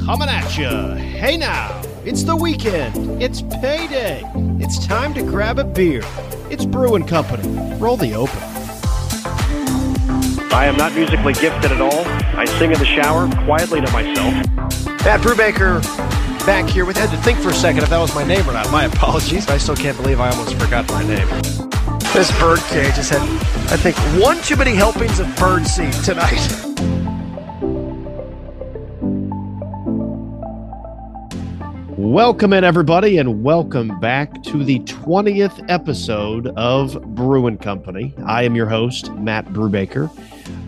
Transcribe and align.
Coming 0.00 0.28
at 0.28 0.58
you. 0.58 0.94
Hey 0.96 1.36
now, 1.36 1.80
it's 2.04 2.24
the 2.24 2.34
weekend. 2.34 3.22
It's 3.22 3.42
payday. 3.42 4.22
It's 4.58 4.84
time 4.86 5.14
to 5.14 5.22
grab 5.22 5.58
a 5.58 5.64
beer. 5.64 6.02
It's 6.50 6.64
Brewing 6.64 7.06
Company. 7.06 7.76
Roll 7.76 7.96
the 7.96 8.14
open. 8.14 8.38
I 10.52 10.66
am 10.66 10.76
not 10.76 10.94
musically 10.94 11.34
gifted 11.34 11.70
at 11.70 11.80
all. 11.80 12.04
I 12.36 12.46
sing 12.58 12.72
in 12.72 12.78
the 12.78 12.86
shower 12.86 13.28
quietly 13.44 13.80
to 13.80 13.92
myself. 13.92 14.34
Matt 15.04 15.20
Brubaker 15.20 15.82
back 16.46 16.68
here 16.68 16.84
with. 16.84 16.96
I 16.96 17.00
had 17.00 17.10
to 17.10 17.22
think 17.22 17.38
for 17.38 17.50
a 17.50 17.54
second 17.54 17.82
if 17.82 17.90
that 17.90 17.98
was 17.98 18.14
my 18.14 18.24
name 18.24 18.48
or 18.48 18.54
not. 18.54 18.70
My 18.72 18.86
apologies. 18.86 19.48
I 19.48 19.58
still 19.58 19.76
can't 19.76 19.96
believe 19.96 20.20
I 20.20 20.30
almost 20.30 20.54
forgot 20.54 20.88
my 20.88 21.04
name. 21.04 21.28
This 22.12 22.30
bird 22.40 22.58
cage 22.70 22.94
has 22.96 23.10
had, 23.10 23.22
I 23.70 23.76
think, 23.76 23.96
one 24.20 24.40
too 24.42 24.56
many 24.56 24.74
helpings 24.74 25.20
of 25.20 25.34
bird 25.36 25.66
seed 25.66 25.92
tonight. 26.04 26.98
Welcome 32.12 32.52
in, 32.52 32.62
everybody, 32.62 33.16
and 33.16 33.42
welcome 33.42 33.98
back 33.98 34.42
to 34.42 34.62
the 34.62 34.80
20th 34.80 35.64
episode 35.70 36.48
of 36.58 37.02
Brewing 37.14 37.56
Company. 37.56 38.14
I 38.26 38.42
am 38.42 38.54
your 38.54 38.66
host, 38.66 39.10
Matt 39.14 39.46
Brubaker. 39.46 40.10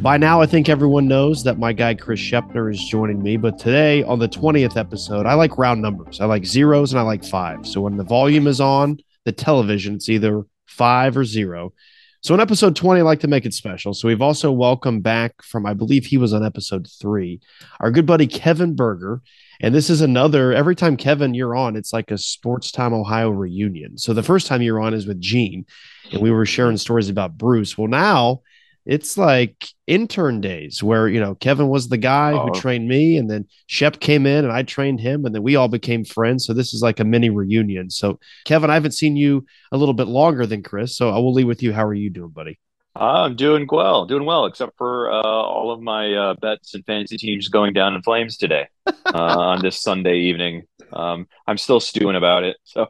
By 0.01 0.17
now, 0.17 0.41
I 0.41 0.47
think 0.47 0.71
everyone 0.71 1.07
knows 1.07 1.45
that 1.45 1.59
my 1.59 1.75
guy 1.75 1.97
Chris 1.97 2.19
Shepner 2.19 2.73
is 2.73 2.83
joining 2.87 3.23
me, 3.23 3.37
but 3.37 3.59
today 3.59 4.03
on 4.05 4.21
the 4.21 4.29
20th 4.29 4.79
episode, 4.79 5.27
I 5.27 5.35
like 5.35 5.59
round 5.59 5.83
numbers. 5.83 6.19
I 6.19 6.25
like 6.25 6.47
zeros 6.47 6.95
and 6.95 6.99
I 6.99 7.03
like 7.03 7.23
five. 7.23 7.67
So 7.67 7.83
when 7.83 7.99
the 7.99 8.05
volume 8.05 8.47
is 8.47 8.63
on 8.63 8.97
the 9.27 9.33
television, 9.33 9.97
it's 9.97 10.09
either 10.09 10.47
five 10.65 11.15
or 11.15 11.27
zero. 11.27 11.75
So 12.23 12.33
in 12.33 12.41
episode 12.41 12.75
20, 12.75 13.01
I 13.01 13.05
like 13.05 13.21
to 13.21 13.29
make 13.29 13.45
it 13.45 13.53
special. 13.53 13.93
So 13.93 14.09
we've 14.09 14.23
also 14.23 14.51
welcomed 14.51 15.03
back 15.03 15.43
from, 15.43 15.67
I 15.67 15.75
believe 15.75 16.07
he 16.07 16.17
was 16.17 16.33
on 16.33 16.43
episode 16.43 16.89
three, 16.99 17.43
our 17.81 17.91
good 17.91 18.07
buddy 18.07 18.27
Kevin 18.27 18.75
Berger. 18.75 19.21
And 19.65 19.75
this 19.75 19.89
is 19.89 20.03
another, 20.03 20.53
every 20.53 20.77
time 20.77 20.95
Kevin, 20.95 21.33
you're 21.33 21.57
on, 21.57 21.75
it's 21.75 21.95
like 21.95 22.11
a 22.11 22.19
Sports 22.19 22.71
Time 22.71 22.93
Ohio 22.93 23.31
reunion. 23.31 23.97
So 23.97 24.13
the 24.13 24.23
first 24.23 24.47
time 24.47 24.61
you're 24.61 24.79
on 24.79 24.93
is 24.93 25.07
with 25.07 25.19
Gene, 25.23 25.65
and 26.13 26.21
we 26.21 26.31
were 26.31 26.45
sharing 26.45 26.77
stories 26.77 27.09
about 27.09 27.39
Bruce. 27.39 27.79
Well, 27.79 27.89
now 27.89 28.43
it's 28.85 29.17
like 29.17 29.67
intern 29.87 30.43
days 30.43 30.83
where, 30.83 31.09
you 31.09 31.19
know, 31.19 31.35
Kevin 31.35 31.69
was 31.69 31.89
the 31.89 31.97
guy 31.97 32.33
Oh. 32.33 32.41
who 32.41 32.51
uh-huh. 32.51 32.61
trained 32.61 32.87
me, 32.87 33.17
and 33.17 33.31
then 33.31 33.47
Shep 33.67 34.01
came 34.01 34.27
in 34.27 34.45
and 34.45 34.53
I 34.53 34.65
trained 34.65 35.01
him, 35.01 35.25
and 35.25 35.35
then 35.35 35.43
we 35.43 35.57
all 35.57 35.69
became 35.69 36.05
friends. 36.05 36.45
So 36.45 36.53
this 36.53 36.75
is 36.75 36.83
like 36.83 37.01
a 37.01 37.05
mini 37.05 37.31
reunion. 37.31 37.89
So, 37.89 38.21
Kevin, 38.45 38.69
I 38.69 38.75
haven't 38.75 38.93
seen 38.93 39.17
you 39.17 39.47
a 39.73 39.79
little 39.79 39.95
bit 39.95 40.09
longer 40.09 40.45
than 40.45 40.63
Chris. 40.63 40.95
So 40.95 41.09
I 41.09 41.17
will 41.17 41.33
leave 41.33 41.47
with 41.47 41.63
you. 41.63 41.73
How 41.73 41.87
are 41.87 41.95
you 41.95 42.11
doing, 42.11 42.29
buddy? 42.29 42.59
I'm 42.97 43.35
doing 43.35 43.67
well, 43.71 44.07
doing 44.07 44.25
well, 44.25 44.47
except 44.47 44.77
for 44.79 45.11
uh, 45.11 45.23
all 45.23 45.73
of 45.73 45.81
my 45.81 46.15
uh, 46.15 46.35
bets 46.35 46.75
and 46.75 46.87
fantasy 46.87 47.17
teams 47.17 47.49
going 47.49 47.73
down 47.73 47.95
in 47.95 48.03
flames 48.03 48.37
today 48.37 48.69
uh, 48.87 48.93
on 49.15 49.63
this 49.63 49.83
Sunday 49.83 50.19
evening. 50.19 50.63
Um, 50.93 51.27
I'm 51.49 51.59
still 51.59 51.81
stewing 51.81 52.15
about 52.15 52.45
it. 52.45 52.57
So 52.63 52.83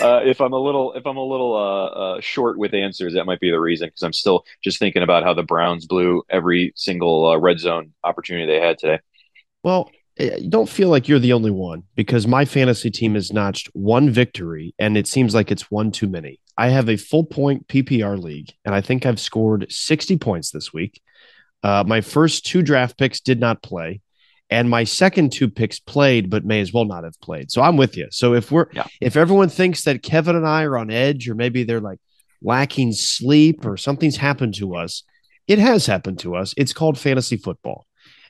uh, 0.00 0.20
if 0.24 0.40
I'm 0.40 0.52
a 0.52 0.58
little 0.58 0.94
if 0.94 1.06
I'm 1.06 1.18
a 1.18 1.24
little 1.24 1.54
uh, 1.54 1.86
uh, 1.86 2.20
short 2.20 2.58
with 2.58 2.72
answers, 2.72 3.14
that 3.14 3.26
might 3.26 3.40
be 3.40 3.50
the 3.50 3.60
reason 3.60 3.88
because 3.88 4.02
I'm 4.02 4.12
still 4.14 4.44
just 4.62 4.78
thinking 4.78 5.02
about 5.02 5.24
how 5.24 5.34
the 5.34 5.42
Browns 5.42 5.86
blew 5.86 6.22
every 6.30 6.72
single 6.74 7.26
uh, 7.26 7.36
red 7.36 7.58
zone 7.58 7.92
opportunity 8.02 8.46
they 8.46 8.60
had 8.60 8.78
today. 8.78 9.00
Well, 9.62 9.90
eh, 10.16 10.40
don't 10.48 10.68
feel 10.68 10.88
like 10.88 11.06
you're 11.06 11.18
the 11.18 11.34
only 11.34 11.50
one 11.50 11.82
because 11.96 12.26
my 12.26 12.46
fantasy 12.46 12.90
team 12.90 13.14
has 13.14 13.32
notched 13.32 13.68
one 13.74 14.08
victory 14.08 14.74
and 14.78 14.96
it 14.96 15.06
seems 15.06 15.34
like 15.34 15.50
it's 15.50 15.70
one 15.70 15.90
too 15.90 16.08
many. 16.08 16.40
I 16.56 16.68
have 16.68 16.88
a 16.88 16.96
full 16.96 17.24
point 17.24 17.66
PPR 17.68 18.20
league 18.22 18.52
and 18.64 18.74
I 18.74 18.80
think 18.80 19.04
I've 19.06 19.20
scored 19.20 19.66
60 19.70 20.16
points 20.18 20.50
this 20.50 20.72
week. 20.72 21.00
Uh, 21.62 21.82
my 21.86 22.00
first 22.00 22.44
two 22.46 22.62
draft 22.62 22.98
picks 22.98 23.20
did 23.20 23.40
not 23.40 23.62
play, 23.62 24.02
and 24.50 24.68
my 24.68 24.84
second 24.84 25.32
two 25.32 25.48
picks 25.48 25.80
played, 25.80 26.28
but 26.28 26.44
may 26.44 26.60
as 26.60 26.72
well 26.74 26.84
not 26.84 27.04
have 27.04 27.18
played. 27.22 27.50
So 27.50 27.62
I'm 27.62 27.76
with 27.78 27.96
you. 27.96 28.06
So 28.10 28.34
if 28.34 28.52
we're 28.52 28.66
Yeah. 28.74 28.84
if 29.00 29.16
everyone 29.16 29.48
thinks 29.48 29.82
that 29.84 30.02
Kevin 30.02 30.36
and 30.36 30.46
I 30.46 30.64
are 30.64 30.76
on 30.76 30.90
edge, 30.90 31.28
or 31.28 31.34
maybe 31.34 31.64
they're 31.64 31.80
like 31.80 31.98
lacking 32.42 32.92
sleep, 32.92 33.64
or 33.64 33.76
something's 33.78 34.16
happened 34.18 34.54
to 34.56 34.76
us, 34.76 35.02
it 35.48 35.58
has 35.58 35.86
happened 35.86 36.18
to 36.20 36.36
us. 36.36 36.52
It's 36.58 36.74
called 36.74 36.98
fantasy 36.98 37.38
football 37.38 37.86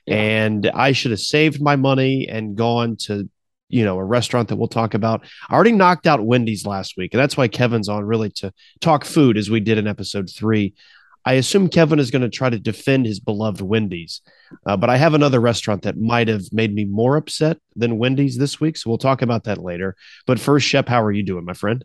Yeah. 0.07 0.15
and 0.15 0.67
I 0.73 0.93
should 0.93 1.11
have 1.11 1.19
saved 1.19 1.61
my 1.61 1.75
money 1.75 2.27
and 2.29 2.55
gone 2.55 2.95
to 3.07 3.29
you 3.75 3.83
know 3.83 3.97
a 3.97 4.03
restaurant 4.03 4.47
that 4.47 4.55
we'll 4.55 4.69
talk 4.69 4.93
about. 4.93 5.25
I 5.49 5.53
already 5.53 5.73
knocked 5.73 6.07
out 6.07 6.25
Wendy's 6.25 6.65
last 6.65 6.95
week, 6.95 7.13
and 7.13 7.21
that's 7.21 7.35
why 7.35 7.49
Kevin's 7.49 7.89
on 7.89 8.05
really 8.05 8.29
to 8.31 8.53
talk 8.79 9.03
food 9.03 9.37
as 9.37 9.49
we 9.49 9.59
did 9.59 9.77
in 9.77 9.85
episode 9.85 10.29
three. 10.29 10.73
I 11.25 11.33
assume 11.33 11.67
Kevin 11.67 11.99
is 11.99 12.11
going 12.11 12.21
to 12.21 12.29
try 12.29 12.49
to 12.49 12.59
defend 12.59 13.05
his 13.05 13.19
beloved 13.19 13.59
Wendy's, 13.59 14.21
uh, 14.65 14.77
but 14.77 14.89
I 14.89 14.95
have 14.95 15.13
another 15.13 15.41
restaurant 15.41 15.81
that 15.81 15.97
might 15.97 16.29
have 16.29 16.43
made 16.53 16.73
me 16.73 16.85
more 16.85 17.17
upset 17.17 17.57
than 17.75 17.97
Wendy's 17.97 18.37
this 18.37 18.61
week, 18.61 18.77
so 18.77 18.89
we'll 18.89 18.97
talk 18.97 19.21
about 19.21 19.43
that 19.43 19.57
later. 19.57 19.97
But 20.25 20.39
first, 20.39 20.65
Shep, 20.65 20.87
how 20.87 21.03
are 21.03 21.11
you 21.11 21.23
doing, 21.23 21.43
my 21.43 21.53
friend? 21.53 21.83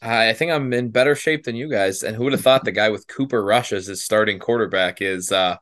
I 0.00 0.32
think 0.32 0.52
I'm 0.52 0.72
in 0.72 0.90
better 0.90 1.14
shape 1.14 1.44
than 1.44 1.56
you 1.56 1.68
guys. 1.70 2.02
And 2.02 2.16
who 2.16 2.24
would 2.24 2.32
have 2.32 2.42
thought 2.42 2.64
the 2.64 2.72
guy 2.72 2.90
with 2.90 3.08
Cooper 3.08 3.42
Rush 3.42 3.72
as 3.72 3.86
his 3.86 4.04
starting 4.04 4.38
quarterback 4.38 5.02
is 5.02 5.32
uh, 5.32 5.56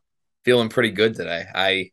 feeling 0.45 0.69
pretty 0.69 0.91
good 0.91 1.15
today? 1.15 1.45
I, 1.55 1.91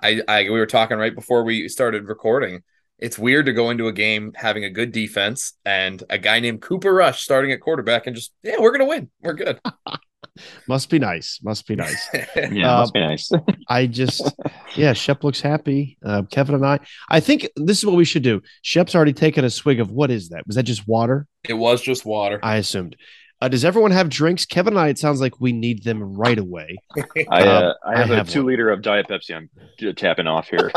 I, 0.00 0.22
I, 0.26 0.42
we 0.44 0.50
were 0.50 0.66
talking 0.66 0.98
right 0.98 1.14
before 1.14 1.42
we 1.42 1.68
started 1.68 2.08
recording. 2.08 2.62
It's 3.00 3.18
weird 3.18 3.46
to 3.46 3.52
go 3.52 3.70
into 3.70 3.88
a 3.88 3.92
game 3.92 4.32
having 4.34 4.64
a 4.64 4.70
good 4.70 4.92
defense 4.92 5.54
and 5.64 6.02
a 6.10 6.18
guy 6.18 6.38
named 6.40 6.60
Cooper 6.62 6.92
Rush 6.92 7.22
starting 7.22 7.50
at 7.52 7.60
quarterback 7.60 8.06
and 8.06 8.14
just 8.14 8.32
yeah, 8.42 8.56
we're 8.58 8.72
gonna 8.72 8.86
win. 8.86 9.10
We're 9.22 9.34
good. 9.34 9.58
Must 10.68 10.88
be 10.88 10.98
nice. 10.98 11.40
Must 11.42 11.66
be 11.66 11.76
nice. 11.76 12.08
Yeah, 12.36 12.74
Uh, 12.76 12.80
must 12.80 12.94
be 12.94 13.00
nice. 13.00 13.30
I 13.68 13.86
just, 13.86 14.22
yeah, 14.74 14.92
Shep 14.94 15.22
looks 15.24 15.40
happy. 15.40 15.98
Uh, 16.04 16.22
Kevin 16.30 16.54
and 16.54 16.64
I, 16.64 16.78
I 17.10 17.20
think 17.20 17.48
this 17.56 17.78
is 17.78 17.84
what 17.86 17.96
we 17.96 18.04
should 18.06 18.22
do. 18.22 18.40
Shep's 18.62 18.94
already 18.94 19.12
taken 19.12 19.44
a 19.44 19.50
swig 19.50 19.80
of 19.80 19.90
what 19.90 20.10
is 20.10 20.28
that? 20.30 20.46
Was 20.46 20.56
that 20.56 20.62
just 20.62 20.86
water? 20.88 21.26
it 21.48 21.54
was 21.54 21.82
just 21.82 22.06
water. 22.06 22.38
I 22.42 22.56
assumed. 22.56 22.96
Uh, 23.42 23.48
does 23.48 23.64
everyone 23.64 23.90
have 23.90 24.08
drinks? 24.08 24.46
Kevin 24.46 24.74
and 24.74 24.80
I, 24.80 24.88
it 24.88 24.98
sounds 24.98 25.20
like 25.20 25.40
we 25.40 25.52
need 25.52 25.82
them 25.84 26.02
right 26.02 26.38
away. 26.38 26.76
I 27.30 27.42
uh, 27.46 27.68
Um, 27.70 27.74
I 27.84 27.98
have 27.98 28.10
I 28.10 28.14
a 28.14 28.16
have 28.18 28.28
two 28.28 28.40
one. 28.40 28.46
liter 28.46 28.70
of 28.70 28.82
Diet 28.82 29.08
Pepsi. 29.08 29.34
I'm 29.36 29.50
tapping 29.96 30.26
off 30.26 30.48
here. 30.48 30.70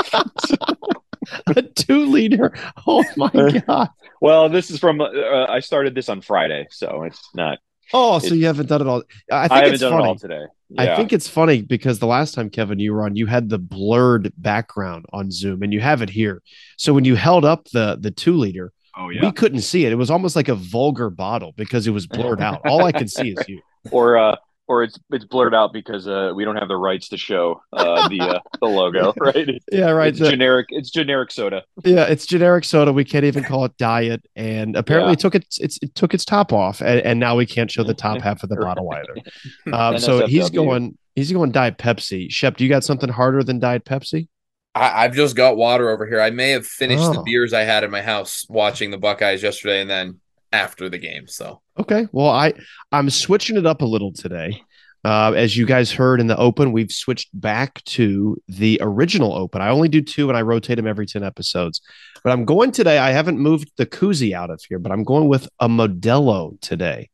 a 1.47 1.61
two 1.61 2.05
liter. 2.05 2.53
Oh 2.85 3.03
my 3.17 3.61
God. 3.67 3.89
well, 4.21 4.49
this 4.49 4.69
is 4.69 4.79
from 4.79 5.01
uh, 5.01 5.45
I 5.47 5.59
started 5.59 5.95
this 5.95 6.09
on 6.09 6.21
Friday, 6.21 6.67
so 6.71 7.03
it's 7.03 7.21
not. 7.33 7.59
Oh, 7.93 8.19
so 8.19 8.33
you 8.33 8.45
haven't 8.45 8.69
done 8.69 8.81
it 8.81 8.87
all. 8.87 9.03
I 9.31 9.35
I, 9.35 9.47
think 9.47 9.53
haven't 9.53 9.73
it's 9.73 9.81
done 9.81 9.91
funny. 9.91 10.03
it 10.03 10.07
all 10.07 10.15
today. 10.15 10.45
I 10.77 10.95
think 10.95 11.13
it's 11.13 11.27
funny 11.27 11.61
because 11.61 11.99
the 11.99 12.07
last 12.07 12.33
time, 12.33 12.49
Kevin, 12.49 12.79
you 12.79 12.93
were 12.93 13.03
on, 13.03 13.15
you 13.15 13.27
had 13.27 13.49
the 13.49 13.59
blurred 13.59 14.33
background 14.37 15.05
on 15.13 15.29
Zoom 15.29 15.61
and 15.61 15.71
you 15.71 15.79
have 15.81 16.01
it 16.01 16.09
here. 16.09 16.41
So 16.77 16.93
when 16.93 17.05
you 17.05 17.15
held 17.15 17.45
up 17.45 17.67
the 17.69 17.97
the 17.99 18.09
two 18.11 18.35
liter, 18.35 18.71
Oh 18.95 19.09
yeah, 19.09 19.25
we 19.25 19.31
couldn't 19.31 19.61
see 19.61 19.85
it. 19.85 19.91
It 19.91 19.95
was 19.95 20.11
almost 20.11 20.35
like 20.35 20.49
a 20.49 20.55
vulgar 20.55 21.09
bottle 21.09 21.53
because 21.55 21.87
it 21.87 21.91
was 21.91 22.07
blurred 22.07 22.41
out. 22.41 22.61
All 22.65 22.85
I 22.85 22.91
could 22.91 23.09
see 23.09 23.31
is 23.31 23.47
you. 23.47 23.61
or 23.91 24.17
uh 24.17 24.35
or 24.67 24.83
it's 24.83 24.97
it's 25.11 25.25
blurred 25.25 25.53
out 25.53 25.73
because 25.73 26.07
uh 26.07 26.31
we 26.35 26.45
don't 26.45 26.55
have 26.55 26.67
the 26.69 26.75
rights 26.77 27.09
to 27.09 27.17
show 27.17 27.61
uh 27.73 28.07
the 28.07 28.19
uh, 28.21 28.39
the 28.61 28.67
logo 28.67 29.13
right 29.19 29.35
It's- 29.35 29.59
Yeah, 29.71 29.89
right. 29.91 30.07
it's 30.09 30.19
the- 30.19 30.29
generic 30.29 30.67
it's 30.69 30.89
generic 30.89 31.31
soda 31.31 31.63
Yeah, 31.83 32.03
it's 32.05 32.25
generic 32.25 32.63
soda. 32.65 32.93
We 32.93 33.03
can't 33.03 33.25
even 33.25 33.43
call 33.43 33.65
it 33.65 33.75
diet, 33.77 34.25
and 34.35 34.75
apparently 34.75 35.09
Yeah. 35.11 35.13
it 35.13 35.19
took 35.19 35.35
its, 35.35 35.59
its 35.59 35.79
it 35.81 35.93
took 35.95 36.13
its 36.13 36.23
top 36.25 36.53
off, 36.53 36.81
and, 36.81 36.99
and 37.01 37.19
now 37.19 37.35
we 37.35 37.45
can't 37.45 37.69
show 37.69 37.83
the 37.83 37.93
top 37.93 38.21
half 38.27 38.43
of 38.43 38.49
the 38.49 38.55
bottle 38.55 38.89
either. 38.93 39.75
Um, 39.75 39.99
so 39.99 40.25
he's 40.27 40.49
going 40.49 40.97
he's 41.15 41.31
going 41.31 41.51
Diet 41.51 41.77
Pepsi. 41.77 42.31
Shep, 42.31 42.57
do 42.57 42.63
you 42.63 42.69
got 42.69 42.83
something 42.83 43.09
harder 43.09 43.43
than 43.43 43.59
Diet 43.59 43.83
Pepsi? 43.85 44.27
I, 44.75 45.03
I've 45.05 45.13
just 45.13 45.35
got 45.35 45.57
water 45.57 45.89
over 45.89 46.07
here. 46.07 46.19
I 46.21 46.29
may 46.31 46.49
have 46.51 46.65
finished 46.65 47.11
the 47.11 47.19
Oh. 47.19 47.23
beers 47.23 47.53
I 47.53 47.61
had 47.61 47.83
in 47.83 47.91
my 47.91 48.01
house 48.01 48.45
watching 48.49 48.89
the 48.91 48.97
Buckeyes 48.97 49.43
yesterday 49.43 49.81
and 49.81 49.89
then 49.89 50.19
after 50.51 50.89
the 50.89 50.97
game. 50.97 51.27
So 51.27 51.61
Okay, 51.79 52.07
well 52.11 52.29
I 52.29 52.53
I'm 52.91 53.09
switching 53.09 53.57
it 53.57 53.65
up 53.65 53.81
a 53.81 53.85
little 53.85 54.13
today. 54.13 54.61
Uh, 55.05 55.33
as 55.35 55.57
you 55.57 55.65
guys 55.65 55.91
heard 55.91 56.21
in 56.21 56.27
the 56.27 56.37
open, 56.37 56.71
we've 56.71 56.91
switched 56.91 57.29
back 57.33 57.83
to 57.83 58.37
the 58.47 58.79
original 58.81 59.33
open. 59.33 59.61
I 59.61 59.67
only 59.69 59.89
do 59.89 60.01
two, 60.01 60.29
and 60.29 60.37
I 60.37 60.43
rotate 60.43 60.77
them 60.77 60.87
every 60.87 61.05
ten 61.05 61.23
episodes. 61.23 61.81
But 62.23 62.31
I'm 62.31 62.45
going 62.45 62.71
today. 62.71 62.97
I 62.99 63.11
haven't 63.11 63.37
moved 63.37 63.71
the 63.75 63.85
koozie 63.85 64.33
out 64.33 64.49
of 64.49 64.61
here, 64.67 64.79
but 64.79 64.93
I'm 64.93 65.03
going 65.03 65.27
with 65.27 65.49
a 65.59 65.67
Modelo 65.67 66.59
today. 66.61 67.09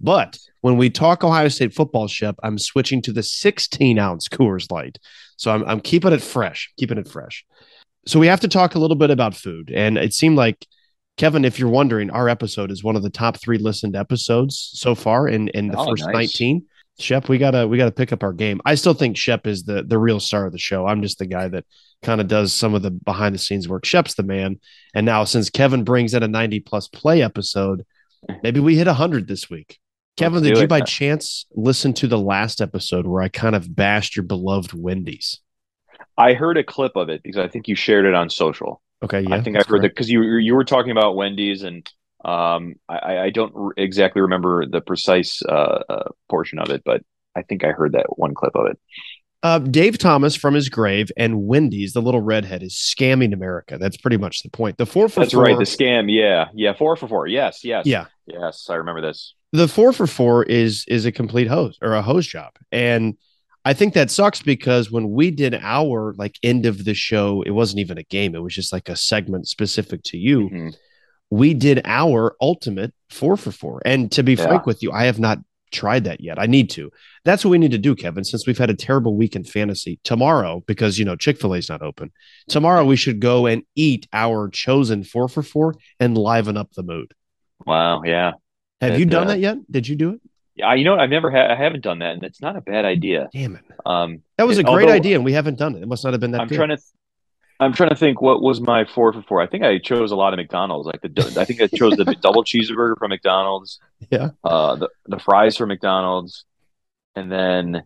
But 0.00 0.38
when 0.62 0.76
we 0.76 0.90
talk 0.90 1.22
Ohio 1.22 1.48
State 1.48 1.72
football, 1.72 2.08
Shep, 2.08 2.36
I'm 2.42 2.58
switching 2.58 3.00
to 3.02 3.12
the 3.12 3.22
16 3.22 3.98
ounce 3.98 4.28
Coors 4.28 4.70
Light. 4.72 4.98
So 5.36 5.52
I'm, 5.52 5.64
I'm 5.64 5.80
keeping 5.80 6.12
it 6.12 6.22
fresh, 6.22 6.72
keeping 6.76 6.98
it 6.98 7.08
fresh. 7.08 7.44
So 8.06 8.18
we 8.18 8.26
have 8.26 8.40
to 8.40 8.48
talk 8.48 8.74
a 8.74 8.80
little 8.80 8.96
bit 8.96 9.10
about 9.10 9.36
food. 9.36 9.70
And 9.72 9.96
it 9.96 10.12
seemed 10.12 10.36
like, 10.36 10.66
Kevin, 11.18 11.44
if 11.44 11.58
you're 11.58 11.68
wondering, 11.68 12.10
our 12.10 12.28
episode 12.28 12.70
is 12.70 12.82
one 12.82 12.96
of 12.96 13.02
the 13.02 13.10
top 13.10 13.36
three 13.38 13.58
listened 13.58 13.94
episodes 13.96 14.70
so 14.74 14.94
far 14.94 15.28
in, 15.28 15.48
in 15.48 15.68
the 15.68 15.78
Oh, 15.78 15.86
first 15.86 16.04
nice. 16.06 16.14
19. 16.14 16.64
Shep, 16.98 17.28
we 17.28 17.38
gotta 17.38 17.66
we 17.66 17.78
gotta 17.78 17.90
pick 17.90 18.12
up 18.12 18.22
our 18.22 18.34
game. 18.34 18.60
I 18.66 18.74
still 18.74 18.92
think 18.92 19.16
Shep 19.16 19.46
is 19.46 19.62
the 19.64 19.82
the 19.82 19.98
real 19.98 20.20
star 20.20 20.44
of 20.46 20.52
the 20.52 20.58
show. 20.58 20.86
I'm 20.86 21.00
just 21.00 21.18
the 21.18 21.26
guy 21.26 21.48
that 21.48 21.64
kind 22.02 22.20
of 22.20 22.28
does 22.28 22.52
some 22.52 22.74
of 22.74 22.82
the 22.82 22.90
behind 22.90 23.34
the 23.34 23.38
scenes 23.38 23.66
work. 23.68 23.84
Shep's 23.86 24.14
the 24.14 24.22
man. 24.22 24.60
And 24.94 25.06
now 25.06 25.24
since 25.24 25.48
Kevin 25.48 25.84
brings 25.84 26.12
in 26.12 26.22
a 26.22 26.28
90 26.28 26.60
plus 26.60 26.88
play 26.88 27.22
episode, 27.22 27.86
maybe 28.42 28.60
we 28.60 28.76
hit 28.76 28.86
100 28.86 29.26
this 29.26 29.48
week. 29.48 29.78
Kevin, 30.18 30.42
did 30.42 30.58
you 30.58 30.64
it. 30.64 30.68
by 30.68 30.82
chance 30.82 31.46
listen 31.54 31.94
to 31.94 32.06
the 32.06 32.18
last 32.18 32.60
episode 32.60 33.06
where 33.06 33.22
I 33.22 33.28
kind 33.28 33.56
of 33.56 33.74
bashed 33.74 34.14
your 34.14 34.24
beloved 34.24 34.74
Wendy's? 34.74 35.40
I 36.18 36.34
heard 36.34 36.58
a 36.58 36.64
clip 36.64 36.94
of 36.94 37.08
it 37.08 37.22
because 37.22 37.38
I 37.38 37.48
think 37.48 37.68
you 37.68 37.74
shared 37.74 38.04
it 38.04 38.12
on 38.14 38.28
social. 38.28 38.82
Okay, 39.02 39.22
yeah, 39.22 39.34
I 39.34 39.40
think 39.40 39.56
I 39.56 39.62
heard 39.66 39.82
that 39.82 39.88
because 39.88 40.10
you 40.10 40.22
you 40.36 40.54
were 40.54 40.64
talking 40.64 40.90
about 40.92 41.16
Wendy's 41.16 41.62
and 41.62 41.90
um, 42.24 42.74
I, 42.88 43.18
I 43.18 43.30
don't 43.30 43.52
r- 43.56 43.74
exactly 43.76 44.22
remember 44.22 44.64
the 44.66 44.80
precise 44.80 45.42
uh, 45.42 45.82
uh, 45.88 46.08
portion 46.28 46.58
of 46.60 46.70
it, 46.70 46.82
but 46.84 47.02
I 47.36 47.42
think 47.42 47.64
I 47.64 47.72
heard 47.72 47.92
that 47.92 48.06
one 48.16 48.34
clip 48.34 48.54
of 48.54 48.66
it. 48.66 48.78
Uh, 49.42 49.58
Dave 49.58 49.98
Thomas 49.98 50.36
from 50.36 50.54
his 50.54 50.68
grave 50.68 51.10
and 51.16 51.46
Wendy's, 51.48 51.94
the 51.94 52.00
little 52.02 52.20
redhead, 52.20 52.62
is 52.62 52.74
scamming 52.74 53.32
America. 53.32 53.76
That's 53.76 53.96
pretty 53.96 54.18
much 54.18 54.44
the 54.44 54.50
point. 54.50 54.78
The 54.78 54.86
four 54.86 55.08
for 55.08 55.18
That's 55.20 55.32
four, 55.32 55.42
right. 55.42 55.58
The 55.58 55.64
scam. 55.64 56.06
Yeah. 56.08 56.46
Yeah. 56.54 56.74
Four 56.74 56.94
for 56.94 57.08
four. 57.08 57.26
Yes. 57.26 57.64
Yes. 57.64 57.84
yeah, 57.84 58.06
Yes. 58.28 58.68
I 58.70 58.74
remember 58.76 59.00
this. 59.00 59.34
the 59.52 59.66
four 59.66 59.92
for 59.92 60.06
four 60.06 60.44
is 60.44 60.84
is 60.86 61.06
a 61.06 61.10
complete 61.10 61.48
hose 61.48 61.76
or 61.82 61.94
a 61.94 62.02
hose 62.02 62.26
job, 62.28 62.52
and 62.70 63.16
I 63.64 63.74
think 63.74 63.94
that 63.94 64.10
sucks 64.10 64.42
because 64.42 64.90
when 64.90 65.10
we 65.10 65.30
did 65.30 65.54
our 65.54 66.14
like 66.18 66.36
end 66.42 66.66
of 66.66 66.84
the 66.84 66.94
show, 66.94 67.42
it 67.42 67.50
wasn't 67.52 67.80
even 67.80 67.98
a 67.98 68.02
game; 68.02 68.34
it 68.34 68.42
was 68.42 68.54
just 68.54 68.72
like 68.72 68.88
a 68.88 68.96
segment 68.96 69.46
specific 69.48 70.02
to 70.04 70.16
you. 70.18 70.48
Mhm. 70.50 70.76
We 71.30 71.54
did 71.54 71.80
our 71.84 72.36
ultimate 72.40 72.92
four 73.08 73.36
for 73.36 73.52
four, 73.52 73.80
and 73.84 74.10
to 74.12 74.22
be 74.22 74.34
Yeah. 74.34 74.46
frank 74.46 74.66
with 74.66 74.82
you, 74.82 74.90
I 74.92 75.04
have 75.04 75.18
not 75.18 75.38
tried 75.70 76.04
that 76.04 76.20
yet. 76.20 76.38
I 76.38 76.44
need 76.46 76.68
to. 76.70 76.90
That's 77.24 77.44
what 77.44 77.50
we 77.52 77.56
need 77.58 77.70
to 77.70 77.78
do, 77.78 77.94
Kevin. 77.94 78.24
Since 78.24 78.46
we've 78.46 78.58
had 78.58 78.68
a 78.68 78.74
terrible 78.74 79.16
week 79.16 79.34
in 79.36 79.44
fantasy, 79.44 79.98
tomorrow 80.04 80.62
because 80.66 80.98
you 80.98 81.04
know 81.04 81.16
Chick 81.16 81.40
Fil 81.40 81.54
A 81.54 81.58
is 81.58 81.68
not 81.70 81.80
open. 81.82 82.10
Tomorrow 82.48 82.84
we 82.84 82.96
should 82.96 83.20
go 83.20 83.46
and 83.46 83.62
eat 83.76 84.06
our 84.12 84.50
chosen 84.50 85.04
four 85.04 85.28
for 85.28 85.42
four 85.42 85.76
and 86.00 86.18
liven 86.18 86.56
up 86.56 86.72
the 86.72 86.82
mood. 86.82 87.14
Wow. 87.64 88.02
Yeah. 88.04 88.32
Have 88.80 88.94
That, 88.94 88.98
you 88.98 89.06
done 89.06 89.24
uh, 89.24 89.30
that 89.30 89.38
yet? 89.38 89.58
Did 89.70 89.86
you 89.88 89.94
do 89.96 90.10
it? 90.10 90.20
Yeah. 90.54 90.74
You 90.74 90.84
know 90.84 90.92
what? 90.92 91.00
I've 91.00 91.10
never 91.10 91.30
had. 91.30 91.50
I 91.50 91.56
haven't 91.56 91.82
done 91.82 91.98
that, 92.00 92.14
and 92.14 92.22
it's 92.22 92.40
not 92.40 92.56
a 92.56 92.60
bad 92.60 92.84
idea. 92.84 93.28
Damn 93.32 93.56
it. 93.56 93.64
Um, 93.86 94.22
That 94.38 94.46
was 94.46 94.58
a 94.58 94.62
great 94.62 94.82
although- 94.84 94.92
idea, 94.92 95.16
and 95.16 95.24
we 95.24 95.32
haven't 95.32 95.58
done 95.58 95.74
it. 95.76 95.82
It 95.82 95.88
must 95.88 96.04
not 96.04 96.12
have 96.12 96.20
been 96.20 96.32
that 96.32 96.40
I'm 96.42 96.48
good. 96.48 96.56
trying 96.56 96.70
to. 96.76 96.78
I'm 97.60 97.72
trying 97.72 97.90
to 97.90 97.94
think 97.96 98.20
what 98.20 98.42
was 98.42 98.60
my 98.60 98.84
four 98.84 99.12
for 99.12 99.22
four. 99.22 99.40
I 99.40 99.46
think 99.46 99.62
I 99.62 99.78
chose 99.78 100.10
a 100.10 100.16
lot 100.16 100.32
of 100.32 100.36
McDonald's. 100.38 100.86
Like 100.86 101.00
the, 101.00 101.36
I 101.40 101.44
think 101.44 101.60
I 101.62 101.68
chose 101.68 101.96
the 101.96 102.04
double 102.20 102.42
cheeseburger 102.42 102.98
from 102.98 103.10
McDonald's. 103.10 103.78
Yeah. 104.10 104.30
Uh, 104.42 104.74
the 104.76 104.88
the 105.06 105.18
fries 105.20 105.56
from 105.56 105.68
McDonald's, 105.68 106.44
and 107.14 107.30
then, 107.30 107.84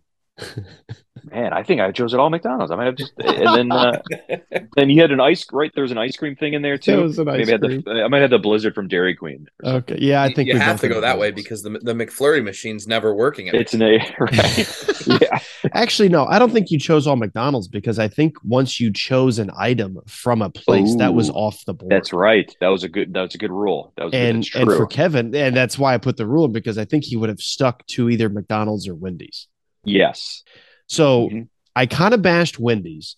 man, 1.31 1.53
I 1.53 1.63
think 1.63 1.81
I 1.81 1.91
chose 1.91 2.13
it 2.13 2.19
all 2.19 2.29
McDonald's. 2.29 2.71
I 2.71 2.75
might 2.75 2.85
have 2.85 2.95
just, 2.95 3.13
and 3.17 3.47
then, 3.55 3.71
uh, 3.71 4.01
then 4.75 4.89
you 4.89 5.01
had 5.01 5.11
an 5.11 5.19
ice. 5.19 5.45
Right, 5.51 5.71
there 5.73 5.81
was 5.81 5.91
an 5.91 5.97
ice 5.97 6.15
cream 6.15 6.35
thing 6.35 6.53
in 6.53 6.61
there 6.61 6.77
That 6.77 6.83
too. 6.83 7.01
was 7.03 7.19
an 7.19 7.27
ice 7.27 7.37
Maybe 7.47 7.49
I 7.49 7.51
had 7.53 7.61
cream. 7.61 7.83
the. 7.85 8.03
I 8.03 8.07
might 8.07 8.21
have 8.21 8.29
the 8.29 8.39
Blizzard 8.39 8.75
from 8.75 8.87
Dairy 8.87 9.15
Queen. 9.15 9.47
Okay. 9.63 9.97
Yeah, 9.99 10.21
I 10.23 10.33
think 10.33 10.47
you 10.47 10.53
we 10.55 10.59
have 10.59 10.79
to 10.81 10.87
go 10.87 11.01
that 11.01 11.17
way 11.17 11.31
because 11.31 11.63
the 11.63 11.71
the 11.81 11.93
McFlurry 11.93 12.43
machine's 12.43 12.87
never 12.87 13.13
working. 13.13 13.47
It's 13.47 13.73
an 13.73 13.81
A, 13.81 13.97
right? 14.19 14.87
yeah, 15.21 15.39
Actually, 15.73 16.09
no, 16.09 16.25
I 16.25 16.39
don't 16.39 16.51
think 16.51 16.71
you 16.71 16.79
chose 16.79 17.07
all 17.07 17.15
McDonald's 17.15 17.67
because 17.67 17.99
I 17.99 18.07
think 18.07 18.35
once 18.43 18.79
you 18.79 18.91
chose 18.93 19.39
an 19.39 19.51
item 19.57 19.97
from 20.07 20.41
a 20.41 20.49
place 20.49 20.95
that 20.97 21.13
was 21.13 21.29
off 21.29 21.63
the 21.65 21.73
board. 21.73 21.91
that's 21.91 22.13
right. 22.13 22.55
That 22.61 22.69
was 22.69 22.83
a 22.83 22.89
good. 22.89 23.13
That 23.13 23.21
was 23.21 23.35
a 23.35 23.39
good 23.39 23.51
rule. 23.51 23.93
That 23.97 24.05
was 24.05 24.13
and 24.13 24.43
that's 24.43 24.55
and 24.55 24.71
for 24.71 24.85
Kevin, 24.87 25.33
and 25.35 25.55
that's 25.55 25.77
why 25.79 25.93
I 25.93 25.97
put 25.97 26.17
the 26.17 26.27
rule 26.27 26.45
in 26.45 26.51
because 26.51 26.77
I 26.77 26.85
think 26.85 27.03
he 27.03 27.15
would 27.15 27.29
have 27.29 27.39
stuck 27.39 27.85
to 27.87 28.09
either 28.09 28.29
McDonald's 28.29 28.87
or 28.87 28.95
Wendy's. 28.95 29.47
Yes. 29.87 30.43
So 30.87 31.29
Mhm. 31.29 31.47
I 31.75 31.85
kind 31.85 32.13
of 32.13 32.21
bashed 32.21 32.59
Wendy's. 32.59 33.15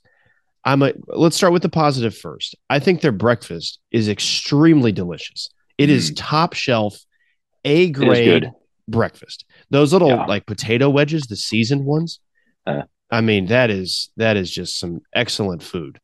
I'm 0.65 0.81
a 0.81 0.93
let's 1.07 1.35
start 1.35 1.53
with 1.53 1.61
the 1.61 1.69
positive 1.69 2.15
first. 2.17 2.55
I 2.69 2.79
think 2.79 3.01
their 3.01 3.11
breakfast 3.11 3.79
is 3.91 4.07
extremely 4.09 4.91
delicious. 4.91 5.49
It 5.77 5.89
is 5.89 6.11
top 6.15 6.53
shelf, 6.53 6.99
A 7.65 7.89
Mm. 7.89 7.93
Grade 7.93 8.51
breakfast. 8.87 9.45
Those 9.69 9.93
little 9.93 10.09
Yeah. 10.09 10.25
like 10.25 10.45
potato 10.45 10.89
wedges, 10.89 11.23
the 11.23 11.35
seasoned 11.35 11.85
ones. 11.85 12.19
Uh. 12.65 12.83
I 13.11 13.21
mean, 13.21 13.47
that 13.47 13.69
is 13.69 14.09
that 14.17 14.37
is 14.37 14.51
just 14.51 14.77
some 14.79 15.01
excellent 15.13 15.63
food. 15.63 15.99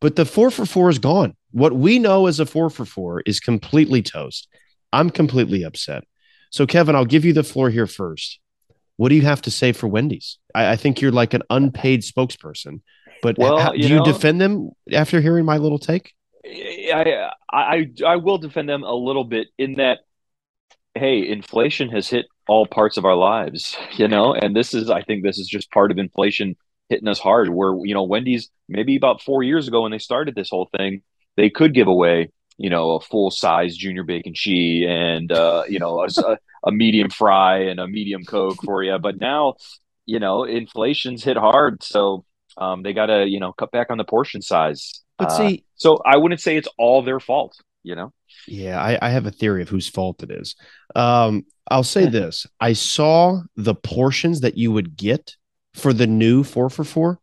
But 0.00 0.16
the 0.16 0.24
four 0.24 0.50
for 0.50 0.64
four 0.66 0.88
is 0.90 0.98
gone. 0.98 1.34
What 1.50 1.72
we 1.74 1.98
know 1.98 2.26
as 2.26 2.38
a 2.38 2.46
four 2.46 2.70
for 2.70 2.84
four 2.84 3.22
is 3.26 3.40
completely 3.40 4.02
toast. 4.02 4.46
I'm 4.92 5.10
completely 5.10 5.64
upset. 5.64 6.04
So, 6.50 6.66
Kevin, 6.66 6.94
I'll 6.94 7.04
give 7.04 7.24
you 7.24 7.32
the 7.32 7.42
floor 7.42 7.68
here 7.70 7.86
first. 7.86 8.38
What 8.98 9.08
do 9.08 9.14
you 9.14 9.22
have 9.22 9.40
to 9.42 9.50
say 9.50 9.72
for 9.72 9.86
Wendy's? 9.86 10.38
I, 10.54 10.72
I 10.72 10.76
think 10.76 11.00
you're 11.00 11.12
like 11.12 11.32
an 11.32 11.42
unpaid 11.50 12.02
spokesperson, 12.02 12.80
but 13.22 13.38
Well, 13.38 13.58
how- 13.58 13.72
you 13.72 13.82
do 13.84 13.88
you 13.88 13.96
know- 13.96 14.04
defend 14.04 14.40
them 14.40 14.70
after 14.92 15.20
hearing 15.20 15.46
my 15.46 15.56
little 15.56 15.78
take? 15.78 16.12
I, 16.44 17.30
I 17.52 17.90
I 18.06 18.16
will 18.16 18.38
defend 18.38 18.68
them 18.68 18.82
a 18.82 18.94
little 18.94 19.24
bit 19.24 19.48
in 19.58 19.74
that 19.74 19.98
hey, 20.94 21.28
inflation 21.28 21.90
has 21.90 22.08
hit 22.08 22.26
all 22.48 22.66
parts 22.66 22.96
of 22.96 23.04
our 23.04 23.14
lives, 23.14 23.76
you 23.96 24.08
know, 24.08 24.34
and 24.34 24.54
this 24.56 24.74
is 24.74 24.90
I 24.90 25.02
think 25.02 25.22
this 25.22 25.38
is 25.38 25.46
just 25.48 25.70
part 25.70 25.90
of 25.90 25.98
inflation 25.98 26.56
hitting 26.88 27.06
us 27.08 27.18
hard 27.20 27.50
where 27.50 27.74
you 27.84 27.94
know 27.94 28.02
Wendy's 28.04 28.50
maybe 28.68 28.96
about 28.96 29.20
4 29.22 29.42
years 29.42 29.68
ago 29.68 29.82
when 29.82 29.92
they 29.92 29.98
started 29.98 30.34
this 30.34 30.50
whole 30.50 30.68
thing, 30.76 31.02
they 31.36 31.50
could 31.50 31.72
give 31.74 31.86
away, 31.86 32.30
you 32.56 32.70
know, 32.70 32.92
a 32.92 33.00
full-size 33.00 33.76
junior 33.76 34.02
bacon 34.02 34.32
cheese 34.34 34.86
and 34.88 35.30
uh, 35.30 35.62
you 35.68 35.78
know, 35.78 36.00
a, 36.02 36.38
a 36.64 36.72
medium 36.72 37.10
fry 37.10 37.58
and 37.64 37.80
a 37.80 37.86
medium 37.86 38.24
coke 38.24 38.62
for 38.64 38.82
you, 38.82 38.98
but 38.98 39.20
now, 39.20 39.54
you 40.06 40.18
know, 40.18 40.44
inflation's 40.44 41.22
hit 41.22 41.36
hard, 41.36 41.82
so 41.82 42.24
um, 42.56 42.82
they 42.82 42.92
got 42.92 43.06
to, 43.06 43.26
you 43.26 43.40
know, 43.40 43.52
cut 43.52 43.70
back 43.70 43.90
on 43.90 43.98
the 43.98 44.04
portion 44.04 44.42
size. 44.42 45.02
But 45.18 45.30
Uh, 45.30 45.36
see, 45.36 45.64
so 45.76 45.98
I 46.04 46.16
wouldn't 46.16 46.40
say 46.40 46.56
it's 46.56 46.68
all 46.78 47.02
their 47.02 47.20
fault, 47.20 47.56
you 47.82 47.94
know? 47.94 48.12
Yeah, 48.46 48.80
I, 48.80 48.98
I 49.00 49.10
have 49.10 49.26
a 49.26 49.30
theory 49.30 49.62
of 49.62 49.68
whose 49.68 49.88
fault 49.88 50.22
it 50.22 50.30
is. 50.30 50.56
Um, 50.96 51.44
I'll 51.70 51.84
say 51.84 52.06
this: 52.06 52.46
I 52.60 52.72
saw 52.72 53.42
the 53.56 53.74
portions 53.74 54.40
that 54.40 54.56
you 54.56 54.72
would 54.72 54.96
get 54.96 55.36
for 55.74 55.92
the 55.92 56.06
new 56.06 56.42
four 56.42 56.70
for 56.70 56.84
four, 56.84 57.20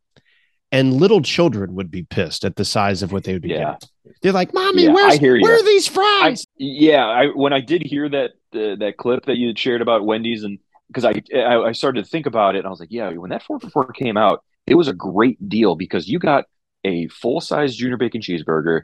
and 0.71 0.93
little 0.93 1.21
children 1.21 1.73
would 1.75 1.89
be 1.89 2.03
pissed 2.03 2.45
at 2.45 2.55
the 2.55 2.65
size 2.65 3.01
of 3.01 3.11
what 3.11 3.23
they 3.23 3.33
would 3.33 3.41
be 3.41 3.49
Yeah. 3.49 3.75
getting. 3.75 3.89
They're 4.21 4.31
like, 4.31 4.53
"Mommy, 4.53 4.83
Yeah, 4.83 4.93
where's 4.93 5.19
where 5.19 5.55
are 5.55 5.63
these 5.63 5.89
I, 5.89 5.93
fries?" 5.93 6.45
yeah, 6.57 7.05
I 7.05 7.27
when 7.27 7.53
I 7.53 7.61
did 7.61 7.81
hear 7.83 8.07
that 8.09 8.31
uh, 8.53 8.75
that 8.77 8.95
clip 8.97 9.25
that 9.25 9.37
you 9.37 9.47
had 9.47 9.59
shared 9.59 9.81
about 9.81 10.05
Wendy's, 10.05 10.43
and 10.43 10.59
because 10.87 11.05
I, 11.05 11.21
I 11.35 11.57
I 11.57 11.71
started 11.71 12.03
to 12.03 12.09
think 12.09 12.25
about 12.25 12.55
it, 12.55 12.59
and 12.59 12.67
I 12.67 12.69
was 12.69 12.79
like, 12.79 12.91
yeah, 12.91 13.09
when 13.11 13.29
that 13.31 13.43
four 13.43 13.59
for 13.59 13.69
four 13.69 13.91
came 13.91 14.17
out, 14.17 14.43
it 14.67 14.75
was 14.75 14.87
a 14.87 14.93
great 14.93 15.37
deal 15.49 15.75
because 15.75 16.07
you 16.07 16.19
got 16.19 16.45
a 16.83 17.07
full 17.07 17.41
size 17.41 17.75
junior 17.75 17.97
bacon 17.97 18.21
cheeseburger, 18.21 18.83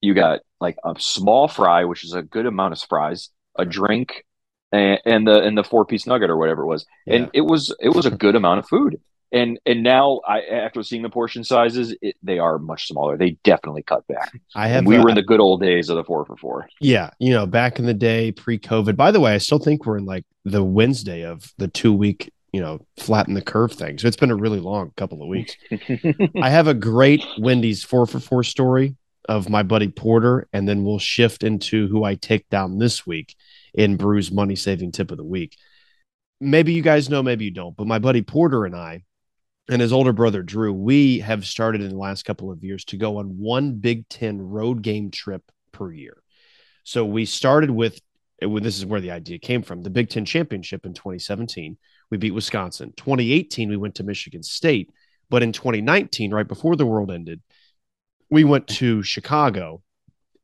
you 0.00 0.14
got 0.14 0.40
like 0.60 0.76
a 0.84 0.94
small 0.98 1.48
fry, 1.48 1.84
which 1.84 2.04
is 2.04 2.12
a 2.12 2.22
good 2.22 2.46
amount 2.46 2.72
of 2.72 2.80
fries, 2.80 3.30
a 3.56 3.64
drink, 3.64 4.24
and, 4.72 5.00
and 5.04 5.26
the 5.26 5.40
and 5.42 5.56
the 5.56 5.64
four 5.64 5.84
piece 5.84 6.06
nugget 6.06 6.30
or 6.30 6.36
whatever 6.36 6.62
it 6.62 6.66
was, 6.66 6.86
Yeah. 7.06 7.14
and 7.16 7.30
it 7.32 7.40
was 7.42 7.74
it 7.80 7.90
was 7.90 8.06
a 8.06 8.10
good 8.10 8.36
amount 8.36 8.58
of 8.60 8.68
food. 8.68 9.00
And 9.30 9.58
and 9.66 9.82
now 9.82 10.20
I 10.26 10.40
after 10.40 10.82
seeing 10.82 11.02
the 11.02 11.10
portion 11.10 11.44
sizes, 11.44 11.94
it, 12.00 12.16
they 12.22 12.38
are 12.38 12.58
much 12.58 12.88
smaller. 12.88 13.16
They 13.16 13.32
definitely 13.44 13.82
cut 13.82 14.06
back. 14.06 14.32
I 14.54 14.68
have. 14.68 14.78
And 14.78 14.86
we 14.86 14.96
uh, 14.96 15.02
were 15.02 15.10
in 15.10 15.16
the 15.16 15.22
good 15.22 15.40
old 15.40 15.60
days 15.60 15.90
of 15.90 15.96
the 15.96 16.04
four 16.04 16.24
for 16.24 16.36
four. 16.36 16.68
yeah, 16.80 17.10
you 17.18 17.32
know, 17.32 17.46
back 17.46 17.78
in 17.78 17.86
the 17.86 17.94
day, 17.94 18.32
pre-COVID. 18.32 18.96
By 18.96 19.10
the 19.10 19.20
way, 19.20 19.34
I 19.34 19.38
still 19.38 19.58
think 19.58 19.84
we're 19.84 19.98
in 19.98 20.06
like 20.06 20.24
the 20.44 20.64
Wednesday 20.64 21.24
of 21.24 21.52
the 21.58 21.68
two-week, 21.68 22.32
you 22.52 22.60
know, 22.60 22.80
flatten 22.96 23.34
the 23.34 23.42
curve 23.42 23.72
thing. 23.72 23.98
So 23.98 24.08
it's 24.08 24.16
been 24.16 24.30
a 24.30 24.36
really 24.36 24.60
long 24.60 24.92
couple 24.96 25.22
of 25.22 25.28
weeks. 25.28 25.54
I 26.42 26.48
have 26.48 26.66
a 26.66 26.74
great 26.74 27.22
Wendy's 27.38 27.84
four 27.84 28.06
for 28.06 28.20
four 28.20 28.42
story 28.44 28.96
of 29.28 29.50
my 29.50 29.62
buddy 29.62 29.88
Porter, 29.88 30.48
and 30.54 30.66
then 30.66 30.84
we'll 30.84 30.98
shift 30.98 31.44
into 31.44 31.86
who 31.88 32.02
I 32.02 32.14
take 32.14 32.48
down 32.48 32.78
this 32.78 33.06
week 33.06 33.36
in 33.74 33.96
Brew's 33.96 34.32
money 34.32 34.56
saving 34.56 34.92
tip 34.92 35.10
of 35.10 35.18
the 35.18 35.24
week. 35.24 35.56
Maybe 36.40 36.72
you 36.72 36.82
guys 36.82 37.10
know, 37.10 37.22
maybe 37.22 37.44
you 37.44 37.50
don't, 37.50 37.76
but 37.76 37.86
my 37.86 37.98
buddy 37.98 38.22
Porter 38.22 38.64
and 38.64 38.74
I 38.74 39.02
and 39.68 39.82
his 39.82 39.92
older 39.92 40.12
brother 40.12 40.42
Drew, 40.42 40.72
we 40.72 41.20
have 41.20 41.46
started 41.46 41.82
in 41.82 41.90
the 41.90 41.96
last 41.96 42.24
couple 42.24 42.50
of 42.50 42.64
years 42.64 42.84
to 42.86 42.96
go 42.96 43.18
on 43.18 43.38
one 43.38 43.74
Big 43.74 44.08
Ten 44.08 44.40
road 44.40 44.82
game 44.82 45.10
trip 45.10 45.42
per 45.72 45.92
year. 45.92 46.22
So 46.84 47.04
we 47.04 47.26
started 47.26 47.70
with, 47.70 48.00
this 48.40 48.78
is 48.78 48.86
where 48.86 49.00
the 49.00 49.10
idea 49.10 49.38
came 49.38 49.62
from 49.62 49.82
the 49.82 49.90
Big 49.90 50.08
Ten 50.08 50.24
championship 50.24 50.86
in 50.86 50.94
2017. 50.94 51.76
We 52.10 52.16
beat 52.16 52.30
Wisconsin. 52.30 52.94
2018, 52.96 53.68
we 53.68 53.76
went 53.76 53.96
to 53.96 54.04
Michigan 54.04 54.42
State. 54.42 54.90
But 55.28 55.42
in 55.42 55.52
2019, 55.52 56.32
right 56.32 56.48
before 56.48 56.74
the 56.74 56.86
world 56.86 57.10
ended, 57.10 57.42
we 58.30 58.44
went 58.44 58.66
to 58.68 59.02
Chicago 59.02 59.82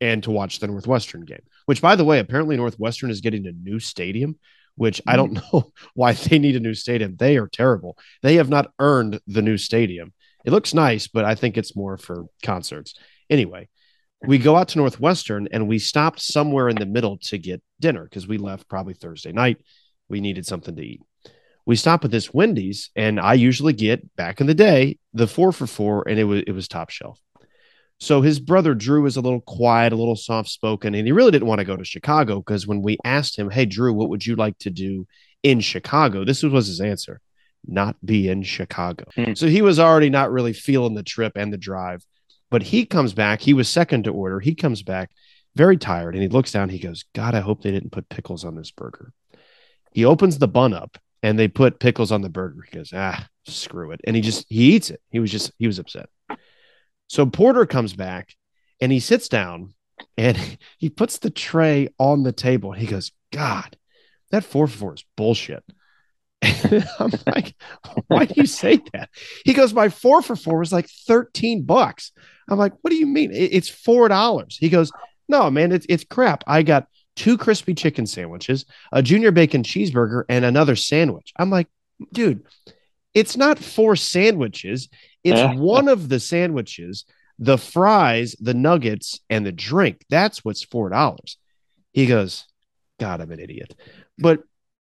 and 0.00 0.22
to 0.24 0.30
watch 0.30 0.58
the 0.58 0.66
Northwestern 0.66 1.24
game, 1.24 1.42
which, 1.64 1.80
by 1.80 1.96
the 1.96 2.04
way, 2.04 2.18
apparently 2.18 2.56
Northwestern 2.56 3.10
is 3.10 3.22
getting 3.22 3.46
a 3.46 3.52
new 3.52 3.80
stadium, 3.80 4.38
which 4.76 5.00
I 5.06 5.16
mm-hmm. 5.16 5.34
don't 5.34 5.52
know 5.52 5.72
why 5.94 6.12
they 6.12 6.38
need 6.38 6.56
a 6.56 6.60
new 6.60 6.74
stadium. 6.74 7.16
They 7.16 7.36
are 7.36 7.48
terrible. 7.48 7.98
They 8.22 8.36
have 8.36 8.48
not 8.48 8.72
earned 8.78 9.20
the 9.26 9.42
new 9.42 9.56
stadium. 9.56 10.12
It 10.44 10.52
looks 10.52 10.74
nice, 10.74 11.08
but 11.08 11.24
I 11.24 11.34
think 11.34 11.56
it's 11.56 11.76
more 11.76 11.96
for 11.96 12.26
concerts. 12.42 12.94
Anyway, 13.30 13.68
we 14.26 14.38
go 14.38 14.56
out 14.56 14.68
to 14.68 14.78
Northwestern 14.78 15.48
and 15.52 15.68
we 15.68 15.78
stopped 15.78 16.20
somewhere 16.20 16.68
in 16.68 16.76
the 16.76 16.86
middle 16.86 17.18
to 17.24 17.38
get 17.38 17.62
dinner 17.80 18.04
because 18.04 18.26
we 18.26 18.38
left 18.38 18.68
probably 18.68 18.94
Thursday 18.94 19.32
night. 19.32 19.58
We 20.08 20.20
needed 20.20 20.44
something 20.44 20.76
to 20.76 20.82
eat 20.82 21.00
we 21.66 21.76
stop 21.76 22.04
at 22.04 22.10
this 22.10 22.32
Wendy's, 22.32 22.90
and 22.94 23.18
I 23.18 23.34
usually 23.34 23.72
get 23.72 24.14
back 24.16 24.40
in 24.40 24.46
the 24.46 24.54
day 24.54 24.98
the 25.12 25.26
four 25.26 25.52
for 25.52 25.66
four, 25.66 26.06
and 26.08 26.18
it 26.18 26.24
was 26.24 26.42
it 26.46 26.52
was 26.52 26.68
top 26.68 26.90
shelf. 26.90 27.18
So 28.04 28.20
his 28.20 28.38
brother 28.38 28.74
Drew 28.74 29.06
is 29.06 29.16
a 29.16 29.22
little 29.22 29.40
quiet, 29.40 29.94
a 29.94 29.96
little 29.96 30.14
soft 30.14 30.50
spoken, 30.50 30.94
and 30.94 31.06
he 31.06 31.12
really 31.12 31.30
didn't 31.30 31.48
want 31.48 31.60
to 31.60 31.64
go 31.64 31.74
to 31.74 31.84
Chicago 31.86 32.36
because 32.36 32.66
when 32.66 32.82
we 32.82 32.98
asked 33.02 33.38
him, 33.38 33.48
"Hey 33.48 33.64
Drew, 33.64 33.94
what 33.94 34.10
would 34.10 34.26
you 34.26 34.36
like 34.36 34.58
to 34.58 34.70
do 34.70 35.06
in 35.42 35.60
Chicago?" 35.60 36.22
This 36.22 36.42
was 36.42 36.66
his 36.66 36.82
answer: 36.82 37.22
not 37.66 37.96
be 38.04 38.28
in 38.28 38.42
Chicago. 38.42 39.06
Hmm. 39.14 39.32
So 39.32 39.46
he 39.46 39.62
was 39.62 39.78
already 39.78 40.10
not 40.10 40.30
really 40.30 40.52
feeling 40.52 40.92
the 40.92 41.02
trip 41.02 41.32
and 41.34 41.50
the 41.50 41.56
drive. 41.56 42.04
But 42.50 42.62
he 42.62 42.84
comes 42.84 43.14
back. 43.14 43.40
He 43.40 43.54
was 43.54 43.70
second 43.70 44.04
to 44.04 44.12
order. 44.12 44.38
He 44.38 44.54
comes 44.54 44.82
back 44.82 45.10
very 45.56 45.78
tired 45.78 46.14
and 46.14 46.22
he 46.22 46.28
looks 46.28 46.52
down. 46.52 46.68
He 46.68 46.78
goes, 46.78 47.04
God, 47.14 47.34
I 47.34 47.40
hope 47.40 47.62
they 47.62 47.72
didn't 47.72 47.92
put 47.92 48.10
pickles 48.10 48.44
on 48.44 48.54
this 48.54 48.70
burger. 48.70 49.12
He 49.92 50.04
opens 50.04 50.38
the 50.38 50.46
bun 50.46 50.74
up 50.74 50.98
and 51.22 51.38
they 51.38 51.48
put 51.48 51.80
pickles 51.80 52.12
on 52.12 52.20
the 52.20 52.28
burger. 52.28 52.66
He 52.70 52.76
goes, 52.76 52.92
ah, 52.94 53.26
screw 53.46 53.92
it. 53.92 54.02
And 54.04 54.14
he 54.14 54.20
just, 54.20 54.44
he 54.50 54.74
eats 54.74 54.90
it. 54.90 55.00
He 55.10 55.20
was 55.20 55.32
just, 55.32 55.52
he 55.58 55.66
was 55.66 55.78
upset. 55.78 56.10
So 57.08 57.26
Porter 57.26 57.66
comes 57.66 57.94
back 57.94 58.34
and 58.80 58.90
he 58.90 59.00
sits 59.00 59.28
down 59.28 59.74
and 60.16 60.36
he 60.78 60.90
puts 60.90 61.18
the 61.18 61.30
tray 61.30 61.88
on 61.98 62.22
the 62.22 62.32
table. 62.32 62.72
He 62.72 62.86
goes, 62.86 63.12
God, 63.32 63.76
that 64.30 64.44
four 64.44 64.66
for 64.66 64.76
four 64.76 64.94
is 64.94 65.04
bullshit. 65.16 65.64
I'm 66.98 67.12
like, 67.26 67.54
why 68.08 68.26
do 68.26 68.34
you 68.36 68.46
say 68.46 68.80
that? 68.92 69.10
He 69.44 69.52
goes, 69.52 69.72
my 69.72 69.88
four 69.88 70.22
for 70.22 70.36
four 70.36 70.58
was 70.58 70.72
like 70.72 70.88
13 71.06 71.62
bucks. 71.62 72.12
I'm 72.48 72.58
like, 72.58 72.72
what 72.82 72.90
do 72.90 72.96
you 72.96 73.06
mean? 73.06 73.30
It's 73.32 73.68
four 73.68 74.08
dollars. 74.08 74.56
He 74.60 74.68
goes, 74.68 74.92
no, 75.28 75.50
man, 75.50 75.72
it's 75.72 75.86
it's 75.88 76.04
crap. 76.04 76.44
I 76.46 76.62
got 76.62 76.86
two 77.16 77.38
crispy 77.38 77.74
chicken 77.74 78.06
sandwiches, 78.06 78.66
a 78.92 79.02
junior 79.02 79.30
bacon 79.30 79.62
cheeseburger, 79.62 80.24
and 80.28 80.44
another 80.44 80.76
sandwich. 80.76 81.32
I'm 81.38 81.48
like, 81.48 81.68
dude, 82.12 82.44
it's 83.14 83.36
not 83.36 83.58
four 83.58 83.96
sandwiches. 83.96 84.88
It's 85.22 85.38
Yeah. 85.38 85.54
one 85.54 85.88
of 85.88 86.08
the 86.08 86.20
sandwiches, 86.20 87.04
the 87.38 87.56
fries, 87.58 88.36
the 88.40 88.54
nuggets, 88.54 89.20
and 89.30 89.46
the 89.46 89.52
drink. 89.52 90.04
That's 90.10 90.44
what's 90.44 90.62
four 90.64 90.90
dollars. 90.90 91.38
He 91.92 92.06
goes, 92.06 92.44
God, 93.00 93.20
I'm 93.20 93.30
an 93.30 93.40
idiot. 93.40 93.74
But 94.18 94.42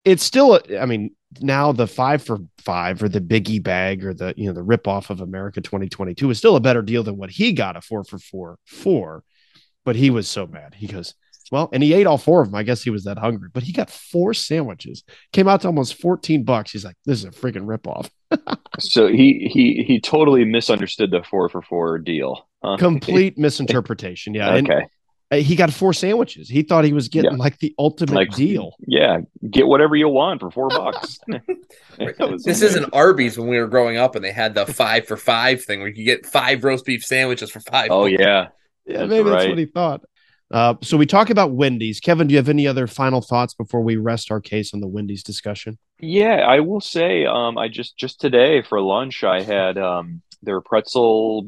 it's 0.04 0.22
still, 0.24 0.60
I 0.80 0.86
mean, 0.86 1.14
now 1.40 1.72
the 1.72 1.86
five 1.86 2.22
for 2.22 2.38
five 2.58 3.02
or 3.02 3.08
the 3.08 3.20
biggie 3.20 3.62
bag 3.62 4.04
or 4.04 4.12
the, 4.14 4.34
you 4.36 4.46
know, 4.46 4.52
the 4.52 4.64
ripoff 4.64 5.10
of 5.10 5.20
America 5.20 5.60
2022 5.60 6.30
is 6.30 6.38
still 6.38 6.56
a 6.56 6.60
better 6.60 6.82
deal 6.82 7.02
than 7.02 7.16
what 7.16 7.30
he 7.30 7.52
got 7.52 7.76
a 7.76 7.80
four 7.80 8.04
for 8.04 8.18
four 8.18 8.58
for. 8.66 9.22
But 9.84 9.96
he 9.96 10.10
was 10.10 10.28
so 10.28 10.46
mad. 10.46 10.74
He 10.74 10.86
goes, 10.86 11.14
well, 11.52 11.68
and 11.72 11.82
he 11.82 11.92
ate 11.92 12.06
all 12.08 12.18
four 12.18 12.40
of 12.40 12.48
them. 12.48 12.56
I 12.56 12.64
guess 12.64 12.82
he 12.82 12.90
was 12.90 13.04
that 13.04 13.18
hungry, 13.18 13.48
but 13.52 13.62
he 13.62 13.72
got 13.72 13.90
four 13.90 14.34
sandwiches, 14.34 15.04
came 15.32 15.46
out 15.46 15.60
to 15.60 15.68
almost 15.68 16.00
14 16.00 16.42
bucks. 16.42 16.72
He's 16.72 16.84
like, 16.84 16.96
this 17.04 17.18
is 17.18 17.24
a 17.26 17.30
freaking 17.30 17.66
ripoff. 17.66 18.10
So 18.80 19.06
he 19.06 19.50
he 19.52 19.84
he 19.86 20.00
totally 20.00 20.46
misunderstood 20.46 21.10
the 21.10 21.22
four 21.22 21.50
for 21.50 21.60
four 21.60 21.98
deal. 21.98 22.48
huh? 22.64 22.78
Complete 22.78 23.36
misinterpretation. 23.46 24.32
Yeah. 24.32 24.54
And 24.54 24.70
okay. 24.70 24.86
uh, 25.30 25.36
he 25.36 25.54
got 25.56 25.70
four 25.70 25.92
sandwiches. 25.92 26.48
He 26.48 26.62
thought 26.62 26.84
he 26.86 26.94
was 26.94 27.08
getting 27.08 27.36
like 27.36 27.58
the 27.58 27.74
ultimate 27.78 28.14
Like 28.14 28.30
deal. 28.30 28.74
Yeah, 28.86 29.20
get 29.50 29.66
whatever 29.66 29.94
you 29.94 30.08
want 30.08 30.40
for 30.40 30.50
four 30.50 30.68
bucks. 30.68 31.18
This 31.98 32.62
isn't 32.62 32.88
Arby's 32.94 33.38
when 33.38 33.48
we 33.48 33.58
were 33.58 33.68
growing 33.68 33.98
up 33.98 34.16
and 34.16 34.24
they 34.24 34.32
had 34.32 34.54
the 34.54 34.64
five 34.64 35.06
for 35.06 35.18
five 35.18 35.62
thing 35.62 35.80
where 35.80 35.88
you 35.88 35.94
could 35.94 36.04
get 36.06 36.24
five 36.26 36.64
roast 36.64 36.86
beef 36.86 37.04
sandwiches 37.04 37.50
for 37.50 37.60
five. 37.60 37.88
Oh 37.90 38.04
bucks. 38.08 38.16
yeah. 38.18 38.48
Yeah, 38.86 38.98
That's 39.00 39.10
maybe 39.10 39.30
that's 39.30 39.46
what 39.48 39.58
he 39.58 39.66
thought. 39.66 40.00
Uh, 40.52 40.74
so 40.82 40.96
we 40.96 41.06
talk 41.06 41.30
about 41.30 41.52
Wendy's. 41.52 41.98
Kevin, 41.98 42.26
do 42.26 42.32
you 42.32 42.38
have 42.38 42.48
any 42.48 42.66
other 42.66 42.86
final 42.86 43.20
thoughts 43.22 43.54
before 43.54 43.80
we 43.80 43.96
rest 43.96 44.30
our 44.30 44.40
case 44.40 44.74
on 44.74 44.80
the 44.80 44.86
Wendy's 44.86 45.22
discussion? 45.22 45.78
Yeah, 45.98 46.36
I 46.46 46.60
will 46.60 46.80
say, 46.80 47.24
um, 47.24 47.56
I 47.56 47.68
just 47.68 47.96
just 47.96 48.20
today 48.20 48.62
for 48.62 48.80
lunch 48.80 49.24
I 49.24 49.42
had 49.42 49.78
um 49.78 50.20
their 50.42 50.60
pretzel 50.60 51.46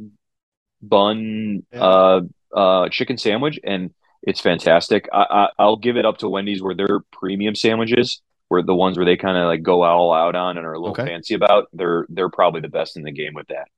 bun 0.80 1.64
uh 1.72 2.20
uh 2.54 2.88
chicken 2.90 3.18
sandwich 3.18 3.58
and 3.64 3.90
it's 4.22 4.40
fantastic. 4.40 5.08
I, 5.12 5.26
I 5.30 5.48
I'll 5.58 5.76
give 5.76 5.96
it 5.96 6.06
up 6.06 6.18
to 6.18 6.28
Wendy's 6.28 6.62
where 6.62 6.74
their 6.74 7.00
premium 7.12 7.54
sandwiches 7.54 8.22
were 8.48 8.62
the 8.62 8.74
ones 8.74 8.96
where 8.96 9.04
they 9.06 9.16
kind 9.16 9.36
of 9.36 9.46
like 9.48 9.62
go 9.62 9.82
all 9.82 10.14
out 10.14 10.34
on 10.34 10.56
and 10.56 10.66
are 10.66 10.72
a 10.72 10.78
little 10.78 10.92
Okay. 10.92 11.04
fancy 11.06 11.34
about. 11.34 11.66
They're 11.72 12.06
they're 12.08 12.30
probably 12.30 12.60
the 12.62 12.68
best 12.68 12.96
in 12.96 13.02
the 13.02 13.12
game 13.12 13.34
with 13.34 13.48
that. 13.48 13.68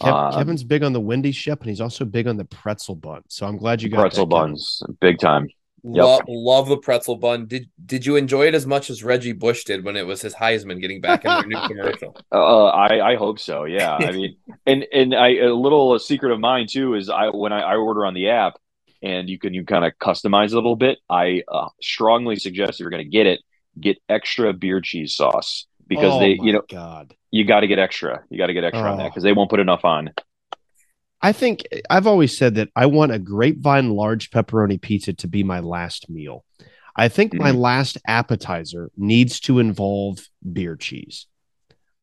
Kev- 0.00 0.12
Um, 0.12 0.32
Kevin's 0.32 0.64
big 0.64 0.82
on 0.82 0.92
the 0.92 1.00
Wendy's 1.00 1.36
ship, 1.36 1.60
and 1.60 1.68
he's 1.70 1.80
also 1.80 2.04
big 2.04 2.26
on 2.26 2.36
the 2.36 2.44
pretzel 2.44 2.96
bun. 2.96 3.22
So 3.28 3.46
I'm 3.46 3.56
glad 3.56 3.82
you 3.82 3.88
got 3.88 4.00
pretzel 4.00 4.26
that, 4.26 4.34
Kevin. 4.34 4.52
buns, 4.52 4.82
big 5.00 5.18
time. 5.18 5.48
Lo- 5.86 6.18
love 6.26 6.68
the 6.68 6.78
pretzel 6.78 7.16
bun. 7.16 7.46
Did 7.46 7.68
did 7.84 8.06
you 8.06 8.16
enjoy 8.16 8.46
it 8.46 8.54
as 8.54 8.66
much 8.66 8.88
as 8.88 9.04
Reggie 9.04 9.32
Bush 9.32 9.64
did 9.64 9.84
when 9.84 9.96
it 9.96 10.06
was 10.06 10.22
his 10.22 10.34
Heisman 10.34 10.80
getting 10.80 11.02
back 11.02 11.24
in 11.26 11.30
their 11.30 11.46
new 11.46 11.60
commercial? 11.68 12.16
Uh, 12.32 12.66
I 12.68 13.12
I 13.12 13.16
hope 13.16 13.38
so. 13.38 13.64
Yeah, 13.64 13.94
I 13.94 14.10
mean, 14.16 14.36
and 14.66 14.86
and 14.92 15.14
I 15.14 15.34
a 15.36 15.52
little 15.54 15.98
secret 15.98 16.32
of 16.32 16.40
mine 16.40 16.66
too 16.68 16.94
is 16.94 17.10
I 17.10 17.28
when 17.28 17.52
I, 17.52 17.60
I 17.60 17.76
order 17.76 18.06
on 18.06 18.14
the 18.14 18.30
app 18.30 18.54
and 19.02 19.28
you 19.28 19.38
can 19.38 19.52
you 19.52 19.66
kind 19.66 19.84
of 19.84 19.92
customize 20.00 20.52
a 20.52 20.54
little 20.54 20.76
bit. 20.76 20.98
I 21.10 21.42
uh, 21.46 21.68
strongly 21.82 22.36
suggest 22.36 22.74
if 22.74 22.80
you're 22.80 22.90
going 22.90 23.04
to 23.04 23.10
get 23.10 23.26
it, 23.26 23.40
get 23.78 23.98
extra 24.08 24.54
beer 24.54 24.80
cheese 24.80 25.14
sauce 25.14 25.66
because 25.88 26.12
Oh 26.14 26.18
they 26.20 26.38
you 26.40 26.52
know 26.52 26.62
God. 26.68 27.14
you 27.30 27.44
got 27.44 27.60
to 27.60 27.66
get 27.66 27.78
extra. 27.78 28.22
You 28.30 28.38
got 28.38 28.46
to 28.48 28.54
get 28.54 28.64
extra 28.64 28.90
on 28.90 28.98
that 28.98 29.04
Oh. 29.04 29.08
because 29.08 29.22
they 29.22 29.32
won't 29.32 29.50
put 29.50 29.60
enough 29.60 29.84
on. 29.84 30.10
I 31.22 31.32
think 31.32 31.62
I've 31.88 32.06
always 32.06 32.36
said 32.36 32.56
that 32.56 32.68
I 32.76 32.86
want 32.86 33.12
a 33.12 33.18
grapevine 33.18 33.90
large 33.90 34.30
pepperoni 34.30 34.80
pizza 34.80 35.12
to 35.14 35.26
be 35.28 35.42
my 35.42 35.60
last 35.60 36.10
meal. 36.10 36.44
I 36.96 37.08
think 37.08 37.34
my 37.34 37.50
Mhm. 37.50 37.56
last 37.58 37.98
appetizer 38.06 38.90
needs 38.96 39.40
to 39.40 39.58
involve 39.58 40.18
beer 40.52 40.76
cheese. 40.76 41.26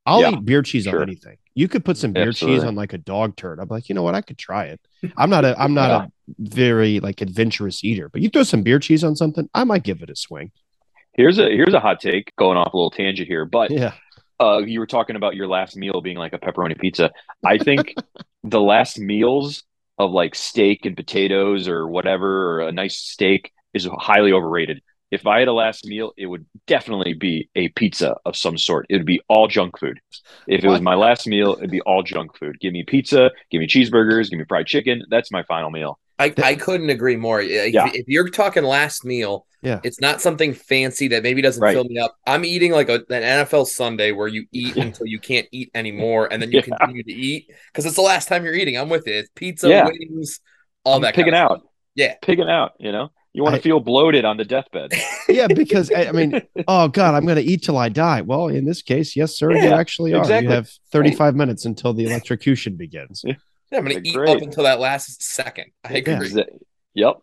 I'll 0.05 0.21
Yeah, 0.21 0.31
eat 0.31 0.45
beer 0.45 0.63
cheese 0.63 0.83
sure. 0.85 0.97
on 1.01 1.07
anything. 1.09 1.37
You 1.53 1.67
could 1.67 1.85
put 1.85 1.97
some 1.97 2.11
beer 2.13 2.31
cheese 2.33 2.63
on 2.63 2.75
like 2.75 2.93
a 2.93 2.97
dog 2.97 3.35
turd. 3.35 3.59
I'm 3.59 3.67
like, 3.69 3.87
you 3.89 3.95
know 3.95 4.01
what? 4.03 4.15
I 4.15 4.21
could 4.21 4.37
try 4.39 4.65
it. 4.65 4.81
I'm 5.15 5.29
not 5.29 5.45
a 5.45 5.55
I'm 5.61 5.73
not 5.75 5.91
a 5.91 6.11
very 6.39 6.99
like 6.99 7.21
adventurous 7.21 7.83
eater, 7.83 8.09
but 8.09 8.21
you 8.21 8.29
throw 8.29 8.43
some 8.43 8.63
beer 8.63 8.79
cheese 8.79 9.03
on 9.03 9.15
something, 9.15 9.47
I 9.53 9.63
might 9.65 9.83
give 9.83 10.01
it 10.01 10.09
a 10.09 10.15
swing. 10.15 10.51
Here's 11.13 11.37
a 11.39 11.49
here's 11.49 11.73
a 11.73 11.79
hot 11.79 11.99
take 11.99 12.33
going 12.37 12.57
off 12.57 12.73
a 12.73 12.77
little 12.77 12.91
tangent 12.91 13.27
here, 13.27 13.45
but 13.45 13.71
Yeah. 13.71 13.93
uh, 14.39 14.59
you 14.59 14.79
were 14.79 14.87
talking 14.87 15.15
about 15.15 15.35
your 15.35 15.47
last 15.47 15.75
meal 15.75 16.01
being 16.01 16.17
like 16.17 16.33
a 16.33 16.39
pepperoni 16.39 16.79
pizza. 16.79 17.11
I 17.45 17.57
think 17.57 17.93
the 18.43 18.61
last 18.61 18.97
meals 18.99 19.63
of 19.97 20.11
like 20.11 20.35
steak 20.35 20.85
and 20.85 20.95
potatoes 20.95 21.67
or 21.67 21.87
whatever, 21.87 22.61
or 22.61 22.67
a 22.67 22.71
nice 22.71 22.97
steak 22.97 23.51
is 23.73 23.87
highly 23.99 24.31
overrated. 24.31 24.81
If 25.11 25.27
I 25.27 25.39
had 25.39 25.49
a 25.49 25.53
last 25.53 25.85
meal, 25.85 26.13
it 26.17 26.25
would 26.27 26.45
definitely 26.67 27.13
be 27.13 27.49
a 27.53 27.67
pizza 27.67 28.15
of 28.25 28.37
some 28.37 28.57
sort. 28.57 28.85
It 28.89 28.95
would 28.95 29.05
be 29.05 29.19
all 29.27 29.49
junk 29.49 29.77
food. 29.77 29.99
If 30.47 30.63
it 30.63 30.69
was 30.69 30.79
my 30.79 30.95
last 30.95 31.27
meal, 31.27 31.55
it'd 31.57 31.69
be 31.69 31.81
all 31.81 32.01
junk 32.01 32.37
food. 32.37 32.57
Give 32.61 32.71
me 32.71 32.83
pizza, 32.85 33.29
give 33.51 33.59
me 33.59 33.67
cheeseburgers, 33.67 34.29
give 34.29 34.39
me 34.39 34.45
fried 34.47 34.67
chicken. 34.67 35.03
That's 35.09 35.29
my 35.29 35.43
final 35.43 35.69
meal. 35.69 35.99
I, 36.21 36.33
I 36.43 36.55
couldn't 36.55 36.89
agree 36.89 37.15
more. 37.15 37.41
If, 37.41 37.73
Yeah. 37.73 37.89
if 37.93 38.07
you're 38.07 38.29
talking 38.29 38.63
last 38.63 39.03
meal, 39.05 39.45
Yeah. 39.61 39.79
it's 39.83 39.99
not 40.01 40.21
something 40.21 40.53
fancy 40.53 41.07
that 41.09 41.23
maybe 41.23 41.41
doesn't 41.41 41.61
Right. 41.61 41.73
fill 41.73 41.83
me 41.85 41.97
up. 41.97 42.15
I'm 42.25 42.45
eating 42.45 42.71
like 42.71 42.89
a, 42.89 42.95
an 43.09 43.23
NFL 43.23 43.65
Sunday 43.67 44.11
where 44.11 44.27
you 44.27 44.45
eat 44.51 44.75
until 44.77 45.05
you 45.07 45.19
can't 45.19 45.47
eat 45.51 45.69
anymore, 45.75 46.27
and 46.31 46.41
then 46.41 46.51
you 46.51 46.61
Yeah. 46.65 46.77
continue 46.77 47.03
to 47.03 47.11
eat 47.13 47.47
because 47.71 47.85
it's 47.85 47.95
the 47.95 48.01
last 48.01 48.27
time 48.27 48.45
you're 48.45 48.53
eating. 48.55 48.77
I'm 48.77 48.89
with 48.89 49.07
it. 49.07 49.15
It's 49.15 49.29
pizza, 49.35 49.69
Yeah. 49.69 49.85
wings, 49.87 50.39
all 50.83 50.95
I'm 50.97 51.01
that. 51.03 51.15
pigging 51.15 51.33
kind 51.33 51.45
of 51.45 51.51
out. 51.51 51.57
stuff. 51.59 51.71
Yeah. 51.95 52.13
Pigging 52.21 52.49
out, 52.49 52.71
you 52.79 52.91
know? 52.91 53.09
You 53.33 53.43
want 53.43 53.55
I- 53.55 53.57
to 53.59 53.63
feel 53.63 53.79
bloated 53.79 54.25
on 54.25 54.37
the 54.37 54.45
deathbed. 54.45 54.91
Yeah, 55.29 55.47
because 55.47 55.89
I 55.91 56.05
I 56.07 56.11
mean, 56.11 56.41
oh 56.67 56.89
God, 56.89 57.15
I'm 57.15 57.23
going 57.25 57.37
to 57.37 57.43
eat 57.43 57.63
till 57.63 57.77
I 57.77 57.87
die. 57.87 58.19
Well, 58.21 58.47
in 58.49 58.65
this 58.65 58.81
case, 58.81 59.15
yes, 59.15 59.37
sir, 59.37 59.51
you 59.51 59.69
actually 59.69 60.13
are. 60.13 60.19
exactly. 60.19 60.49
You 60.49 60.55
have 60.55 60.69
35 60.91 61.35
minutes 61.35 61.63
until 61.63 61.93
the 61.93 62.03
electrocution 62.03 62.75
begins. 62.75 63.23
Yeah, 63.71 63.77
I'm 63.79 63.85
gonna 63.85 64.01
eat 64.03 64.13
great. 64.13 64.29
up 64.37 64.41
until 64.41 64.63
that 64.63 64.79
last 64.79 65.21
second. 65.23 65.65
I 65.83 65.93
agree. 65.95 66.13
Exa- 66.13 66.45
Yep. 66.93 67.21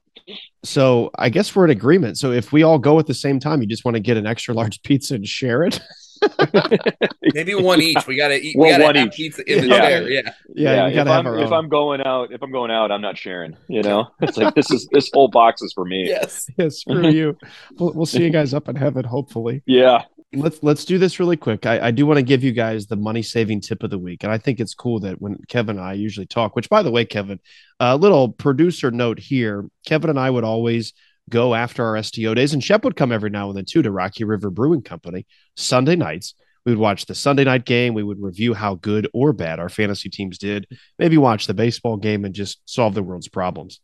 So 0.64 1.10
I 1.18 1.28
guess 1.28 1.54
we're 1.54 1.66
in 1.66 1.70
agreement. 1.70 2.16
So 2.16 2.32
if 2.32 2.52
we 2.52 2.62
all 2.62 2.78
go 2.78 2.98
at 2.98 3.06
the 3.06 3.12
same 3.14 3.38
time, 3.38 3.60
you 3.60 3.66
just 3.68 3.84
want 3.84 3.96
to 3.96 4.00
get 4.00 4.16
an 4.16 4.26
extra 4.26 4.54
large 4.54 4.82
pizza 4.82 5.14
and 5.14 5.26
share 5.28 5.62
it. 5.64 5.78
Maybe 7.34 7.54
one 7.54 7.80
each. 7.82 8.06
We 8.06 8.16
gotta 8.16 8.40
eat. 8.40 8.56
Well, 8.56 8.66
we 8.66 8.72
gotta 8.72 8.84
one 8.84 8.94
have 8.96 9.06
each. 9.08 9.14
pizza 9.14 9.42
in 9.50 9.62
the 9.62 9.66
Yeah. 9.68 9.78
chair. 9.80 10.10
Yeah. 10.10 10.20
Yeah, 10.54 10.84
we 10.84 10.90
if 10.90 10.94
gotta 10.96 11.10
have 11.10 11.18
I'm, 11.20 11.26
our 11.26 11.38
if. 11.38 11.52
I'm 11.52 11.68
going 11.68 12.00
out, 12.00 12.32
if 12.32 12.42
I'm 12.42 12.50
going 12.50 12.70
out, 12.70 12.90
I'm 12.90 13.02
not 13.02 13.18
sharing. 13.18 13.56
You 13.68 13.82
know, 13.82 14.08
it's 14.20 14.36
like 14.38 14.54
this 14.54 14.70
is 14.70 14.88
this 14.90 15.10
whole 15.12 15.28
box 15.28 15.60
is 15.62 15.72
for 15.74 15.84
me. 15.84 16.06
Yes. 16.08 16.46
Yeah, 16.56 16.68
screw 16.70 17.08
you. 17.10 17.36
We'll, 17.78 17.92
we'll 17.92 18.06
see 18.06 18.22
you 18.24 18.30
guys 18.30 18.54
up 18.54 18.68
in 18.68 18.76
heaven, 18.76 19.04
hopefully. 19.04 19.62
Yeah. 19.66 20.04
Let's 20.34 20.62
let's 20.62 20.84
do 20.84 20.98
this 20.98 21.18
really 21.18 21.38
quick. 21.38 21.64
I, 21.64 21.86
I 21.86 21.90
do 21.90 22.04
want 22.04 22.18
to 22.18 22.22
give 22.22 22.44
you 22.44 22.52
guys 22.52 22.86
the 22.86 22.96
money 22.96 23.22
saving 23.22 23.62
tip 23.62 23.82
of 23.82 23.88
the 23.88 23.98
week, 23.98 24.24
and 24.24 24.32
I 24.32 24.36
think 24.36 24.60
it's 24.60 24.74
cool 24.74 25.00
that 25.00 25.22
when 25.22 25.38
Kevin 25.48 25.78
and 25.78 25.86
I 25.86 25.94
usually 25.94 26.26
talk. 26.26 26.54
Which, 26.54 26.68
by 26.68 26.82
the 26.82 26.90
way, 26.90 27.06
Kevin, 27.06 27.40
a 27.80 27.96
little 27.96 28.30
producer 28.30 28.90
note 28.90 29.18
here: 29.18 29.64
Kevin 29.86 30.10
and 30.10 30.18
I 30.20 30.28
would 30.28 30.44
always 30.44 30.92
go 31.30 31.54
after 31.54 31.82
our 31.82 32.02
STO 32.02 32.34
days, 32.34 32.52
and 32.52 32.62
Shep 32.62 32.84
would 32.84 32.94
come 32.94 33.10
every 33.10 33.30
now 33.30 33.48
and 33.48 33.56
then 33.56 33.64
too 33.64 33.80
to 33.80 33.90
Rocky 33.90 34.24
River 34.24 34.50
Brewing 34.50 34.82
Company 34.82 35.26
Sunday 35.56 35.96
nights. 35.96 36.34
We 36.66 36.72
would 36.72 36.78
watch 36.80 37.06
the 37.06 37.14
Sunday 37.14 37.44
night 37.44 37.64
game. 37.64 37.94
We 37.94 38.02
would 38.02 38.20
review 38.20 38.52
how 38.52 38.74
good 38.74 39.08
or 39.14 39.32
bad 39.32 39.58
our 39.58 39.70
fantasy 39.70 40.10
teams 40.10 40.36
did. 40.36 40.66
Maybe 40.98 41.16
watch 41.16 41.46
the 41.46 41.54
baseball 41.54 41.96
game 41.96 42.26
and 42.26 42.34
just 42.34 42.60
solve 42.66 42.94
the 42.94 43.02
world's 43.02 43.28
problems. 43.28 43.80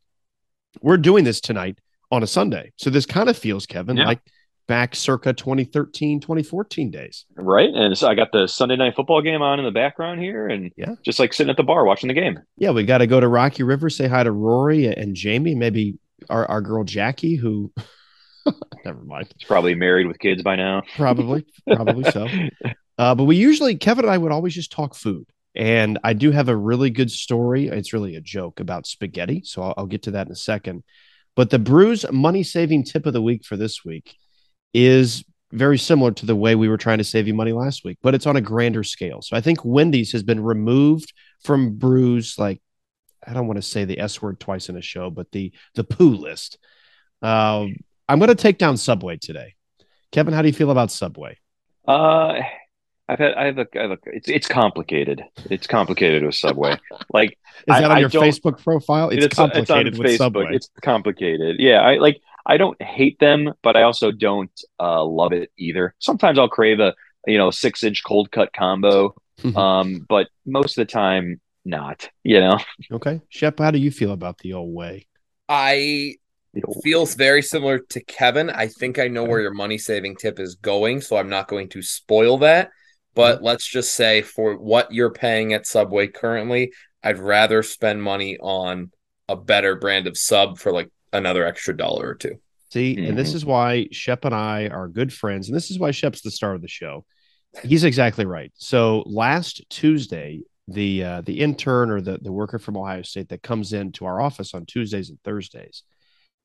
We're 0.82 0.98
doing 0.98 1.24
this 1.24 1.40
tonight 1.40 1.78
on 2.10 2.22
a 2.22 2.26
Sunday, 2.26 2.72
so 2.76 2.90
this 2.90 3.06
kind 3.06 3.30
of 3.30 3.38
feels, 3.38 3.64
Kevin, 3.64 3.96
Yeah. 3.96 4.04
like 4.08 4.20
back 4.66 4.94
circa 4.96 5.32
2013 5.32 6.20
2014 6.20 6.90
days 6.90 7.26
Right. 7.36 7.68
And 7.74 7.96
so 7.96 8.08
I 8.08 8.14
got 8.14 8.32
the 8.32 8.46
Sunday 8.46 8.76
night 8.76 8.94
football 8.96 9.20
game 9.22 9.42
on 9.42 9.58
in 9.58 9.64
the 9.64 9.70
background 9.70 10.20
here, 10.22 10.48
and 10.48 10.72
Yeah. 10.76 10.94
just 11.04 11.18
like 11.18 11.32
sitting 11.32 11.50
at 11.50 11.56
the 11.56 11.62
bar 11.62 11.84
watching 11.84 12.08
the 12.08 12.14
game. 12.14 12.38
yeah 12.56 12.70
we 12.70 12.84
got 12.84 12.98
to 12.98 13.06
go 13.06 13.20
to 13.20 13.28
rocky 13.28 13.62
river 13.62 13.90
say 13.90 14.08
hi 14.08 14.22
to 14.22 14.32
rory 14.32 14.86
and 14.86 15.14
jamie 15.14 15.54
maybe 15.54 15.98
our, 16.30 16.46
our 16.46 16.60
girl 16.62 16.84
jackie 16.84 17.36
who 17.36 17.72
never 18.84 19.02
mind 19.04 19.26
He's 19.38 19.46
probably 19.46 19.74
married 19.74 20.06
with 20.06 20.18
kids 20.18 20.42
by 20.42 20.56
now. 20.56 20.82
probably 20.96 21.46
probably 21.66 22.10
so 22.10 22.28
Uh, 22.96 23.12
but 23.14 23.24
we 23.24 23.34
usually, 23.36 23.74
Kevin 23.76 24.04
and 24.04 24.12
I 24.14 24.18
would 24.18 24.30
always 24.30 24.54
just 24.54 24.70
talk 24.70 24.94
food. 24.94 25.26
And 25.56 25.98
I 26.04 26.12
do 26.12 26.30
have 26.30 26.48
a 26.48 26.56
really 26.56 26.90
good 26.90 27.10
story. 27.10 27.66
It's 27.66 27.92
really 27.92 28.14
a 28.14 28.20
joke 28.20 28.60
about 28.60 28.86
spaghetti. 28.86 29.42
So 29.44 29.62
I'll, 29.62 29.74
I'll 29.78 29.86
get 29.86 30.02
to 30.04 30.12
that 30.12 30.26
in 30.28 30.32
a 30.32 30.36
second. 30.36 30.84
But 31.34 31.50
the 31.50 31.58
Brews 31.58 32.04
money 32.12 32.44
saving 32.44 32.84
tip 32.84 33.04
of 33.06 33.12
the 33.12 33.20
week 33.22 33.44
for 33.44 33.56
this 33.56 33.84
week 33.84 34.14
is 34.74 35.24
very 35.52 35.78
similar 35.78 36.10
to 36.10 36.26
the 36.26 36.36
way 36.36 36.56
we 36.56 36.68
were 36.68 36.76
trying 36.76 36.98
to 36.98 37.04
save 37.04 37.28
you 37.28 37.34
money 37.34 37.52
last 37.52 37.84
week, 37.84 37.98
but 38.02 38.14
it's 38.14 38.26
on 38.26 38.36
a 38.36 38.40
grander 38.40 38.82
scale. 38.82 39.22
So 39.22 39.36
I 39.36 39.40
think 39.40 39.64
Wendy's 39.64 40.12
has 40.12 40.24
been 40.24 40.42
removed 40.42 41.12
from 41.42 41.76
Brews, 41.76 42.36
like 42.38 42.60
I 43.26 43.32
don't 43.32 43.46
want 43.46 43.56
to 43.58 43.62
say 43.62 43.84
the 43.84 44.00
S 44.00 44.20
word 44.20 44.40
twice 44.40 44.68
in 44.68 44.76
a 44.76 44.82
show, 44.82 45.10
but 45.10 45.30
the 45.32 45.52
the 45.74 45.84
poo 45.84 46.14
list. 46.14 46.58
Uh, 47.22 47.66
I'm 48.08 48.18
going 48.18 48.28
to 48.28 48.34
take 48.34 48.58
down 48.58 48.76
Subway 48.76 49.16
today. 49.16 49.54
Kevin, 50.12 50.34
how 50.34 50.42
do 50.42 50.48
you 50.48 50.52
feel 50.52 50.70
about 50.70 50.90
Subway? 50.90 51.38
Uh, 51.88 52.40
I've 53.08 53.18
had, 53.18 53.34
I 53.34 53.46
have 53.46 53.58
a, 53.58 53.66
I 53.74 53.82
have 53.82 53.90
a 53.92 53.98
it's, 54.06 54.28
it's 54.28 54.48
complicated. 54.48 55.24
It's 55.50 55.66
complicated 55.66 56.22
with 56.22 56.34
Subway. 56.34 56.76
Like, 57.12 57.30
is 57.58 57.62
that 57.66 57.90
I, 57.90 57.94
on 57.94 58.00
your 58.00 58.10
Facebook 58.10 58.62
profile? 58.62 59.10
It's, 59.10 59.24
it's 59.24 59.36
complicated 59.36 59.88
it's 59.88 59.98
with 59.98 60.06
Facebook. 60.08 60.18
Subway. 60.18 60.46
It's 60.50 60.70
complicated. 60.82 61.56
Yeah. 61.60 61.80
I 61.80 61.96
like, 61.96 62.20
I 62.46 62.56
don't 62.56 62.80
hate 62.82 63.18
them, 63.18 63.52
but 63.62 63.76
I 63.76 63.82
also 63.82 64.10
don't 64.10 64.50
uh, 64.78 65.04
love 65.04 65.32
it 65.32 65.50
either. 65.58 65.94
Sometimes 65.98 66.38
I'll 66.38 66.48
crave 66.48 66.80
a, 66.80 66.94
you 67.26 67.38
know, 67.38 67.50
six 67.50 67.82
inch 67.82 68.02
cold 68.04 68.30
cut 68.30 68.52
combo. 68.52 69.14
um, 69.56 70.04
but 70.08 70.28
most 70.46 70.78
of 70.78 70.86
the 70.86 70.92
time, 70.92 71.40
not, 71.64 72.08
you 72.22 72.40
know? 72.40 72.58
Okay. 72.92 73.20
Shep, 73.28 73.58
how 73.58 73.70
do 73.70 73.78
you 73.78 73.90
feel 73.90 74.12
about 74.12 74.38
the 74.38 74.52
old 74.52 74.74
way? 74.74 75.06
I 75.48 76.16
feels 76.82 77.14
very 77.14 77.42
similar 77.42 77.78
to 77.78 78.04
Kevin. 78.04 78.50
I 78.50 78.68
think 78.68 78.98
I 78.98 79.08
know 79.08 79.24
where 79.24 79.40
your 79.40 79.54
money 79.54 79.78
saving 79.78 80.16
tip 80.16 80.38
is 80.38 80.54
going, 80.56 81.00
so 81.00 81.16
I'm 81.16 81.28
not 81.28 81.48
going 81.48 81.68
to 81.70 81.82
spoil 81.82 82.38
that. 82.38 82.70
But 83.14 83.36
mm-hmm. 83.36 83.46
let's 83.46 83.66
just 83.66 83.94
say 83.94 84.22
for 84.22 84.56
what 84.56 84.92
you're 84.92 85.12
paying 85.12 85.52
at 85.52 85.66
Subway 85.66 86.08
currently, 86.08 86.72
I'd 87.02 87.18
rather 87.18 87.62
spend 87.62 88.02
money 88.02 88.38
on 88.38 88.90
a 89.28 89.36
better 89.36 89.76
brand 89.76 90.06
of 90.06 90.16
sub 90.16 90.58
for 90.58 90.72
like 90.72 90.90
another 91.14 91.46
extra 91.46 91.76
dollar 91.76 92.08
or 92.08 92.14
two. 92.14 92.36
See, 92.70 92.96
mm-hmm. 92.96 93.08
and 93.08 93.18
this 93.18 93.28
mm-hmm. 93.28 93.36
is 93.36 93.44
why 93.44 93.88
Shep 93.92 94.24
and 94.24 94.34
I 94.34 94.68
are 94.68 94.88
good 94.88 95.12
friends, 95.12 95.48
and 95.48 95.56
this 95.56 95.70
is 95.70 95.78
why 95.78 95.92
Shep's 95.92 96.22
the 96.22 96.30
star 96.30 96.54
of 96.54 96.62
the 96.62 96.68
show. 96.68 97.04
He's 97.62 97.84
exactly 97.84 98.26
right. 98.26 98.52
So 98.56 99.04
last 99.06 99.62
Tuesday, 99.70 100.40
the 100.66 101.04
uh, 101.04 101.20
the 101.20 101.40
intern 101.40 101.90
or 101.90 102.00
the 102.00 102.18
the 102.20 102.32
worker 102.32 102.58
from 102.58 102.76
Ohio 102.76 103.02
State 103.02 103.28
that 103.28 103.42
comes 103.42 103.72
into 103.72 104.04
our 104.04 104.20
office 104.20 104.54
on 104.54 104.66
Tuesdays 104.66 105.08
and 105.08 105.18
Thursdays, 105.22 105.84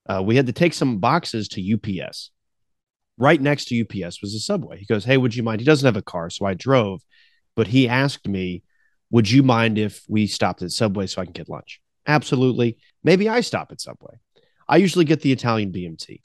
uh, 0.07 0.21
we 0.21 0.35
had 0.35 0.45
to 0.45 0.53
take 0.53 0.73
some 0.73 0.99
boxes 0.99 1.47
to 1.49 1.73
UPS. 1.73 2.31
Right 3.17 3.41
next 3.41 3.65
to 3.65 3.81
UPS 3.81 4.21
was 4.21 4.33
a 4.33 4.39
subway. 4.39 4.79
He 4.79 4.85
goes, 4.85 5.03
Hey, 5.03 5.17
would 5.17 5.35
you 5.35 5.43
mind? 5.43 5.61
He 5.61 5.65
doesn't 5.65 5.85
have 5.85 5.97
a 5.97 6.01
car. 6.01 6.29
So 6.29 6.45
I 6.45 6.53
drove, 6.53 7.01
but 7.55 7.67
he 7.67 7.89
asked 7.89 8.27
me, 8.27 8.63
Would 9.11 9.29
you 9.29 9.43
mind 9.43 9.77
if 9.77 10.03
we 10.07 10.27
stopped 10.27 10.61
at 10.61 10.71
Subway 10.71 11.07
so 11.07 11.21
I 11.21 11.25
can 11.25 11.33
get 11.33 11.49
lunch? 11.49 11.81
Absolutely. 12.07 12.77
Maybe 13.03 13.29
I 13.29 13.41
stop 13.41 13.71
at 13.71 13.81
Subway. 13.81 14.15
I 14.69 14.77
usually 14.77 15.05
get 15.05 15.21
the 15.21 15.31
Italian 15.31 15.71
BMT. 15.71 16.21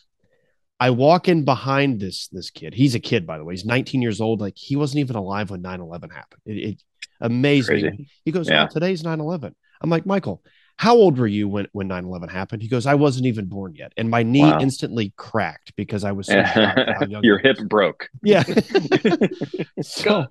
I 0.79 0.91
walk 0.91 1.29
in 1.29 1.45
behind 1.45 2.01
this 2.01 2.29
this 2.29 2.51
kid. 2.51 2.75
He's 2.75 2.95
a 2.95 3.01
kid, 3.01 3.27
by 3.27 3.39
the 3.39 3.45
way. 3.45 3.55
He's 3.55 3.65
19 3.65 4.03
years 4.03 4.21
old. 4.21 4.41
Like 4.41 4.57
he 4.57 4.77
wasn't 4.77 5.01
even 5.01 5.17
alive 5.17 5.51
when 5.51 5.63
9-11 5.63 6.13
happened. 6.13 6.43
It, 6.45 6.57
it 6.57 6.83
amazed 7.21 7.69
Crazy. 7.69 7.91
me. 7.91 8.09
He 8.25 8.31
goes, 8.31 8.49
yeah. 8.49 8.65
oh, 8.65 8.73
today's 8.73 9.03
9-11. 9.03 9.55
I'm 9.81 9.91
like, 9.91 10.05
Michael, 10.07 10.43
how 10.77 10.95
old 10.95 11.19
were 11.19 11.27
you 11.27 11.49
when 11.49 11.69
when 11.73 11.89
9-11 11.89 12.31
happened 12.31 12.63
he 12.63 12.69
goes 12.69 12.87
i 12.87 12.95
wasn't 12.95 13.27
even 13.27 13.47
born 13.47 13.75
yet 13.75 13.93
and 13.97 14.11
my 14.11 14.23
knee 14.23 14.43
wow. 14.43 14.59
instantly 14.61 15.13
cracked 15.17 15.75
because 15.77 16.05
i 16.05 16.13
was 16.13 16.27
so 16.27 16.45
your 17.23 17.39
hip 17.39 17.57
broke 17.69 18.09
yeah 18.23 18.43
so 19.83 20.27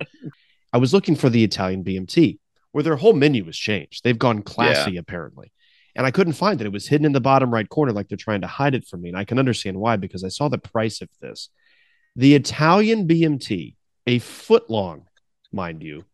i 0.74 0.78
was 0.78 0.94
looking 0.94 1.16
for 1.16 1.30
the 1.30 1.44
italian 1.44 1.84
bmt 1.84 2.40
where 2.72 2.84
their 2.84 2.96
whole 2.96 3.14
menu 3.14 3.46
was 3.46 3.58
changed 3.58 4.04
they've 4.04 4.20
gone 4.20 4.42
classy 4.42 4.94
yeah. 4.94 5.00
apparently 5.00 5.52
and 5.96 6.06
i 6.06 6.12
couldn't 6.12 6.34
find 6.34 6.62
it 6.62 6.66
it 6.66 6.74
was 6.74 6.88
hidden 6.88 7.06
in 7.06 7.12
the 7.12 7.22
bottom 7.22 7.54
right 7.54 7.70
corner 7.70 7.92
like 7.92 8.08
they're 8.08 8.18
trying 8.18 8.42
to 8.42 8.48
hide 8.48 8.76
it 8.76 8.88
from 8.88 9.02
me 9.02 9.10
and 9.10 9.18
i 9.18 9.26
can 9.26 9.40
understand 9.40 9.78
why 9.78 9.96
because 9.96 10.24
i 10.24 10.30
saw 10.30 10.48
the 10.48 10.58
price 10.58 11.02
of 11.02 11.10
this 11.22 11.50
the 12.16 12.36
italian 12.36 13.08
bmt 13.08 13.76
a 14.08 14.20
foot 14.20 14.70
long 14.70 15.06
mind 15.52 15.84
you 15.84 16.06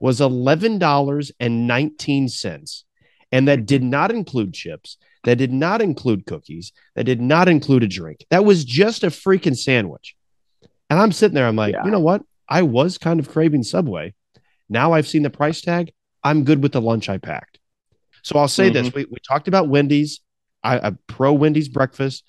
was 0.00 0.20
$11.19 0.20 2.84
and 3.30 3.48
that 3.48 3.66
did 3.66 3.82
not 3.82 4.10
include 4.10 4.54
chips, 4.54 4.96
that 5.24 5.36
did 5.36 5.52
not 5.52 5.82
include 5.82 6.24
cookies, 6.24 6.72
that 6.94 7.04
did 7.04 7.20
not 7.20 7.46
include 7.48 7.82
a 7.82 7.88
drink. 7.88 8.24
That 8.30 8.44
was 8.44 8.64
just 8.64 9.04
a 9.04 9.08
freaking 9.08 9.56
sandwich. 9.56 10.16
And 10.88 10.98
I'm 10.98 11.12
sitting 11.12 11.34
there, 11.34 11.46
I'm 11.46 11.56
like, 11.56 11.74
yeah. 11.74 11.84
you 11.84 11.90
know 11.90 12.00
what? 12.00 12.22
I 12.48 12.62
was 12.62 12.96
kind 12.96 13.20
of 13.20 13.28
craving 13.28 13.64
Subway. 13.64 14.14
Now 14.70 14.92
I've 14.92 15.08
seen 15.08 15.22
the 15.22 15.30
price 15.30 15.60
tag. 15.60 15.92
I'm 16.24 16.44
good 16.44 16.62
with 16.62 16.72
the 16.72 16.80
lunch 16.80 17.10
I 17.10 17.18
packed. 17.18 17.57
So 18.28 18.38
I'll 18.38 18.46
say 18.46 18.66
mm-hmm. 18.70 18.84
this 18.84 18.94
we, 18.94 19.06
we 19.06 19.16
talked 19.26 19.48
about 19.48 19.70
Wendy's, 19.70 20.20
I, 20.62 20.88
I 20.88 20.92
pro 21.06 21.32
Wendy's 21.32 21.70
breakfast. 21.70 22.24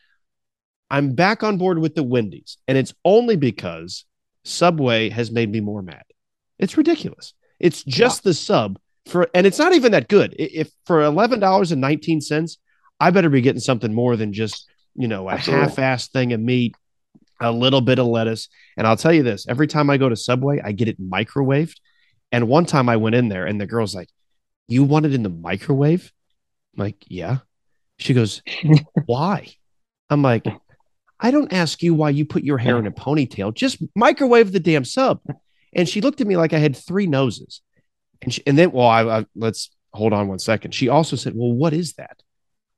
I'm 0.89 1.13
back 1.13 1.43
on 1.43 1.57
board 1.57 1.77
with 1.77 1.93
the 1.93 2.03
Wendy's, 2.03 2.57
and 2.69 2.77
it's 2.77 2.93
only 3.03 3.35
because 3.35 4.05
Subway 4.45 5.09
has 5.09 5.29
made 5.29 5.51
me 5.51 5.59
more 5.59 5.81
mad. 5.81 6.03
It's 6.57 6.77
ridiculous. 6.77 7.33
It's 7.59 7.83
just 7.83 8.21
yeah. 8.21 8.29
the 8.29 8.33
sub 8.33 8.79
for 9.07 9.29
and 9.33 9.45
it's 9.45 9.59
not 9.59 9.73
even 9.73 9.91
that 9.91 10.07
good. 10.07 10.33
If 10.39 10.71
for 10.85 11.03
eleven 11.03 11.41
dollars 11.41 11.73
and 11.73 11.81
nineteen 11.81 12.21
cents, 12.21 12.59
I 13.01 13.11
better 13.11 13.29
be 13.29 13.41
getting 13.41 13.59
something 13.59 13.93
more 13.93 14.15
than 14.15 14.31
just 14.31 14.71
you 14.95 15.09
know 15.09 15.27
a 15.27 15.35
half-assed 15.35 16.11
thing 16.11 16.31
of 16.31 16.39
meat, 16.39 16.75
a 17.41 17.51
little 17.51 17.81
bit 17.81 17.99
of 17.99 18.07
lettuce. 18.07 18.47
And 18.77 18.87
I'll 18.87 18.95
tell 18.95 19.13
you 19.13 19.23
this: 19.23 19.47
every 19.49 19.67
time 19.67 19.89
I 19.89 19.97
go 19.97 20.07
to 20.07 20.15
Subway, 20.15 20.61
I 20.63 20.71
get 20.71 20.87
it 20.87 21.01
microwaved. 21.01 21.75
And 22.31 22.47
one 22.47 22.65
time 22.65 22.87
I 22.87 22.95
went 22.95 23.15
in 23.15 23.27
there, 23.27 23.45
and 23.45 23.59
the 23.59 23.67
girl's 23.67 23.93
like, 23.93 24.07
"You 24.69 24.83
want 24.83 25.05
it 25.05 25.13
in 25.13 25.23
the 25.23 25.29
microwave?" 25.29 26.11
I'm 26.75 26.83
like, 26.83 27.03
"Yeah." 27.07 27.39
She 27.97 28.13
goes, 28.13 28.41
"Why?" 29.05 29.47
I'm 30.09 30.21
like, 30.21 30.45
"I 31.19 31.31
don't 31.31 31.51
ask 31.51 31.83
you 31.83 31.93
why 31.93 32.11
you 32.11 32.25
put 32.25 32.43
your 32.43 32.57
hair 32.57 32.77
in 32.79 32.87
a 32.87 32.91
ponytail. 32.91 33.53
Just 33.53 33.83
microwave 33.95 34.51
the 34.51 34.59
damn 34.59 34.85
sub." 34.85 35.21
And 35.73 35.87
she 35.87 36.01
looked 36.01 36.21
at 36.21 36.27
me 36.27 36.37
like 36.37 36.53
I 36.53 36.59
had 36.59 36.75
three 36.75 37.07
noses. 37.07 37.61
And 38.21 38.33
she, 38.33 38.41
and 38.47 38.57
then, 38.57 38.71
well, 38.71 38.87
I, 38.87 39.19
I, 39.19 39.25
let's 39.35 39.69
hold 39.93 40.13
on 40.13 40.27
one 40.27 40.39
second. 40.39 40.73
She 40.73 40.89
also 40.89 41.15
said, 41.15 41.33
"Well, 41.35 41.51
what 41.51 41.73
is 41.73 41.93
that?" 41.93 42.21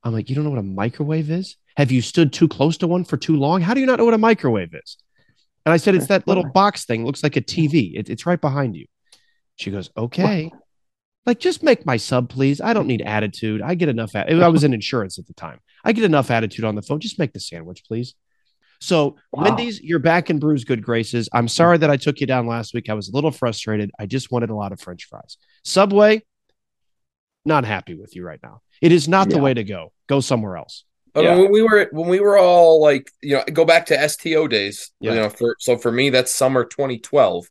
I'm 0.03 0.13
like, 0.13 0.29
"You 0.29 0.35
don't 0.35 0.43
know 0.43 0.49
what 0.51 0.59
a 0.59 0.63
microwave 0.63 1.29
is? 1.29 1.57
Have 1.77 1.91
you 1.91 2.01
stood 2.01 2.33
too 2.33 2.47
close 2.47 2.77
to 2.77 2.87
one 2.87 3.03
for 3.03 3.17
too 3.17 3.35
long? 3.35 3.61
How 3.61 3.73
do 3.73 3.79
you 3.79 3.85
not 3.85 3.99
know 3.99 4.05
what 4.05 4.13
a 4.13 4.19
microwave 4.19 4.73
is?" 4.73 4.97
And 5.65 5.73
I 5.73 5.77
said, 5.77 5.95
"It's 5.95 6.07
that 6.07 6.27
little 6.27 6.49
box 6.49 6.85
thing. 6.85 7.05
Looks 7.05 7.23
like 7.23 7.35
a 7.35 7.41
TV. 7.41 7.97
It, 7.97 8.09
it's 8.09 8.25
right 8.25 8.41
behind 8.41 8.75
you." 8.75 8.87
She 9.55 9.71
goes, 9.71 9.89
"Okay." 9.97 10.51
Like, 11.25 11.39
just 11.39 11.61
make 11.61 11.85
my 11.85 11.97
sub, 11.97 12.29
please. 12.29 12.61
I 12.61 12.73
don't 12.73 12.87
need 12.87 13.01
attitude. 13.01 13.61
I 13.61 13.75
get 13.75 13.89
enough. 13.89 14.15
I 14.15 14.47
was 14.47 14.63
in 14.63 14.73
insurance 14.73 15.19
at 15.19 15.27
the 15.27 15.33
time. 15.33 15.59
I 15.83 15.91
get 15.91 16.03
enough 16.03 16.31
attitude 16.31 16.65
on 16.65 16.75
the 16.75 16.81
phone. 16.81 16.99
Just 16.99 17.19
make 17.19 17.33
the 17.33 17.39
sandwich, 17.39 17.83
please. 17.87 18.15
So, 18.79 19.17
wow. 19.31 19.43
Wendy's, 19.43 19.79
you're 19.79 19.99
back 19.99 20.31
in 20.31 20.39
Brew's 20.39 20.63
good 20.63 20.83
graces. 20.83 21.29
I'm 21.31 21.47
sorry 21.47 21.77
that 21.77 21.91
I 21.91 21.97
took 21.97 22.19
you 22.19 22.25
down 22.25 22.47
last 22.47 22.73
week. 22.73 22.89
I 22.89 22.95
was 22.95 23.09
a 23.09 23.11
little 23.13 23.29
frustrated. 23.29 23.91
I 23.99 24.07
just 24.07 24.31
wanted 24.31 24.49
a 24.49 24.55
lot 24.55 24.71
of 24.71 24.81
French 24.81 25.05
fries. 25.05 25.37
Subway, 25.63 26.23
not 27.45 27.65
happy 27.65 27.93
with 27.93 28.15
you 28.15 28.25
right 28.25 28.39
now. 28.41 28.61
It 28.81 28.91
is 28.91 29.07
not 29.07 29.29
yeah. 29.29 29.37
the 29.37 29.43
way 29.43 29.53
to 29.53 29.63
go. 29.63 29.91
Go 30.07 30.19
somewhere 30.19 30.57
else. 30.57 30.83
Yeah. 31.15 31.35
when 31.35 31.51
we 31.51 31.61
were 31.61 31.89
when 31.91 32.07
we 32.07 32.21
were 32.21 32.37
all 32.37 32.81
like, 32.81 33.11
you 33.21 33.35
know, 33.35 33.43
go 33.51 33.65
back 33.65 33.85
to 33.87 34.09
STO 34.09 34.47
days. 34.47 34.91
Yeah. 34.99 35.11
You 35.11 35.19
know, 35.19 35.29
for 35.29 35.55
so 35.59 35.77
for 35.77 35.91
me, 35.91 36.09
that's 36.09 36.33
summer 36.33 36.63
2012. 36.63 37.47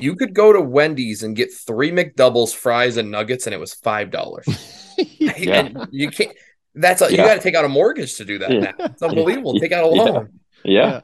You 0.00 0.16
could 0.16 0.34
go 0.34 0.52
to 0.52 0.60
Wendy's 0.60 1.22
and 1.22 1.36
get 1.36 1.52
three 1.52 1.90
McDoubles, 1.90 2.54
fries, 2.54 2.96
and 2.96 3.10
nuggets, 3.10 3.46
and 3.46 3.54
it 3.54 3.58
was 3.58 3.74
five 3.74 4.10
dollars. 4.10 4.46
yeah. 5.18 5.68
You 5.90 6.10
can't. 6.10 6.36
That's 6.74 7.02
a, 7.02 7.04
yeah. 7.04 7.10
you 7.10 7.16
got 7.28 7.34
to 7.34 7.40
take 7.40 7.54
out 7.54 7.64
a 7.64 7.68
mortgage 7.68 8.16
to 8.16 8.24
do 8.24 8.38
that. 8.38 8.50
Now. 8.50 8.72
It's 8.86 9.02
unbelievable. 9.02 9.58
Take 9.58 9.72
out 9.72 9.84
a 9.84 9.86
loan. 9.88 10.40
Yeah. 10.64 11.02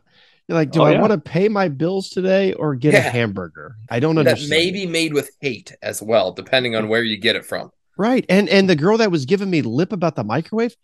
You're 0.48 0.58
like, 0.58 0.72
do 0.72 0.80
oh, 0.80 0.84
I 0.84 0.92
yeah. 0.92 1.00
want 1.00 1.12
to 1.12 1.18
pay 1.18 1.48
my 1.48 1.68
bills 1.68 2.08
today 2.10 2.54
or 2.54 2.74
get 2.74 2.92
yeah. 2.92 3.06
a 3.06 3.10
hamburger? 3.10 3.76
I 3.88 4.00
don't 4.00 4.18
understand. 4.18 4.50
That 4.50 4.56
may 4.56 4.72
be 4.72 4.84
made 4.84 5.14
with 5.14 5.30
hate 5.40 5.76
as 5.80 6.02
well, 6.02 6.32
depending 6.32 6.74
on 6.74 6.88
where 6.88 7.04
you 7.04 7.16
get 7.16 7.36
it 7.36 7.44
from. 7.44 7.70
Right. 7.96 8.24
And 8.28 8.48
and 8.48 8.68
the 8.68 8.74
girl 8.74 8.98
that 8.98 9.12
was 9.12 9.26
giving 9.26 9.48
me 9.48 9.62
lip 9.62 9.92
about 9.92 10.16
the 10.16 10.24
microwave, 10.24 10.74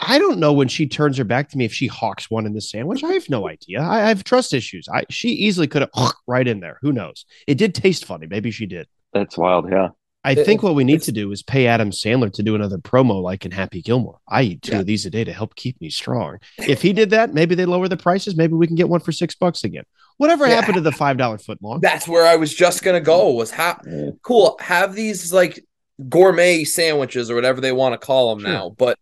I 0.00 0.18
don't 0.18 0.38
know 0.38 0.52
when 0.52 0.68
she 0.68 0.86
turns 0.86 1.18
her 1.18 1.24
back 1.24 1.50
to 1.50 1.58
me 1.58 1.66
if 1.66 1.74
she 1.74 1.86
hawks 1.86 2.30
one 2.30 2.46
in 2.46 2.54
the 2.54 2.60
sandwich. 2.60 3.04
I 3.04 3.12
have 3.12 3.28
no 3.28 3.48
idea. 3.48 3.82
I, 3.82 4.04
I 4.04 4.08
have 4.08 4.24
trust 4.24 4.54
issues. 4.54 4.88
I 4.88 5.04
she 5.10 5.28
easily 5.28 5.66
could 5.66 5.82
have 5.82 5.90
right 6.26 6.46
in 6.46 6.60
there. 6.60 6.78
Who 6.80 6.92
knows? 6.92 7.26
It 7.46 7.56
did 7.56 7.74
taste 7.74 8.06
funny. 8.06 8.26
Maybe 8.26 8.50
she 8.50 8.66
did. 8.66 8.88
That's 9.12 9.36
wild. 9.36 9.70
Yeah. 9.70 9.90
I 10.22 10.32
it, 10.32 10.44
think 10.44 10.62
what 10.62 10.74
we 10.74 10.84
need 10.84 11.02
to 11.02 11.12
do 11.12 11.32
is 11.32 11.42
pay 11.42 11.66
Adam 11.66 11.90
Sandler 11.90 12.32
to 12.34 12.42
do 12.42 12.54
another 12.54 12.76
promo 12.76 13.22
like 13.22 13.46
in 13.46 13.50
Happy 13.50 13.80
Gilmore. 13.80 14.18
I 14.28 14.42
eat 14.42 14.62
two 14.62 14.72
yeah. 14.72 14.80
of 14.80 14.86
these 14.86 15.06
a 15.06 15.10
day 15.10 15.24
to 15.24 15.32
help 15.32 15.54
keep 15.54 15.80
me 15.80 15.88
strong. 15.88 16.38
If 16.58 16.82
he 16.82 16.92
did 16.92 17.10
that, 17.10 17.32
maybe 17.32 17.54
they 17.54 17.64
lower 17.64 17.88
the 17.88 17.96
prices. 17.96 18.36
Maybe 18.36 18.52
we 18.52 18.66
can 18.66 18.76
get 18.76 18.88
one 18.88 19.00
for 19.00 19.12
six 19.12 19.34
bucks 19.34 19.64
again. 19.64 19.84
Whatever 20.18 20.46
yeah. 20.46 20.56
happened 20.56 20.74
to 20.74 20.82
the 20.82 20.92
five 20.92 21.16
dollar 21.16 21.38
foot 21.38 21.62
long? 21.62 21.80
That's 21.80 22.06
where 22.06 22.26
I 22.26 22.36
was 22.36 22.54
just 22.54 22.82
gonna 22.82 23.00
go. 23.00 23.30
Was 23.32 23.50
ha- 23.50 23.80
cool. 24.22 24.58
Have 24.60 24.94
these 24.94 25.32
like 25.32 25.64
gourmet 26.08 26.64
sandwiches 26.64 27.30
or 27.30 27.34
whatever 27.34 27.62
they 27.62 27.72
want 27.72 27.94
to 27.94 28.06
call 28.06 28.34
them 28.34 28.44
sure. 28.44 28.52
now, 28.52 28.74
but 28.76 28.98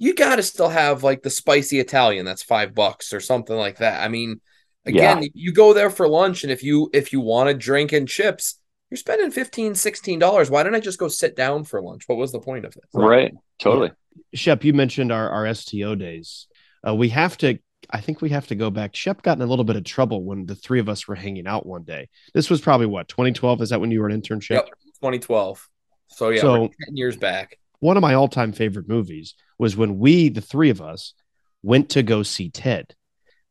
you 0.00 0.14
got 0.14 0.36
to 0.36 0.42
still 0.42 0.68
have 0.70 1.04
like 1.04 1.22
the 1.22 1.30
spicy 1.30 1.78
Italian 1.78 2.24
that's 2.24 2.42
five 2.42 2.74
bucks 2.74 3.12
or 3.12 3.20
something 3.20 3.54
like 3.56 3.78
that. 3.78 4.02
I 4.02 4.08
mean, 4.08 4.40
Again, 4.86 5.28
you 5.34 5.52
go 5.52 5.74
there 5.74 5.90
for 5.90 6.08
lunch, 6.08 6.42
and 6.42 6.50
if 6.50 6.62
you 6.62 6.88
if 6.94 7.12
you 7.12 7.20
want 7.20 7.50
a 7.50 7.54
drink 7.54 7.92
and 7.92 8.08
chips, 8.08 8.58
you're 8.90 8.96
spending 8.96 9.30
15 9.30 9.74
$16. 9.74 10.50
Why 10.50 10.62
didn't 10.62 10.74
I 10.74 10.80
just 10.80 10.98
go 10.98 11.06
sit 11.06 11.36
down 11.36 11.64
for 11.64 11.82
lunch? 11.82 12.04
What 12.06 12.16
was 12.16 12.32
the 12.32 12.40
point 12.40 12.64
of 12.64 12.74
it? 12.74 12.82
Right. 12.94 13.32
Totally. 13.58 13.92
Shep, 14.32 14.64
you 14.64 14.72
mentioned 14.72 15.12
our, 15.12 15.28
our 15.28 15.54
STO 15.54 15.94
days. 15.94 16.48
Uh, 16.86 16.94
we 16.94 17.10
have 17.10 17.36
to, 17.38 17.58
I 17.90 18.00
think 18.00 18.22
we 18.22 18.30
have 18.30 18.46
to 18.48 18.54
go 18.54 18.70
back. 18.70 18.96
Shep 18.96 19.20
got 19.22 19.36
in 19.36 19.42
a 19.42 19.46
little 19.46 19.66
bit 19.66 19.76
of 19.76 19.84
trouble 19.84 20.24
when 20.24 20.46
the 20.46 20.54
three 20.54 20.80
of 20.80 20.88
us 20.88 21.06
were 21.06 21.14
hanging 21.14 21.46
out 21.46 21.66
one 21.66 21.84
day. 21.84 22.08
This 22.32 22.48
was 22.48 22.62
probably 22.62 22.86
what, 22.86 23.06
2012? 23.06 23.60
Is 23.60 23.70
that 23.70 23.80
when 23.80 23.90
you 23.90 24.00
were 24.00 24.08
an 24.08 24.20
internship? 24.20 24.50
Yep, 24.54 24.66
2012. 25.02 25.68
So, 26.08 26.30
yeah, 26.30 26.40
So- 26.40 26.70
10 26.86 26.96
years 26.96 27.18
back. 27.18 27.58
One 27.80 27.96
of 27.96 28.02
my 28.02 28.14
all 28.14 28.28
time 28.28 28.52
favorite 28.52 28.88
movies 28.88 29.34
was 29.58 29.76
when 29.76 29.98
we, 29.98 30.28
the 30.28 30.40
three 30.40 30.70
of 30.70 30.80
us, 30.80 31.14
went 31.62 31.90
to 31.90 32.02
go 32.02 32.22
see 32.22 32.50
Ted. 32.50 32.94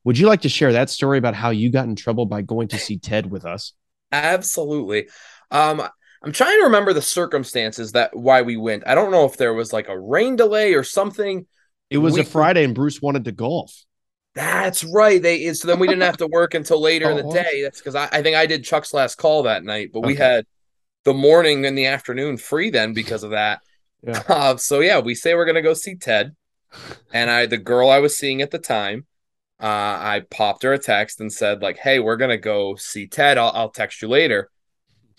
Would 0.04 0.18
you 0.18 0.28
like 0.28 0.42
to 0.42 0.50
share 0.50 0.74
that 0.74 0.90
story 0.90 1.18
about 1.18 1.36
how 1.36 1.50
you 1.50 1.72
got 1.72 1.86
in 1.86 1.96
trouble 1.96 2.26
by 2.26 2.42
going 2.42 2.70
to 2.70 2.80
see 2.80 2.98
Ted 2.98 3.30
with 3.30 3.46
us? 3.46 3.74
Absolutely. 4.12 5.08
Um, 5.52 5.82
I'm 6.24 6.32
trying 6.32 6.58
to 6.60 6.66
remember 6.66 6.94
the 6.94 7.02
circumstances 7.02 7.92
that 7.94 8.16
why 8.16 8.42
we 8.42 8.58
went. 8.58 8.84
I 8.88 8.96
don't 8.96 9.12
know 9.12 9.26
if 9.26 9.38
there 9.38 9.54
was 9.54 9.72
like 9.74 9.88
a 9.88 10.00
rain 10.00 10.36
delay 10.36 10.74
or 10.74 10.84
something. 10.84 11.46
It 11.90 11.98
was 11.98 12.14
We- 12.14 12.22
a 12.22 12.26
Friday 12.26 12.64
and 12.64 12.76
Bruce 12.76 13.02
wanted 13.02 13.26
to 13.26 13.32
golf. 13.32 13.86
That's 14.36 14.84
right. 14.84 15.22
They 15.22 15.52
so 15.54 15.68
then 15.68 15.80
we 15.80 15.88
didn't 15.88 16.04
have 16.04 16.18
to 16.18 16.28
work 16.28 16.54
until 16.54 16.80
later 16.80 17.10
in 17.10 17.20
Oh, 17.26 17.32
the 17.32 17.42
day. 17.44 17.62
That's 17.64 17.80
because 17.80 17.96
I, 17.96 18.08
I 18.12 18.22
think 18.22 18.38
I 18.38 18.46
did 18.46 18.64
Chuck's 18.64 18.94
last 18.94 19.16
call 19.16 19.44
that 19.44 19.64
night, 19.64 19.90
but 19.92 20.02
we 20.02 20.16
had 20.16 20.46
the 21.04 21.14
morning 21.14 21.66
and 21.66 21.78
the 21.78 21.88
afternoon 21.88 22.38
free 22.38 22.70
then 22.70 22.94
because 22.94 23.24
of 23.24 23.32
that. 23.32 23.62
Yeah. 24.04 24.24
Uh, 24.28 24.58
so 24.58 24.80
yeah, 24.80 25.00
we 25.00 25.16
say 25.16 25.36
we're 25.36 25.46
gonna 25.46 25.62
go 25.62 25.74
see 25.74 25.96
Ted, 25.96 26.36
and 27.14 27.30
I 27.30 27.46
the 27.46 27.58
girl 27.58 27.90
I 27.90 28.00
was 28.00 28.18
seeing 28.18 28.42
at 28.42 28.52
the 28.52 28.60
time, 28.60 29.06
uh, 29.62 29.66
I 29.66 30.24
popped 30.30 30.64
her 30.64 30.74
a 30.74 30.80
text 30.80 31.20
and 31.20 31.32
said 31.32 31.62
like, 31.62 31.78
"Hey, 31.78 32.00
we're 32.00 32.18
gonna 32.18 32.38
go 32.38 32.76
see 32.76 33.08
Ted. 33.08 33.38
I'll, 33.38 33.52
I'll 33.54 33.70
text 33.70 34.02
you 34.02 34.08
later." 34.08 34.50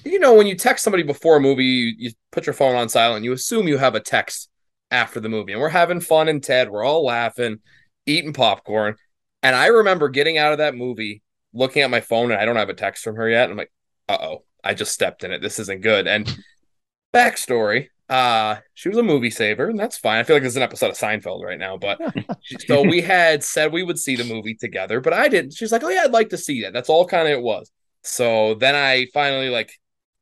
You 0.04 0.18
know, 0.18 0.34
when 0.34 0.46
you 0.46 0.56
text 0.56 0.82
somebody 0.82 1.02
before 1.02 1.36
a 1.36 1.40
movie, 1.40 1.64
you, 1.64 1.94
you 1.98 2.10
put 2.32 2.46
your 2.46 2.54
phone 2.54 2.74
on 2.74 2.88
silent. 2.88 3.24
You 3.24 3.32
assume 3.32 3.68
you 3.68 3.76
have 3.76 3.94
a 3.94 4.00
text 4.00 4.48
after 4.90 5.20
the 5.20 5.28
movie, 5.28 5.52
and 5.52 5.60
we're 5.60 5.68
having 5.68 6.00
fun 6.00 6.28
in 6.28 6.40
Ted. 6.40 6.70
We're 6.70 6.84
all 6.84 7.04
laughing, 7.04 7.58
eating 8.06 8.32
popcorn, 8.32 8.96
and 9.42 9.54
I 9.54 9.66
remember 9.66 10.08
getting 10.08 10.38
out 10.38 10.52
of 10.52 10.58
that 10.58 10.74
movie, 10.74 11.22
looking 11.52 11.82
at 11.82 11.90
my 11.90 12.00
phone, 12.00 12.30
and 12.32 12.40
I 12.40 12.44
don't 12.46 12.56
have 12.56 12.70
a 12.70 12.74
text 12.74 13.04
from 13.04 13.16
her 13.16 13.28
yet. 13.28 13.50
I'm 13.50 13.56
like, 13.58 13.72
"Uh 14.08 14.18
oh, 14.20 14.44
I 14.64 14.72
just 14.72 14.92
stepped 14.92 15.22
in 15.22 15.32
it. 15.32 15.42
This 15.42 15.58
isn't 15.58 15.82
good." 15.82 16.06
And 16.06 16.34
backstory 17.12 17.88
uh 18.10 18.56
she 18.74 18.88
was 18.88 18.98
a 18.98 19.02
movie 19.02 19.30
saver 19.30 19.68
and 19.68 19.78
that's 19.78 19.96
fine. 19.96 20.18
I 20.18 20.24
feel 20.24 20.36
like 20.36 20.42
this 20.42 20.52
is 20.52 20.56
an 20.56 20.62
episode 20.62 20.90
of 20.90 20.96
seinfeld 20.98 21.42
right 21.44 21.58
now 21.58 21.76
but 21.78 21.98
so 22.66 22.82
we 22.82 23.00
had 23.14 23.42
said 23.44 23.72
we 23.72 23.82
would 23.84 23.98
see 23.98 24.16
the 24.16 24.24
movie 24.24 24.54
together 24.54 25.00
but 25.00 25.12
i 25.12 25.28
didn't. 25.28 25.54
She's 25.54 25.72
like 25.72 25.84
oh 25.84 25.88
yeah 25.88 26.02
i'd 26.04 26.12
like 26.12 26.30
to 26.30 26.38
see 26.38 26.62
that. 26.62 26.72
That's 26.72 26.88
all 26.90 27.06
kind 27.06 27.28
of 27.28 27.32
it 27.32 27.42
was. 27.42 27.70
So 28.02 28.54
then 28.54 28.74
i 28.74 29.06
finally 29.14 29.48
like 29.48 29.72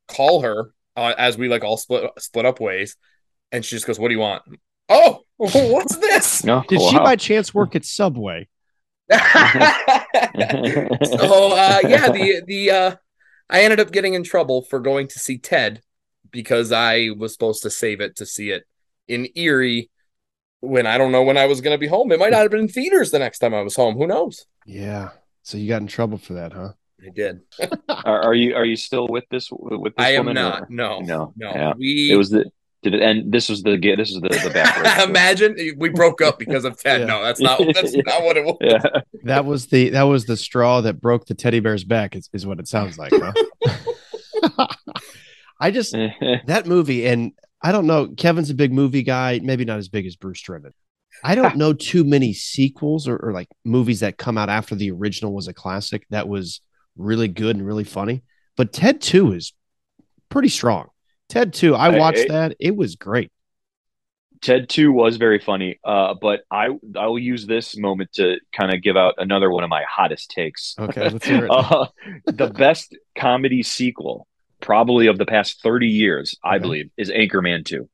call 0.07 0.41
her 0.41 0.71
uh, 0.95 1.13
as 1.17 1.37
we 1.37 1.47
like 1.49 1.63
all 1.63 1.77
split 1.77 2.09
split 2.19 2.45
up 2.45 2.59
ways 2.59 2.95
and 3.51 3.65
she 3.65 3.75
just 3.75 3.87
goes 3.87 3.99
what 3.99 4.09
do 4.09 4.13
you 4.13 4.19
want? 4.19 4.43
Oh 4.87 5.21
what's 5.37 5.97
this? 5.97 6.43
No. 6.43 6.63
Did 6.67 6.79
Oh, 6.81 6.91
she 6.91 6.97
by 6.97 7.15
chance 7.15 7.53
work 7.53 7.75
at 7.75 7.85
Subway? 7.85 8.47
so 9.11 9.15
uh 9.15 9.19
yeah 11.87 12.11
the 12.11 12.43
the 12.45 12.69
uh 12.71 12.95
i 13.49 13.63
ended 13.63 13.79
up 13.79 13.91
getting 13.91 14.13
in 14.13 14.23
trouble 14.23 14.61
for 14.61 14.79
going 14.79 15.07
to 15.07 15.17
see 15.17 15.39
ted 15.39 15.81
because 16.31 16.71
i 16.71 17.09
was 17.17 17.33
supposed 17.33 17.61
to 17.63 17.69
save 17.69 18.01
it 18.01 18.15
to 18.15 18.25
see 18.25 18.49
it 18.51 18.63
in 19.07 19.27
erie 19.35 19.89
when 20.61 20.85
i 20.87 20.97
don't 20.97 21.11
know 21.11 21.23
when 21.23 21.37
i 21.37 21.45
was 21.45 21.61
going 21.61 21.73
to 21.73 21.77
be 21.79 21.87
home 21.87 22.11
it 22.11 22.19
might 22.19 22.31
not 22.31 22.41
have 22.41 22.51
been 22.51 22.61
in 22.61 22.67
theaters 22.67 23.11
the 23.11 23.19
next 23.19 23.39
time 23.39 23.53
i 23.53 23.61
was 23.61 23.75
home 23.75 23.95
who 23.95 24.07
knows 24.07 24.45
Yeah. 24.65 25.09
So 25.41 25.57
you 25.57 25.67
got 25.69 25.81
in 25.81 25.87
trouble 25.87 26.17
for 26.17 26.33
that, 26.33 26.53
huh? 26.53 26.73
i 27.05 27.09
did 27.09 27.39
are, 27.89 28.21
are 28.21 28.33
you 28.35 28.55
are 28.55 28.65
you 28.65 28.75
still 28.75 29.07
with 29.07 29.23
this 29.31 29.49
with 29.51 29.95
this 29.95 30.05
i 30.05 30.09
am 30.11 30.25
woman, 30.25 30.37
or- 30.43 30.67
no 30.69 30.99
No. 30.99 31.33
no 31.37 31.51
Yeah. 31.51 31.73
we 31.77 32.11
It 32.11 32.15
was 32.17 32.29
the 32.29 32.51
did 32.81 32.93
it 32.93 33.01
end? 33.01 33.33
This 33.33 33.49
was 33.49 33.61
the 33.61 33.75
get. 33.75 33.97
This 33.97 34.09
was 34.13 34.21
the 34.21 34.29
the 34.29 34.51
back. 34.53 35.05
imagine 35.09 35.53
we 35.77 35.89
broke 35.89 36.21
up 36.21 36.39
because 36.39 36.63
of 36.63 36.79
ted 36.79 37.01
Yeah. 37.01 37.07
no 37.07 37.21
that's 37.23 37.41
not 37.41 37.59
that's 37.73 37.93
not 37.93 38.23
what 38.23 38.37
it 38.37 38.45
was 38.45 38.55
Yeah. 38.61 39.01
That 39.23 39.43
was 39.45 39.67
the 39.67 39.89
that 39.89 40.03
was 40.03 40.23
the 40.25 40.37
straw 40.37 40.79
that 40.81 41.01
broke 41.01 41.25
the 41.25 41.33
teddy 41.33 41.59
bear's 41.59 41.83
back, 41.83 42.15
is, 42.15 42.29
is 42.31 42.45
what 42.47 42.57
it 42.59 42.69
sounds 42.69 42.97
like, 42.97 43.11
huh? 43.13 44.67
I 45.59 45.71
just 45.71 45.91
that 46.45 46.63
movie, 46.65 47.05
and 47.07 47.33
I 47.61 47.71
don't 47.71 47.87
know. 47.87 48.07
Kevin's 48.15 48.49
a 48.49 48.55
big 48.55 48.71
movie 48.71 49.03
guy, 49.03 49.39
maybe 49.43 49.65
not 49.65 49.79
as 49.79 49.89
big 49.89 50.05
as 50.05 50.15
Bruce 50.15 50.41
Drennan. 50.41 50.73
I 51.23 51.35
don't 51.35 51.57
know 51.57 51.73
too 51.73 52.03
many 52.03 52.33
sequels 52.33 53.07
or, 53.07 53.17
or 53.17 53.33
like 53.33 53.49
movies 53.65 53.99
that 54.01 54.17
come 54.17 54.37
out 54.37 54.49
after 54.49 54.75
the 54.75 54.91
original 54.91 55.33
was 55.33 55.47
a 55.47 55.53
classic 55.53 56.05
that 56.11 56.27
was 56.29 56.61
really 56.97 57.27
good 57.27 57.55
and 57.55 57.65
really 57.65 57.83
funny. 57.83 58.23
But 58.55 58.71
Ted 58.71 59.01
2 59.01 59.33
is 59.33 59.53
pretty 60.29 60.49
strong. 60.49 60.89
Ted 61.27 61.53
2, 61.53 61.75
I 61.75 61.97
watched 61.97 62.29
I- 62.29 62.33
that. 62.33 62.55
It 62.59 62.75
was 62.75 62.95
great. 62.95 63.31
Ted 64.41 64.69
2 64.69 64.93
was 64.93 65.17
very 65.17 65.39
funny. 65.39 65.79
Uh, 65.83 66.13
but 66.21 66.43
I 66.49 66.69
I 66.95 67.07
will 67.07 67.19
use 67.19 67.45
this 67.45 67.75
moment 67.75 68.13
to 68.13 68.37
kind 68.53 68.73
of 68.73 68.81
give 68.81 68.95
out 68.95 69.15
another 69.17 69.51
one 69.51 69.65
of 69.65 69.69
my 69.69 69.83
hottest 69.83 70.31
takes. 70.31 70.75
Okay, 70.79 71.09
let's 71.09 71.25
hear 71.25 71.45
it. 71.45 71.51
Uh, 71.51 71.87
the 72.25 72.47
best 72.47 72.95
comedy 73.17 73.63
sequel, 73.63 74.27
probably 74.61 75.07
of 75.07 75.17
the 75.17 75.25
past 75.25 75.61
30 75.61 75.87
years, 75.87 76.35
I 76.43 76.55
Okay. 76.55 76.61
believe, 76.63 76.89
is 76.97 77.09
Anchorman 77.09 77.65
2. 77.65 77.89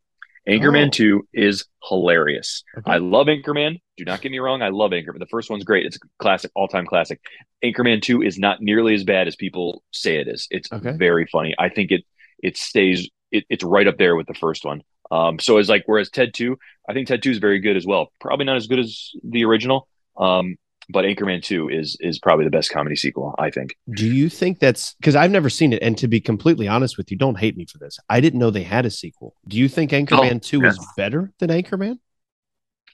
Anchorman 0.47 0.88
Oh. 0.88 0.89
2 0.91 1.28
is 1.34 1.65
hilarious. 1.89 2.63
Okay. 2.78 2.91
I 2.91 2.97
love 2.97 3.28
Anchorman. 3.28 3.80
Do 3.97 4.06
not 4.06 4.21
get 4.21 4.32
me 4.32 4.38
wrong. 4.39 4.62
I 4.62 4.69
love 4.69 4.91
Anchorman. 4.91 5.19
The 5.19 5.25
first 5.28 5.49
one's 5.49 5.63
great. 5.63 5.86
It's 5.88 5.95
a 5.95 5.99
classic, 6.19 6.51
all 6.56 6.67
time 6.67 6.86
classic. 6.86 7.19
Anchorman 7.63 8.01
2 8.01 8.21
is 8.21 8.38
not 8.38 8.62
nearly 8.62 8.93
as 8.93 9.04
bad 9.04 9.28
as 9.28 9.36
people 9.36 9.82
say 9.91 10.17
it 10.17 10.28
is. 10.28 10.47
It's 10.51 10.71
Okay. 10.71 10.91
very 10.97 11.25
funny. 11.25 11.56
I 11.58 11.69
think 11.69 11.91
it 11.91 12.04
it 12.43 12.58
stays, 12.58 13.10
it, 13.32 13.45
it's 13.49 13.63
right 13.63 13.88
up 13.88 13.97
there 13.97 14.15
with 14.15 14.28
the 14.28 14.34
first 14.36 14.65
one. 14.65 14.82
Um, 15.10 15.39
so 15.39 15.58
it's 15.58 15.69
like, 15.69 15.84
whereas 15.88 16.10
Ted 16.10 16.34
2, 16.34 16.58
I 16.88 16.93
think 16.93 17.08
Ted 17.08 17.23
2 17.23 17.32
is 17.32 17.38
very 17.39 17.60
good 17.60 17.78
as 17.78 17.86
well. 17.88 18.12
Probably 18.19 18.45
not 18.45 18.58
as 18.58 18.67
good 18.67 18.78
as 18.80 19.12
the 19.23 19.45
original. 19.45 19.88
Um, 20.17 20.58
but 20.89 21.06
Anchorman 21.06 21.41
2 21.43 21.69
is 21.69 21.98
is 22.00 22.19
probably 22.19 22.45
the 22.45 22.52
best 22.52 22.71
comedy 22.71 22.95
sequel, 22.95 23.36
I 23.38 23.50
think. 23.50 23.76
Do 23.93 24.06
you 24.06 24.30
think 24.30 24.60
that's 24.60 24.93
because 24.95 25.15
I've 25.15 25.32
never 25.32 25.50
seen 25.50 25.74
it? 25.74 25.82
And 25.82 25.98
to 25.98 26.08
be 26.08 26.21
completely 26.21 26.67
honest 26.67 26.98
with 26.98 27.12
you, 27.12 27.17
don't 27.17 27.38
hate 27.38 27.58
me 27.58 27.65
for 27.65 27.78
this. 27.78 27.98
I 28.10 28.21
didn't 28.21 28.39
know 28.39 28.52
they 28.52 28.63
had 28.63 28.86
a 28.86 28.91
sequel. 28.91 29.36
Do 29.48 29.58
you 29.58 29.67
think 29.67 29.91
Anchorman 29.91 30.41
2 30.41 30.63
is 30.65 30.80
better 30.95 31.32
than 31.39 31.50
Anchorman? 31.50 32.00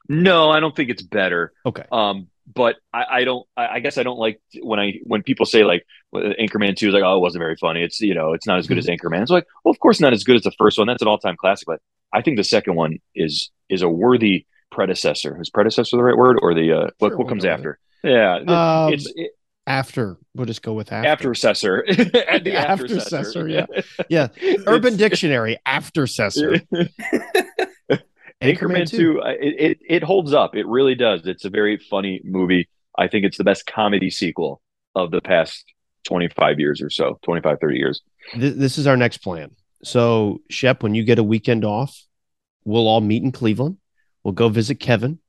No, 0.09 0.49
I 0.49 0.59
don't 0.59 0.75
think 0.75 0.89
it's 0.89 1.03
better. 1.03 1.53
Okay. 1.65 1.85
Um, 1.91 2.27
but 2.53 2.75
I, 2.93 3.05
I 3.09 3.23
don't. 3.23 3.47
I, 3.55 3.67
I 3.67 3.79
guess 3.79 3.97
I 3.97 4.03
don't 4.03 4.17
like 4.17 4.41
when 4.61 4.79
I 4.79 4.93
when 5.03 5.23
people 5.23 5.45
say 5.45 5.63
like 5.63 5.85
Anchorman 6.13 6.75
Two 6.75 6.89
is 6.89 6.93
like 6.93 7.03
oh 7.03 7.17
it 7.17 7.21
wasn't 7.21 7.41
very 7.41 7.55
funny. 7.55 7.83
It's 7.83 8.01
you 8.01 8.13
know 8.13 8.33
it's 8.33 8.47
not 8.47 8.59
as 8.59 8.67
good 8.67 8.77
as 8.77 8.87
Anchorman. 8.87 9.21
It's 9.21 9.31
like 9.31 9.45
well 9.63 9.71
of 9.71 9.79
course 9.79 9.99
not 9.99 10.13
as 10.13 10.23
good 10.23 10.35
as 10.35 10.43
the 10.43 10.51
first 10.57 10.77
one. 10.77 10.87
That's 10.87 11.01
an 11.01 11.07
all 11.07 11.17
time 11.17 11.37
classic. 11.37 11.65
But 11.65 11.81
I 12.13 12.21
think 12.21 12.37
the 12.37 12.43
second 12.43 12.75
one 12.75 12.97
is 13.15 13.51
is 13.69 13.83
a 13.83 13.89
worthy 13.89 14.45
predecessor. 14.71 15.39
Is 15.41 15.49
predecessor 15.49 15.97
the 15.97 16.03
right 16.03 16.17
word 16.17 16.37
or 16.41 16.53
the 16.53 16.71
uh, 16.71 16.89
what 16.99 17.27
comes 17.27 17.45
after? 17.45 17.77
Yeah, 18.03 18.37
Um, 18.47 18.93
it's 18.93 19.11
it, 19.15 19.31
After, 19.67 20.17
we'll 20.33 20.47
just 20.47 20.63
go 20.63 20.73
with 20.73 20.91
after. 20.91 21.07
after 21.07 21.31
assessor. 21.31 21.83
the 21.87 21.93
aftercessor, 22.67 23.47
yeah. 23.47 23.65
Yeah. 24.09 24.27
Urban 24.65 24.97
Dictionary, 24.97 25.57
aftercessor. 25.67 26.61
Anchorman 28.41 28.89
2, 28.89 29.21
uh, 29.21 29.27
it, 29.39 29.55
it 29.59 29.79
it 29.87 30.03
holds 30.03 30.33
up. 30.33 30.55
It 30.55 30.65
really 30.65 30.95
does. 30.95 31.27
It's 31.27 31.45
a 31.45 31.49
very 31.51 31.77
funny 31.77 32.21
movie. 32.23 32.67
I 32.97 33.07
think 33.07 33.23
it's 33.25 33.37
the 33.37 33.43
best 33.43 33.67
comedy 33.67 34.09
sequel 34.09 34.61
of 34.95 35.11
the 35.11 35.21
past 35.21 35.63
25 36.07 36.59
years 36.59 36.81
or 36.81 36.89
so, 36.89 37.19
25, 37.23 37.59
30 37.61 37.77
years. 37.77 38.01
Th- 38.33 38.55
this 38.55 38.79
is 38.79 38.87
our 38.87 38.97
next 38.97 39.19
plan. 39.19 39.51
So, 39.83 40.41
Shep, 40.49 40.81
when 40.81 40.95
you 40.95 41.03
get 41.03 41.19
a 41.19 41.23
weekend 41.23 41.63
off, 41.63 41.95
we'll 42.65 42.87
all 42.87 42.99
meet 43.01 43.21
in 43.21 43.31
Cleveland. 43.31 43.77
We'll 44.23 44.33
go 44.33 44.49
visit 44.49 44.75
Kevin. 44.75 45.19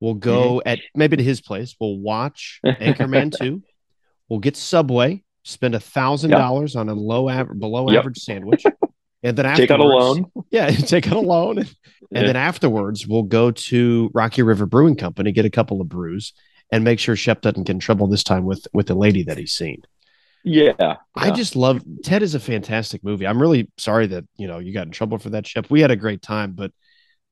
We'll 0.00 0.14
go 0.14 0.62
at 0.64 0.78
maybe 0.94 1.16
to 1.16 1.22
his 1.22 1.40
place. 1.40 1.74
We'll 1.80 1.98
watch 1.98 2.60
Anchorman 2.66 3.36
2. 3.36 3.62
We'll 4.28 4.38
get 4.40 4.56
Subway, 4.56 5.24
spend 5.42 5.74
a 5.74 5.80
thousand 5.80 6.30
dollars 6.30 6.76
on 6.76 6.88
a 6.88 6.94
low 6.94 7.28
average, 7.28 7.58
below 7.58 7.90
Yep. 7.90 7.98
average 8.00 8.18
sandwich. 8.18 8.64
And 9.24 9.36
then 9.36 9.56
Take 9.56 9.70
out 9.72 9.80
a 9.80 9.84
loan. 9.84 10.30
Yeah, 10.50 10.70
take 10.70 11.08
out 11.08 11.16
a 11.16 11.20
loan. 11.20 11.58
And, 11.58 11.74
and 12.12 12.28
then 12.28 12.36
afterwards, 12.36 13.06
we'll 13.06 13.24
go 13.24 13.50
to 13.50 14.10
Rocky 14.14 14.42
River 14.42 14.64
Brewing 14.66 14.94
Company, 14.94 15.32
get 15.32 15.44
a 15.44 15.50
couple 15.50 15.80
of 15.80 15.88
brews, 15.88 16.32
and 16.70 16.84
make 16.84 17.00
sure 17.00 17.16
Shep 17.16 17.40
doesn't 17.40 17.64
get 17.64 17.72
in 17.72 17.80
trouble 17.80 18.06
this 18.06 18.22
time 18.22 18.44
with 18.44 18.66
with 18.72 18.86
the 18.86 18.94
lady 18.94 19.24
that 19.24 19.36
he's 19.36 19.52
seen. 19.52 19.82
Yeah. 20.44 20.96
I 21.16 21.32
just 21.32 21.56
love 21.56 21.82
Ted 22.04 22.22
is 22.22 22.36
a 22.36 22.40
fantastic 22.40 23.02
movie. 23.02 23.26
I'm 23.26 23.40
really 23.42 23.70
sorry 23.76 24.06
that 24.06 24.24
you 24.36 24.46
know 24.46 24.58
you 24.60 24.72
got 24.72 24.86
in 24.86 24.92
trouble 24.92 25.18
for 25.18 25.30
that, 25.30 25.46
Shep. 25.46 25.68
We 25.68 25.80
had 25.80 25.90
a 25.90 25.96
great 25.96 26.22
time, 26.22 26.52
but 26.52 26.70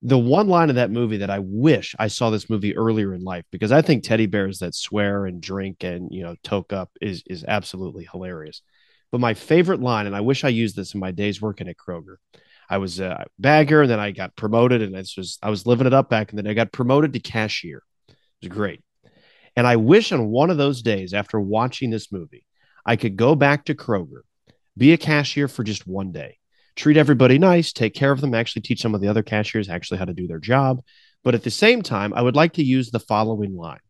the 0.02 0.18
one 0.18 0.48
line 0.48 0.68
of 0.68 0.76
that 0.76 0.90
movie 0.90 1.18
that 1.18 1.30
I 1.30 1.38
wish 1.40 1.94
I 1.98 2.08
saw 2.08 2.30
this 2.30 2.50
movie 2.50 2.76
earlier 2.76 3.14
in 3.14 3.22
life 3.22 3.44
because 3.50 3.72
I 3.72 3.82
think 3.82 4.04
teddy 4.04 4.26
bears 4.26 4.58
that 4.58 4.74
swear 4.74 5.26
and 5.26 5.40
drink 5.40 5.84
and 5.84 6.08
you 6.12 6.22
know 6.22 6.36
toke 6.42 6.72
up 6.72 6.90
is 7.00 7.22
is 7.26 7.44
absolutely 7.46 8.08
hilarious. 8.10 8.62
But 9.10 9.20
my 9.20 9.34
favorite 9.34 9.80
line, 9.80 10.06
and 10.06 10.16
I 10.16 10.20
wish 10.20 10.44
I 10.44 10.48
used 10.48 10.76
this 10.76 10.94
in 10.94 11.00
my 11.00 11.12
days 11.12 11.40
working 11.40 11.68
at 11.68 11.76
Kroger. 11.76 12.16
I 12.68 12.78
was 12.78 13.00
a 13.00 13.26
bagger, 13.38 13.82
and 13.82 13.90
then 13.90 14.00
I 14.00 14.10
got 14.10 14.36
promoted, 14.36 14.82
and 14.82 14.94
it's 14.96 15.14
just 15.14 15.38
I 15.42 15.50
was 15.50 15.66
living 15.66 15.86
it 15.86 15.94
up 15.94 16.10
back, 16.10 16.30
and 16.30 16.38
then 16.38 16.46
I 16.46 16.54
got 16.54 16.72
promoted 16.72 17.12
to 17.12 17.20
cashier. 17.20 17.82
It 18.08 18.14
was 18.42 18.48
great. 18.48 18.82
And 19.54 19.66
I 19.66 19.76
wish 19.76 20.12
on 20.12 20.26
one 20.26 20.50
of 20.50 20.58
those 20.58 20.82
days 20.82 21.14
after 21.14 21.40
watching 21.40 21.90
this 21.90 22.12
movie, 22.12 22.44
I 22.84 22.96
could 22.96 23.16
go 23.16 23.34
back 23.34 23.64
to 23.66 23.74
Kroger, 23.74 24.20
be 24.76 24.92
a 24.92 24.98
cashier 24.98 25.48
for 25.48 25.64
just 25.64 25.86
one 25.86 26.12
day, 26.12 26.38
treat 26.76 26.96
everybody 26.96 27.38
nice, 27.38 27.72
take 27.72 27.94
care 27.94 28.12
of 28.12 28.20
them, 28.20 28.34
actually 28.34 28.62
teach 28.62 28.80
some 28.80 28.94
of 28.94 29.00
the 29.00 29.08
other 29.08 29.22
cashiers 29.22 29.68
actually 29.68 29.98
how 29.98 30.04
to 30.04 30.14
do 30.14 30.26
their 30.26 30.38
job. 30.38 30.82
But 31.24 31.34
at 31.34 31.42
the 31.42 31.50
same 31.50 31.82
time, 31.82 32.12
I 32.14 32.22
would 32.22 32.36
like 32.36 32.52
to 32.54 32.62
use 32.62 32.90
the 32.90 33.00
following 33.00 33.56
line. 33.56 33.80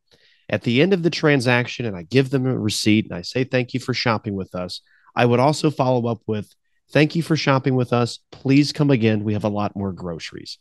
At 0.48 0.62
the 0.62 0.80
end 0.80 0.92
of 0.92 1.02
the 1.02 1.10
transaction, 1.10 1.84
and 1.84 1.96
I 1.96 2.04
give 2.04 2.30
them 2.30 2.46
a 2.46 2.58
receipt 2.58 3.06
and 3.06 3.14
I 3.14 3.22
say, 3.22 3.44
Thank 3.44 3.74
you 3.74 3.80
for 3.80 3.92
shopping 3.92 4.34
with 4.34 4.54
us. 4.54 4.80
I 5.14 5.26
would 5.26 5.40
also 5.40 5.70
follow 5.70 6.06
up 6.06 6.22
with, 6.26 6.54
Thank 6.92 7.16
you 7.16 7.22
for 7.22 7.36
shopping 7.36 7.74
with 7.74 7.92
us. 7.92 8.20
Please 8.30 8.72
come 8.72 8.90
again. 8.90 9.24
We 9.24 9.32
have 9.32 9.44
a 9.44 9.48
lot 9.48 9.76
more 9.76 9.92
groceries. 9.92 10.58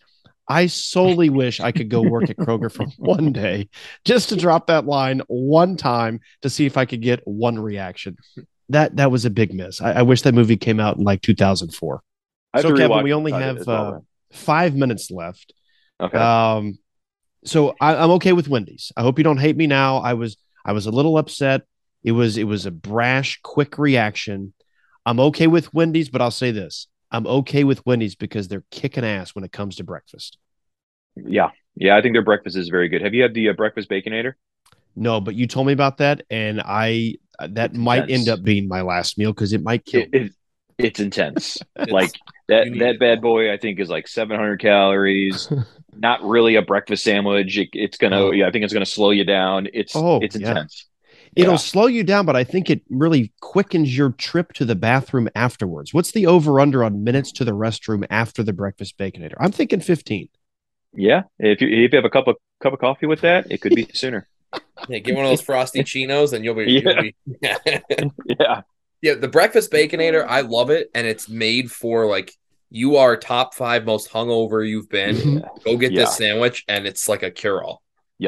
I 0.48 0.68
solely 0.68 1.30
wish 1.30 1.60
I 1.60 1.72
could 1.72 1.90
go 1.90 2.02
work 2.02 2.30
at 2.30 2.38
Kroger 2.38 2.72
for 2.72 2.86
one 2.98 3.32
day 3.32 3.70
just 4.04 4.30
to 4.30 4.36
drop 4.36 4.68
that 4.68 4.86
line 4.86 5.22
one 5.28 5.78
time 5.78 6.20
to 6.42 6.50
see 6.50 6.66
if 6.66 6.78
I 6.78 6.86
could 6.86 7.02
get 7.02 7.22
one 7.26 7.60
reaction. 7.60 8.18
That 8.70 8.96
that 8.96 9.12
was 9.12 9.26
a 9.26 9.30
big 9.30 9.54
miss. 9.54 9.82
I, 9.82 9.94
I 9.94 10.02
wish 10.02 10.24
that 10.24 10.34
movie 10.34 10.58
came 10.58 10.80
out 10.80 10.98
in 10.98 11.04
like 11.04 11.22
2004. 11.22 12.02
So 12.62 12.76
Kevin, 12.76 13.04
we 13.04 13.13
only 13.13 13.32
have 13.32 13.68
uh, 13.68 14.00
five 14.32 14.76
minutes 14.76 15.12
left. 15.12 15.54
Okay. 16.00 16.18
Um, 16.18 16.78
so 17.44 17.76
I, 17.80 17.96
I'm 17.96 18.12
okay 18.12 18.34
with 18.34 18.48
Wendy's. 18.48 18.91
I 18.98 19.02
hope 19.02 19.18
you 19.18 19.24
don't 19.24 19.38
hate 19.38 19.56
me 19.56 19.68
now. 19.68 19.98
I 19.98 20.13
was 20.13 20.38
I 20.65 20.74
was 20.74 20.86
a 20.86 20.91
little 20.91 21.18
upset. 21.18 21.62
It 22.04 22.12
was 22.12 22.38
it 22.38 22.46
was 22.46 22.65
a 22.65 22.72
brash, 22.72 23.39
quick 23.44 23.78
reaction. 23.78 24.54
I'm 25.06 25.20
okay 25.20 25.48
with 25.48 25.74
Wendy's, 25.74 26.10
but 26.10 26.22
I'll 26.22 26.32
say 26.32 26.52
this: 26.52 26.88
I'm 27.12 27.28
okay 27.28 27.63
with 27.63 27.86
Wendy's 27.86 28.15
because 28.15 28.48
they're 28.48 28.63
kicking 28.72 29.06
ass 29.06 29.36
when 29.36 29.44
it 29.44 29.52
comes 29.52 29.78
to 29.78 29.84
breakfast. 29.84 30.38
Yeah, 31.15 31.52
yeah, 31.76 31.96
I 31.96 32.02
think 32.02 32.13
their 32.13 32.24
breakfast 32.24 32.58
is 32.58 32.70
very 32.70 32.89
good. 32.89 33.02
Have 33.02 33.13
you 33.13 33.22
had 33.22 33.34
the 33.34 33.50
uh, 33.50 33.54
breakfast 33.54 33.89
baconator? 33.89 34.34
No, 34.96 35.22
but 35.22 35.36
you 35.36 35.48
told 35.48 35.68
me 35.68 35.74
about 35.74 35.98
that, 35.98 36.24
and 36.30 36.62
I 36.62 37.15
that 37.39 37.72
It's 37.72 37.80
might 37.80 38.04
intense. 38.04 38.28
end 38.28 38.39
up 38.39 38.44
being 38.44 38.68
my 38.68 38.82
last 38.82 39.18
meal 39.18 39.32
because 39.32 39.54
it 39.54 39.62
might 39.63 39.86
kill. 39.86 40.02
It, 40.02 40.10
it, 40.13 40.32
it's 40.78 41.00
intense. 41.00 41.58
It's- 41.76 41.92
like 41.92 42.12
that 42.48 42.68
that 42.80 43.00
bad 43.00 43.22
boy, 43.22 43.52
I 43.52 43.58
think 43.58 43.80
is 43.80 43.90
like 43.90 44.08
700 44.08 44.60
calories. 44.60 45.50
Not 45.98 46.22
really 46.24 46.56
a 46.56 46.62
breakfast 46.62 47.04
sandwich. 47.06 47.58
It, 47.58 47.70
it's 47.74 47.98
gonna, 47.98 48.20
Oh. 48.20 48.32
yeah, 48.32 48.48
I 48.48 48.52
think 48.52 48.64
it's 48.66 48.74
gonna 48.74 48.86
slow 48.86 49.12
you 49.12 49.24
down. 49.24 49.68
It's 49.74 49.96
Oh, 49.96 50.20
it's 50.22 50.36
yeah. 50.36 50.50
intense. 50.50 50.86
It'll 51.36 51.54
Yeah. 51.54 51.58
slow 51.58 51.88
you 51.88 52.04
down, 52.04 52.26
but 52.26 52.36
I 52.36 52.44
think 52.44 52.70
it 52.70 52.82
really 52.90 53.34
quickens 53.42 53.98
your 53.98 54.12
trip 54.12 54.54
to 54.54 54.66
the 54.66 54.76
bathroom 54.76 55.28
afterwards. 55.36 55.94
What's 55.94 56.12
the 56.12 56.28
over 56.28 56.60
under 56.60 56.84
on 56.84 57.04
minutes 57.04 57.32
to 57.34 57.46
the 57.46 57.52
restroom 57.54 58.06
after 58.10 58.44
the 58.44 58.54
breakfast 58.54 58.98
baconator? 58.98 59.34
I'm 59.40 59.52
thinking 59.52 59.80
15. 59.82 60.30
Yeah, 60.98 61.24
if 61.40 61.62
you 61.62 61.68
if 61.68 61.92
you 61.92 61.98
have 61.98 62.06
a 62.06 62.10
cup 62.10 62.28
of 62.28 62.36
cup 62.62 62.74
of 62.74 62.80
coffee 62.80 63.06
with 63.06 63.22
that, 63.22 63.52
it 63.52 63.60
could 63.62 63.76
be 63.76 63.88
sooner. 63.94 64.28
Yeah, 64.88 65.00
get 65.00 65.16
one 65.16 65.26
of 65.26 65.32
those 65.32 65.42
frosty 65.42 65.84
chinos, 65.84 66.32
and 66.34 66.46
you'll 66.46 66.56
be. 66.56 66.72
Yeah. 66.72 67.02
You'll 67.02 68.10
be 68.10 68.12
Yeah, 68.40 68.62
yeah, 69.02 69.16
the 69.16 69.28
breakfast 69.28 69.72
baconator, 69.72 70.26
I 70.28 70.42
love 70.42 70.70
it, 70.70 70.90
and 70.96 71.06
it's 71.08 71.30
made 71.30 71.72
for 71.72 72.06
like 72.06 72.32
you 72.70 72.96
are 72.98 73.16
top 73.16 73.54
five 73.54 73.86
most 73.86 74.10
hungover 74.12 74.68
you've 74.68 74.90
been. 74.90 75.16
Mhm. 75.16 75.64
Go 75.64 75.78
get 75.78 75.92
Yeah. 75.92 76.02
this 76.02 76.18
sandwich, 76.18 76.64
and 76.68 76.86
it's 76.88 77.08
like 77.08 77.24
a 77.24 77.32
cure 77.32 77.64
all. 77.64 77.82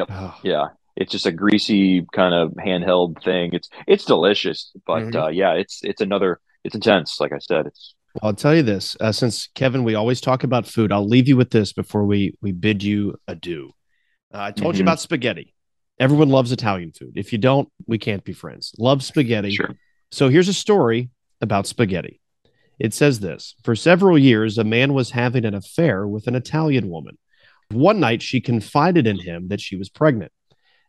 Oh, 0.08 0.34
yeah. 0.42 0.68
It's 0.96 1.12
just 1.12 1.26
a 1.26 1.32
greasy 1.32 2.04
kind 2.12 2.34
of 2.34 2.50
handheld 2.52 3.22
thing. 3.22 3.50
It's 3.52 3.68
it's 3.86 4.04
delicious, 4.04 4.72
but 4.86 5.02
Mhm. 5.04 5.14
uh, 5.24 5.28
yeah, 5.28 5.52
it's 5.54 5.80
it's 5.82 6.00
another. 6.00 6.40
It's 6.64 6.74
intense. 6.74 7.20
Like 7.20 7.32
I 7.32 7.38
said, 7.38 7.66
it's 7.66 7.94
I'll 8.22 8.34
tell 8.34 8.54
you 8.54 8.62
this: 8.64 8.96
uh, 9.00 9.12
since 9.12 9.48
Kevin, 9.54 9.84
we 9.84 9.94
always 9.94 10.20
talk 10.20 10.42
about 10.42 10.66
food. 10.66 10.90
I'll 10.90 11.06
leave 11.06 11.28
you 11.28 11.36
with 11.36 11.50
this 11.50 11.72
before 11.72 12.04
we 12.04 12.34
we 12.42 12.50
bid 12.52 12.82
you 12.82 13.16
adieu. 13.28 13.70
Uh, 14.34 14.38
I 14.42 14.50
told 14.50 14.74
you 14.76 14.80
Mhm. 14.80 14.86
about 14.86 15.00
spaghetti. 15.00 15.54
Everyone 16.00 16.28
loves 16.30 16.50
Italian 16.52 16.92
food. 16.92 17.12
If 17.16 17.32
you 17.32 17.38
don't, 17.38 17.68
we 17.86 17.98
can't 17.98 18.24
be 18.24 18.32
friends. 18.32 18.74
Love 18.78 19.02
spaghetti. 19.04 19.50
sure. 19.52 19.74
So 20.10 20.28
here's 20.28 20.48
a 20.48 20.54
story 20.54 21.10
about 21.40 21.66
spaghetti. 21.66 22.20
It 22.78 22.94
says 22.94 23.20
this 23.20 23.54
For 23.62 23.76
several 23.76 24.18
years, 24.18 24.56
a 24.56 24.64
man 24.64 24.94
was 24.94 25.10
having 25.10 25.44
an 25.44 25.54
affair 25.54 26.06
with 26.06 26.26
an 26.26 26.34
Italian 26.34 26.88
woman. 26.88 27.18
One 27.70 28.00
night, 28.00 28.22
she 28.22 28.40
confided 28.40 29.06
in 29.06 29.18
him 29.18 29.48
that 29.48 29.60
she 29.60 29.76
was 29.76 29.90
pregnant. 29.90 30.32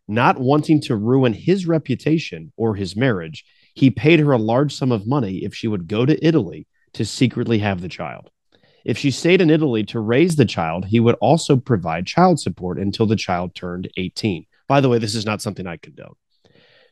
Not 0.07 0.39
wanting 0.39 0.81
to 0.81 0.95
ruin 0.95 1.33
his 1.33 1.67
reputation 1.67 2.51
or 2.55 2.75
his 2.75 2.95
marriage, 2.95 3.45
he 3.75 3.91
paid 3.91 4.19
her 4.19 4.31
a 4.31 4.37
large 4.37 4.73
sum 4.73 4.91
of 4.91 5.05
money 5.05 5.43
if 5.43 5.53
she 5.53 5.67
would 5.67 5.87
go 5.87 6.05
to 6.05 6.25
Italy 6.25 6.67
to 6.93 7.05
secretly 7.05 7.59
have 7.59 7.81
the 7.81 7.89
child. 7.89 8.29
If 8.85 8.97
she 8.97 9.11
stayed 9.11 9.41
in 9.41 9.49
Italy 9.49 9.83
to 9.85 9.99
raise 9.99 10.35
the 10.35 10.45
child, 10.45 10.85
he 10.85 10.99
would 10.99 11.15
also 11.15 11.57
provide 11.57 12.07
child 12.07 12.39
support 12.39 12.79
until 12.79 13.05
the 13.05 13.15
child 13.15 13.53
turned 13.53 13.89
18. 13.97 14.45
By 14.67 14.81
the 14.81 14.89
way, 14.89 14.97
this 14.97 15.15
is 15.15 15.25
not 15.25 15.41
something 15.41 15.67
I 15.67 15.77
condone. 15.77 16.15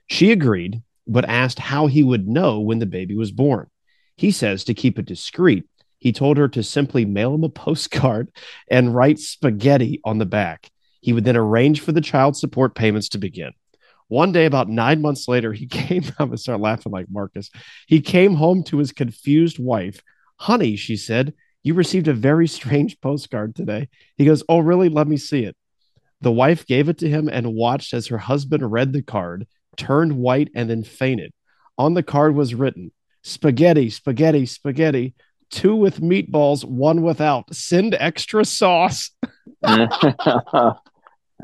She 0.07 0.31
agreed, 0.31 0.83
but 1.07 1.25
asked 1.25 1.59
how 1.59 1.87
he 1.87 2.03
would 2.03 2.27
know 2.27 2.59
when 2.59 2.79
the 2.79 2.85
baby 2.85 3.15
was 3.15 3.31
born. 3.31 3.67
He 4.15 4.31
says 4.31 4.63
to 4.65 4.73
keep 4.73 4.97
it 4.99 5.05
discreet, 5.05 5.65
he 5.99 6.11
told 6.11 6.37
her 6.37 6.47
to 6.49 6.63
simply 6.63 7.05
mail 7.05 7.33
him 7.33 7.43
a 7.43 7.49
postcard 7.49 8.29
and 8.69 8.93
write 8.93 9.19
spaghetti 9.19 9.99
on 10.03 10.17
the 10.17 10.25
back. 10.25 10.69
He 11.01 11.13
would 11.13 11.25
then 11.25 11.37
arrange 11.37 11.81
for 11.81 11.91
the 11.91 12.01
child 12.01 12.35
support 12.35 12.75
payments 12.75 13.09
to 13.09 13.17
begin. 13.17 13.51
One 14.09 14.31
day, 14.31 14.45
about 14.45 14.69
nine 14.69 15.01
months 15.01 15.27
later, 15.27 15.53
he 15.53 15.65
came. 15.67 16.03
I'm 16.19 16.27
gonna 16.27 16.37
start 16.37 16.59
laughing 16.59 16.91
like 16.91 17.09
Marcus. 17.09 17.49
He 17.87 18.01
came 18.01 18.35
home 18.35 18.63
to 18.65 18.77
his 18.77 18.91
confused 18.91 19.59
wife. 19.59 20.01
Honey, 20.37 20.75
she 20.75 20.97
said, 20.97 21.33
you 21.67 21.73
received 21.73 22.07
a 22.07 22.13
very 22.13 22.47
strange 22.47 22.99
postcard 23.01 23.53
today. 23.53 23.89
He 24.15 24.23
goes, 24.23 24.41
Oh, 24.47 24.59
really? 24.59 24.87
Let 24.87 25.05
me 25.05 25.17
see 25.17 25.43
it. 25.43 25.57
The 26.21 26.31
wife 26.31 26.65
gave 26.65 26.87
it 26.87 26.99
to 26.99 27.09
him 27.09 27.27
and 27.27 27.53
watched 27.53 27.93
as 27.93 28.07
her 28.07 28.17
husband 28.17 28.71
read 28.71 28.93
the 28.93 29.03
card, 29.03 29.47
turned 29.77 30.13
white, 30.17 30.49
and 30.55 30.69
then 30.69 30.83
fainted. 30.83 31.31
On 31.77 31.93
the 31.93 32.03
card 32.03 32.35
was 32.35 32.53
written 32.55 32.91
spaghetti, 33.23 33.89
spaghetti, 33.89 34.45
spaghetti, 34.45 35.13
two 35.51 35.75
with 35.75 35.99
meatballs, 36.01 36.63
one 36.65 37.01
without. 37.01 37.53
Send 37.53 37.95
extra 37.99 38.43
sauce. 38.45 39.11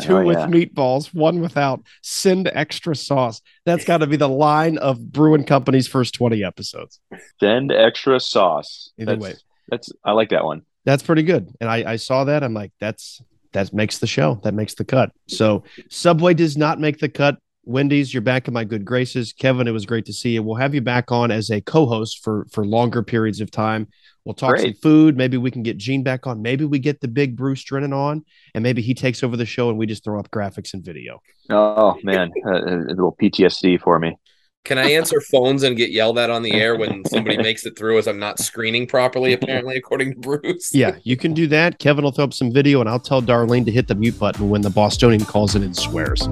Two 0.01 0.17
Oh, 0.17 0.23
with 0.25 0.37
yeah. 0.39 0.47
meatballs, 0.47 1.13
one 1.13 1.39
without. 1.39 1.83
Send 2.01 2.49
extra 2.51 2.95
sauce. 2.95 3.41
That's 3.65 3.85
got 3.85 3.97
to 3.99 4.07
be 4.07 4.15
the 4.15 4.27
line 4.29 4.79
of 4.79 5.11
Brewing 5.11 5.43
Company's 5.43 5.87
first 5.87 6.15
20 6.15 6.43
episodes. 6.43 6.99
Send 7.39 7.71
extra 7.71 8.19
sauce. 8.19 8.91
Either 8.97 9.11
that's, 9.15 9.21
way. 9.23 9.33
that's 9.69 9.89
I 10.03 10.13
like 10.13 10.29
that 10.29 10.45
one. 10.45 10.63
That's 10.83 11.03
pretty 11.03 11.21
good. 11.21 11.47
And 11.61 11.69
I, 11.69 11.91
I 11.91 11.95
saw 11.97 12.23
that. 12.23 12.43
I'm 12.43 12.55
like, 12.55 12.71
that's 12.79 13.21
that 13.51 13.71
makes 13.71 13.99
the 13.99 14.07
show. 14.07 14.41
That 14.43 14.55
makes 14.55 14.73
the 14.73 14.83
cut. 14.83 15.11
So 15.27 15.63
Subway 15.91 16.33
does 16.33 16.57
not 16.57 16.79
make 16.79 16.97
the 16.97 17.09
cut. 17.09 17.37
Wendy's, 17.65 18.13
you're 18.13 18.21
back 18.21 18.47
in 18.47 18.53
my 18.53 18.65
good 18.65 18.83
graces. 18.83 19.31
Kevin, 19.31 19.67
it 19.67 19.71
was 19.71 19.85
great 19.85 20.05
to 20.05 20.13
see 20.13 20.31
you. 20.31 20.43
We'll 20.43 20.55
have 20.55 20.75
you 20.75 20.81
back 20.81 21.11
on 21.11 21.31
as 21.31 21.49
a 21.49 21.61
co-host 21.61 22.23
for 22.23 22.45
for 22.51 22.65
longer 22.65 23.01
periods 23.03 23.39
of 23.39 23.51
time. 23.51 23.87
We'll 24.25 24.35
talk 24.35 24.57
some 24.59 24.73
food. 24.73 25.17
Maybe 25.17 25.37
we 25.37 25.51
can 25.51 25.63
get 25.63 25.77
Gene 25.77 26.03
back 26.03 26.27
on. 26.27 26.41
Maybe 26.41 26.65
we 26.65 26.79
get 26.79 27.01
the 27.01 27.07
big 27.07 27.35
Bruce 27.35 27.63
Drennan 27.63 27.93
on, 27.93 28.23
and 28.53 28.63
maybe 28.63 28.81
he 28.81 28.93
takes 28.93 29.23
over 29.23 29.35
the 29.35 29.45
show 29.45 29.69
and 29.69 29.77
we 29.77 29.85
just 29.85 30.03
throw 30.03 30.19
up 30.19 30.29
graphics 30.31 30.73
and 30.73 30.83
video. 30.83 31.21
Oh 31.49 31.97
man, 32.03 32.31
uh, 32.45 32.63
a 32.65 32.93
little 32.93 33.15
PTSD 33.21 33.81
for 33.81 33.97
me. 33.97 34.17
Can 34.65 34.77
I 34.77 34.91
answer 34.91 35.19
phones 35.31 35.63
and 35.63 35.75
get 35.75 35.91
yelled 35.91 36.17
at 36.17 36.29
on 36.29 36.41
the 36.41 36.53
air 36.53 36.77
when 36.77 37.03
somebody 37.05 37.37
makes 37.37 37.65
it 37.65 37.77
through 37.77 37.97
as 37.97 38.07
I'm 38.07 38.19
not 38.19 38.39
screening 38.39 38.87
properly, 38.87 39.33
apparently, 39.33 39.75
according 39.75 40.13
to 40.13 40.19
Bruce? 40.19 40.73
Yeah, 40.73 40.97
you 41.03 41.17
can 41.17 41.33
do 41.33 41.47
that. 41.47 41.79
Kevin 41.79 42.03
will 42.03 42.11
throw 42.11 42.25
up 42.25 42.33
some 42.33 42.51
video, 42.51 42.79
and 42.79 42.89
I'll 42.89 42.99
tell 42.99 43.21
Darlene 43.21 43.65
to 43.65 43.71
hit 43.71 43.87
the 43.87 43.95
mute 43.95 44.17
button 44.17 44.49
when 44.49 44.61
the 44.61 44.69
Bostonian 44.69 45.25
calls 45.25 45.55
in 45.55 45.63
and 45.63 45.75
swears. 45.75 46.27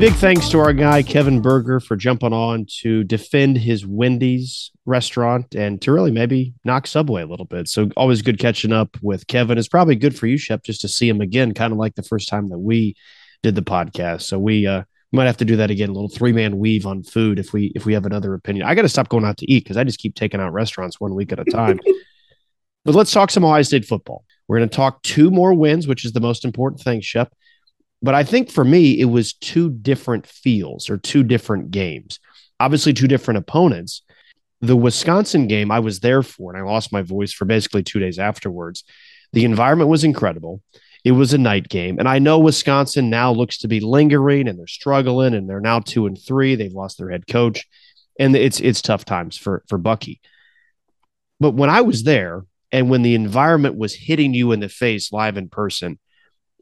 Big 0.00 0.14
thanks 0.14 0.48
to 0.48 0.58
our 0.58 0.72
guy, 0.72 1.02
Kevin 1.02 1.42
Berger, 1.42 1.78
for 1.78 1.94
jumping 1.94 2.32
on 2.32 2.64
to 2.80 3.04
defend 3.04 3.58
his 3.58 3.86
Wendy's 3.86 4.70
restaurant 4.86 5.54
and 5.54 5.78
to 5.82 5.92
really 5.92 6.10
maybe 6.10 6.54
knock 6.64 6.86
Subway 6.86 7.20
a 7.20 7.26
little 7.26 7.44
bit. 7.44 7.68
So, 7.68 7.90
always 7.98 8.22
good 8.22 8.38
catching 8.38 8.72
up 8.72 8.96
with 9.02 9.26
Kevin. 9.26 9.58
It's 9.58 9.68
probably 9.68 9.96
good 9.96 10.18
for 10.18 10.26
you, 10.26 10.38
Shep, 10.38 10.62
just 10.62 10.80
to 10.80 10.88
see 10.88 11.06
him 11.06 11.20
again, 11.20 11.52
kind 11.52 11.70
of 11.70 11.78
like 11.78 11.96
the 11.96 12.02
first 12.02 12.30
time 12.30 12.48
that 12.48 12.58
we 12.58 12.96
did 13.42 13.56
the 13.56 13.60
podcast. 13.60 14.22
So, 14.22 14.38
we, 14.38 14.66
uh, 14.66 14.84
might 15.12 15.26
have 15.26 15.36
to 15.36 15.44
do 15.44 15.56
that 15.56 15.70
again, 15.70 15.90
a 15.90 15.92
little 15.92 16.08
three 16.08 16.32
man 16.32 16.58
weave 16.58 16.86
on 16.86 17.02
food 17.02 17.38
if 17.38 17.52
we 17.52 17.70
if 17.74 17.84
we 17.84 17.92
have 17.92 18.06
another 18.06 18.32
opinion. 18.32 18.64
I 18.64 18.74
got 18.74 18.82
to 18.82 18.88
stop 18.88 19.10
going 19.10 19.26
out 19.26 19.36
to 19.36 19.52
eat 19.52 19.64
because 19.64 19.76
I 19.76 19.84
just 19.84 19.98
keep 19.98 20.14
taking 20.14 20.40
out 20.40 20.54
restaurants 20.54 20.98
one 20.98 21.14
week 21.14 21.30
at 21.30 21.40
a 21.40 21.44
time. 21.44 21.78
but 22.86 22.94
let's 22.94 23.12
talk 23.12 23.30
some 23.30 23.44
Ohio 23.44 23.60
State 23.60 23.84
football. 23.84 24.24
We're 24.48 24.60
going 24.60 24.70
to 24.70 24.74
talk 24.74 25.02
two 25.02 25.30
more 25.30 25.52
wins, 25.52 25.86
which 25.86 26.06
is 26.06 26.12
the 26.12 26.20
most 26.20 26.46
important 26.46 26.80
thing, 26.80 27.02
Shep. 27.02 27.34
But 28.02 28.14
I 28.14 28.24
think 28.24 28.50
for 28.50 28.64
me, 28.64 28.98
it 28.98 29.06
was 29.06 29.34
two 29.34 29.70
different 29.70 30.26
feels 30.26 30.88
or 30.88 30.96
two 30.96 31.22
different 31.22 31.70
games. 31.70 32.18
Obviously, 32.58 32.92
two 32.92 33.08
different 33.08 33.38
opponents. 33.38 34.02
The 34.62 34.76
Wisconsin 34.76 35.46
game 35.46 35.70
I 35.70 35.80
was 35.80 36.00
there 36.00 36.22
for, 36.22 36.52
and 36.52 36.60
I 36.60 36.64
lost 36.70 36.92
my 36.92 37.02
voice 37.02 37.32
for 37.32 37.44
basically 37.44 37.82
two 37.82 37.98
days 37.98 38.18
afterwards. 38.18 38.84
The 39.32 39.44
environment 39.44 39.90
was 39.90 40.04
incredible. 40.04 40.62
It 41.04 41.12
was 41.12 41.32
a 41.32 41.38
night 41.38 41.68
game. 41.68 41.98
And 41.98 42.08
I 42.08 42.18
know 42.18 42.38
Wisconsin 42.38 43.08
now 43.08 43.32
looks 43.32 43.58
to 43.58 43.68
be 43.68 43.80
lingering 43.80 44.48
and 44.48 44.58
they're 44.58 44.66
struggling 44.66 45.34
and 45.34 45.48
they're 45.48 45.60
now 45.60 45.80
two 45.80 46.06
and 46.06 46.18
three. 46.20 46.54
They've 46.54 46.72
lost 46.72 46.98
their 46.98 47.10
head 47.10 47.26
coach. 47.26 47.66
and 48.18 48.36
it's 48.36 48.60
it's 48.60 48.82
tough 48.82 49.04
times 49.04 49.36
for 49.36 49.64
for 49.66 49.78
Bucky. 49.78 50.20
But 51.38 51.52
when 51.52 51.70
I 51.70 51.80
was 51.80 52.02
there, 52.02 52.44
and 52.70 52.90
when 52.90 53.02
the 53.02 53.14
environment 53.14 53.76
was 53.76 53.94
hitting 53.94 54.34
you 54.34 54.52
in 54.52 54.60
the 54.60 54.68
face 54.68 55.12
live 55.12 55.36
in 55.38 55.48
person, 55.48 55.98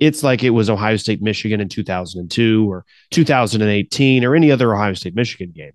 it's 0.01 0.23
like 0.23 0.43
it 0.43 0.51
was 0.51 0.71
Ohio 0.71 0.97
State 0.97 1.23
Michigan 1.23 1.61
in 1.61 1.69
2002 1.69 2.71
or 2.71 2.85
2018 3.11 4.25
or 4.25 4.35
any 4.35 4.51
other 4.51 4.75
Ohio 4.75 4.95
State 4.95 5.15
Michigan 5.15 5.53
game. 5.55 5.73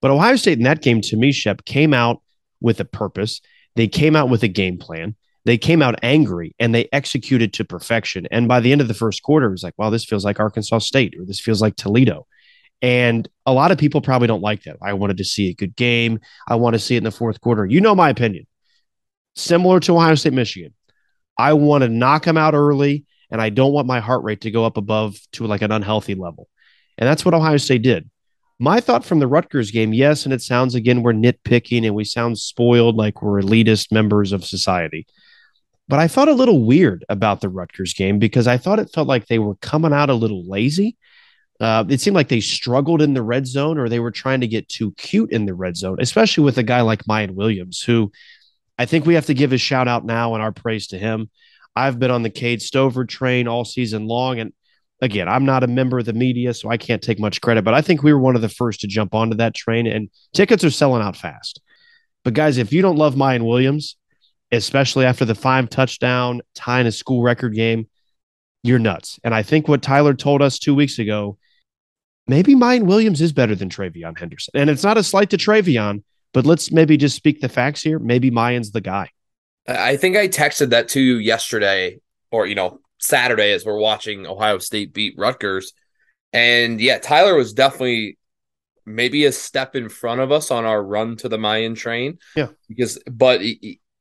But 0.00 0.10
Ohio 0.10 0.36
State 0.36 0.58
in 0.58 0.64
that 0.64 0.82
game, 0.82 1.00
to 1.02 1.16
me, 1.16 1.32
Shep, 1.32 1.64
came 1.64 1.92
out 1.94 2.22
with 2.60 2.80
a 2.80 2.84
purpose. 2.84 3.40
They 3.74 3.88
came 3.88 4.16
out 4.16 4.28
with 4.28 4.42
a 4.42 4.48
game 4.48 4.78
plan. 4.78 5.16
They 5.44 5.58
came 5.58 5.80
out 5.80 5.98
angry 6.02 6.54
and 6.58 6.74
they 6.74 6.88
executed 6.92 7.52
to 7.54 7.64
perfection. 7.64 8.26
And 8.30 8.48
by 8.48 8.60
the 8.60 8.72
end 8.72 8.80
of 8.80 8.88
the 8.88 8.94
first 8.94 9.22
quarter, 9.22 9.46
it 9.46 9.52
was 9.52 9.62
like, 9.62 9.78
wow, 9.78 9.90
this 9.90 10.04
feels 10.04 10.24
like 10.24 10.40
Arkansas 10.40 10.78
State 10.78 11.14
or 11.18 11.24
this 11.24 11.40
feels 11.40 11.62
like 11.62 11.76
Toledo. 11.76 12.26
And 12.82 13.28
a 13.46 13.52
lot 13.52 13.70
of 13.70 13.78
people 13.78 14.00
probably 14.00 14.28
don't 14.28 14.42
like 14.42 14.64
that. 14.64 14.76
I 14.82 14.94
wanted 14.94 15.18
to 15.18 15.24
see 15.24 15.48
a 15.48 15.54
good 15.54 15.76
game. 15.76 16.20
I 16.48 16.56
want 16.56 16.74
to 16.74 16.78
see 16.78 16.94
it 16.94 16.98
in 16.98 17.04
the 17.04 17.10
fourth 17.10 17.40
quarter. 17.40 17.64
You 17.64 17.80
know 17.80 17.94
my 17.94 18.10
opinion. 18.10 18.46
Similar 19.34 19.80
to 19.80 19.96
Ohio 19.96 20.14
State, 20.14 20.32
Michigan. 20.32 20.74
I 21.38 21.52
want 21.52 21.82
to 21.82 21.88
knock 21.88 22.24
them 22.24 22.36
out 22.36 22.54
early, 22.54 23.04
and 23.30 23.40
I 23.40 23.50
don't 23.50 23.72
want 23.72 23.86
my 23.86 24.00
heart 24.00 24.24
rate 24.24 24.42
to 24.42 24.50
go 24.50 24.64
up 24.64 24.76
above 24.76 25.18
to 25.32 25.46
like 25.46 25.62
an 25.62 25.72
unhealthy 25.72 26.14
level. 26.14 26.48
And 26.98 27.08
that's 27.08 27.24
what 27.24 27.34
Ohio 27.34 27.56
State 27.56 27.82
did. 27.82 28.10
My 28.58 28.80
thought 28.80 29.04
from 29.04 29.18
the 29.18 29.26
Rutgers 29.26 29.70
game, 29.70 29.92
yes, 29.92 30.24
and 30.24 30.32
it 30.32 30.40
sounds 30.40 30.74
again 30.74 31.02
we're 31.02 31.12
nitpicking 31.12 31.84
and 31.84 31.94
we 31.94 32.04
sound 32.04 32.38
spoiled 32.38 32.96
like 32.96 33.20
we're 33.20 33.42
elitist 33.42 33.92
members 33.92 34.32
of 34.32 34.44
society. 34.44 35.06
But 35.88 36.00
I 36.00 36.08
felt 36.08 36.28
a 36.28 36.34
little 36.34 36.64
weird 36.64 37.04
about 37.08 37.40
the 37.40 37.48
Rutgers 37.48 37.92
game 37.92 38.18
because 38.18 38.46
I 38.46 38.56
thought 38.56 38.78
it 38.78 38.90
felt 38.92 39.06
like 39.06 39.26
they 39.26 39.38
were 39.38 39.56
coming 39.56 39.92
out 39.92 40.10
a 40.10 40.14
little 40.14 40.48
lazy. 40.48 40.96
Uh, 41.60 41.84
it 41.88 42.00
seemed 42.00 42.16
like 42.16 42.28
they 42.28 42.40
struggled 42.40 43.00
in 43.00 43.14
the 43.14 43.22
red 43.22 43.46
zone 43.46 43.78
or 43.78 43.88
they 43.88 44.00
were 44.00 44.10
trying 44.10 44.40
to 44.40 44.48
get 44.48 44.68
too 44.68 44.92
cute 44.92 45.30
in 45.32 45.46
the 45.46 45.54
red 45.54 45.76
zone, 45.76 45.96
especially 46.00 46.44
with 46.44 46.58
a 46.58 46.62
guy 46.62 46.80
like 46.80 47.04
Miyan 47.04 47.32
Williams, 47.32 47.80
who 47.80 48.10
I 48.78 48.86
think 48.86 49.06
we 49.06 49.14
have 49.14 49.26
to 49.26 49.34
give 49.34 49.52
a 49.52 49.58
shout 49.58 49.88
out 49.88 50.04
now 50.04 50.34
and 50.34 50.42
our 50.42 50.52
praise 50.52 50.88
to 50.88 50.98
him. 50.98 51.30
I've 51.74 51.98
been 51.98 52.10
on 52.10 52.22
the 52.22 52.30
Cade 52.30 52.62
Stover 52.62 53.04
train 53.04 53.48
all 53.48 53.64
season 53.64 54.06
long. 54.06 54.38
And 54.38 54.52
again, 55.00 55.28
I'm 55.28 55.44
not 55.44 55.62
a 55.62 55.68
member 55.68 55.98
of 55.98 56.06
the 56.06 56.12
media, 56.12 56.54
so 56.54 56.70
I 56.70 56.76
can't 56.76 57.02
take 57.02 57.18
much 57.18 57.40
credit, 57.40 57.64
but 57.64 57.74
I 57.74 57.82
think 57.82 58.02
we 58.02 58.12
were 58.12 58.18
one 58.18 58.36
of 58.36 58.42
the 58.42 58.48
first 58.48 58.80
to 58.80 58.86
jump 58.86 59.14
onto 59.14 59.36
that 59.36 59.54
train, 59.54 59.86
and 59.86 60.08
tickets 60.34 60.64
are 60.64 60.70
selling 60.70 61.02
out 61.02 61.16
fast. 61.16 61.60
But 62.24 62.34
guys, 62.34 62.58
if 62.58 62.72
you 62.72 62.82
don't 62.82 62.96
love 62.96 63.14
Miyan 63.14 63.46
Williams, 63.46 63.96
especially 64.52 65.04
after 65.04 65.24
the 65.24 65.34
five 65.34 65.68
touchdown 65.68 66.40
tying 66.54 66.86
a 66.86 66.92
school 66.92 67.22
record 67.22 67.54
game, 67.54 67.88
you're 68.62 68.78
nuts. 68.78 69.20
And 69.22 69.34
I 69.34 69.42
think 69.42 69.68
what 69.68 69.82
Tyler 69.82 70.14
told 70.14 70.42
us 70.42 70.58
two 70.58 70.74
weeks 70.74 70.98
ago, 70.98 71.38
maybe 72.26 72.54
Miyan 72.54 72.86
Williams 72.86 73.20
is 73.20 73.32
better 73.32 73.54
than 73.54 73.68
TreVeyon 73.68 74.18
Henderson. 74.18 74.52
And 74.56 74.70
it's 74.70 74.82
not 74.82 74.98
a 74.98 75.04
slight 75.04 75.30
to 75.30 75.36
TreVeyon, 75.36 76.02
but 76.32 76.46
let's 76.46 76.70
maybe 76.70 76.96
just 76.96 77.16
speak 77.16 77.40
the 77.40 77.48
facts 77.48 77.82
here. 77.82 77.98
Maybe 77.98 78.30
Miyan's 78.30 78.70
the 78.70 78.80
guy. 78.80 79.10
I 79.68 79.96
think 79.96 80.16
I 80.16 80.28
texted 80.28 80.70
that 80.70 80.88
to 80.90 81.00
you 81.00 81.16
yesterday, 81.16 82.00
or 82.30 82.46
you 82.46 82.54
know, 82.54 82.80
Saturday 82.98 83.52
as 83.52 83.64
we're 83.64 83.78
watching 83.78 84.26
Ohio 84.26 84.58
State 84.58 84.92
beat 84.92 85.14
Rutgers. 85.16 85.72
And 86.32 86.80
yeah, 86.80 86.98
Tyler 86.98 87.34
was 87.34 87.52
definitely 87.52 88.18
maybe 88.84 89.24
a 89.24 89.32
step 89.32 89.74
in 89.74 89.88
front 89.88 90.20
of 90.20 90.30
us 90.30 90.50
on 90.50 90.64
our 90.64 90.82
run 90.82 91.16
to 91.16 91.28
the 91.28 91.38
Miyan 91.38 91.76
train. 91.76 92.18
Yeah. 92.36 92.48
Because, 92.68 92.98
but 93.10 93.40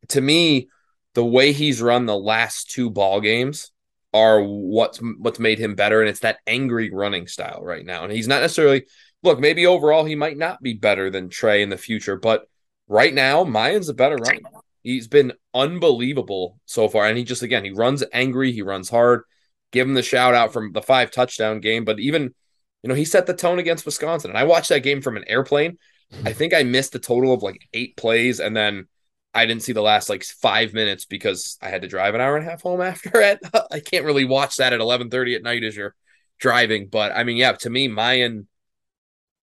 to 0.10 0.22
me, 0.22 0.70
the 1.16 1.26
way 1.26 1.52
he's 1.52 1.82
run 1.82 2.06
the 2.06 2.18
last 2.18 2.70
two 2.70 2.90
ball 2.90 3.22
games 3.22 3.72
are 4.14 4.42
what's 4.42 5.00
what's 5.18 5.40
made 5.40 5.60
him 5.60 5.76
better, 5.76 6.00
and 6.00 6.10
it's 6.10 6.22
that 6.22 6.40
angry 6.48 6.90
running 6.92 7.28
style 7.28 7.62
right 7.64 7.86
now. 7.86 8.04
And 8.04 8.14
he's 8.14 8.28
not 8.28 8.42
necessarily 8.42 8.86
look. 9.26 9.40
Maybe 9.40 9.66
overall 9.66 10.06
he 10.06 10.16
might 10.16 10.38
not 10.38 10.62
be 10.62 10.74
better 10.74 11.10
than 11.10 11.30
Trey 11.30 11.62
in 11.62 11.70
the 11.70 11.78
future, 11.78 12.16
but 12.16 12.48
right 12.88 13.14
now 13.14 13.44
Miyan's 13.44 13.90
a 13.90 13.94
better 13.94 14.16
runner. 14.16 14.40
He's 14.84 15.08
been 15.08 15.34
unbelievable 15.54 16.60
so 16.66 16.88
far. 16.88 17.08
And 17.08 17.18
he 17.18 17.24
just, 17.24 17.42
again, 17.42 17.66
he 17.66 17.72
runs 17.72 18.04
angry, 18.14 18.52
he 18.52 18.62
runs 18.62 18.90
hard. 18.90 19.24
Give 19.72 19.88
him 19.88 19.96
the 19.96 20.04
shout 20.04 20.36
out 20.36 20.54
from 20.54 20.72
the 20.72 20.82
five 20.82 21.12
touchdown 21.12 21.60
game. 21.60 21.86
But 21.86 22.00
even, 22.00 22.36
you 22.84 22.88
know, 22.88 22.94
he 22.94 23.04
set 23.04 23.26
the 23.26 23.34
tone 23.34 23.60
against 23.60 23.86
Wisconsin. 23.86 24.30
And 24.30 24.38
I 24.38 24.44
watched 24.44 24.70
that 24.70 24.84
game 24.84 25.02
from 25.02 25.18
an 25.18 25.26
airplane. 25.28 25.80
I 26.24 26.34
think 26.34 26.54
I 26.54 26.64
missed 26.64 26.94
a 26.94 27.00
total 27.00 27.34
of 27.34 27.42
like 27.42 27.68
eight 27.74 27.98
plays. 27.98 28.40
And 28.40 28.56
then 28.56 28.88
I 29.34 29.46
didn't 29.46 29.64
see 29.64 29.74
the 29.74 29.82
last 29.82 30.08
like 30.08 30.24
five 30.24 30.74
minutes 30.74 31.06
because 31.06 31.58
I 31.62 31.70
had 31.70 31.82
to 31.82 31.88
drive 31.88 32.16
an 32.16 32.22
hour 32.22 32.38
and 32.38 32.48
a 32.48 32.50
half 32.50 32.62
home 32.62 32.82
after 32.82 33.10
it. 33.22 33.40
I 33.72 33.80
can't 33.80 34.06
really 34.06 34.26
watch 34.26 34.58
that 34.58 34.72
at 34.72 34.80
1130 34.80 35.36
at 35.36 35.44
night 35.44 35.64
as 35.64 35.76
you're 35.76 35.96
driving. 36.40 36.88
But 36.88 37.12
I 37.12 37.24
mean, 37.24 37.38
yeah, 37.38 37.54
to 37.54 37.70
me, 37.70 37.90
Miyan, 37.90 38.46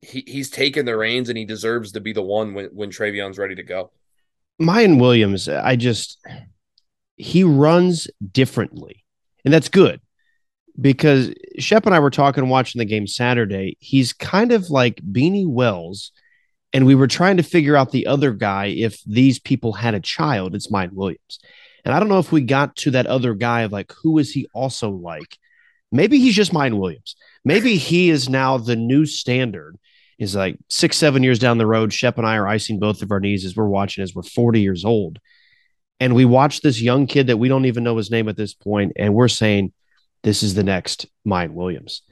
he, 0.02 0.24
he's 0.28 0.50
taken 0.50 0.86
the 0.86 0.98
reins 0.98 1.30
and 1.30 1.38
he 1.38 1.46
deserves 1.46 1.92
to 1.92 2.00
be 2.00 2.14
the 2.14 2.22
one 2.22 2.54
when, 2.54 2.66
when 2.68 2.90
TreVeyon's 2.90 3.38
ready 3.38 3.56
to 3.56 3.64
go. 3.64 3.92
Miyan 4.60 5.00
Williams, 5.00 5.48
I 5.48 5.76
just 5.76 6.20
he 7.16 7.44
runs 7.44 8.08
differently, 8.32 9.04
and 9.44 9.54
that's 9.54 9.70
good 9.70 10.02
because 10.80 11.34
Schepp 11.60 11.86
and 11.86 11.96
I 11.96 12.00
were 12.00 12.10
talking 12.12 12.48
watching 12.48 12.80
the 12.80 12.86
game 12.86 13.08
Saturday. 13.08 13.78
He's 13.80 14.14
kind 14.14 14.52
of 14.52 14.70
like 14.70 15.02
Beanie 15.02 15.48
Wells, 15.48 16.12
and 16.74 16.86
we 16.86 16.96
were 16.96 17.08
trying 17.08 17.38
to 17.38 17.44
figure 17.44 17.76
out 17.76 17.92
the 17.92 18.08
other 18.08 18.34
guy 18.34 18.68
if 18.68 19.02
these 19.04 19.40
people 19.40 19.74
had 19.74 19.96
a 19.96 20.00
child. 20.00 20.54
It's 20.54 20.72
Miyan 20.72 20.94
Williams, 20.94 21.40
and 21.84 21.94
I 21.96 22.00
don't 22.00 22.10
know 22.10 22.20
if 22.20 22.32
we 22.32 22.42
got 22.42 22.76
to 22.78 22.92
that 22.92 23.08
other 23.08 23.34
guy 23.34 23.62
of 23.62 23.72
like 23.72 23.92
who 24.04 24.18
is 24.20 24.32
he 24.32 24.48
also 24.54 24.92
like. 24.92 25.38
Maybe 25.92 26.20
he's 26.20 26.36
just 26.36 26.54
Miyan 26.54 26.80
Williams. 26.80 27.16
Maybe 27.44 27.76
he 27.76 28.10
is 28.10 28.30
now 28.30 28.58
the 28.58 28.76
new 28.76 29.06
standard 29.06 29.78
is 30.22 30.36
like 30.36 30.58
six, 30.70 30.98
seven 30.98 31.24
years 31.24 31.40
down 31.40 31.58
the 31.58 31.66
road. 31.66 31.90
Schepp 31.90 32.18
and 32.18 32.28
I 32.28 32.38
are 32.38 32.48
icing 32.48 32.80
both 32.80 33.02
of 33.02 33.12
our 33.12 33.20
knees 33.20 33.44
as 33.44 33.56
we're 33.56 33.68
watching 33.68 34.04
as 34.04 34.14
we're 34.14 34.22
40 34.22 34.62
years 34.62 34.86
old. 34.86 35.18
And 36.00 36.14
we 36.14 36.26
watch 36.26 36.62
this 36.62 36.80
young 36.80 37.08
kid 37.08 37.28
that 37.28 37.38
we 37.38 37.48
don't 37.48 37.66
even 37.66 37.84
know 37.84 37.98
his 37.98 38.12
name 38.12 38.30
at 38.30 38.38
this 38.38 38.54
point, 38.54 38.94
and 38.96 39.16
we're 39.16 39.28
saying, 39.28 39.74
this 40.24 40.44
is 40.44 40.54
the 40.54 40.64
next 40.64 41.08
Miyan 41.28 41.54
Williams. 41.54 42.04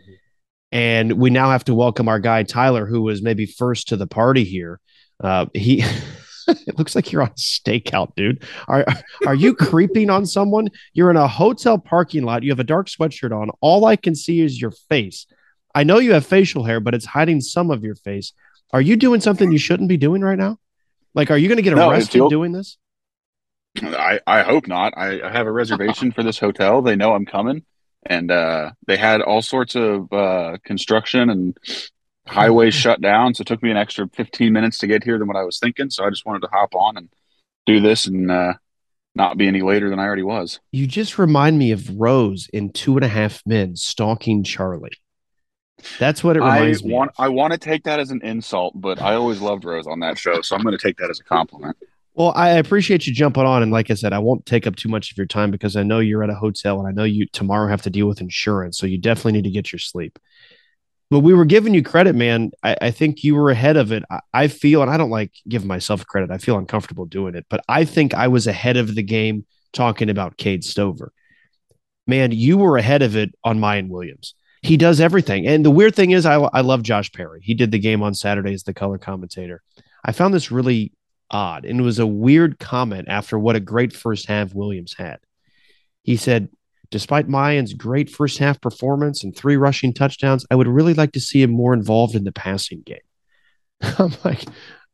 And 0.71 1.13
we 1.13 1.29
now 1.29 1.51
have 1.51 1.65
to 1.65 1.75
welcome 1.75 2.07
our 2.07 2.19
guy, 2.19 2.41
Tyler, 2.43 2.87
who 2.87 3.03
was 3.03 3.21
maybe 3.21 3.45
first 3.45 3.89
to 3.89 3.95
the 3.95 4.07
party 4.07 4.43
here. 4.43 4.79
Uh, 5.23 5.45
he. 5.53 5.83
it 6.47 6.77
looks 6.79 6.95
like 6.95 7.11
you're 7.11 7.21
on 7.21 7.29
a 7.29 7.31
stakeout, 7.31 8.15
dude. 8.15 8.43
Are 8.67 8.85
are 9.27 9.35
you 9.35 9.53
creeping 9.55 10.09
on 10.09 10.25
someone? 10.25 10.69
You're 10.93 11.11
in 11.11 11.17
a 11.17 11.27
hotel 11.27 11.77
parking 11.77 12.23
lot. 12.23 12.41
You 12.41 12.49
have 12.49 12.59
a 12.59 12.63
dark 12.63 12.87
sweatshirt 12.87 13.31
on. 13.31 13.51
All 13.61 13.85
I 13.85 13.95
can 13.95 14.15
see 14.15 14.41
is 14.41 14.59
your 14.59 14.71
face. 14.71 15.27
I 15.73 15.83
know 15.83 15.99
you 15.99 16.13
have 16.13 16.25
facial 16.25 16.63
hair, 16.63 16.79
but 16.79 16.93
it's 16.93 17.05
hiding 17.05 17.41
some 17.41 17.71
of 17.71 17.83
your 17.83 17.95
face. 17.95 18.33
Are 18.71 18.81
you 18.81 18.95
doing 18.95 19.21
something 19.21 19.51
you 19.51 19.57
shouldn't 19.57 19.89
be 19.89 19.97
doing 19.97 20.21
right 20.21 20.37
now? 20.37 20.57
Like, 21.13 21.31
are 21.31 21.37
you 21.37 21.47
going 21.47 21.57
to 21.57 21.63
get 21.63 21.75
no, 21.75 21.89
arrested 21.89 22.29
doing 22.29 22.51
this? 22.51 22.77
I, 23.81 24.19
I 24.27 24.43
hope 24.43 24.67
not. 24.67 24.93
I, 24.95 25.21
I 25.21 25.31
have 25.31 25.47
a 25.47 25.51
reservation 25.51 26.11
for 26.11 26.23
this 26.23 26.39
hotel. 26.39 26.81
They 26.81 26.95
know 26.95 27.13
I'm 27.13 27.25
coming, 27.25 27.63
and 28.05 28.29
uh, 28.29 28.71
they 28.87 28.97
had 28.97 29.21
all 29.21 29.41
sorts 29.41 29.75
of 29.75 30.11
uh, 30.13 30.57
construction 30.63 31.29
and 31.29 31.57
highways 32.27 32.73
shut 32.75 33.01
down. 33.01 33.33
So 33.33 33.41
it 33.41 33.47
took 33.47 33.63
me 33.63 33.71
an 33.71 33.77
extra 33.77 34.07
15 34.09 34.53
minutes 34.53 34.77
to 34.79 34.87
get 34.87 35.03
here 35.03 35.17
than 35.17 35.27
what 35.27 35.37
I 35.37 35.43
was 35.43 35.59
thinking. 35.59 35.89
So 35.89 36.05
I 36.05 36.09
just 36.09 36.25
wanted 36.25 36.41
to 36.41 36.49
hop 36.51 36.75
on 36.75 36.97
and 36.97 37.09
do 37.65 37.79
this 37.79 38.05
and 38.05 38.29
uh, 38.31 38.53
not 39.15 39.37
be 39.37 39.47
any 39.47 39.61
later 39.61 39.89
than 39.89 39.99
I 39.99 40.03
already 40.03 40.23
was. 40.23 40.59
You 40.71 40.87
just 40.87 41.17
remind 41.17 41.57
me 41.57 41.71
of 41.71 41.89
Rose 41.99 42.47
in 42.53 42.71
Two 42.71 42.95
and 42.95 43.05
a 43.05 43.09
Half 43.09 43.41
Men 43.45 43.75
stalking 43.75 44.43
Charlie. 44.43 44.91
That's 45.99 46.23
what 46.23 46.37
it 46.37 46.41
reminds 46.41 46.83
I 46.83 46.87
me. 46.87 46.93
Want, 46.93 47.11
of. 47.11 47.15
I 47.19 47.29
want 47.29 47.53
to 47.53 47.59
take 47.59 47.83
that 47.83 47.99
as 47.99 48.11
an 48.11 48.21
insult, 48.23 48.73
but 48.79 49.01
I 49.01 49.15
always 49.15 49.41
loved 49.41 49.65
Rose 49.65 49.87
on 49.87 49.99
that 50.01 50.17
show, 50.17 50.41
so 50.41 50.55
I'm 50.55 50.61
going 50.61 50.77
to 50.77 50.81
take 50.81 50.97
that 50.97 51.09
as 51.09 51.19
a 51.19 51.23
compliment. 51.23 51.77
Well, 52.15 52.33
I 52.35 52.49
appreciate 52.49 53.07
you 53.07 53.13
jumping 53.13 53.45
on, 53.45 53.63
and 53.63 53.71
like 53.71 53.89
I 53.89 53.93
said, 53.93 54.11
I 54.11 54.19
won't 54.19 54.45
take 54.45 54.67
up 54.67 54.75
too 54.75 54.89
much 54.89 55.11
of 55.11 55.17
your 55.17 55.27
time 55.27 55.51
because 55.51 55.75
I 55.75 55.83
know 55.83 55.99
you're 55.99 56.23
at 56.23 56.29
a 56.29 56.35
hotel, 56.35 56.79
and 56.79 56.87
I 56.87 56.91
know 56.91 57.05
you 57.05 57.25
tomorrow 57.27 57.69
have 57.69 57.81
to 57.83 57.89
deal 57.89 58.07
with 58.07 58.19
insurance, 58.19 58.77
so 58.77 58.85
you 58.85 58.97
definitely 58.97 59.33
need 59.33 59.45
to 59.45 59.51
get 59.51 59.71
your 59.71 59.79
sleep. 59.79 60.19
But 61.09 61.19
we 61.19 61.33
were 61.33 61.45
giving 61.45 61.73
you 61.73 61.81
credit, 61.81 62.15
man. 62.15 62.51
I, 62.61 62.75
I 62.81 62.91
think 62.91 63.23
you 63.23 63.35
were 63.35 63.49
ahead 63.49 63.77
of 63.77 63.91
it. 63.91 64.03
I, 64.11 64.19
I 64.33 64.47
feel, 64.47 64.81
and 64.81 64.91
I 64.91 64.97
don't 64.97 65.09
like 65.09 65.31
giving 65.47 65.67
myself 65.67 66.05
credit. 66.05 66.29
I 66.29 66.37
feel 66.37 66.57
uncomfortable 66.57 67.05
doing 67.05 67.35
it, 67.35 67.45
but 67.49 67.61
I 67.69 67.85
think 67.85 68.13
I 68.13 68.27
was 68.27 68.47
ahead 68.47 68.77
of 68.77 68.95
the 68.95 69.03
game 69.03 69.45
talking 69.71 70.09
about 70.09 70.37
Cade 70.37 70.63
Stover. 70.63 71.13
Man, 72.05 72.31
you 72.31 72.57
were 72.57 72.77
ahead 72.77 73.01
of 73.01 73.15
it 73.15 73.33
on 73.43 73.59
Miyan 73.59 73.89
Williams 73.89 74.33
he 74.61 74.77
does 74.77 74.99
everything. 74.99 75.47
And 75.47 75.65
the 75.65 75.71
weird 75.71 75.95
thing 75.95 76.11
is, 76.11 76.25
I, 76.25 76.35
I 76.35 76.61
love 76.61 76.83
Josh 76.83 77.11
Perry. 77.11 77.41
He 77.43 77.53
did 77.53 77.71
the 77.71 77.79
game 77.79 78.03
on 78.03 78.13
Saturday 78.13 78.53
as 78.53 78.63
the 78.63 78.73
color 78.73 78.97
commentator. 78.97 79.61
I 80.03 80.11
found 80.11 80.33
this 80.33 80.51
really 80.51 80.93
odd, 81.31 81.65
and 81.65 81.79
it 81.79 81.83
was 81.83 81.99
a 81.99 82.07
weird 82.07 82.59
comment 82.59 83.07
after 83.07 83.37
what 83.37 83.55
a 83.55 83.61
great 83.61 83.93
first 83.93 84.27
half 84.27 84.53
Williams 84.53 84.95
had. 84.97 85.19
He 86.03 86.17
said, 86.17 86.49
Despite 86.91 87.27
Miyan's 87.27 87.73
great 87.73 88.09
first 88.09 88.39
half 88.39 88.59
performance 88.59 89.23
and 89.23 89.35
three 89.35 89.57
rushing 89.57 89.93
touchdowns, 89.93 90.43
I 90.49 90.55
would 90.55 90.67
really 90.67 90.95
like 90.95 91.11
to 91.11 91.19
see 91.19 91.39
him 91.41 91.51
more 91.51 91.73
involved 91.73 92.15
in 92.15 92.23
the 92.23 92.31
passing 92.31 92.81
game. 92.83 92.97
I'm 93.99 94.15
like, 94.25 94.43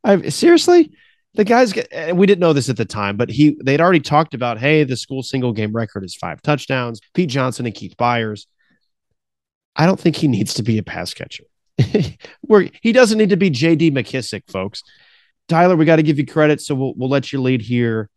I 0.03 0.27
seriously, 0.27 0.91
the 1.35 1.45
guys. 1.45 1.73
Eh, 1.91 2.11
we 2.11 2.25
didn't 2.25 2.41
know 2.41 2.51
this 2.51 2.67
at 2.67 2.75
the 2.75 2.83
time, 2.83 3.15
but 3.15 3.29
he 3.29 3.57
they'd 3.63 3.79
already 3.79 4.01
talked 4.01 4.33
about, 4.33 4.59
hey, 4.59 4.83
the 4.83 4.97
school 4.97 5.23
single 5.23 5.53
game 5.53 5.71
record 5.71 6.03
is 6.03 6.15
five 6.15 6.41
touchdowns. 6.41 6.99
Pete 7.13 7.29
Johnson 7.29 7.65
and 7.65 7.73
Keith 7.73 7.95
Byars 7.97 8.45
I 9.75 9.85
don't 9.85 9.99
think 9.99 10.15
he 10.15 10.27
needs 10.27 10.53
to 10.55 10.63
be 10.63 10.77
a 10.77 10.83
pass 10.83 11.13
catcher. 11.13 11.43
Where 12.41 12.69
he 12.81 12.91
doesn't 12.91 13.17
need 13.17 13.29
to 13.29 13.37
be 13.37 13.51
JD 13.51 13.91
McKissic, 13.91 14.43
folks. 14.49 14.83
Tyler, 15.47 15.75
we 15.75 15.85
got 15.85 15.97
to 15.97 16.03
give 16.03 16.17
you 16.17 16.25
credit, 16.25 16.61
so 16.61 16.73
we'll 16.75 16.93
we'll 16.95 17.09
let 17.09 17.31
you 17.31 17.41
lead 17.41 17.61
here. 17.61 18.09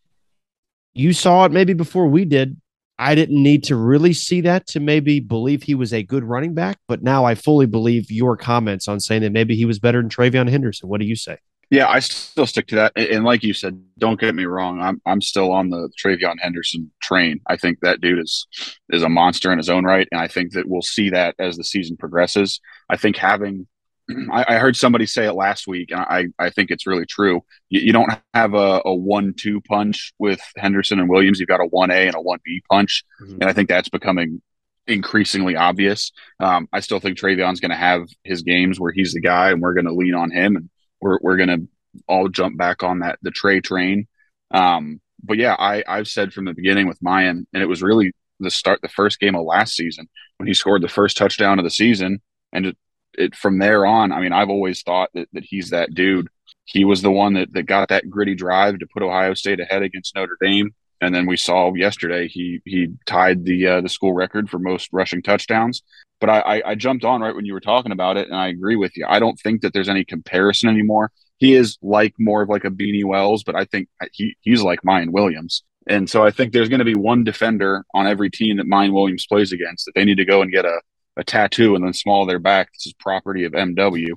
You 0.94 1.12
saw 1.12 1.44
it 1.44 1.52
maybe 1.52 1.74
before 1.74 2.06
we 2.06 2.24
did. 2.24 2.60
I 2.98 3.14
didn't 3.14 3.40
need 3.40 3.64
to 3.64 3.76
really 3.76 4.12
see 4.12 4.40
that 4.40 4.66
to 4.68 4.80
maybe 4.80 5.20
believe 5.20 5.62
he 5.62 5.76
was 5.76 5.92
a 5.92 6.02
good 6.02 6.24
running 6.24 6.54
back, 6.54 6.78
but 6.88 7.02
now 7.02 7.24
I 7.24 7.36
fully 7.36 7.66
believe 7.66 8.10
your 8.10 8.36
comments 8.36 8.88
on 8.88 8.98
saying 8.98 9.22
that 9.22 9.30
maybe 9.30 9.54
he 9.54 9.64
was 9.64 9.78
better 9.78 10.00
than 10.00 10.10
TreVeyon 10.10 10.48
Henderson. 10.50 10.88
What 10.88 11.00
do 11.00 11.06
you 11.06 11.14
say? 11.14 11.38
Yeah, 11.70 11.88
I 11.88 11.98
still 11.98 12.46
stick 12.46 12.66
to 12.68 12.76
that. 12.76 12.92
And 12.96 13.24
like 13.24 13.42
you 13.42 13.52
said, 13.52 13.82
don't 13.98 14.18
get 14.18 14.34
me 14.34 14.46
wrong. 14.46 14.80
I'm 14.80 15.02
I'm 15.04 15.20
still 15.20 15.52
on 15.52 15.68
the 15.68 15.90
TreVeyon 16.02 16.36
Henderson 16.40 16.90
train. 17.02 17.40
I 17.46 17.56
think 17.56 17.80
that 17.80 18.00
dude 18.00 18.20
is 18.20 18.46
is 18.88 19.02
a 19.02 19.08
monster 19.08 19.52
in 19.52 19.58
his 19.58 19.68
own 19.68 19.84
right, 19.84 20.08
and 20.10 20.20
I 20.20 20.28
think 20.28 20.52
that 20.52 20.66
we'll 20.66 20.82
see 20.82 21.10
that 21.10 21.34
as 21.38 21.56
the 21.56 21.64
season 21.64 21.96
progresses. 21.96 22.60
I 22.88 22.96
think 22.96 23.16
having 23.16 23.66
I, 24.32 24.44
I 24.48 24.58
heard 24.58 24.76
somebody 24.76 25.06
say 25.06 25.26
it 25.26 25.34
last 25.34 25.66
week, 25.66 25.90
and 25.90 26.00
I, 26.00 26.28
I 26.38 26.50
think 26.50 26.70
it's 26.70 26.86
really 26.86 27.06
true. 27.06 27.42
You, 27.68 27.80
you 27.80 27.92
don't 27.92 28.10
have 28.34 28.54
a, 28.54 28.80
a 28.84 28.94
one-two 28.94 29.60
punch 29.62 30.14
with 30.18 30.40
Henderson 30.56 30.98
and 30.98 31.08
Williams. 31.08 31.38
You've 31.38 31.48
got 31.48 31.60
a 31.60 31.66
one 31.66 31.90
A 31.90 32.06
and 32.06 32.16
a 32.16 32.20
one 32.20 32.38
B 32.44 32.62
punch, 32.70 33.04
mm-hmm. 33.20 33.34
and 33.40 33.44
I 33.44 33.52
think 33.52 33.68
that's 33.68 33.88
becoming 33.88 34.40
increasingly 34.86 35.56
obvious. 35.56 36.12
Um, 36.40 36.68
I 36.72 36.80
still 36.80 37.00
think 37.00 37.18
TreVeyon's 37.18 37.60
going 37.60 37.70
to 37.70 37.76
have 37.76 38.08
his 38.24 38.42
games 38.42 38.80
where 38.80 38.92
he's 38.92 39.12
the 39.12 39.20
guy, 39.20 39.50
and 39.50 39.60
we're 39.60 39.74
going 39.74 39.84
to 39.86 39.92
lean 39.92 40.14
on 40.14 40.30
him, 40.30 40.56
and 40.56 40.70
we're 41.00 41.18
we're 41.22 41.36
to 41.36 41.68
all 42.06 42.28
jump 42.28 42.56
back 42.56 42.82
on 42.82 43.00
that 43.00 43.18
the 43.22 43.30
Trey 43.30 43.60
train. 43.60 44.06
Um, 44.50 45.00
but 45.22 45.36
yeah, 45.36 45.54
I 45.58 45.82
I've 45.86 46.08
said 46.08 46.32
from 46.32 46.44
the 46.44 46.54
beginning 46.54 46.88
with 46.88 47.00
Miyan, 47.00 47.46
and 47.52 47.62
it 47.62 47.66
was 47.66 47.82
really 47.82 48.12
the 48.40 48.50
start 48.50 48.80
the 48.82 48.88
first 48.88 49.20
game 49.20 49.34
of 49.34 49.44
last 49.44 49.74
season 49.74 50.08
when 50.36 50.46
he 50.46 50.54
scored 50.54 50.82
the 50.82 50.88
first 50.88 51.16
touchdown 51.16 51.58
of 51.58 51.64
the 51.64 51.70
season, 51.70 52.20
and 52.52 52.66
it, 52.66 52.76
it 53.14 53.36
from 53.36 53.58
there 53.58 53.84
on. 53.84 54.12
I 54.12 54.20
mean, 54.20 54.32
I've 54.32 54.50
always 54.50 54.82
thought 54.82 55.10
that 55.14 55.28
that 55.32 55.44
he's 55.44 55.70
that 55.70 55.94
dude. 55.94 56.28
He 56.64 56.84
was 56.84 57.02
the 57.02 57.10
one 57.10 57.34
that 57.34 57.52
that 57.52 57.64
got 57.64 57.88
that 57.88 58.08
gritty 58.08 58.34
drive 58.34 58.78
to 58.78 58.86
put 58.86 59.02
Ohio 59.02 59.34
State 59.34 59.60
ahead 59.60 59.82
against 59.82 60.14
Notre 60.14 60.36
Dame. 60.40 60.74
And 61.00 61.14
then 61.14 61.26
we 61.26 61.36
saw 61.36 61.72
yesterday 61.74 62.28
he 62.28 62.60
he 62.64 62.88
tied 63.06 63.44
the 63.44 63.66
uh, 63.66 63.80
the 63.80 63.88
school 63.88 64.12
record 64.12 64.50
for 64.50 64.58
most 64.58 64.88
rushing 64.92 65.22
touchdowns. 65.22 65.82
But 66.20 66.30
I, 66.30 66.40
I, 66.40 66.62
I 66.70 66.74
jumped 66.74 67.04
on 67.04 67.20
right 67.20 67.34
when 67.34 67.44
you 67.44 67.52
were 67.52 67.60
talking 67.60 67.92
about 67.92 68.16
it, 68.16 68.26
and 68.26 68.36
I 68.36 68.48
agree 68.48 68.76
with 68.76 68.96
you. 68.96 69.06
I 69.08 69.18
don't 69.18 69.38
think 69.38 69.62
that 69.62 69.72
there's 69.72 69.88
any 69.88 70.04
comparison 70.04 70.68
anymore 70.68 71.12
he 71.38 71.54
is 71.54 71.78
like 71.82 72.14
more 72.18 72.42
of 72.42 72.48
like 72.48 72.64
a 72.64 72.70
Beanie 72.70 73.04
Wells, 73.04 73.44
but 73.44 73.54
I 73.54 73.64
think 73.64 73.88
he 74.12 74.36
he's 74.40 74.62
like 74.62 74.82
Miyan 74.82 75.10
Williams. 75.10 75.62
And 75.86 76.10
so 76.10 76.22
I 76.24 76.30
think 76.30 76.52
there's 76.52 76.68
going 76.68 76.80
to 76.80 76.84
be 76.84 76.94
one 76.94 77.24
defender 77.24 77.84
on 77.94 78.06
every 78.06 78.28
team 78.28 78.58
that 78.58 78.66
Miyan 78.66 78.92
Williams 78.92 79.26
plays 79.26 79.52
against 79.52 79.86
that 79.86 79.92
they 79.94 80.04
need 80.04 80.18
to 80.18 80.24
go 80.26 80.42
and 80.42 80.52
get 80.52 80.66
a, 80.66 80.80
a 81.16 81.24
tattoo 81.24 81.74
and 81.74 81.82
then 81.82 81.94
small 81.94 82.26
their 82.26 82.38
back. 82.38 82.70
This 82.74 82.88
is 82.88 82.92
property 82.92 83.44
of 83.44 83.52
MW. 83.52 84.10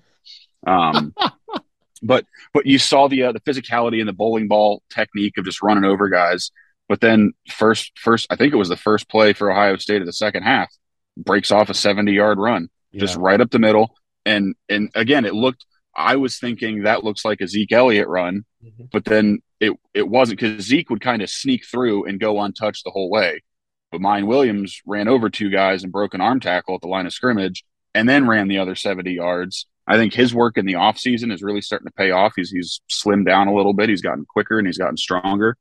Um, 0.68 1.14
but 2.04 2.26
but 2.54 2.66
you 2.66 2.78
saw 2.78 3.08
the 3.08 3.24
uh, 3.24 3.32
the 3.32 3.40
physicality 3.42 4.00
and 4.00 4.10
the 4.10 4.14
bowling 4.14 4.48
ball 4.48 4.82
technique 4.90 5.38
of 5.38 5.46
just 5.46 5.62
running 5.62 5.86
over 5.86 6.10
guys. 6.10 6.52
But 6.90 7.02
then 7.02 7.34
first 7.50 7.92
first 7.98 8.28
I 8.32 8.36
think 8.36 8.52
it 8.52 8.58
was 8.58 8.70
the 8.70 8.76
first 8.76 9.08
play 9.08 9.34
for 9.34 9.52
Ohio 9.52 9.78
State 9.78 10.02
of 10.02 10.08
the 10.08 10.14
second 10.14 10.44
half 10.44 10.74
breaks 11.24 11.52
off 11.52 11.70
a 11.70 11.74
70 11.74 12.12
yard 12.12 12.38
run 12.38 12.70
yeah. 12.92 13.00
just 13.00 13.18
right 13.18 13.40
up 13.40 13.52
the 13.52 13.60
middle. 13.60 13.96
And 14.26 14.56
and 14.70 14.92
again 14.96 15.26
it 15.26 15.34
looked 15.34 15.66
I 15.96 16.16
was 16.16 16.40
thinking 16.40 16.84
that 16.84 17.04
looks 17.04 17.26
like 17.26 17.42
a 17.42 17.48
Zeke 17.48 17.74
Elliott 17.74 18.08
run, 18.08 18.46
mm-hmm. 18.64 18.86
but 18.92 19.06
then 19.06 19.40
it 19.60 19.74
it 19.94 20.08
wasn't 20.08 20.40
because 20.40 20.66
Zeke 20.66 20.90
would 20.90 21.02
kind 21.02 21.22
of 21.22 21.30
sneak 21.30 21.66
through 21.66 22.06
and 22.06 22.20
go 22.20 22.40
untouched 22.42 22.84
the 22.84 22.92
whole 22.92 23.10
way. 23.10 23.42
But 23.92 24.02
Miyan 24.02 24.28
Williams 24.28 24.82
ran 24.86 25.08
over 25.08 25.30
two 25.30 25.50
guys 25.50 25.84
and 25.84 25.92
broke 25.92 26.14
an 26.14 26.22
arm 26.22 26.40
tackle 26.40 26.76
at 26.76 26.82
the 26.82 26.88
line 26.88 27.06
of 27.06 27.14
scrimmage 27.14 27.66
and 27.94 28.08
then 28.08 28.28
ran 28.28 28.48
the 28.48 28.60
other 28.60 28.76
70 28.76 29.12
yards. 29.12 29.68
I 29.86 29.98
think 29.98 30.14
his 30.14 30.34
work 30.34 30.58
in 30.58 30.66
the 30.66 30.74
offseason 30.74 31.34
is 31.34 31.44
really 31.44 31.60
starting 31.60 31.88
to 31.88 31.94
pay 31.94 32.12
off. 32.12 32.34
He's 32.36 32.52
he's 32.52 32.82
slimmed 32.90 33.26
down 33.26 33.48
a 33.48 33.54
little 33.54 33.74
bit. 33.74 33.90
He's 33.90 34.02
gotten 34.02 34.26
quicker 34.26 34.58
and 34.58 34.68
he's 34.68 34.78
gotten 34.78 34.98
stronger. 34.98 35.58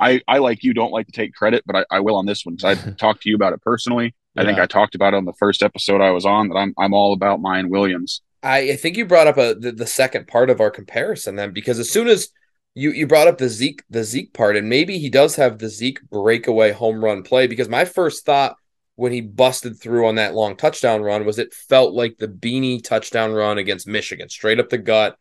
I, 0.00 0.22
I 0.28 0.38
like 0.38 0.62
you 0.62 0.74
don't 0.74 0.92
like 0.92 1.06
to 1.06 1.12
take 1.12 1.34
credit, 1.34 1.64
but 1.66 1.76
I, 1.76 1.96
I 1.96 2.00
will 2.00 2.16
on 2.16 2.26
this 2.26 2.46
one 2.46 2.54
because 2.54 2.86
I 2.86 2.90
talked 2.98 3.22
to 3.22 3.28
you 3.28 3.34
about 3.34 3.52
it 3.52 3.60
personally. 3.62 4.14
Yeah. 4.38 4.44
I 4.44 4.46
think 4.46 4.58
I 4.60 4.66
talked 4.66 4.94
about 4.94 5.14
it 5.14 5.16
on 5.16 5.24
the 5.24 5.32
first 5.34 5.62
episode 5.62 6.00
I 6.00 6.10
was 6.10 6.24
on 6.24 6.48
that 6.48 6.56
I'm 6.56 6.74
I'm 6.78 6.94
all 6.94 7.12
about 7.12 7.40
Miyan 7.40 7.68
Williams. 7.68 8.22
I, 8.42 8.58
I 8.58 8.76
think 8.76 8.96
you 8.96 9.04
brought 9.04 9.26
up 9.26 9.36
a 9.36 9.54
the, 9.54 9.72
the, 9.72 9.86
second 9.86 10.28
part 10.28 10.48
of 10.48 10.60
our 10.60 10.70
comparison 10.70 11.34
then 11.34 11.52
because 11.52 11.78
as 11.80 11.90
soon 11.90 12.06
as 12.06 12.28
you 12.74 12.92
you 12.92 13.06
brought 13.06 13.26
up 13.26 13.38
the 13.38 13.48
Zeke 13.48 13.82
the 13.90 14.04
Zeke 14.04 14.32
part 14.32 14.56
and 14.56 14.68
maybe 14.68 14.98
he 14.98 15.10
does 15.10 15.36
have 15.36 15.58
the 15.58 15.68
Zeke 15.68 16.00
breakaway 16.08 16.70
home 16.70 17.04
run 17.04 17.22
play 17.22 17.46
because 17.48 17.68
my 17.68 17.84
first 17.84 18.24
thought 18.24 18.56
when 18.94 19.12
he 19.12 19.20
busted 19.20 19.80
through 19.80 20.06
on 20.06 20.16
that 20.16 20.34
long 20.34 20.56
touchdown 20.56 21.02
run 21.02 21.24
was 21.26 21.38
it 21.38 21.52
felt 21.52 21.94
like 21.94 22.18
the 22.18 22.28
beanie 22.28 22.82
touchdown 22.82 23.32
run 23.32 23.58
against 23.58 23.88
Michigan 23.88 24.28
straight 24.28 24.60
up 24.60 24.68
the 24.68 24.78
gut 24.78 25.16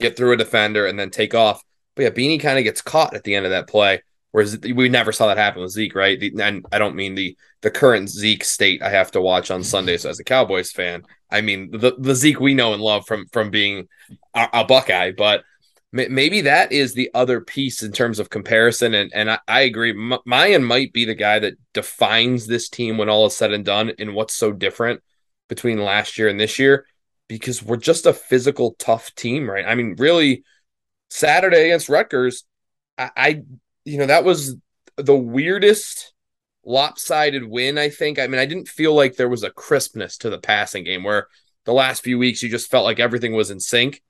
get 0.00 0.16
through 0.16 0.32
a 0.32 0.36
defender 0.36 0.86
and 0.86 0.98
then 0.98 1.10
take 1.10 1.34
off 1.34 1.62
but 1.96 2.02
yeah 2.04 2.10
beanie 2.10 2.40
kind 2.40 2.58
of 2.58 2.64
gets 2.64 2.82
caught 2.82 3.14
at 3.14 3.24
the 3.24 3.34
end 3.34 3.46
of 3.46 3.50
that 3.50 3.66
play 3.66 4.00
Whereas 4.32 4.58
we 4.60 4.88
never 4.88 5.12
saw 5.12 5.26
that 5.26 5.38
happen 5.38 5.62
with 5.62 5.72
Zeke, 5.72 5.94
right? 5.94 6.22
And 6.22 6.64
I 6.70 6.78
don't 6.78 6.96
mean 6.96 7.14
the 7.14 7.36
the 7.62 7.70
current 7.70 8.08
Zeke 8.08 8.44
state 8.44 8.82
I 8.82 8.90
have 8.90 9.10
to 9.12 9.20
watch 9.20 9.50
on 9.50 9.64
Sundays 9.64 10.06
as 10.06 10.20
a 10.20 10.24
Cowboys 10.24 10.70
fan. 10.70 11.02
I 11.30 11.40
mean 11.40 11.70
the 11.72 11.94
the 11.98 12.14
Zeke 12.14 12.40
we 12.40 12.54
know 12.54 12.72
and 12.72 12.82
love 12.82 13.06
from 13.06 13.26
from 13.32 13.50
being 13.50 13.88
a, 14.34 14.48
a 14.52 14.64
Buckeye, 14.64 15.12
but 15.16 15.42
maybe 15.92 16.42
that 16.42 16.70
is 16.70 16.94
the 16.94 17.10
other 17.14 17.40
piece 17.40 17.82
in 17.82 17.90
terms 17.90 18.18
of 18.20 18.30
comparison. 18.30 18.94
And 18.94 19.10
and 19.12 19.30
I, 19.30 19.38
I 19.48 19.60
agree, 19.62 19.90
M- 19.90 20.20
Miyan 20.26 20.64
might 20.64 20.92
be 20.92 21.04
the 21.04 21.14
guy 21.14 21.40
that 21.40 21.54
defines 21.74 22.46
this 22.46 22.68
team 22.68 22.96
when 22.96 23.08
all 23.08 23.26
is 23.26 23.36
said 23.36 23.52
and 23.52 23.64
done, 23.64 23.92
and 23.98 24.14
what's 24.14 24.34
so 24.34 24.52
different 24.52 25.02
between 25.48 25.78
last 25.78 26.16
year 26.16 26.28
and 26.28 26.38
this 26.38 26.60
year, 26.60 26.86
because 27.28 27.62
we're 27.62 27.76
just 27.76 28.06
a 28.06 28.12
physical, 28.12 28.76
tough 28.78 29.12
team, 29.16 29.50
right? 29.50 29.64
I 29.66 29.74
mean, 29.74 29.96
really, 29.98 30.44
Saturday 31.08 31.64
against 31.64 31.88
Rutgers, 31.88 32.44
I, 32.96 33.10
I 33.16 33.42
you 33.84 33.98
know, 33.98 34.06
that 34.06 34.24
was 34.24 34.56
the 34.96 35.16
weirdest 35.16 36.12
lopsided 36.64 37.44
win, 37.44 37.78
I 37.78 37.88
think. 37.88 38.18
I 38.18 38.26
mean, 38.26 38.38
I 38.38 38.46
didn't 38.46 38.68
feel 38.68 38.94
like 38.94 39.16
there 39.16 39.28
was 39.28 39.42
a 39.42 39.50
crispness 39.50 40.18
to 40.18 40.30
the 40.30 40.38
passing 40.38 40.84
game 40.84 41.04
where 41.04 41.26
the 41.64 41.72
last 41.72 42.02
few 42.02 42.18
weeks 42.18 42.42
you 42.42 42.48
just 42.48 42.70
felt 42.70 42.84
like 42.84 43.00
everything 43.00 43.32
was 43.32 43.50
in 43.50 43.60
sync. 43.60 44.02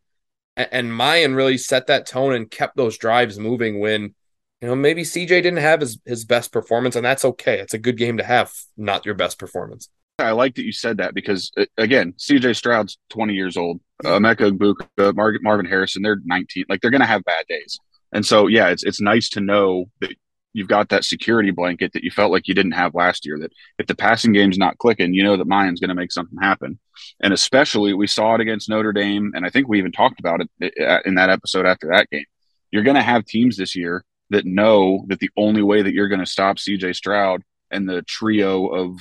And 0.57 0.91
Miyan 0.91 1.37
really 1.37 1.57
set 1.57 1.87
that 1.87 2.07
tone 2.07 2.35
and 2.35 2.51
kept 2.51 2.77
those 2.77 2.99
drives 2.99 3.39
moving 3.39 3.81
when, 3.81 4.14
you 4.61 4.68
know, 4.68 4.75
maybe 4.75 5.03
CJ 5.03 5.29
didn't 5.29 5.57
have 5.57 5.81
his, 5.81 5.99
his 6.05 6.25
best 6.25 6.53
performance, 6.53 6.97
and 6.97 7.05
that's 7.05 7.25
okay. 7.25 7.61
It's 7.61 7.73
a 7.73 7.79
good 7.79 7.97
game 7.97 8.18
to 8.18 8.25
have, 8.25 8.53
not 8.77 9.07
your 9.07 9.14
best 9.14 9.39
performance. 9.39 9.89
I 10.18 10.33
like 10.33 10.57
that 10.57 10.64
you 10.66 10.73
said 10.73 10.99
that 10.99 11.14
because, 11.14 11.51
uh, 11.57 11.64
again, 11.79 12.12
CJ 12.18 12.57
Stroud's 12.57 12.99
20 13.09 13.33
years 13.33 13.57
old. 13.57 13.81
Uh, 14.05 14.18
Emeka 14.18 14.51
Egbuka, 14.51 15.43
Marvin 15.43 15.66
Harrison, 15.66 16.03
they're 16.03 16.18
19. 16.25 16.66
Like, 16.68 16.81
they're 16.81 16.91
going 16.91 17.01
to 17.01 17.07
have 17.07 17.25
bad 17.25 17.47
days. 17.49 17.79
And 18.12 18.24
so, 18.24 18.46
yeah, 18.46 18.68
it's 18.68 18.84
it's 18.84 19.00
nice 19.00 19.28
to 19.30 19.40
know 19.40 19.86
that 20.00 20.14
you've 20.52 20.68
got 20.68 20.88
that 20.88 21.04
security 21.04 21.50
blanket 21.50 21.92
that 21.92 22.02
you 22.02 22.11
felt 22.11 22.32
like 22.32 22.48
you 22.48 22.54
didn't 22.54 22.72
have 22.72 22.94
last 22.94 23.24
year. 23.24 23.38
That 23.38 23.52
if 23.78 23.86
the 23.86 23.94
passing 23.94 24.32
game's 24.32 24.58
not 24.58 24.78
clicking, 24.78 25.14
you 25.14 25.22
know 25.22 25.36
that 25.36 25.48
Miyan's 25.48 25.80
going 25.80 25.88
to 25.88 25.94
make 25.94 26.12
something 26.12 26.38
happen. 26.40 26.78
And 27.20 27.32
especially, 27.32 27.94
we 27.94 28.06
saw 28.06 28.34
it 28.34 28.40
against 28.40 28.68
Notre 28.68 28.92
Dame, 28.92 29.32
and 29.34 29.46
I 29.46 29.50
think 29.50 29.68
we 29.68 29.78
even 29.78 29.92
talked 29.92 30.20
about 30.20 30.40
it 30.61 31.02
in 31.04 31.14
that 31.14 31.30
episode 31.30 31.66
after 31.66 31.88
that 31.88 32.11
game. 32.11 32.24
You're 32.70 32.82
going 32.82 32.96
to 32.96 33.02
have 33.02 33.24
teams 33.24 33.56
this 33.56 33.74
year 33.76 34.04
that 34.30 34.46
know 34.46 35.04
that 35.08 35.18
the 35.18 35.30
only 35.36 35.62
way 35.62 35.82
that 35.82 35.92
you're 35.92 36.08
going 36.08 36.20
to 36.20 36.26
stop 36.26 36.56
CJ 36.56 36.94
Stroud 36.94 37.42
and 37.70 37.88
the 37.88 38.02
trio 38.02 38.66
of 38.66 38.98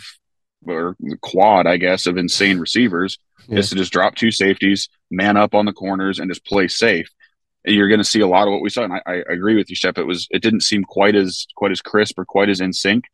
or 0.66 0.96
the 1.00 1.18
quad, 1.22 1.68
I 1.68 1.78
guess, 1.78 2.06
of 2.06 2.18
insane 2.18 2.60
receivers 2.60 3.18
yeah. 3.48 3.60
is 3.60 3.70
to 3.70 3.76
just 3.76 3.94
drop 3.94 4.16
two 4.16 4.32
safeties, 4.32 4.90
man 5.10 5.38
up 5.38 5.56
on 5.56 5.66
the 5.66 5.74
corners, 5.74 6.20
and 6.20 6.30
just 6.30 6.46
play 6.46 6.68
safe 6.68 7.10
you're 7.66 7.90
going 7.90 8.00
to 8.00 8.06
see 8.06 8.22
a 8.22 8.28
lot 8.28 8.48
of 8.48 8.52
what 8.52 8.62
we 8.62 8.70
saw. 8.70 8.84
And 8.84 8.94
I, 8.94 9.02
I 9.06 9.24
agree 9.30 9.56
with 9.56 9.70
you, 9.70 9.76
Schepp. 9.76 9.98
It 9.98 10.08
was 10.08 10.28
it 10.32 10.42
didn't 10.42 10.62
seem 10.62 10.84
quite 10.84 11.16
as 11.16 11.46
quite 11.56 11.72
as 11.72 11.82
crisp 11.82 12.18
or 12.18 12.26
quite 12.26 12.50
as 12.50 12.62
in 12.62 12.74
sync, 12.74 13.06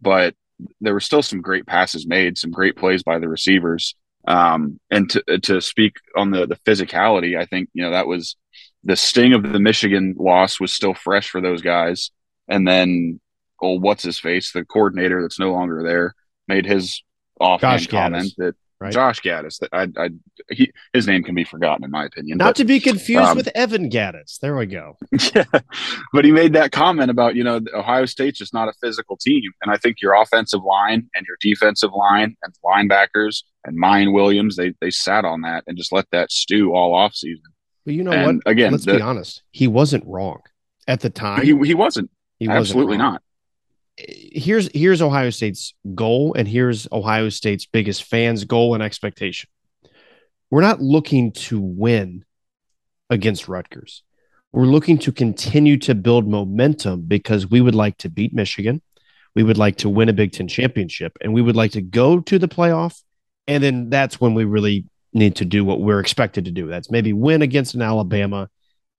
but 0.00 0.34
there 0.80 0.94
were 0.94 1.00
still 1.00 1.22
some 1.22 1.40
great 1.40 1.66
passes 1.66 2.06
made, 2.06 2.38
some 2.38 2.50
great 2.50 2.76
plays 2.76 3.02
by 3.02 3.18
the 3.18 3.28
receivers. 3.28 3.94
Um, 4.26 4.80
and 4.90 5.10
to 5.10 5.22
to 5.42 5.60
speak 5.60 5.96
on 6.16 6.30
the 6.30 6.46
the 6.46 6.56
physicality, 6.56 7.38
I 7.38 7.46
think 7.46 7.68
you 7.74 7.82
know 7.82 7.90
that 7.90 8.06
was 8.06 8.36
the 8.84 8.96
sting 8.96 9.32
of 9.32 9.42
the 9.42 9.58
Michigan 9.60 10.14
loss 10.18 10.60
was 10.60 10.72
still 10.72 10.94
fresh 10.94 11.28
for 11.30 11.40
those 11.40 11.62
guys. 11.62 12.10
And 12.48 12.68
then, 12.68 13.20
oh, 13.62 13.78
what's 13.78 14.02
his 14.02 14.18
face, 14.18 14.52
the 14.52 14.64
coordinator 14.64 15.22
that's 15.22 15.40
no 15.40 15.52
longer 15.52 15.82
there, 15.82 16.14
made 16.46 16.66
his 16.66 17.02
offhand 17.40 17.88
comment 17.88 18.32
that 18.36 18.54
Right? 18.84 18.92
Josh 18.92 19.22
Gattis. 19.22 19.66
I, 19.72 19.88
I, 19.96 20.10
he, 20.50 20.70
his 20.92 21.06
name 21.06 21.22
can 21.22 21.34
be 21.34 21.44
forgotten 21.44 21.84
in 21.84 21.90
my 21.90 22.04
opinion. 22.04 22.36
Not 22.36 22.48
but, 22.48 22.56
to 22.56 22.64
be 22.66 22.80
confused 22.80 23.22
um, 23.22 23.36
with 23.36 23.48
Evan 23.54 23.88
Gattis. 23.88 24.38
There 24.40 24.54
we 24.56 24.66
go. 24.66 24.98
Yeah, 25.34 25.44
but 26.12 26.24
he 26.24 26.32
made 26.32 26.52
that 26.52 26.70
comment 26.70 27.10
about 27.10 27.34
you 27.34 27.44
know 27.44 27.60
Ohio 27.72 28.04
State's 28.04 28.38
just 28.38 28.52
not 28.52 28.68
a 28.68 28.74
physical 28.74 29.16
team, 29.16 29.50
and 29.62 29.72
I 29.72 29.78
think 29.78 30.02
your 30.02 30.12
offensive 30.14 30.62
line 30.62 31.08
and 31.14 31.26
your 31.26 31.38
defensive 31.40 31.92
line 31.92 32.36
and 32.42 32.54
linebackers 32.62 33.42
and 33.64 33.80
Miyan 33.80 34.12
Williams 34.12 34.56
they 34.56 34.74
they 34.80 34.90
sat 34.90 35.24
on 35.24 35.40
that 35.42 35.64
and 35.66 35.78
just 35.78 35.92
let 35.92 36.04
that 36.12 36.30
stew 36.30 36.74
all 36.74 36.94
off 36.94 37.14
season. 37.14 37.44
But 37.86 37.94
you 37.94 38.04
know 38.04 38.12
and 38.12 38.42
what? 38.44 38.52
Again, 38.52 38.72
let's 38.72 38.84
the, 38.84 38.96
be 38.96 39.02
honest. 39.02 39.42
He 39.50 39.66
wasn't 39.66 40.04
wrong 40.06 40.42
at 40.86 41.00
the 41.00 41.10
time. 41.10 41.42
He 41.42 41.56
he 41.64 41.74
wasn't. 41.74 42.10
He 42.38 42.48
wasn't 42.48 42.60
absolutely 42.60 42.98
wrong. 42.98 43.12
not 43.12 43.22
here's 43.96 44.68
here's 44.74 45.02
Ohio 45.02 45.30
State's 45.30 45.74
goal, 45.94 46.34
and 46.34 46.48
here's 46.48 46.88
Ohio 46.92 47.28
State's 47.28 47.66
biggest 47.66 48.04
fans' 48.04 48.44
goal 48.44 48.74
and 48.74 48.82
expectation. 48.82 49.48
we're 50.50 50.60
not 50.60 50.80
looking 50.80 51.32
to 51.32 51.60
win 51.60 52.24
against 53.10 53.48
Rutgers. 53.48 54.02
We're 54.52 54.66
looking 54.66 54.98
to 54.98 55.12
continue 55.12 55.78
to 55.78 55.94
build 55.94 56.28
momentum 56.28 57.02
because 57.02 57.48
we 57.50 57.60
would 57.60 57.74
like 57.74 57.96
to 57.98 58.08
beat 58.08 58.32
Michigan. 58.32 58.82
We 59.34 59.42
would 59.42 59.58
like 59.58 59.76
to 59.78 59.88
win 59.88 60.08
a 60.08 60.12
Big 60.12 60.32
Ten 60.32 60.46
championship 60.46 61.16
and 61.20 61.34
we 61.34 61.42
would 61.42 61.56
like 61.56 61.72
to 61.72 61.82
go 61.82 62.20
to 62.20 62.38
the 62.38 62.46
playoff. 62.46 63.02
And 63.48 63.64
then 63.64 63.90
that's 63.90 64.20
when 64.20 64.34
we 64.34 64.44
really 64.44 64.86
need 65.12 65.36
to 65.36 65.44
do 65.44 65.64
what 65.64 65.80
we're 65.80 65.98
expected 65.98 66.44
to 66.44 66.52
do. 66.52 66.68
That's 66.68 66.90
maybe 66.90 67.12
win 67.12 67.42
against 67.42 67.74
an 67.74 67.82
Alabama 67.82 68.48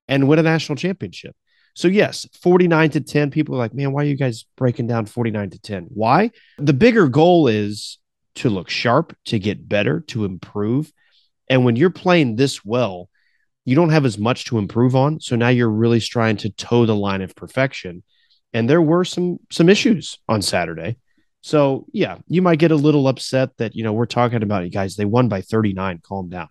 and 0.09 0.27
win 0.27 0.39
a 0.39 0.43
national 0.43 0.75
championship. 0.75 1.35
So, 1.75 1.87
yes, 1.87 2.27
49 2.41 2.89
to 2.91 3.01
10. 3.01 3.31
People 3.31 3.55
are 3.55 3.59
like, 3.59 3.73
man, 3.73 3.91
why 3.91 4.03
are 4.03 4.07
you 4.07 4.17
guys 4.17 4.45
breaking 4.57 4.87
down 4.87 5.05
49 5.05 5.51
to 5.51 5.59
10? 5.59 5.87
Why? 5.89 6.31
The 6.57 6.73
bigger 6.73 7.07
goal 7.07 7.47
is 7.47 7.99
to 8.35 8.49
look 8.49 8.69
sharp, 8.69 9.15
to 9.25 9.39
get 9.39 9.67
better, 9.67 9.99
to 10.07 10.25
improve. 10.25 10.91
And 11.49 11.65
when 11.65 11.75
you're 11.75 11.89
playing 11.89 12.35
this 12.35 12.65
well, 12.65 13.09
you 13.65 13.75
don't 13.75 13.89
have 13.89 14.05
as 14.05 14.17
much 14.17 14.45
to 14.45 14.57
improve 14.57 14.95
on. 14.95 15.19
So 15.19 15.35
now 15.35 15.49
you're 15.49 15.69
really 15.69 15.99
trying 15.99 16.37
to 16.37 16.49
toe 16.49 16.85
the 16.85 16.95
line 16.95 17.21
of 17.21 17.35
perfection. 17.35 18.03
And 18.53 18.69
there 18.69 18.81
were 18.81 19.03
some 19.03 19.39
some 19.51 19.67
issues 19.67 20.17
on 20.29 20.41
Saturday. 20.41 20.97
So 21.41 21.85
yeah, 21.91 22.19
you 22.27 22.41
might 22.41 22.59
get 22.59 22.71
a 22.71 22.75
little 22.75 23.07
upset 23.07 23.57
that 23.57 23.75
you 23.75 23.83
know 23.83 23.91
we're 23.91 24.05
talking 24.05 24.43
about 24.43 24.63
you 24.63 24.71
guys. 24.71 24.95
They 24.95 25.05
won 25.05 25.27
by 25.27 25.41
39. 25.41 25.99
Calm 26.03 26.29
down. 26.29 26.47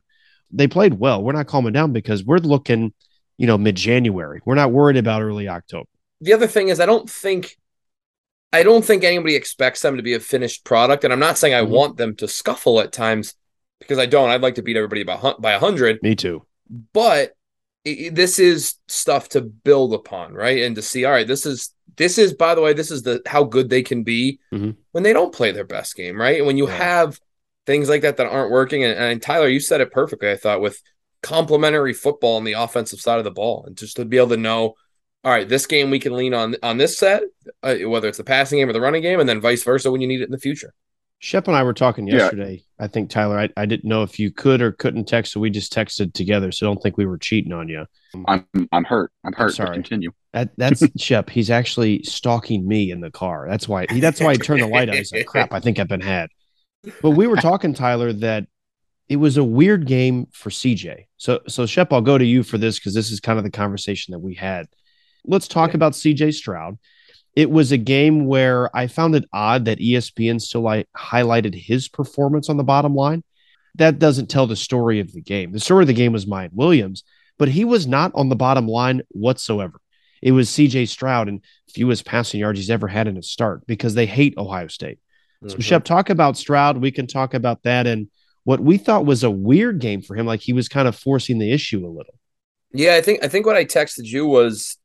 They 0.51 0.69
played 0.69 0.95
well. 0.95 1.23
We're 1.23 1.33
not 1.33 1.47
calming 1.47 1.73
down 1.73 1.93
because 1.93 2.25
we're 2.25 2.39
looking, 2.39 2.93
you 3.39 3.47
know, 3.47 3.59
mid 3.59 3.77
January. 3.77 4.41
We're 4.45 4.55
not 4.55 4.73
worried 4.73 4.97
about 4.97 5.23
early 5.23 5.49
October. 5.49 5.89
The 6.21 6.33
other 6.33 6.47
thing 6.47 6.69
is, 6.69 6.81
I 6.81 6.87
don't 6.87 7.09
think, 7.11 7.57
I 8.53 8.63
don't 8.63 8.85
think 8.85 9.03
anybody 9.05 9.35
expects 9.35 9.83
them 9.83 9.97
to 9.97 10.03
be 10.03 10.15
a 10.15 10.21
finished 10.21 10.65
product. 10.65 11.05
And 11.05 11.13
I'm 11.13 11.19
not 11.19 11.37
saying 11.39 11.55
I 11.55 11.63
Mhm. 11.63 11.69
want 11.71 11.97
them 11.97 12.15
to 12.17 12.29
scuffle 12.29 12.81
at 12.81 12.93
times 12.93 13.35
because 13.81 13.99
I 13.99 14.07
don't. 14.07 14.31
I'd 14.31 14.41
like 14.43 14.55
to 14.55 14.63
beat 14.63 14.77
everybody 14.77 15.03
by 15.03 15.35
by 15.39 15.53
hundred. 15.55 16.03
Me 16.03 16.15
too. 16.15 16.45
but 16.95 17.33
i- 17.87 18.07
i- 18.07 18.11
this 18.11 18.39
is 18.39 18.77
stuff 18.89 19.29
to 19.29 19.43
build 19.43 19.93
upon 19.93 20.33
right 20.33 20.63
and 20.63 20.75
to 20.77 20.81
see 20.81 21.05
all 21.05 21.13
right 21.13 21.29
this 21.29 21.45
is 21.45 21.75
this 21.99 22.17
is 22.17 22.33
by 22.33 22.55
the 22.55 22.63
way 22.63 22.73
this 22.73 22.91
is 22.91 23.03
the 23.03 23.21
how 23.27 23.45
good 23.45 23.69
they 23.69 23.83
can 23.83 24.03
be 24.03 24.41
Mhm. 24.51 24.75
when 24.93 25.05
they 25.05 25.13
don't 25.13 25.35
play 25.35 25.53
their 25.53 25.65
best 25.67 25.95
game 25.95 26.19
right 26.19 26.39
and 26.39 26.47
when 26.47 26.57
you 26.57 26.67
Yeah. 26.67 26.77
have 26.77 27.21
things 27.67 27.91
like 27.91 28.01
that 28.01 28.17
that 28.17 28.27
aren't 28.29 28.51
working 28.51 28.83
and, 28.83 28.99
and 28.99 29.21
tyler 29.21 29.47
you 29.47 29.61
said 29.61 29.83
it 29.83 29.93
perfectly 29.93 30.31
i 30.31 30.37
thought 30.37 30.63
with 30.63 30.81
complementary 31.25 31.93
football 31.93 32.37
on 32.37 32.45
the 32.45 32.53
offensive 32.53 33.01
side 33.01 33.19
of 33.19 33.25
the 33.25 33.31
ball 33.31 33.65
and 33.67 33.77
just 33.77 33.97
to 33.97 34.05
be 34.05 34.17
able 34.19 34.29
to 34.29 34.37
know 34.37 34.75
all 35.25 35.33
right 35.33 35.49
this 35.49 35.67
game 35.67 35.91
we 35.91 35.99
can 35.99 36.15
lean 36.15 36.35
on 36.35 36.55
on 36.63 36.77
this 36.77 36.99
set 36.99 37.23
uh, 37.63 37.75
whether 37.87 38.09
it's 38.09 38.19
the 38.19 38.25
passing 38.25 38.59
game 38.59 38.69
or 38.69 38.73
the 38.73 38.81
running 38.81 39.03
game 39.03 39.21
and 39.21 39.29
then 39.29 39.41
vice 39.41 39.63
versa 39.63 39.91
when 39.91 40.01
you 40.01 40.07
need 40.07 40.21
it 40.21 40.25
in 40.25 40.31
the 40.31 40.39
future 40.39 40.73
Schepp 41.23 41.47
and 41.49 41.57
I 41.57 41.63
were 41.63 41.73
talking 41.73 42.07
Yeah. 42.07 42.17
yesterday. 42.17 42.63
I 42.79 42.87
think 42.87 43.09
Tyler, 43.09 43.39
I, 43.39 43.49
I 43.57 43.65
didn't 43.65 43.89
know 43.89 44.03
if 44.03 44.19
you 44.19 44.31
could 44.31 44.61
or 44.61 44.73
couldn't 44.73 45.07
text, 45.07 45.33
so 45.33 45.41
we 45.41 45.49
just 45.49 45.73
texted 45.73 46.13
together. 46.13 46.53
So 46.53 46.67
don't 46.67 46.83
think 46.83 46.99
we 46.99 47.07
were 47.07 47.17
cheating 47.17 47.53
on 47.53 47.67
you. 47.67 47.87
I'm 48.27 48.47
I'm 48.73 48.85
hurt. 48.85 49.11
I'm 49.25 49.33
hurt. 49.33 49.47
but 49.47 49.55
sorry. 49.55 49.75
Continue. 49.75 50.11
That 50.35 50.51
that's 50.59 50.83
Schepp. 50.99 51.31
He's 51.31 51.49
actually 51.49 52.03
stalking 52.03 52.69
me 52.69 52.91
in 52.91 53.01
the 53.01 53.11
car. 53.11 53.47
That's 53.49 53.67
why 53.67 53.87
he 53.89 54.01
that's 54.01 54.21
why 54.21 54.33
he 54.33 54.39
turned 54.39 54.61
the 54.61 54.67
light 54.67 54.91
on. 54.91 54.97
He's 54.97 55.13
like, 55.13 55.25
crap, 55.25 55.55
I 55.55 55.61
think 55.61 55.79
I've 55.79 55.89
been 55.89 56.03
had. 56.03 56.29
But 57.01 57.13
we 57.13 57.27
were 57.27 57.37
talking, 57.37 57.73
Tyler, 57.73 58.13
that 58.13 58.47
it 59.09 59.17
was 59.17 59.37
a 59.37 59.45
weird 59.45 59.87
game 59.87 60.27
for 60.33 60.51
CJ. 60.51 61.07
So 61.17 61.41
so 61.49 61.65
Schepp, 61.65 61.93
I'll 61.93 62.01
go 62.01 62.19
to 62.19 62.25
you 62.25 62.43
for 62.43 62.59
this 62.59 62.79
because 62.79 62.95
this 62.95 63.11
is 63.11 63.21
kind 63.21 63.39
of 63.39 63.45
the 63.45 63.51
conversation 63.51 64.13
that 64.13 64.19
we 64.19 64.35
had. 64.35 64.67
Let's 65.27 65.49
talk 65.49 65.75
about 65.75 65.93
CJ 65.93 66.35
Stroud. 66.35 66.79
It 67.35 67.51
was 67.51 67.73
a 67.73 67.79
game 67.79 68.27
where 68.27 68.75
I 68.77 68.87
found 68.87 69.15
it 69.17 69.25
odd 69.33 69.65
that 69.65 69.81
ESPN 69.81 70.41
still 70.41 70.63
highlighted 70.97 71.55
his 71.55 71.89
performance 71.89 72.49
on 72.49 72.57
the 72.57 72.65
bottom 72.65 72.95
line. 72.95 73.25
That 73.77 73.99
doesn't 73.99 74.29
tell 74.29 74.47
the 74.47 74.55
story 74.55 75.01
of 75.01 75.13
the 75.13 75.21
game. 75.21 75.51
The 75.53 75.59
story 75.61 75.83
of 75.83 75.89
the 75.89 75.95
game 75.95 76.13
was 76.13 76.27
Mike 76.29 76.51
Williams, 76.53 77.03
but 77.39 77.49
he 77.49 77.65
was 77.65 77.87
not 77.87 78.13
on 78.15 78.29
the 78.29 78.37
bottom 78.37 78.69
line 78.69 79.03
whatsoever. 79.09 79.81
It 80.23 80.31
was 80.33 80.49
CJ 80.49 80.87
Stroud 80.89 81.29
and 81.29 81.41
fewest 81.75 82.05
passing 82.05 82.41
yards 82.41 82.59
he's 82.61 82.71
ever 82.71 82.87
had 82.87 83.09
in 83.09 83.17
a 83.17 83.23
start 83.23 83.67
because 83.67 83.95
they 83.95 84.07
hate 84.07 84.35
Ohio 84.39 84.69
State. 84.69 84.99
So, 85.47 85.57
Mhm. 85.57 85.61
Schepp, 85.61 85.85
talk 85.85 86.09
about 86.11 86.39
Stroud. 86.39 86.79
We 86.79 86.93
can 86.93 87.07
talk 87.07 87.35
about 87.35 87.65
that 87.65 87.87
and 87.87 88.09
what 88.45 88.61
we 88.61 88.77
thought 88.79 89.07
was 89.07 89.25
a 89.25 89.31
weird 89.31 89.81
game 89.81 90.03
for 90.03 90.15
him. 90.17 90.27
Like 90.27 90.41
he 90.41 90.53
was 90.53 90.69
kind 90.69 90.87
of 90.89 90.97
forcing 90.97 91.39
the 91.39 91.53
issue 91.53 91.85
a 91.85 91.89
little. 91.89 92.15
Yeah, 92.73 92.95
I 92.95 93.01
think 93.03 93.25
I 93.25 93.29
think 93.29 93.47
what 93.47 93.57
I 93.57 93.65
texted 93.65 94.05
you 94.05 94.27
was, 94.27 94.77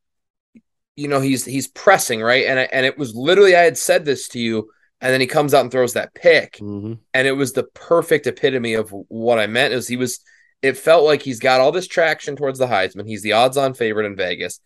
you 0.96 1.08
know, 1.08 1.20
he's 1.20 1.44
he's 1.44 1.66
pressing 1.68 2.20
right, 2.20 2.46
and 2.46 2.58
I, 2.58 2.62
and 2.72 2.86
it 2.86 2.98
was 2.98 3.14
literally 3.14 3.56
I 3.56 3.62
had 3.62 3.78
said 3.78 4.04
this 4.04 4.28
to 4.28 4.38
you, 4.38 4.70
and 5.00 5.12
then 5.12 5.20
he 5.20 5.26
comes 5.26 5.54
out 5.54 5.62
and 5.62 5.70
throws 5.70 5.94
that 5.94 6.14
pick, 6.14 6.58
Mhm. 6.58 6.98
and 7.14 7.26
it 7.26 7.32
was 7.32 7.52
the 7.52 7.64
perfect 7.64 8.26
epitome 8.26 8.74
of 8.74 8.90
what 9.08 9.38
I 9.38 9.46
meant. 9.46 9.74
Is 9.74 9.88
he 9.88 9.96
was, 9.96 10.20
it 10.62 10.76
felt 10.76 11.04
like 11.04 11.22
he's 11.22 11.40
got 11.40 11.60
all 11.60 11.72
this 11.72 11.86
traction 11.88 12.36
towards 12.36 12.58
the 12.58 12.66
Heisman. 12.66 13.08
He's 13.08 13.22
the 13.22 13.32
odds-on 13.32 13.74
favorite 13.74 14.06
in 14.06 14.14
Vegas, 14.16 14.60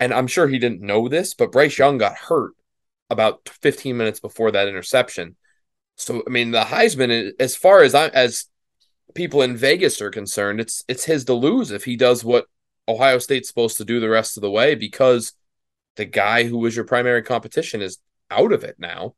and 0.00 0.12
I'm 0.12 0.26
sure 0.26 0.46
he 0.48 0.58
didn't 0.58 0.82
know 0.82 1.08
this, 1.08 1.34
but 1.34 1.52
Bryce 1.52 1.78
Young 1.78 1.98
got 1.98 2.16
hurt 2.16 2.52
about 3.08 3.48
15 3.62 3.96
minutes 3.96 4.20
before 4.20 4.50
that 4.50 4.68
interception. 4.68 5.36
So 5.96 6.22
I 6.26 6.30
mean, 6.30 6.50
the 6.50 6.62
Heisman, 6.62 7.32
as 7.40 7.56
far 7.56 7.82
as 7.82 7.94
I 7.94 8.08
as 8.08 8.46
people 9.14 9.42
in 9.42 9.56
Vegas 9.56 10.00
are 10.00 10.10
concerned, 10.10 10.60
it's 10.60 10.84
it's 10.88 11.04
his 11.04 11.24
to 11.24 11.34
lose 11.34 11.70
if 11.70 11.84
he 11.84 11.96
does 11.96 12.24
what 12.24 12.46
Ohio 12.88 13.18
State's 13.18 13.48
supposed 13.48 13.78
to 13.78 13.84
do 13.84 13.98
the 13.98 14.08
rest 14.08 14.36
of 14.36 14.42
the 14.42 14.50
way 14.50 14.74
because 14.74 15.32
the 15.96 16.04
guy 16.04 16.44
who 16.44 16.58
was 16.58 16.76
your 16.76 16.84
primary 16.84 17.22
competition 17.22 17.82
is 17.82 17.98
out 18.30 18.52
of 18.52 18.64
it 18.64 18.76
now. 18.78 19.14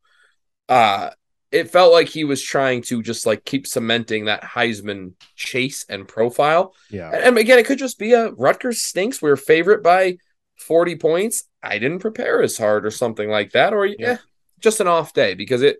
Uh 0.69 1.11
it 1.51 1.71
felt 1.71 1.93
like 1.93 2.09
he 2.09 2.25
was 2.25 2.43
trying 2.43 2.83
to 2.83 3.03
just 3.03 3.25
like 3.25 3.45
keep 3.45 3.67
cementing 3.67 4.27
that 4.27 4.43
Heisman 4.43 5.13
chase 5.35 5.87
and 5.89 6.07
profile. 6.07 6.75
Yeah. 6.91 7.11
And, 7.11 7.39
again, 7.39 7.59
it 7.59 7.65
could 7.65 7.79
just 7.79 7.99
be 7.99 8.13
a 8.13 8.31
Rutgers 8.33 8.83
stinks. 8.83 9.23
We 9.23 9.31
are 9.31 9.37
favorite 9.37 9.83
by 9.83 10.19
40 10.59 10.97
points. 10.97 11.45
I 11.63 11.79
didn't 11.79 12.01
prepare 12.01 12.43
as 12.43 12.59
hard 12.59 12.85
or 12.85 12.91
something 12.91 13.31
like 13.31 13.53
that. 13.53 13.73
Or 13.73 13.87
yeah, 13.87 14.19
just 14.61 14.81
an 14.81 14.89
off 14.89 15.15
day 15.15 15.35
because 15.35 15.63
it 15.63 15.79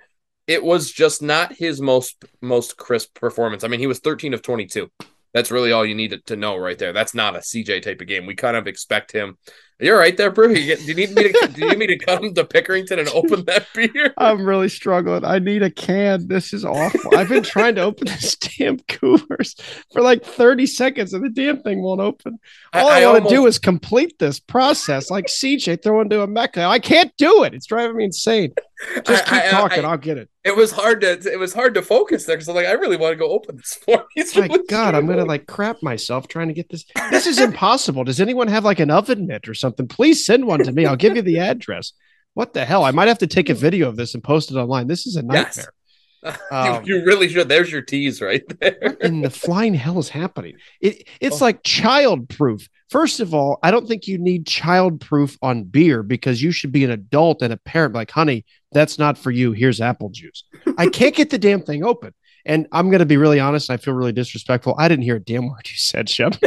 it 0.49 0.65
was 0.65 0.91
just 0.91 1.23
not 1.23 1.53
his 1.53 1.81
most 1.81 2.25
most 2.41 2.77
crisp 2.77 3.15
performance. 3.15 3.63
I 3.63 3.69
mean, 3.69 3.81
he 3.81 3.87
was 3.87 4.01
13 4.01 4.35
of 4.35 4.43
22. 4.43 4.91
That's 5.35 5.51
really 5.51 5.73
all 5.73 5.85
you 5.85 5.95
needed 5.95 6.25
to 6.27 6.37
know 6.37 6.57
right 6.57 6.79
there. 6.79 6.95
That's 6.95 7.15
not 7.15 7.37
a 7.37 7.41
CJ 7.41 7.83
type 7.83 8.01
of 8.01 8.07
game. 8.07 8.25
We 8.25 8.35
kind 8.35 8.57
of 8.57 8.67
expect 8.67 9.13
him. 9.13 9.37
You're 9.81 9.99
right 9.99 10.17
there, 10.17 10.31
bro. 10.33 10.49
You 10.49 10.77
do 10.77 10.83
you 10.83 10.95
need 10.95 11.15
me 11.15 11.33
to 11.33 11.49
do 11.55 11.61
you 11.61 11.69
need 11.69 11.79
me 11.79 11.87
to 11.87 11.99
come 11.99 12.35
to 12.35 12.45
Pickerington 12.45 12.99
and 12.99 13.09
open 13.11 13.45
that 13.45 13.67
beer? 13.75 14.13
I'm 14.19 14.45
really 14.45 14.69
struggling. 14.69 15.25
I 15.25 15.39
need 15.39 15.63
a 15.63 15.71
can. 15.71 16.27
This 16.27 16.53
is 16.53 16.65
awful. 16.65 17.17
I've 17.17 17.29
been 17.29 17.45
trying 17.45 17.77
to 17.77 17.83
open 17.83 18.09
this 18.09 18.35
damn 18.59 18.79
Coors 18.81 19.61
for 19.93 20.03
like 20.03 20.25
30 20.25 20.67
seconds 20.67 21.15
and 21.15 21.25
the 21.25 21.29
damn 21.29 21.63
thing 21.63 21.81
won't 21.81 22.01
open. 22.01 22.41
All 22.73 22.89
I, 22.89 23.07
want 23.07 23.29
to 23.29 23.31
do 23.31 23.47
is 23.47 23.59
complete 23.61 24.19
this 24.19 24.41
process 24.41 25.11
like 25.13 25.27
CJ 25.27 25.83
throwing 25.83 26.09
to 26.11 26.17
Emeka. 26.27 26.67
I 26.69 26.81
can't 26.81 27.13
do 27.17 27.45
it. 27.45 27.55
It's 27.55 27.67
driving 27.67 27.97
me 27.97 28.05
insane. 28.05 28.55
Just 29.07 29.25
keep 29.27 29.33
I- 29.33 29.47
I- 29.47 29.51
talking. 29.51 29.85
I- 29.85 29.89
I, 29.89 29.91
will 29.93 29.99
get 29.99 30.19
it. 30.19 30.29
it 30.45 30.57
was 30.57 30.71
hard 30.73 31.01
to 31.03 31.13
it 31.33 31.39
was 31.39 31.53
hard 31.53 31.75
to 31.75 31.83
focus 31.83 32.27
there 32.27 32.37
because 32.37 32.49
I'm 32.49 32.55
like, 32.57 32.67
I 32.67 32.73
really 32.73 32.97
want 32.97 33.13
to 33.13 33.17
go 33.17 33.31
open 33.31 33.57
this 33.57 33.75
for 33.75 34.05
you. 34.17 34.25
My 34.49 34.59
God, 34.69 34.95
I'm 34.95 35.07
gonna 35.07 35.25
like 35.25 35.47
crap 35.47 35.83
myself 35.83 36.27
trying 36.29 36.49
to 36.49 36.55
get 36.55 36.69
this. 36.69 36.85
This 37.11 37.27
is 37.27 37.39
impossible. 37.41 38.05
Does 38.05 38.21
anyone 38.21 38.49
have 38.49 38.65
like 38.65 38.81
an 38.81 38.91
oven 38.91 39.27
mitt 39.27 39.49
or 39.49 39.55
something? 39.55 39.68
Something, 39.69 39.89
please 39.89 40.25
send 40.25 40.47
one 40.47 40.61
to 40.65 40.73
me. 40.73 40.87
I'll 40.87 40.97
give 40.97 41.15
you 41.17 41.23
the 41.23 41.39
address. 41.51 41.93
What 42.35 42.55
the 42.55 42.65
hell? 42.65 42.85
I 42.85 42.91
might 42.93 43.09
have 43.09 43.19
to 43.19 43.27
take 43.27 43.49
a 43.51 43.55
video 43.55 43.89
of 43.89 43.97
this 43.97 44.15
and 44.15 44.23
post 44.25 44.51
it 44.51 44.57
online. 44.57 44.87
This 44.87 45.07
is 45.07 45.17
a 45.17 45.23
nightmare. 45.23 45.73
you, 46.25 46.33
Um, 46.51 46.85
you 46.85 47.05
really 47.05 47.29
should. 47.29 47.49
There's 47.49 47.71
your 47.71 47.83
tease 47.83 48.21
right 48.23 48.43
there. 48.61 48.97
in 49.03 49.21
the 49.23 49.31
flying 49.31 49.75
hell 49.75 49.99
is 49.99 50.09
happening? 50.09 50.55
It 50.81 51.07
it's 51.21 51.43
Oh. 51.43 51.45
like 51.45 51.63
child 51.63 52.29
proof. 52.29 52.69
First 52.91 53.21
of 53.21 53.35
all, 53.35 53.59
I 53.63 53.71
don't 53.71 53.87
think 53.87 54.07
you 54.07 54.17
need 54.19 54.47
child 54.47 55.01
proof 55.01 55.37
on 55.43 55.65
beer 55.65 56.03
because 56.03 56.43
you 56.43 56.53
should 56.53 56.73
be 56.73 56.85
an 56.85 56.91
adult 56.91 57.43
and 57.43 57.53
a 57.53 57.57
parent. 57.59 57.95
Like, 57.95 58.11
honey, 58.11 58.47
that's 58.73 58.99
not 58.99 59.19
for 59.19 59.31
you. 59.31 59.53
Here's 59.53 59.81
apple 59.81 60.09
juice. 60.09 60.45
I 60.79 60.87
can't 60.89 61.15
get 61.15 61.29
the 61.31 61.39
damn 61.39 61.61
thing 61.61 61.85
open. 61.85 62.15
And 62.47 62.67
I'm 62.73 62.89
going 62.89 63.01
to 63.01 63.07
be 63.07 63.19
really 63.19 63.41
honest. 63.41 63.69
I 63.69 63.77
feel 63.77 63.93
really 63.95 64.13
disrespectful. 64.13 64.75
I 64.79 64.89
didn't 64.89 65.05
hear 65.05 65.17
a 65.17 65.21
damn 65.21 65.49
word 65.49 65.69
you 65.69 65.77
said, 65.77 66.07
Schepp. 66.07 66.39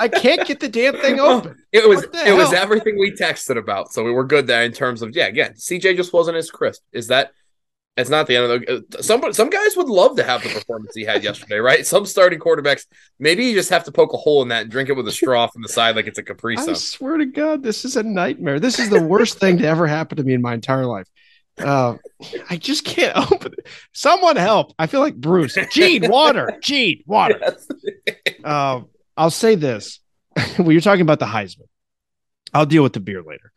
I 0.00 0.08
can't 0.08 0.46
get 0.46 0.58
the 0.60 0.68
damn 0.68 0.96
thing 0.96 1.20
open. 1.32 1.56
It 1.72 1.88
was 1.88 2.04
it 2.26 2.34
was 2.36 2.52
everything 2.52 2.98
we 2.98 3.12
texted 3.12 3.56
about, 3.56 3.92
so 3.92 4.02
we 4.02 4.10
were 4.12 4.24
good 4.24 4.46
there 4.46 4.62
in 4.64 4.72
terms 4.72 5.02
of 5.02 5.14
yeah. 5.14 5.26
Again, 5.26 5.52
CJ 5.54 5.96
just 5.96 6.12
wasn't 6.12 6.36
as 6.36 6.50
crisp. 6.50 6.82
Is 6.92 7.06
that? 7.08 7.32
It's 7.96 8.08
not 8.08 8.26
the 8.28 8.36
end 8.36 8.44
of 8.50 8.60
the. 8.62 8.98
uh, 8.98 9.02
Some 9.02 9.32
some 9.32 9.50
guys 9.50 9.76
would 9.76 9.88
love 9.88 10.16
to 10.16 10.22
have 10.22 10.42
the 10.42 10.48
performance 10.48 10.94
he 10.94 11.04
had 11.04 11.22
yesterday, 11.22 11.56
right? 11.58 11.86
Some 11.86 12.06
starting 12.06 12.38
quarterbacks, 12.38 12.86
maybe 13.18 13.44
you 13.44 13.52
just 13.52 13.68
have 13.70 13.84
to 13.84 13.92
poke 13.92 14.14
a 14.14 14.16
hole 14.16 14.40
in 14.42 14.48
that 14.48 14.62
and 14.62 14.70
drink 14.70 14.88
it 14.88 14.94
with 14.94 15.06
a 15.06 15.12
straw 15.12 15.46
from 15.48 15.60
the 15.62 15.68
side 15.68 15.96
like 15.96 16.06
it's 16.06 16.18
a 16.18 16.22
Capri 16.22 16.56
I 16.56 16.72
swear 16.74 17.18
to 17.18 17.26
God, 17.26 17.62
this 17.62 17.84
is 17.84 17.96
a 17.96 18.02
nightmare. 18.02 18.58
This 18.58 18.78
is 18.78 18.88
the 18.88 19.02
worst 19.02 19.38
thing 19.38 19.58
to 19.58 19.66
ever 19.66 19.86
happen 19.86 20.16
to 20.16 20.22
me 20.24 20.32
in 20.34 20.40
my 20.40 20.54
entire 20.54 20.86
life. 20.86 21.08
Uh, 21.58 21.96
I 22.48 22.56
just 22.56 22.84
can't 22.86 23.14
open 23.32 23.52
it. 23.58 23.66
Someone 23.92 24.36
help. 24.36 24.72
I 24.78 24.86
feel 24.86 25.00
like 25.00 25.16
Bruce. 25.16 25.58
Gene, 25.70 26.08
water. 26.10 26.58
Gene, 26.62 27.02
water. 27.06 27.38
Yes. 28.06 28.34
Uh, 28.42 28.80
I'll 29.16 29.30
say 29.30 29.54
this. 29.54 30.00
when 30.56 30.70
you're 30.70 30.80
talking 30.80 31.02
about 31.02 31.18
the 31.18 31.26
Heisman, 31.26 31.68
I'll 32.54 32.66
deal 32.66 32.82
with 32.82 32.92
the 32.92 33.00
beer 33.00 33.22
later. 33.22 33.52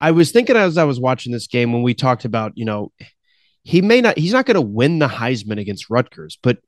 I 0.00 0.12
was 0.12 0.30
thinking 0.30 0.56
as 0.56 0.78
I 0.78 0.84
was 0.84 1.00
watching 1.00 1.32
this 1.32 1.46
game 1.46 1.72
when 1.72 1.82
we 1.82 1.94
talked 1.94 2.24
about, 2.24 2.52
you 2.56 2.64
know, 2.64 2.92
he 3.64 3.82
may 3.82 4.00
not, 4.00 4.16
he's 4.16 4.32
not 4.32 4.46
going 4.46 4.54
to 4.54 4.60
win 4.60 4.98
the 4.98 5.08
Heisman 5.08 5.60
against 5.60 5.90
Rutgers, 5.90 6.38
but 6.42 6.58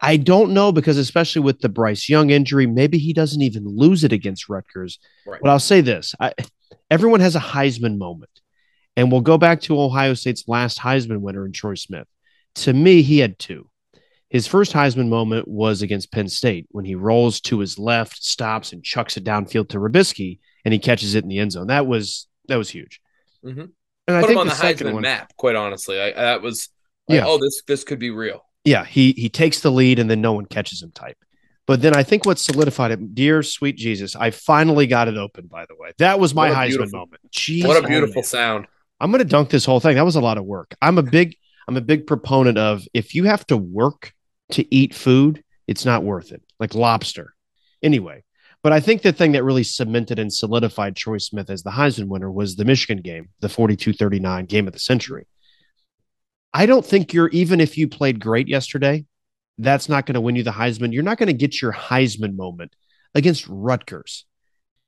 I 0.00 0.16
don't 0.16 0.54
know 0.54 0.72
because, 0.72 0.96
especially 0.96 1.42
with 1.42 1.60
the 1.60 1.68
Bryce 1.68 2.08
Young 2.08 2.30
injury, 2.30 2.66
maybe 2.66 2.96
he 2.96 3.12
doesn't 3.12 3.42
even 3.42 3.66
lose 3.66 4.02
it 4.02 4.12
against 4.12 4.48
Rutgers. 4.48 4.98
Right. 5.26 5.38
But 5.42 5.50
I'll 5.50 5.58
say 5.58 5.82
this 5.82 6.14
I, 6.18 6.32
everyone 6.90 7.20
has 7.20 7.36
a 7.36 7.40
Heisman 7.40 7.98
moment. 7.98 8.30
And 8.96 9.10
we'll 9.10 9.20
go 9.20 9.38
back 9.38 9.60
to 9.62 9.80
Ohio 9.80 10.14
State's 10.14 10.48
last 10.48 10.78
Heisman 10.78 11.20
winner 11.20 11.46
in 11.46 11.52
Troy 11.52 11.74
Smith. 11.74 12.08
To 12.56 12.72
me, 12.72 13.02
he 13.02 13.18
had 13.18 13.38
two. 13.38 13.70
His 14.30 14.46
first 14.46 14.72
Heisman 14.72 15.08
moment 15.08 15.46
was 15.48 15.82
against 15.82 16.12
Penn 16.12 16.28
State 16.28 16.66
when 16.70 16.84
he 16.84 16.94
rolls 16.94 17.40
to 17.42 17.58
his 17.58 17.78
left, 17.78 18.22
stops, 18.22 18.72
and 18.72 18.82
chucks 18.82 19.16
it 19.16 19.24
downfield 19.24 19.68
to 19.70 19.78
Robiskie, 19.78 20.38
and 20.64 20.72
he 20.72 20.78
catches 20.78 21.14
it 21.14 21.24
in 21.24 21.28
the 21.28 21.38
end 21.40 21.52
zone. 21.52 21.66
That 21.66 21.86
was 21.86 22.28
that 22.48 22.56
was 22.56 22.70
huge. 22.70 23.00
Mhm. 23.44 23.70
And 24.06 24.16
I 24.16 24.20
Put 24.20 24.22
him 24.22 24.26
think 24.28 24.40
on 24.40 24.46
the, 24.46 24.52
the, 24.52 24.56
second 24.58 24.86
Heisman 24.88 24.92
one, 24.94 25.02
map. 25.02 25.32
Quite 25.36 25.56
honestly, 25.56 26.00
I, 26.00 26.12
that 26.12 26.42
was 26.42 26.68
like, 27.08 27.16
Yeah. 27.18 27.24
oh, 27.26 27.38
this 27.38 27.62
this 27.66 27.84
could 27.84 27.98
be 27.98 28.10
real. 28.10 28.44
yeah, 28.64 28.84
he 28.84 29.12
he 29.12 29.28
takes 29.28 29.60
the 29.60 29.70
lead 29.70 29.98
and 29.98 30.08
then 30.10 30.20
no 30.20 30.32
one 30.32 30.46
catches 30.46 30.82
him 30.82 30.92
type. 30.92 31.18
But 31.66 31.82
then 31.82 31.94
I 31.94 32.02
think 32.02 32.24
what 32.26 32.38
solidified 32.38 32.90
it, 32.90 33.14
dear 33.14 33.42
sweet 33.42 33.76
Jesus, 33.76 34.16
I 34.16 34.30
finally 34.30 34.86
got 34.88 35.06
it 35.08 35.16
open. 35.16 35.46
By 35.46 35.66
the 35.66 35.74
way, 35.78 35.90
that 35.98 36.18
was 36.18 36.34
my 36.34 36.50
Heisman 36.50 36.90
moment. 36.92 37.20
Jeez, 37.32 37.66
what 37.66 37.82
a 37.82 37.86
beautiful 37.86 38.22
sound. 38.22 38.66
I'm 39.00 39.10
going 39.10 39.20
to 39.20 39.24
dunk 39.24 39.50
this 39.50 39.64
whole 39.64 39.80
thing. 39.80 39.94
That 39.96 40.04
was 40.04 40.16
a 40.16 40.20
lot 40.20 40.36
of 40.38 40.44
work. 40.44 40.74
I'm 40.82 40.98
a 40.98 41.02
big 41.02 41.36
I'm 41.68 41.76
a 41.76 41.80
big 41.80 42.06
proponent 42.06 42.58
of 42.58 42.86
if 42.92 43.14
you 43.14 43.24
have 43.24 43.46
to 43.48 43.56
work 43.56 44.12
to 44.52 44.74
eat 44.74 44.94
food, 44.94 45.42
it's 45.66 45.84
not 45.84 46.02
worth 46.04 46.32
it. 46.32 46.42
Like 46.58 46.74
lobster. 46.74 47.34
Anyway, 47.82 48.24
but 48.62 48.72
I 48.72 48.80
think 48.80 49.02
the 49.02 49.12
thing 49.12 49.32
that 49.32 49.44
really 49.44 49.62
cemented 49.62 50.18
and 50.18 50.32
solidified 50.32 50.96
Troy 50.96 51.18
Smith 51.18 51.48
as 51.50 51.62
the 51.62 51.70
Heisman 51.70 52.08
winner 52.08 52.30
was 52.30 52.56
the 52.56 52.64
Michigan 52.64 53.00
game, 53.02 53.30
the 53.40 53.48
42-39 53.48 54.46
game 54.48 54.66
of 54.66 54.72
the 54.72 54.78
century. 54.78 55.26
I 56.52 56.66
don't 56.66 56.84
think 56.84 57.12
you're 57.14 57.28
even 57.28 57.60
if 57.60 57.78
you 57.78 57.88
played 57.88 58.20
great 58.20 58.48
yesterday, 58.48 59.04
that's 59.58 59.88
not 59.88 60.06
going 60.06 60.14
to 60.14 60.20
win 60.20 60.36
you 60.36 60.42
the 60.42 60.50
Heisman. 60.50 60.92
You're 60.92 61.02
not 61.02 61.18
going 61.18 61.28
to 61.28 61.32
get 61.32 61.62
your 61.62 61.72
Heisman 61.72 62.34
moment 62.34 62.74
against 63.14 63.46
Rutgers. 63.48 64.24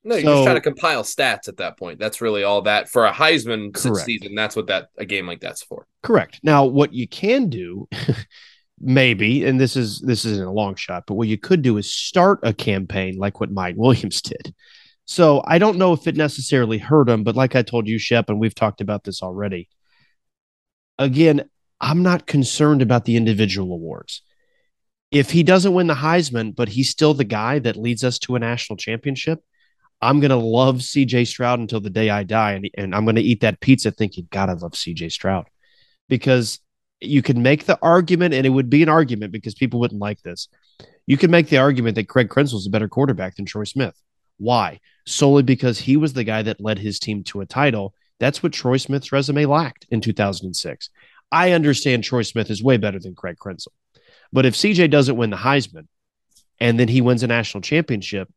No, 0.05 0.17
you're 0.17 0.25
So- 0.25 0.35
just 0.35 0.45
trying 0.45 0.57
to 0.57 0.61
compile 0.61 1.03
stats 1.05 1.47
at 1.49 1.59
that 1.59 1.79
point. 1.79 2.01
That's 2.01 2.21
really 2.21 2.43
all 2.43 2.63
that 2.63 2.89
for 2.89 3.07
a 3.07 3.13
Heisman 3.13 3.77
season. 4.05 4.35
That's 4.35 4.57
what 4.57 4.67
that 4.67 4.89
a 4.99 5.05
game 5.05 5.27
like 5.29 5.41
that's 5.41 5.63
for. 5.63 5.87
Correct. 6.03 6.41
Now, 6.43 6.65
what 6.65 6.93
you 6.93 7.07
can 7.07 7.49
do, 7.49 7.89
maybe, 8.83 9.45
and 9.45 9.61
this 9.61 9.77
is 9.77 10.01
this 10.01 10.25
isn't 10.25 10.47
a 10.47 10.53
long 10.53 10.75
shot, 10.75 11.05
but 11.07 11.15
what 11.15 11.29
you 11.29 11.39
could 11.39 11.63
do 11.63 11.79
is 11.79 11.89
start 11.89 12.41
a 12.43 12.53
campaign 12.53 13.17
like 13.17 13.41
what 13.41 13.51
Mike 13.51 13.77
Williams 13.79 14.21
did. 14.21 14.55
So 15.05 15.43
I 15.47 15.59
don't 15.59 15.79
know 15.79 15.93
if 15.93 16.07
it 16.07 16.17
necessarily 16.17 16.79
hurt 16.79 17.09
him, 17.09 17.25
but 17.25 17.37
like 17.37 17.57
I 17.57 17.63
told 17.63 17.89
you, 17.89 17.97
Schepp, 17.97 18.29
and 18.29 18.41
we've 18.41 18.55
talked 18.55 18.81
about 18.81 19.05
this 19.05 19.23
already. 19.23 19.69
Again, 20.99 21.49
I'm 21.81 22.03
not 22.03 22.27
concerned 22.27 22.83
about 22.83 23.05
the 23.05 23.17
individual 23.17 23.73
awards. 23.73 24.23
If 25.11 25.31
he 25.31 25.43
doesn't 25.43 25.75
win 25.75 25.89
the 25.89 25.95
Heisman, 25.95 26.55
but 26.55 26.69
he's 26.69 26.91
still 26.91 27.15
the 27.15 27.25
guy 27.25 27.59
that 27.59 27.77
leads 27.77 28.05
us 28.05 28.19
to 28.21 28.37
a 28.37 28.39
national 28.39 28.77
championship, 28.77 29.41
I'm 30.01 30.21
gonna 30.21 30.37
love 30.37 30.79
CJ 30.79 31.27
Stroud 31.27 31.61
until 31.61 31.81
the 31.81 31.91
day 31.91 32.11
I 32.11 32.25
die, 32.25 32.53
and, 32.53 32.71
and 32.75 32.95
I'm 32.95 33.05
gonna 33.05 33.21
eat 33.21 33.41
that 33.41 33.61
pizza 33.61 33.91
thinking, 33.91 34.29
God, 34.31 34.49
I 34.49 34.55
love 34.55 34.73
CJ 34.73 35.13
Stroud 35.13 35.47
because 36.09 36.61
you 37.05 37.23
can 37.23 37.43
make 37.43 37.65
the 37.65 37.79
argument, 37.83 38.35
and 38.35 38.47
it 38.47 38.51
would 38.51 38.71
be 38.71 38.83
an 38.83 38.89
argument 38.89 39.33
because 39.33 39.55
people 39.55 39.81
wouldn't 39.81 40.01
like 40.01 40.23
this. 40.23 40.49
You 41.07 41.17
can 41.17 41.31
make 41.31 41.49
the 41.49 41.59
argument 41.59 41.97
that 41.97 42.09
Craig 42.09 42.29
Krenzel 42.29 42.55
is 42.55 42.67
a 42.67 42.71
better 42.71 42.89
quarterback 42.89 43.37
than 43.37 43.45
Troy 43.45 43.65
Smith. 43.65 43.95
Why? 44.39 44.81
Solely 45.07 45.43
because 45.43 45.79
he 45.79 45.97
was 45.97 46.13
the 46.13 46.25
guy 46.25 46.43
that 46.43 46.61
led 46.61 46.79
his 46.79 46.99
team 46.99 47.25
to 47.25 47.41
a 47.41 47.47
title. 47.47 47.95
That's 48.21 48.43
what 48.43 48.53
Troy 48.53 48.77
Smith's 48.77 49.13
resume 49.13 49.47
lacked 49.47 49.87
in 49.91 50.01
2006. 50.01 50.91
I 51.31 51.53
understand 51.53 52.05
Troy 52.05 52.23
Smith 52.23 52.51
is 52.51 52.63
way 52.63 52.77
better 52.77 52.99
than 52.99 53.15
Craig 53.15 53.37
Krenzel. 53.41 53.69
But 54.33 54.47
if 54.47 54.55
CJ 54.55 54.91
doesn't 54.91 55.17
win 55.17 55.31
the 55.31 55.37
Heisman 55.37 55.89
and 56.61 56.79
then 56.79 56.89
he 56.89 57.01
wins 57.01 57.23
a 57.23 57.27
national 57.27 57.63
championship, 57.63 58.29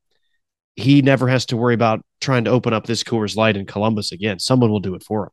he 0.75 1.01
never 1.01 1.27
has 1.27 1.45
to 1.47 1.57
worry 1.57 1.73
about 1.73 2.03
trying 2.19 2.45
to 2.45 2.51
open 2.51 2.73
up 2.73 2.85
this 2.85 3.03
Coors 3.03 3.35
Light 3.35 3.57
in 3.57 3.65
Columbus 3.65 4.11
again. 4.11 4.39
Someone 4.39 4.71
will 4.71 4.79
do 4.79 4.95
it 4.95 5.03
for 5.03 5.23
him. 5.23 5.29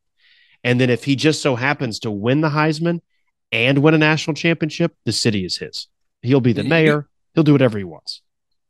And 0.65 0.81
then 0.81 0.91
if 0.91 1.05
he 1.05 1.17
just 1.17 1.43
so 1.43 1.57
happens 1.57 2.01
to 2.01 2.11
win 2.11 2.41
the 2.41 2.51
Heisman 2.51 3.01
and 3.53 3.79
win 3.79 3.95
a 3.95 3.99
national 3.99 4.35
championship, 4.35 4.97
the 5.05 5.13
city 5.13 5.45
is 5.45 5.59
his. 5.59 5.87
He'll 6.23 6.41
be 6.41 6.53
the 6.53 6.65
mayor. 6.65 7.09
He'll 7.35 7.45
do 7.45 7.53
whatever 7.53 7.79
he 7.79 7.85
wants. 7.85 8.23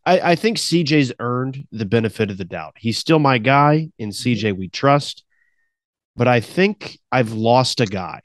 I, 0.05 0.33
I 0.33 0.35
think 0.35 0.59
CJ's 0.59 1.13
earned 1.21 1.67
the 1.71 1.85
benefit 1.85 2.31
of 2.31 2.39
the 2.39 2.45
doubt. 2.45 2.75
He's 2.77 2.99
still 2.99 3.19
my 3.19 3.39
guy. 3.39 3.91
In 3.99 4.11
mm-hmm. 4.11 4.49
CJ, 4.49 4.57
we 4.59 4.69
trust. 4.69 5.25
But 6.17 6.29
I 6.29 6.41
think 6.41 6.99
I've 7.11 7.33
lost 7.33 7.81
a 7.81 7.87
guy. 7.87 8.21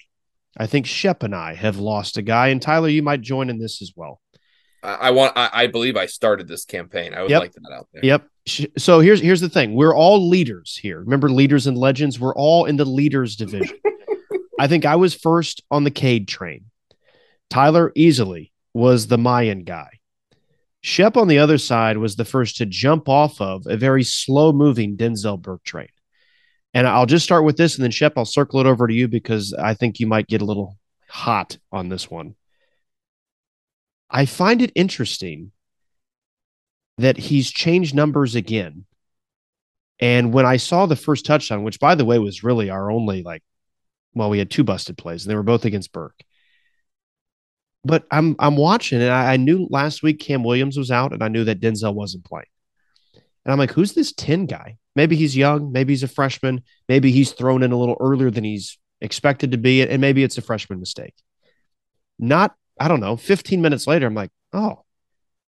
I 0.58 0.66
think 0.66 0.88
Schepp 0.88 1.24
and 1.24 1.36
I 1.36 1.54
have 1.54 1.78
lost 1.78 2.18
a 2.18 2.22
guy. 2.22 2.48
And 2.48 2.62
Tyler, 2.62 2.90
you 2.90 3.04
might 3.04 3.22
join 3.22 3.50
in 3.50 3.60
this 3.60 3.82
as 3.82 3.94
well. 3.96 4.20
I, 4.82 4.94
I 4.94 5.12
want. 5.12 5.34
I, 5.36 5.50
I 5.54 5.68
believe 5.68 5.96
I 5.96 6.08
started 6.08 6.48
this 6.48 6.66
campaign. 6.66 7.14
I 7.14 7.22
would 7.22 7.30
Yep. 7.30 7.42
like 7.42 7.54
that 7.54 7.72
out 7.72 7.88
there. 7.94 8.04
Yep. 8.04 8.28
So 8.78 9.00
here's 9.00 9.22
here's 9.22 9.42
the 9.42 9.50
thing. 9.50 9.76
We're 9.76 9.96
all 9.96 10.30
leaders 10.30 10.80
here. 10.82 11.00
Remember 11.00 11.30
leaders 11.30 11.68
and 11.68 11.78
legends? 11.78 12.20
We're 12.20 12.36
all 12.36 12.66
in 12.66 12.78
the 12.78 12.86
leaders 12.86 13.36
division. 13.36 13.78
I 14.60 14.68
think 14.68 14.86
I 14.86 14.96
was 14.96 15.14
first 15.14 15.64
on 15.70 15.84
the 15.84 15.92
Cade 15.92 16.28
train. 16.28 16.66
Tyler 17.50 17.92
easily 17.96 18.52
was 18.74 19.08
the 19.08 19.18
Miyan 19.18 19.66
guy. 19.66 19.90
Schepp 20.84 21.18
on 21.18 21.28
the 21.28 21.40
other 21.40 21.58
side 21.58 21.98
was 21.98 22.16
the 22.16 22.26
first 22.26 22.58
to 22.58 22.66
jump 22.66 23.10
off 23.10 23.42
of 23.42 23.66
a 23.68 23.78
very 23.78 24.04
slow 24.04 24.52
moving 24.52 24.96
Denzel 24.96 25.42
Burke 25.42 25.64
train. 25.64 25.90
And 26.74 26.88
I'll 26.88 27.06
just 27.06 27.26
start 27.26 27.44
with 27.44 27.58
this 27.58 27.76
and 27.76 27.84
then 27.84 27.92
Schepp, 27.92 28.14
I'll 28.18 28.26
circle 28.26 28.60
it 28.60 28.68
over 28.68 28.88
to 28.88 28.94
you 28.94 29.08
because 29.08 29.54
I 29.54 29.74
think 29.74 30.00
you 30.00 30.08
might 30.08 30.28
get 30.28 30.42
a 30.42 30.46
little 30.46 30.78
hot 31.10 31.58
on 31.72 31.90
this 31.90 32.10
one. 32.10 32.36
I 34.10 34.26
find 34.26 34.62
it 34.62 34.72
interesting 34.76 35.52
that 36.98 37.18
he's 37.18 37.52
changed 37.52 37.96
numbers 37.96 38.36
again. 38.36 38.86
And 40.00 40.32
when 40.32 40.46
I 40.46 40.58
saw 40.58 40.86
the 40.86 40.96
first 40.96 41.26
touchdown, 41.26 41.64
which 41.64 41.80
by 41.80 41.96
the 41.96 42.06
way 42.06 42.20
was 42.20 42.44
really 42.44 42.70
our 42.70 42.92
only 42.92 43.24
like, 43.24 43.44
well, 44.18 44.30
we 44.30 44.40
had 44.40 44.50
two 44.50 44.64
busted 44.64 44.98
plays, 44.98 45.24
and 45.24 45.32
they 45.32 45.36
were 45.36 45.44
both 45.44 45.66
against 45.66 45.92
Burke. 45.92 46.24
But 47.84 48.06
I'm 48.12 48.36
I'm 48.40 48.58
watching, 48.58 49.02
and 49.02 49.12
I, 49.12 49.34
I 49.34 49.38
knew 49.38 49.68
last 49.70 50.04
week 50.04 50.20
Cam 50.20 50.44
Williams 50.44 50.78
was 50.78 50.92
out, 50.92 51.14
and 51.14 51.24
I 51.24 51.28
knew 51.28 51.44
that 51.46 51.62
Denzel 51.62 51.94
wasn't 51.94 52.26
playing. 52.26 52.48
And 53.46 53.54
I'm 53.54 53.60
like, 53.60 53.72
who's 53.72 53.94
this 53.94 54.12
10 54.12 54.46
guy? 54.46 54.78
Maybe 54.96 55.16
he's 55.16 55.38
young, 55.38 55.72
maybe 55.72 55.94
he's 55.94 56.04
a 56.04 56.08
freshman, 56.08 56.64
maybe 56.90 57.12
he's 57.12 57.32
thrown 57.32 57.64
in 57.64 57.72
a 57.72 57.78
little 57.78 57.96
earlier 58.00 58.30
than 58.30 58.44
he's 58.44 58.78
expected 59.00 59.52
to 59.52 59.58
be, 59.58 59.82
and 59.82 60.02
maybe 60.02 60.24
it's 60.24 60.38
a 60.38 60.42
freshman 60.42 60.80
mistake. 60.80 61.14
Not, 62.20 62.56
I 62.80 62.88
don't 62.88 63.00
know, 63.00 63.16
15 63.16 63.62
minutes 63.62 63.88
later, 63.88 64.06
I'm 64.06 64.16
like, 64.16 64.32
oh, 64.52 64.84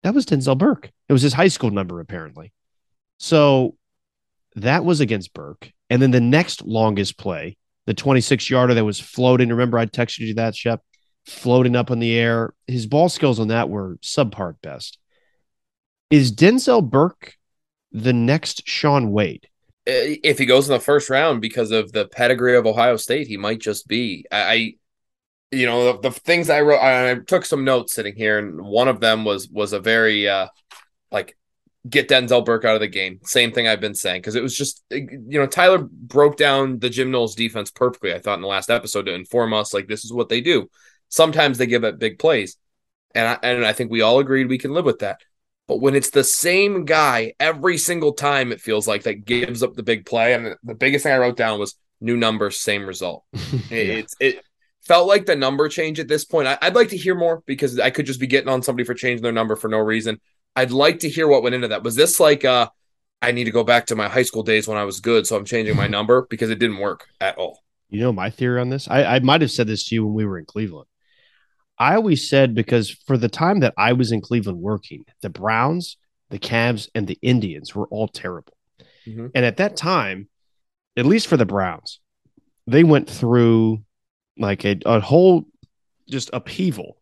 that 0.02 0.14
was 0.14 0.26
Denzel 0.26 0.58
Burke. 0.58 0.90
It 1.08 1.12
was 1.12 1.22
his 1.22 1.32
high 1.32 1.48
school 1.48 1.70
number, 1.70 2.00
apparently. 2.00 2.52
So 3.18 3.76
that 4.56 4.84
was 4.84 5.00
against 5.00 5.32
Burke. 5.32 5.72
And 5.88 6.02
then 6.02 6.10
the 6.10 6.20
next 6.20 6.64
longest 6.64 7.16
play, 7.16 7.56
the 7.86 7.94
26 7.94 8.50
yarder 8.50 8.74
that 8.74 8.84
was 8.84 9.00
floating. 9.00 9.48
Remember, 9.48 9.78
I 9.78 9.86
texted 9.86 10.20
you 10.20 10.34
that, 10.34 10.54
Schepp, 10.54 10.80
floating 11.24 11.76
up 11.76 11.90
in 11.90 11.98
the 11.98 12.16
air. 12.18 12.52
His 12.66 12.86
ball 12.86 13.08
skills 13.08 13.40
on 13.40 13.48
that 13.48 13.68
were 13.68 13.98
subpar 14.02 14.56
best. 14.62 14.98
Is 16.10 16.32
Denzel 16.32 16.88
Burke 16.88 17.34
the 17.92 18.12
next 18.12 18.62
Shaun 18.66 19.10
Wade? 19.10 19.48
Uh, 19.88 20.18
If 20.22 20.38
he 20.38 20.46
goes 20.46 20.68
in 20.68 20.72
the 20.74 20.80
first 20.80 21.10
round 21.10 21.40
because 21.40 21.70
of 21.70 21.92
the 21.92 22.06
pedigree 22.06 22.56
of 22.56 22.66
Ohio 22.66 22.96
State, 22.96 23.26
he 23.26 23.36
might 23.36 23.60
just 23.60 23.88
be. 23.88 24.24
I, 24.30 24.38
I 24.42 24.74
you 25.52 25.66
know, 25.66 25.92
the, 25.92 26.10
the 26.10 26.10
things 26.10 26.50
I 26.50 26.60
wrote. 26.60 26.78
I, 26.78 27.12
I 27.12 27.14
took 27.14 27.44
some 27.44 27.64
notes 27.64 27.94
sitting 27.94 28.14
here, 28.16 28.38
and 28.38 28.60
one 28.60 28.88
of 28.88 29.00
them 29.00 29.24
was 29.24 29.48
was 29.48 29.72
a 29.72 29.80
very 29.80 30.28
uh 30.28 30.48
like 31.10 31.36
get 31.88 32.08
Denzel 32.08 32.44
Burke 32.44 32.64
out 32.64 32.74
of 32.74 32.80
the 32.80 32.88
game. 32.88 33.20
Same 33.22 33.52
thing 33.52 33.68
I've 33.68 33.80
been 33.80 33.94
saying 33.94 34.20
because 34.20 34.34
it 34.34 34.42
was 34.42 34.56
just 34.56 34.84
eh, 34.90 35.06
you 35.10 35.38
know 35.38 35.46
Tyler 35.46 35.78
broke 35.78 36.36
down 36.36 36.78
the 36.78 36.90
Jim 36.90 37.10
Knowles 37.10 37.34
defense 37.34 37.70
perfectly. 37.70 38.14
I 38.14 38.18
thought 38.18 38.36
in 38.36 38.42
the 38.42 38.48
last 38.48 38.70
episode 38.70 39.06
to 39.06 39.14
inform 39.14 39.52
us 39.52 39.74
like 39.74 39.86
this 39.86 40.04
is 40.04 40.12
what 40.12 40.28
they 40.28 40.40
do. 40.40 40.68
Sometimes 41.08 41.58
they 41.58 41.66
give 41.66 41.84
up 41.84 41.98
big 41.98 42.18
plays, 42.18 42.56
and 43.14 43.28
I, 43.28 43.38
and 43.42 43.64
I 43.64 43.72
think 43.72 43.90
we 43.90 44.02
all 44.02 44.18
agreed 44.18 44.48
we 44.48 44.58
can 44.58 44.72
live 44.72 44.84
with 44.84 45.00
that. 45.00 45.20
But 45.68 45.80
when 45.80 45.94
it's 45.94 46.10
the 46.10 46.24
same 46.24 46.84
guy 46.84 47.34
every 47.40 47.76
single 47.76 48.12
time, 48.12 48.52
it 48.52 48.60
feels 48.60 48.86
like 48.86 49.02
that 49.02 49.24
gives 49.24 49.62
up 49.62 49.74
the 49.74 49.82
big 49.82 50.06
play. 50.06 50.32
And 50.32 50.54
the 50.62 50.74
biggest 50.74 51.02
thing 51.02 51.12
I 51.12 51.18
wrote 51.18 51.36
down 51.36 51.58
was 51.58 51.76
new 52.00 52.16
numbers, 52.16 52.60
same 52.60 52.86
result. 52.86 53.24
It, 53.70 53.70
Yeah. 53.70 53.94
It's 53.94 54.14
it 54.20 54.44
felt 54.86 55.08
like 55.08 55.26
the 55.26 55.34
number 55.34 55.68
change 55.68 55.98
at 55.98 56.08
this 56.08 56.24
point. 56.24 56.46
I, 56.46 56.58
I'd 56.62 56.76
like 56.76 56.90
to 56.90 56.96
hear 56.96 57.16
more 57.16 57.42
because 57.46 57.80
I 57.80 57.90
could 57.90 58.06
just 58.06 58.20
be 58.20 58.28
getting 58.28 58.48
on 58.48 58.62
somebody 58.62 58.84
for 58.84 58.94
changing 58.94 59.22
their 59.22 59.32
number 59.32 59.56
for 59.56 59.68
no 59.68 59.78
reason. 59.78 60.20
I'd 60.56 60.72
like 60.72 61.00
to 61.00 61.08
hear 61.08 61.28
what 61.28 61.42
went 61.42 61.54
into 61.54 61.68
that. 61.68 61.82
Was 61.82 61.94
this 61.94 62.18
like 62.18 62.44
uh 62.44 62.68
I 63.22 63.32
need 63.32 63.44
to 63.44 63.50
go 63.50 63.64
back 63.64 63.86
to 63.86 63.96
my 63.96 64.08
high 64.08 64.22
school 64.22 64.42
days 64.42 64.66
when 64.68 64.76
I 64.78 64.84
was 64.84 65.00
good, 65.00 65.26
so 65.26 65.36
I'm 65.36 65.44
changing 65.44 65.76
my 65.76 65.86
number 65.96 66.26
because 66.28 66.50
it 66.50 66.58
didn't 66.58 66.78
work 66.78 67.06
at 67.20 67.36
all. 67.38 67.60
You 67.88 68.00
know 68.00 68.12
my 68.12 68.30
theory 68.30 68.60
on 68.60 68.68
this? 68.68 68.88
I, 68.88 69.04
I 69.04 69.18
might 69.20 69.42
have 69.42 69.50
said 69.50 69.68
this 69.68 69.84
to 69.88 69.94
you 69.94 70.04
when 70.04 70.14
we 70.14 70.24
were 70.24 70.38
in 70.38 70.44
Cleveland. 70.44 70.88
I 71.78 71.94
always 71.94 72.28
said 72.28 72.54
because 72.54 72.90
for 72.90 73.16
the 73.16 73.28
time 73.28 73.60
that 73.60 73.74
I 73.76 73.92
was 73.92 74.10
in 74.10 74.20
Cleveland 74.20 74.60
working, 74.60 75.04
the 75.20 75.30
Browns, 75.30 75.98
the 76.30 76.38
Cavs, 76.38 76.88
and 76.94 77.06
the 77.06 77.18
Indians 77.22 77.74
were 77.74 77.86
all 77.88 78.08
terrible. 78.08 78.54
Mhm. 79.06 79.30
And 79.34 79.44
at 79.44 79.58
that 79.58 79.76
time, 79.76 80.28
at 80.96 81.06
least 81.06 81.26
for 81.26 81.36
the 81.36 81.46
Browns, 81.46 82.00
they 82.66 82.82
went 82.82 83.08
through 83.08 83.84
like 84.38 84.64
a, 84.64 84.78
a 84.84 85.00
whole 85.00 85.46
just 86.08 86.30
upheaval 86.32 86.98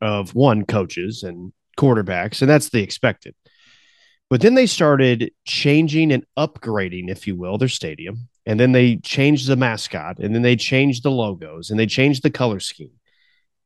of 0.00 0.34
one 0.34 0.64
coaches 0.64 1.22
and 1.22 1.52
quarterbacks, 1.78 2.40
and 2.40 2.50
that's 2.50 2.70
the 2.70 2.82
expected. 2.82 3.34
But 4.30 4.40
then 4.40 4.54
they 4.54 4.66
started 4.66 5.30
changing 5.44 6.10
and 6.12 6.24
upgrading, 6.38 7.10
if 7.10 7.26
you 7.26 7.36
will, 7.36 7.58
their 7.58 7.68
stadium. 7.68 8.28
And 8.46 8.58
then 8.58 8.72
they 8.72 8.96
changed 8.96 9.46
the 9.46 9.56
mascot, 9.56 10.18
and 10.18 10.34
then 10.34 10.42
they 10.42 10.56
changed 10.56 11.02
the 11.02 11.10
logos, 11.10 11.70
and 11.70 11.78
they 11.78 11.86
changed 11.86 12.22
the 12.22 12.30
color 12.30 12.58
scheme. 12.58 12.92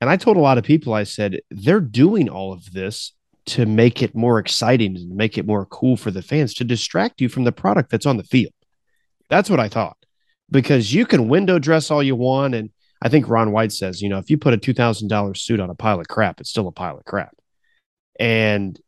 And 0.00 0.10
I 0.10 0.16
told 0.16 0.36
a 0.36 0.40
lot 0.40 0.58
of 0.58 0.64
people, 0.64 0.92
I 0.92 1.04
said, 1.04 1.40
they're 1.50 1.80
doing 1.80 2.28
all 2.28 2.52
of 2.52 2.72
this 2.72 3.12
to 3.46 3.64
make 3.64 4.02
it 4.02 4.14
more 4.14 4.38
exciting 4.38 4.96
and 4.96 5.16
make 5.16 5.38
it 5.38 5.46
more 5.46 5.66
cool 5.66 5.96
for 5.96 6.10
the 6.10 6.20
fans 6.20 6.52
to 6.54 6.64
distract 6.64 7.20
you 7.20 7.28
from 7.28 7.44
the 7.44 7.52
product 7.52 7.90
that's 7.90 8.06
on 8.06 8.16
the 8.16 8.24
field. 8.24 8.52
That's 9.30 9.48
what 9.48 9.60
I 9.60 9.68
thought. 9.68 9.96
Because 10.50 10.92
you 10.92 11.06
can 11.06 11.28
window 11.28 11.58
dress 11.58 11.90
all 11.90 12.02
you 12.02 12.16
want. 12.16 12.54
And 12.54 12.70
I 13.00 13.08
think 13.08 13.28
Ron 13.28 13.52
White 13.52 13.72
says, 13.72 14.02
you 14.02 14.08
know, 14.08 14.18
if 14.18 14.30
you 14.30 14.36
put 14.36 14.52
a 14.52 14.58
$2,000 14.58 15.36
suit 15.36 15.60
on 15.60 15.70
a 15.70 15.74
pile 15.74 16.00
of 16.00 16.08
crap, 16.08 16.40
it's 16.40 16.50
still 16.50 16.68
a 16.68 16.72
pile 16.72 16.98
of 16.98 17.04
crap. 17.04 17.35
And 18.18 18.78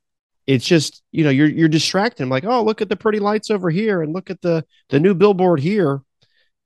it's 0.47 0.65
just, 0.65 1.03
you 1.13 1.25
know, 1.25 1.31
you're, 1.31 1.49
you're 1.49 1.69
distracting. 1.69 2.25
I'm 2.25 2.31
like, 2.31 2.45
oh, 2.45 2.65
look 2.65 2.81
at 2.81 2.89
the 2.89 2.97
pretty 2.97 3.19
lights 3.19 3.51
over 3.51 3.71
here 3.71 4.03
and 4.03 4.13
look 4.13 4.31
at 4.31 4.41
the, 4.41 4.65
the 4.89 4.99
new 4.99 5.15
billboard 5.15 5.61
here 5.61 6.03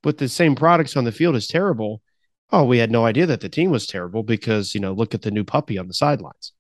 with 0.05 0.19
the 0.19 0.29
same 0.29 0.55
products 0.55 0.97
on 0.97 1.05
the 1.05 1.13
field 1.13 1.37
is 1.37 1.47
terrible. 1.47 2.01
Oh, 2.51 2.65
we 2.65 2.79
had 2.79 2.91
no 2.91 3.05
idea 3.05 3.27
that 3.27 3.41
the 3.41 3.49
team 3.49 3.71
was 3.71 3.87
terrible 3.87 4.23
because, 4.23 4.75
you 4.75 4.81
know, 4.81 4.93
look 4.93 5.15
at 5.15 5.23
the 5.23 5.31
new 5.31 5.43
puppy 5.43 5.79
on 5.79 5.89
the 5.89 5.95
sidelines. 5.95 6.53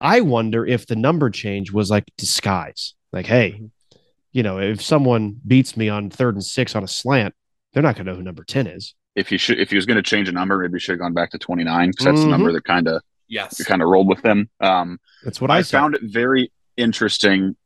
I 0.00 0.20
wonder 0.20 0.64
if 0.64 0.86
the 0.86 0.96
number 0.96 1.30
change 1.30 1.72
was 1.72 1.90
like 1.90 2.04
disguise. 2.16 2.94
Like, 3.12 3.26
hey, 3.26 3.52
mm-hmm. 3.52 3.98
you 4.32 4.42
know, 4.42 4.58
if 4.58 4.82
someone 4.82 5.40
beats 5.46 5.76
me 5.76 5.88
on 5.88 6.10
third 6.10 6.34
and 6.34 6.44
six 6.44 6.76
on 6.76 6.84
a 6.84 6.88
slant, 6.88 7.34
they're 7.72 7.82
not 7.82 7.94
going 7.94 8.06
to 8.06 8.12
know 8.12 8.16
who 8.16 8.22
number 8.22 8.44
10 8.44 8.66
is. 8.66 8.94
If 9.14 9.28
he 9.28 9.38
should, 9.38 9.58
if 9.58 9.70
he 9.70 9.76
was 9.76 9.86
going 9.86 9.96
to 9.96 10.02
change 10.02 10.28
a 10.28 10.32
number, 10.32 10.58
maybe 10.58 10.74
he 10.74 10.78
should 10.78 10.92
have 10.92 11.00
gone 11.00 11.14
back 11.14 11.30
to 11.30 11.38
29 11.38 11.90
because 11.90 12.04
that's 12.04 12.20
the 12.20 12.26
number 12.26 12.48
mm-hmm. 12.48 12.54
that 12.54 12.64
kind 12.64 12.88
of 12.88 13.02
Yes. 13.28 13.58
You 13.58 13.64
kind 13.64 13.82
of 13.82 13.88
rolled 13.88 14.08
with 14.08 14.22
them. 14.22 14.48
Um, 14.60 14.98
That's 15.24 15.40
what 15.40 15.50
I, 15.50 15.58
I 15.58 15.62
found 15.62 15.94
it 15.96 16.02
very 16.04 16.52
interesting 16.76 17.56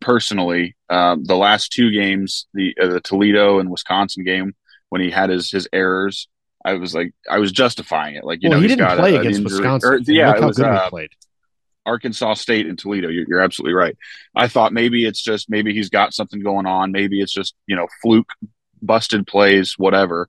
personally. 0.00 0.76
Um, 0.88 1.24
the 1.24 1.36
last 1.36 1.72
two 1.72 1.90
games, 1.90 2.46
the 2.54 2.74
uh, 2.80 2.86
the 2.88 3.00
Toledo 3.00 3.58
and 3.58 3.70
Wisconsin 3.70 4.24
game, 4.24 4.54
when 4.88 5.00
he 5.00 5.10
had 5.10 5.30
his 5.30 5.50
his 5.50 5.68
errors, 5.72 6.28
I 6.64 6.74
was 6.74 6.94
like, 6.94 7.12
I 7.30 7.38
was 7.38 7.52
justifying 7.52 8.16
it. 8.16 8.24
Like, 8.24 8.42
you 8.42 8.48
well, 8.48 8.58
know, 8.58 8.62
he 8.62 8.68
he's 8.68 8.76
didn't 8.76 8.88
got 8.88 8.98
play 8.98 9.16
a- 9.16 9.20
against 9.20 9.40
injury- 9.40 9.58
Wisconsin. 9.58 9.90
or- 9.92 9.98
yeah, 10.06 10.28
look 10.28 10.36
it 10.36 10.40
how 10.42 10.46
was 10.48 10.56
good 10.56 10.66
uh, 10.66 10.84
he 10.84 10.90
played. 10.90 11.10
Arkansas 11.86 12.34
State 12.34 12.66
and 12.66 12.78
Toledo. 12.78 13.08
You're, 13.08 13.24
you're 13.26 13.40
absolutely 13.40 13.72
right. 13.74 13.96
I 14.36 14.48
thought 14.48 14.72
maybe 14.72 15.06
it's 15.06 15.22
just 15.22 15.48
maybe 15.50 15.72
he's 15.74 15.88
got 15.88 16.12
something 16.12 16.40
going 16.40 16.66
on. 16.66 16.92
Maybe 16.92 17.20
it's 17.20 17.32
just 17.32 17.54
you 17.66 17.74
know 17.76 17.88
fluke, 18.02 18.30
busted 18.82 19.26
plays, 19.26 19.74
whatever. 19.78 20.28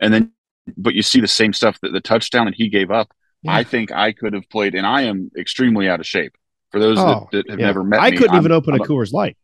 And 0.00 0.12
then, 0.12 0.32
but 0.76 0.94
you 0.94 1.02
see 1.02 1.20
the 1.20 1.28
same 1.28 1.52
stuff 1.52 1.78
that 1.82 1.92
the 1.92 2.00
touchdown 2.00 2.46
that 2.46 2.54
he 2.54 2.68
gave 2.68 2.90
up. 2.90 3.12
Yeah. 3.42 3.54
I 3.54 3.64
think 3.64 3.90
I 3.92 4.12
could 4.12 4.34
have 4.34 4.48
played, 4.50 4.74
and 4.74 4.86
I 4.86 5.02
am 5.02 5.30
extremely 5.38 5.88
out 5.88 6.00
of 6.00 6.06
shape. 6.06 6.34
For 6.72 6.78
those 6.78 6.98
Oh, 6.98 7.28
that, 7.32 7.46
that 7.46 7.50
have 7.50 7.58
yeah. 7.60 7.66
never 7.66 7.82
met 7.82 8.00
I 8.00 8.10
me, 8.10 8.16
couldn't 8.18 8.34
I'm- 8.34 8.42
even 8.42 8.52
open 8.52 8.74
I'm 8.74 8.80
a 8.80 8.84
Coors 8.84 9.12
Light. 9.12 9.36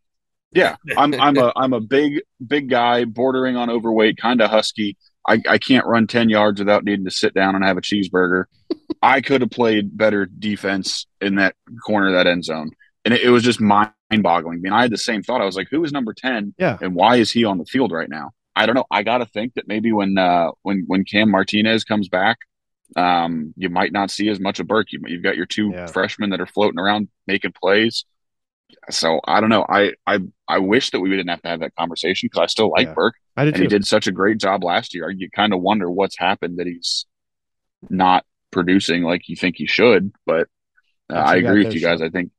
yeah, 0.53 0.77
I'm 0.97 1.15
I'm 1.21 1.37
a 1.39 1.53
I'm 1.57 1.73
a 1.73 1.81
big 1.81 2.21
big 2.47 2.69
guy, 2.69 3.05
bordering 3.05 3.57
on 3.57 3.71
overweight, 3.71 4.17
kind 4.19 4.41
of 4.41 4.51
husky. 4.51 4.97
I, 5.29 5.43
I 5.49 5.59
can't 5.59 5.87
run 5.87 6.07
ten 6.07 6.29
yards 6.29 6.61
without 6.61 6.85
needing 6.85 7.05
to 7.07 7.11
sit 7.11 7.35
down 7.35 7.57
and 7.57 7.65
have 7.65 7.77
a 7.77 7.81
cheeseburger. 7.81 8.45
I 9.03 9.21
could 9.21 9.41
have 9.41 9.51
played 9.51 9.97
better 9.97 10.27
defense 10.27 11.07
in 11.21 11.37
that 11.37 11.55
corner 11.85 12.09
of 12.09 12.13
that 12.15 12.27
end 12.29 12.45
zone, 12.45 12.71
and 13.05 13.13
it, 13.15 13.23
it 13.23 13.31
was 13.31 13.43
just 13.43 13.61
mind 13.61 13.91
boggling. 14.21 14.59
I 14.59 14.61
mean, 14.61 14.73
I 14.73 14.83
had 14.83 14.91
the 14.93 14.99
same 14.99 15.23
thought. 15.23 15.41
I 15.41 15.45
was 15.47 15.57
like, 15.57 15.69
who 15.71 15.83
is 15.85 15.91
number 15.93 16.13
ten, 16.15 16.55
Yeah. 16.59 16.79
and 16.81 16.95
why 16.95 17.17
is 17.17 17.31
he 17.33 17.45
on 17.45 17.59
the 17.59 17.65
field 17.65 17.91
right 17.93 18.09
now? 18.09 18.31
I 18.55 18.67
don't 18.67 18.75
know. 18.77 18.87
I 18.91 19.03
got 19.03 19.19
to 19.19 19.27
think 19.27 19.55
that 19.55 19.67
maybe 19.67 19.91
when 19.91 20.17
uh, 20.17 20.51
when 20.63 20.85
when 20.87 21.05
Cam 21.05 21.31
Martinez 21.31 21.83
comes 21.83 22.09
back, 22.09 22.39
um, 22.95 23.53
you 23.57 23.69
might 23.69 23.93
not 23.93 24.11
see 24.11 24.29
as 24.29 24.39
much 24.39 24.61
of 24.61 24.67
Burke. 24.67 24.93
You, 24.93 25.01
you've 25.07 25.23
got 25.23 25.37
your 25.37 25.47
two 25.47 25.71
Yeah. 25.73 25.87
freshmen 25.87 26.31
that 26.31 26.41
are 26.41 26.47
floating 26.47 26.79
around 26.79 27.09
making 27.27 27.53
plays. 27.61 28.05
So 28.91 29.21
I 29.27 29.41
don't 29.41 29.51
know. 29.51 29.65
I 29.69 29.93
I 30.07 30.19
I 30.49 30.59
wish 30.59 30.91
that 30.91 31.01
we 31.01 31.11
didn't 31.11 31.29
have 31.29 31.43
to 31.43 31.49
have 31.49 31.61
that 31.61 31.75
conversation 31.77 32.27
because 32.27 32.43
I 32.43 32.47
still 32.47 32.71
like 32.71 32.89
Yeah. 32.89 32.95
Burke 32.95 33.15
I 33.37 33.45
did 33.45 33.55
and 33.55 33.63
he 33.63 33.69
did 33.69 33.87
such 33.87 34.07
a 34.07 34.13
great 34.13 34.39
job 34.39 34.65
last 34.65 34.95
year. 34.95 35.11
You 35.11 35.31
kind 35.31 35.53
of 35.53 35.61
wonder 35.61 35.91
what's 35.91 36.19
happened 36.19 36.59
that 36.59 36.67
he's 36.67 37.07
not 37.89 38.25
producing 38.51 39.03
like 39.03 39.29
you 39.29 39.37
think 39.37 39.57
he 39.57 39.67
should. 39.67 40.13
But 40.27 40.49
uh, 41.11 41.15
I 41.17 41.37
agree 41.37 41.65
with 41.65 41.75
you 41.75 41.81
guys. 41.81 41.99
Sean? 42.01 42.09
I 42.09 42.11
think 42.11 42.31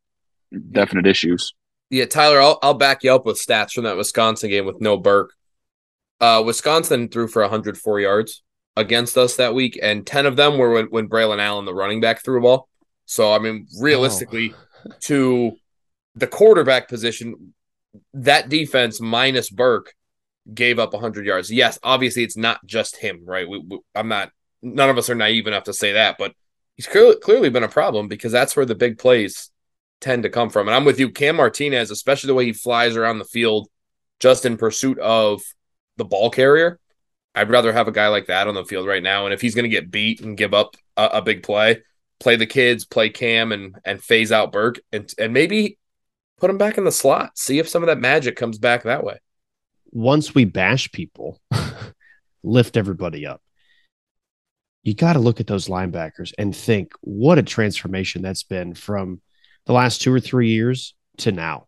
definite 0.72 1.08
issues. 1.08 1.54
Yeah, 1.90 2.06
Tyler, 2.06 2.42
I'll 2.42 2.60
I'll 2.62 2.74
back 2.74 3.04
you 3.04 3.14
up 3.14 3.26
with 3.26 3.38
stats 3.38 3.72
from 3.72 3.86
that 3.86 3.96
Wisconsin 3.98 4.50
game 4.50 4.66
with 4.66 4.82
no 4.82 4.98
Burke. 4.98 5.32
Uh, 6.20 6.42
Wisconsin 6.46 7.08
threw 7.10 7.28
for 7.28 7.42
104 7.44 8.00
yards 8.02 8.44
against 8.78 9.18
us 9.18 9.36
that 9.38 9.56
week, 9.56 9.78
and 9.82 10.06
10 10.06 10.28
of 10.28 10.36
them 10.36 10.58
were 10.58 10.72
when, 10.72 10.86
when 10.86 11.10
Braylon 11.10 11.40
Allen, 11.40 11.66
the 11.66 11.74
running 11.74 12.00
back, 12.00 12.24
threw 12.24 12.38
a 12.38 12.42
ball. 12.42 12.70
So, 13.06 13.34
I 13.34 13.40
mean, 13.40 13.68
realistically, 13.80 14.54
oh, 14.54 14.92
to 15.02 15.58
the 16.16 16.28
quarterback 16.28 16.88
position, 16.88 17.54
that 18.14 18.50
defense 18.50 19.02
minus 19.02 19.50
Burke 19.50 19.94
gave 20.54 20.78
up 20.78 20.94
100 20.94 21.26
yards. 21.26 21.52
Yes, 21.52 21.80
obviously, 21.82 22.24
it's 22.24 22.38
not 22.38 22.64
just 22.66 22.98
him, 22.98 23.24
right? 23.26 23.50
We, 23.50 23.60
we, 23.60 23.80
I'm 23.96 24.08
not, 24.08 24.32
none 24.62 24.90
of 24.90 24.98
us 24.98 25.10
are 25.10 25.16
naive 25.16 25.48
enough 25.48 25.64
to 25.64 25.74
say 25.74 25.94
that, 25.94 26.18
but 26.20 26.34
he's 26.76 26.88
clearly, 26.88 27.16
clearly 27.16 27.50
been 27.50 27.64
a 27.64 27.70
problem 27.70 28.08
because 28.08 28.32
that's 28.32 28.56
where 28.56 28.66
the 28.66 28.76
big 28.76 29.00
plays 29.00 29.50
tend 30.02 30.24
to 30.24 30.30
come 30.30 30.50
from. 30.52 30.68
And 30.68 30.76
I'm 30.76 30.86
with 30.86 31.00
you, 31.00 31.10
Cam 31.10 31.38
Martinez, 31.38 31.90
especially 31.90 32.28
the 32.28 32.36
way 32.36 32.46
he 32.46 32.54
flies 32.54 32.96
around 32.96 33.18
the 33.18 33.26
field 33.26 33.68
just 34.20 34.46
in 34.46 34.58
pursuit 34.58 35.00
of 35.00 35.42
the 35.98 36.06
ball 36.06 36.30
carrier. 36.30 36.80
I'd 37.38 37.52
rather 37.52 37.72
have 37.72 37.88
a 37.88 37.92
guy 37.92 38.08
like 38.08 38.28
that 38.28 38.48
on 38.48 38.56
the 38.56 38.66
field 38.66 38.88
right 38.88 39.04
now. 39.04 39.26
And 39.26 39.34
if 39.34 39.42
he's 39.42 39.54
going 39.54 39.64
to 39.64 39.70
get 39.70 39.92
beat 39.92 40.22
and 40.22 40.36
give 40.36 40.54
up 40.56 40.76
a, 40.96 41.06
a 41.14 41.22
big 41.22 41.44
play, 41.44 41.84
play 42.20 42.36
the 42.36 42.48
kids, 42.48 42.84
play 42.84 43.10
Cam, 43.10 43.52
and 43.52 43.76
and 43.86 44.04
phase 44.04 44.32
out 44.32 44.52
Burke, 44.52 44.80
and 44.92 45.14
and 45.20 45.34
maybe 45.34 45.78
put 46.40 46.50
him 46.50 46.58
back 46.58 46.78
in 46.78 46.84
the 46.84 46.92
slot. 46.92 47.38
See 47.38 47.60
if 47.60 47.70
some 47.70 47.84
of 47.84 47.88
that 47.88 48.00
magic 48.00 48.36
comes 48.36 48.58
back 48.58 48.84
that 48.84 49.04
way. 49.04 49.20
Once 49.92 50.34
we 50.34 50.46
bash 50.46 50.92
people, 50.92 51.40
lift 52.44 52.76
everybody 52.76 53.26
up. 53.28 53.42
You 54.84 54.96
got 54.96 55.14
to 55.14 55.20
look 55.20 55.40
at 55.40 55.48
those 55.48 55.68
linebackers 55.68 56.34
and 56.38 56.56
think 56.56 56.94
what 57.02 57.38
a 57.38 57.44
transformation 57.44 58.22
that's 58.22 58.44
been 58.44 58.74
from 58.74 59.22
the 59.66 59.74
last 59.74 60.02
two 60.02 60.14
or 60.14 60.20
three 60.20 60.50
years 60.50 60.96
to 61.18 61.32
now. 61.32 61.68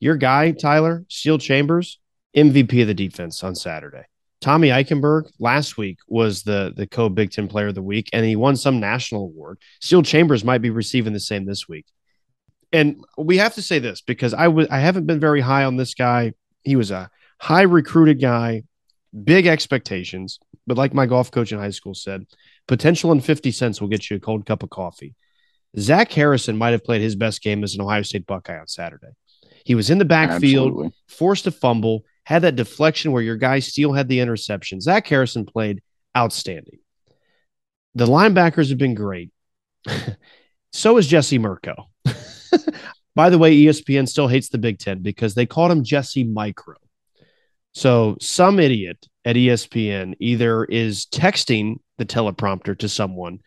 Your 0.00 0.16
guy, 0.16 0.52
Tyler, 0.52 1.04
Steele 1.08 1.38
Chambers, 1.38 1.98
MVP 2.36 2.80
of 2.80 2.88
the 2.88 2.94
defense 2.94 3.42
on 3.44 3.54
Saturday. 3.54 4.04
Tommy 4.42 4.68
Eichenberg 4.68 5.30
last 5.38 5.78
week 5.78 5.98
was 6.08 6.42
the 6.42 6.72
the 6.76 6.86
co 6.86 7.08
Big 7.08 7.30
Ten 7.30 7.48
Player 7.48 7.68
of 7.68 7.76
the 7.76 7.82
Week, 7.82 8.10
and 8.12 8.26
he 8.26 8.36
won 8.36 8.56
some 8.56 8.80
national 8.80 9.22
award. 9.22 9.58
Steele 9.80 10.02
Chambers 10.02 10.44
might 10.44 10.60
be 10.60 10.70
receiving 10.70 11.12
the 11.12 11.20
same 11.20 11.46
this 11.46 11.68
week. 11.68 11.86
And 12.72 13.04
we 13.16 13.36
have 13.36 13.54
to 13.54 13.62
say 13.62 13.78
this 13.78 14.00
because 14.00 14.34
I 14.34 14.48
was 14.48 14.66
I 14.68 14.80
haven't 14.80 15.06
been 15.06 15.20
very 15.20 15.40
high 15.40 15.64
on 15.64 15.76
this 15.76 15.94
guy. 15.94 16.32
He 16.64 16.74
was 16.74 16.90
a 16.90 17.08
high 17.38 17.62
recruited 17.62 18.20
guy, 18.20 18.64
big 19.24 19.46
expectations, 19.46 20.40
but 20.66 20.76
like 20.76 20.92
my 20.92 21.06
golf 21.06 21.30
coach 21.30 21.52
in 21.52 21.58
high 21.58 21.70
school 21.70 21.94
said, 21.94 22.26
potential 22.66 23.12
and 23.12 23.24
50 23.24 23.52
cents 23.52 23.80
will 23.80 23.88
get 23.88 24.10
you 24.10 24.16
a 24.16 24.20
cold 24.20 24.44
cup 24.44 24.62
of 24.62 24.70
coffee. 24.70 25.14
Zach 25.78 26.12
Harrison 26.12 26.56
might 26.56 26.70
have 26.70 26.84
played 26.84 27.00
his 27.00 27.16
best 27.16 27.42
game 27.42 27.62
as 27.62 27.74
an 27.74 27.80
Ohio 27.80 28.02
State 28.02 28.26
Buckeye 28.26 28.58
on 28.58 28.66
Saturday. 28.66 29.12
He 29.64 29.74
was 29.74 29.90
in 29.90 29.98
the 29.98 30.04
backfield, 30.04 30.68
Absolutely. 30.68 30.92
forced 31.06 31.46
a 31.46 31.50
fumble, 31.50 32.04
had 32.24 32.42
that 32.42 32.56
deflection 32.56 33.12
where 33.12 33.22
your 33.22 33.36
guy 33.36 33.58
still 33.58 33.92
had 33.92 34.08
the 34.08 34.20
interception. 34.20 34.80
Zach 34.80 35.06
Harrison 35.06 35.44
played 35.44 35.82
outstanding. 36.16 36.78
The 37.94 38.06
linebackers 38.06 38.68
have 38.70 38.78
been 38.78 38.94
great. 38.94 39.30
so 40.72 40.96
is 40.98 41.06
Jesse 41.06 41.38
Mirco. 41.38 41.88
By 43.14 43.28
the 43.28 43.38
way, 43.38 43.56
ESPN 43.56 44.08
still 44.08 44.28
hates 44.28 44.48
the 44.48 44.58
Big 44.58 44.78
Ten 44.78 45.00
because 45.00 45.34
they 45.34 45.46
called 45.46 45.70
him 45.70 45.84
Jesse 45.84 46.24
Micro. 46.24 46.76
So 47.72 48.16
some 48.20 48.58
idiot 48.58 49.06
at 49.24 49.36
ESPN 49.36 50.14
either 50.18 50.64
is 50.64 51.06
texting 51.06 51.76
the 51.98 52.06
teleprompter 52.06 52.78
to 52.78 52.88
someone 52.88 53.40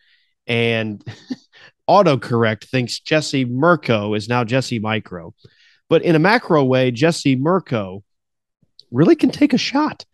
and 0.46 1.04
autocorrect 1.88 2.68
thinks 2.68 3.00
Jesse 3.00 3.44
Mirco 3.44 4.14
is 4.14 4.28
now 4.28 4.44
Jesse 4.44 4.78
Micro. 4.78 5.34
But 5.88 6.02
in 6.02 6.16
a 6.16 6.20
macro 6.20 6.64
way, 6.64 6.90
Jesse 6.90 7.36
Mirco 7.36 8.02
really 8.90 9.16
can 9.16 9.30
take 9.30 9.52
a 9.52 9.58
shot. 9.58 10.04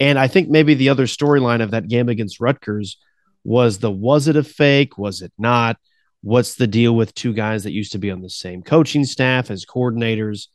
And 0.00 0.18
I 0.18 0.28
think 0.28 0.48
maybe 0.48 0.74
the 0.74 0.90
other 0.90 1.06
storyline 1.06 1.62
of 1.62 1.72
that 1.72 1.88
game 1.88 2.08
against 2.08 2.40
Rutgers 2.40 2.98
was 3.44 3.78
the 3.78 3.90
was 3.90 4.28
it 4.28 4.36
a 4.36 4.44
fake? 4.44 4.98
Was 4.98 5.22
it 5.22 5.32
not? 5.38 5.76
What's 6.22 6.54
the 6.54 6.66
deal 6.66 6.94
with 6.94 7.14
two 7.14 7.32
guys 7.32 7.64
that 7.64 7.72
used 7.72 7.92
to 7.92 7.98
be 7.98 8.10
on 8.10 8.20
the 8.20 8.30
same 8.30 8.62
coaching 8.62 9.04
staff 9.04 9.50
as 9.50 9.64
coordinators? 9.64 10.48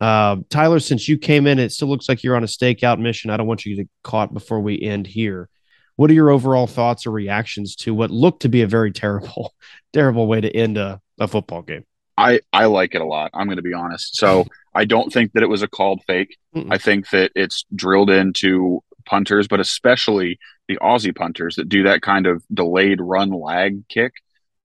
Uh, 0.00 0.36
Tyler, 0.50 0.80
since 0.80 1.08
you 1.08 1.16
came 1.16 1.46
in, 1.46 1.58
it 1.58 1.72
still 1.72 1.88
looks 1.88 2.08
like 2.08 2.22
you're 2.22 2.36
on 2.36 2.44
a 2.44 2.48
stakeout 2.48 3.00
mission. 3.00 3.30
I 3.30 3.36
don't 3.36 3.46
want 3.46 3.64
you 3.64 3.76
to 3.76 3.82
get 3.82 3.90
caught 4.02 4.34
before 4.34 4.60
we 4.60 4.80
end 4.80 5.06
here. 5.06 5.48
What 5.96 6.10
are 6.10 6.14
your 6.14 6.30
overall 6.30 6.66
thoughts 6.66 7.06
or 7.06 7.12
reactions 7.12 7.74
to 7.76 7.94
what 7.94 8.10
looked 8.10 8.42
to 8.42 8.50
be 8.50 8.62
a 8.62 8.66
very 8.66 8.92
terrible, 8.92 9.54
terrible 9.92 10.26
way 10.26 10.40
to 10.40 10.54
end 10.54 10.76
a, 10.76 11.00
a 11.18 11.26
football 11.26 11.62
game? 11.62 11.84
I 12.18 12.40
I 12.52 12.66
like 12.66 12.94
it 12.94 13.00
a 13.00 13.06
lot. 13.06 13.30
I'm 13.34 13.46
going 13.46 13.56
to 13.56 13.62
be 13.62 13.74
honest. 13.74 14.16
So 14.16 14.46
I 14.76 14.84
don't 14.84 15.12
think 15.12 15.32
that 15.32 15.42
it 15.42 15.48
was 15.48 15.62
a 15.62 15.68
called 15.68 16.02
fake. 16.06 16.36
Mm-mm. 16.54 16.68
I 16.70 16.78
think 16.78 17.10
that 17.10 17.32
it's 17.34 17.64
drilled 17.74 18.10
into 18.10 18.82
punters, 19.06 19.48
but 19.48 19.58
especially 19.60 20.38
the 20.68 20.76
Aussie 20.78 21.14
punters 21.14 21.56
that 21.56 21.68
do 21.68 21.84
that 21.84 22.02
kind 22.02 22.26
of 22.26 22.44
delayed 22.52 23.00
run 23.00 23.30
lag 23.30 23.88
kick. 23.88 24.12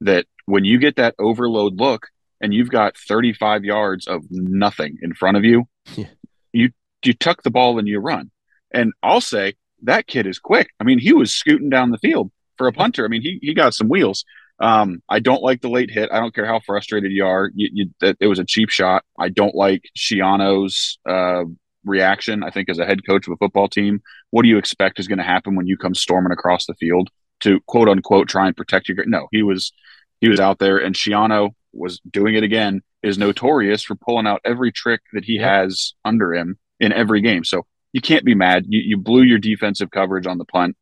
That 0.01 0.25
when 0.45 0.65
you 0.65 0.79
get 0.79 0.95
that 0.97 1.15
overload 1.19 1.79
look 1.79 2.07
and 2.41 2.53
you've 2.53 2.69
got 2.71 2.97
35 2.97 3.63
yards 3.63 4.07
of 4.07 4.23
nothing 4.29 4.97
in 5.01 5.13
front 5.13 5.37
of 5.37 5.43
you, 5.45 5.65
Yeah. 5.95 6.05
you 6.53 6.69
you 7.03 7.13
tuck 7.13 7.41
the 7.43 7.49
ball 7.51 7.79
and 7.79 7.87
you 7.87 7.99
run. 7.99 8.29
And 8.71 8.93
I'll 9.01 9.21
say 9.21 9.53
that 9.83 10.07
kid 10.07 10.27
is 10.27 10.37
quick. 10.39 10.69
I 10.79 10.83
mean, 10.83 10.99
he 10.99 11.13
was 11.13 11.33
scooting 11.33 11.69
down 11.69 11.89
the 11.91 11.97
field 11.97 12.31
for 12.57 12.67
a 12.67 12.73
punter. 12.73 13.05
I 13.05 13.07
mean, 13.07 13.21
he 13.21 13.39
he 13.41 13.53
got 13.53 13.73
some 13.73 13.87
wheels. 13.89 14.23
Um, 14.61 15.01
I 15.09 15.19
don't 15.19 15.41
like 15.41 15.61
the 15.61 15.69
late 15.69 15.89
hit. 15.89 16.11
I 16.11 16.19
don't 16.19 16.35
care 16.35 16.45
how 16.45 16.59
frustrated 16.59 17.11
you 17.11 17.25
are. 17.25 17.49
You, 17.55 17.69
you, 17.73 17.89
that 17.99 18.17
it 18.19 18.27
was 18.27 18.37
a 18.37 18.45
cheap 18.45 18.69
shot. 18.69 19.03
I 19.19 19.29
don't 19.29 19.55
like 19.55 19.85
Schiano's 19.97 20.99
uh, 21.09 21.45
reaction. 21.83 22.43
I 22.43 22.51
think 22.51 22.69
as 22.69 22.77
a 22.77 22.85
head 22.85 23.05
coach 23.07 23.27
of 23.27 23.33
a 23.33 23.37
football 23.37 23.67
team, 23.67 24.01
what 24.29 24.43
do 24.43 24.49
you 24.49 24.59
expect 24.59 24.99
is 24.99 25.07
going 25.07 25.17
to 25.17 25.23
happen 25.23 25.55
when 25.55 25.65
you 25.65 25.77
come 25.77 25.95
storming 25.95 26.31
across 26.31 26.67
the 26.67 26.75
field 26.75 27.09
to 27.41 27.59
quote 27.65 27.89
unquote 27.89 28.29
try 28.29 28.45
and 28.45 28.55
protect 28.55 28.87
your? 28.87 29.03
No, 29.07 29.27
he 29.31 29.41
was 29.41 29.71
he 30.19 30.29
was 30.29 30.39
out 30.39 30.59
there, 30.59 30.77
and 30.77 30.95
Schiano 30.95 31.49
was 31.73 31.99
doing 32.09 32.35
it 32.35 32.43
again. 32.43 32.81
Is 33.01 33.17
notorious 33.17 33.81
for 33.81 33.95
pulling 33.95 34.27
out 34.27 34.41
every 34.45 34.71
trick 34.71 35.01
that 35.13 35.25
he 35.25 35.37
has 35.37 35.95
under 36.05 36.35
him 36.35 36.59
in 36.79 36.93
every 36.93 37.21
game. 37.21 37.43
So 37.43 37.65
you 37.93 38.01
can't 38.01 38.23
be 38.23 38.35
mad. 38.35 38.65
You, 38.67 38.79
you 38.85 38.97
blew 38.97 39.23
your 39.23 39.39
defensive 39.39 39.89
coverage 39.89 40.27
on 40.27 40.37
the 40.37 40.45
punt. 40.45 40.75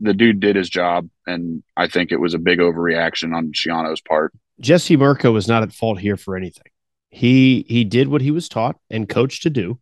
The 0.00 0.14
dude 0.14 0.40
did 0.40 0.56
his 0.56 0.68
job, 0.68 1.08
and 1.26 1.62
I 1.76 1.86
think 1.86 2.10
it 2.10 2.20
was 2.20 2.34
a 2.34 2.38
big 2.38 2.58
overreaction 2.58 3.34
on 3.34 3.52
Schiano's 3.52 4.00
part. 4.00 4.32
Jesse 4.60 4.96
Mirco 4.96 5.32
was 5.32 5.48
not 5.48 5.62
at 5.62 5.72
fault 5.72 5.98
here 5.98 6.16
for 6.16 6.36
anything. 6.36 6.70
He 7.10 7.64
he 7.68 7.84
did 7.84 8.08
what 8.08 8.20
he 8.22 8.30
was 8.30 8.48
taught 8.48 8.76
and 8.90 9.08
coached 9.08 9.44
to 9.44 9.50
do. 9.50 9.78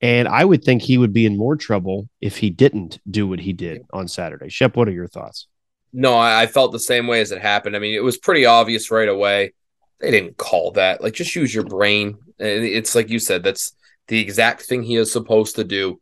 And 0.00 0.28
I 0.28 0.44
would 0.44 0.64
think 0.64 0.82
he 0.82 0.98
would 0.98 1.12
be 1.12 1.24
in 1.24 1.36
more 1.36 1.56
trouble 1.56 2.08
if 2.20 2.36
he 2.36 2.50
didn't 2.50 2.98
do 3.10 3.26
what 3.26 3.40
he 3.40 3.52
did 3.52 3.82
on 3.92 4.08
Saturday. 4.08 4.48
Schepp, 4.48 4.76
what 4.76 4.88
are 4.88 4.92
your 4.92 5.08
thoughts? 5.08 5.46
No, 5.92 6.14
I, 6.14 6.42
I 6.42 6.46
felt 6.46 6.72
the 6.72 6.78
same 6.78 7.06
way 7.06 7.20
as 7.20 7.32
it 7.32 7.40
happened. 7.40 7.76
I 7.76 7.78
mean, 7.78 7.94
it 7.94 8.02
was 8.02 8.18
pretty 8.18 8.44
obvious 8.44 8.90
right 8.90 9.08
away. 9.08 9.54
They 10.00 10.10
didn't 10.10 10.36
call 10.36 10.72
that. 10.72 11.00
Like, 11.00 11.14
just 11.14 11.34
use 11.34 11.54
your 11.54 11.64
brain. 11.64 12.18
And 12.38 12.64
It's 12.64 12.94
like 12.94 13.08
you 13.08 13.18
said, 13.18 13.42
that's 13.42 13.74
the 14.08 14.20
exact 14.20 14.62
thing 14.62 14.82
he 14.82 14.96
is 14.96 15.12
supposed 15.12 15.56
to 15.56 15.64
do. 15.64 16.00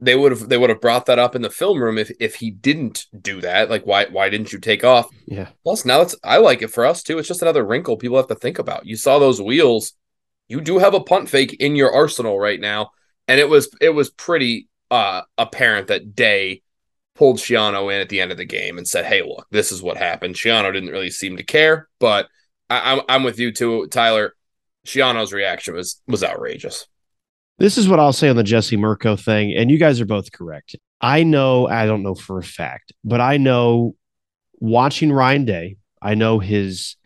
They 0.00 0.14
would 0.14 0.30
have 0.30 0.48
they 0.48 0.56
would 0.56 0.70
have 0.70 0.80
brought 0.80 1.06
that 1.06 1.18
up 1.18 1.34
in 1.34 1.42
the 1.42 1.50
film 1.50 1.82
room 1.82 1.98
if 1.98 2.10
if 2.20 2.36
he 2.36 2.50
didn't 2.50 3.06
do 3.20 3.40
that. 3.40 3.68
Like, 3.68 3.84
why 3.84 4.06
why 4.06 4.28
didn't 4.28 4.52
you 4.52 4.60
take 4.60 4.84
off? 4.84 5.08
Yeah. 5.26 5.48
Plus, 5.64 5.84
now 5.84 6.02
it's 6.02 6.14
I 6.22 6.38
like 6.38 6.62
it 6.62 6.68
for 6.68 6.86
us 6.86 7.02
too. 7.02 7.18
It's 7.18 7.28
just 7.28 7.42
another 7.42 7.64
wrinkle 7.64 7.96
people 7.96 8.16
have 8.16 8.28
to 8.28 8.36
think 8.36 8.58
about. 8.58 8.86
You 8.86 8.96
saw 8.96 9.18
those 9.18 9.42
wheels. 9.42 9.94
You 10.46 10.60
do 10.60 10.78
have 10.78 10.94
a 10.94 11.00
punt 11.00 11.28
fake 11.28 11.54
in 11.54 11.74
your 11.74 11.92
arsenal 11.92 12.38
right 12.38 12.60
now, 12.60 12.90
and 13.26 13.40
it 13.40 13.48
was 13.48 13.68
it 13.80 13.90
was 13.90 14.10
pretty 14.10 14.68
uh 14.90 15.22
apparent 15.36 15.88
that 15.88 16.14
Day 16.14 16.62
pulled 17.16 17.38
Schiano 17.38 17.92
in 17.92 18.00
at 18.00 18.08
the 18.08 18.20
end 18.20 18.30
of 18.30 18.38
the 18.38 18.44
game 18.44 18.78
and 18.78 18.86
said, 18.86 19.04
"Hey, 19.04 19.22
look, 19.22 19.46
this 19.50 19.72
is 19.72 19.82
what 19.82 19.96
happened." 19.96 20.36
Schiano 20.36 20.72
didn't 20.72 20.90
really 20.90 21.10
seem 21.10 21.36
to 21.36 21.42
care, 21.42 21.88
but 21.98 22.28
I, 22.70 22.92
I'm 22.92 23.00
I'm 23.08 23.22
with 23.24 23.38
you 23.40 23.52
too, 23.52 23.88
Tyler. 23.88 24.34
Schiano's 24.86 25.32
reaction 25.32 25.74
was 25.74 26.00
was 26.06 26.22
outrageous. 26.22 26.86
This 27.58 27.76
is 27.76 27.88
what 27.88 27.98
I'll 27.98 28.12
say 28.12 28.28
on 28.28 28.36
the 28.36 28.44
Jesse 28.44 28.76
Mirco 28.76 29.16
thing, 29.16 29.52
and 29.52 29.70
you 29.70 29.78
guys 29.78 30.00
are 30.00 30.06
both 30.06 30.30
correct. 30.30 30.76
I 31.00 31.24
know, 31.24 31.66
I 31.66 31.86
don't 31.86 32.04
know 32.04 32.14
for 32.14 32.38
a 32.38 32.42
fact, 32.42 32.92
but 33.04 33.20
I 33.20 33.36
know 33.36 33.96
watching 34.60 35.12
Ryan 35.12 35.44
Day, 35.44 35.76
I 36.00 36.14
know 36.14 36.38
his 36.38 36.96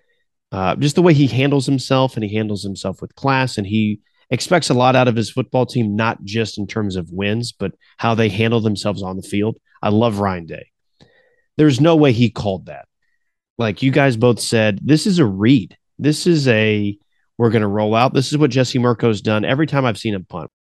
uh, 0.51 0.77
just 0.77 0.97
the 0.97 1.03
way 1.03 1.15
he 1.15 1.27
handles 1.27 1.65
himself 1.65 2.15
and 2.15 2.23
he 2.23 2.35
handles 2.35 2.63
himself 2.63 3.01
with 3.01 3.15
class, 3.15 3.57
and 3.57 3.67
he 3.67 4.01
expects 4.29 4.69
a 4.69 4.75
lot 4.75 4.95
out 4.95 5.09
of 5.09 5.17
his 5.17 5.31
football 5.31 5.65
team, 5.65 5.97
not 5.97 6.23
just 6.25 6.59
in 6.59 6.67
terms 6.67 6.97
of 6.97 7.11
wins, 7.11 7.53
but 7.53 7.73
how 7.97 8.15
they 8.15 8.29
handle 8.29 8.61
themselves 8.61 9.03
on 9.03 9.17
the 9.17 9.23
field. 9.23 9.57
I 9.83 9.89
love 9.89 10.19
Ryan 10.19 10.47
Day. 10.47 10.67
There's 11.57 11.81
no 11.81 11.97
way 11.97 12.13
he 12.13 12.31
called 12.31 12.67
that. 12.67 12.87
Like 13.59 13.83
you 13.83 13.91
guys 13.91 14.17
both 14.17 14.41
said, 14.41 14.81
this 14.83 15.07
is 15.07 15.19
a 15.19 15.27
read. 15.27 15.77
This 15.99 16.27
is 16.27 16.49
a 16.49 16.99
we're 17.39 17.51
going 17.51 17.63
to 17.63 17.69
roll 17.69 17.95
out. 17.95 18.15
This 18.15 18.31
is 18.31 18.39
what 18.39 18.51
Jesse 18.51 18.79
Mirco's 18.79 19.21
done 19.21 19.45
every 19.45 19.67
time 19.67 19.85
I've 19.85 19.99
seen 19.99 20.15
him 20.15 20.25
punt. 20.25 20.51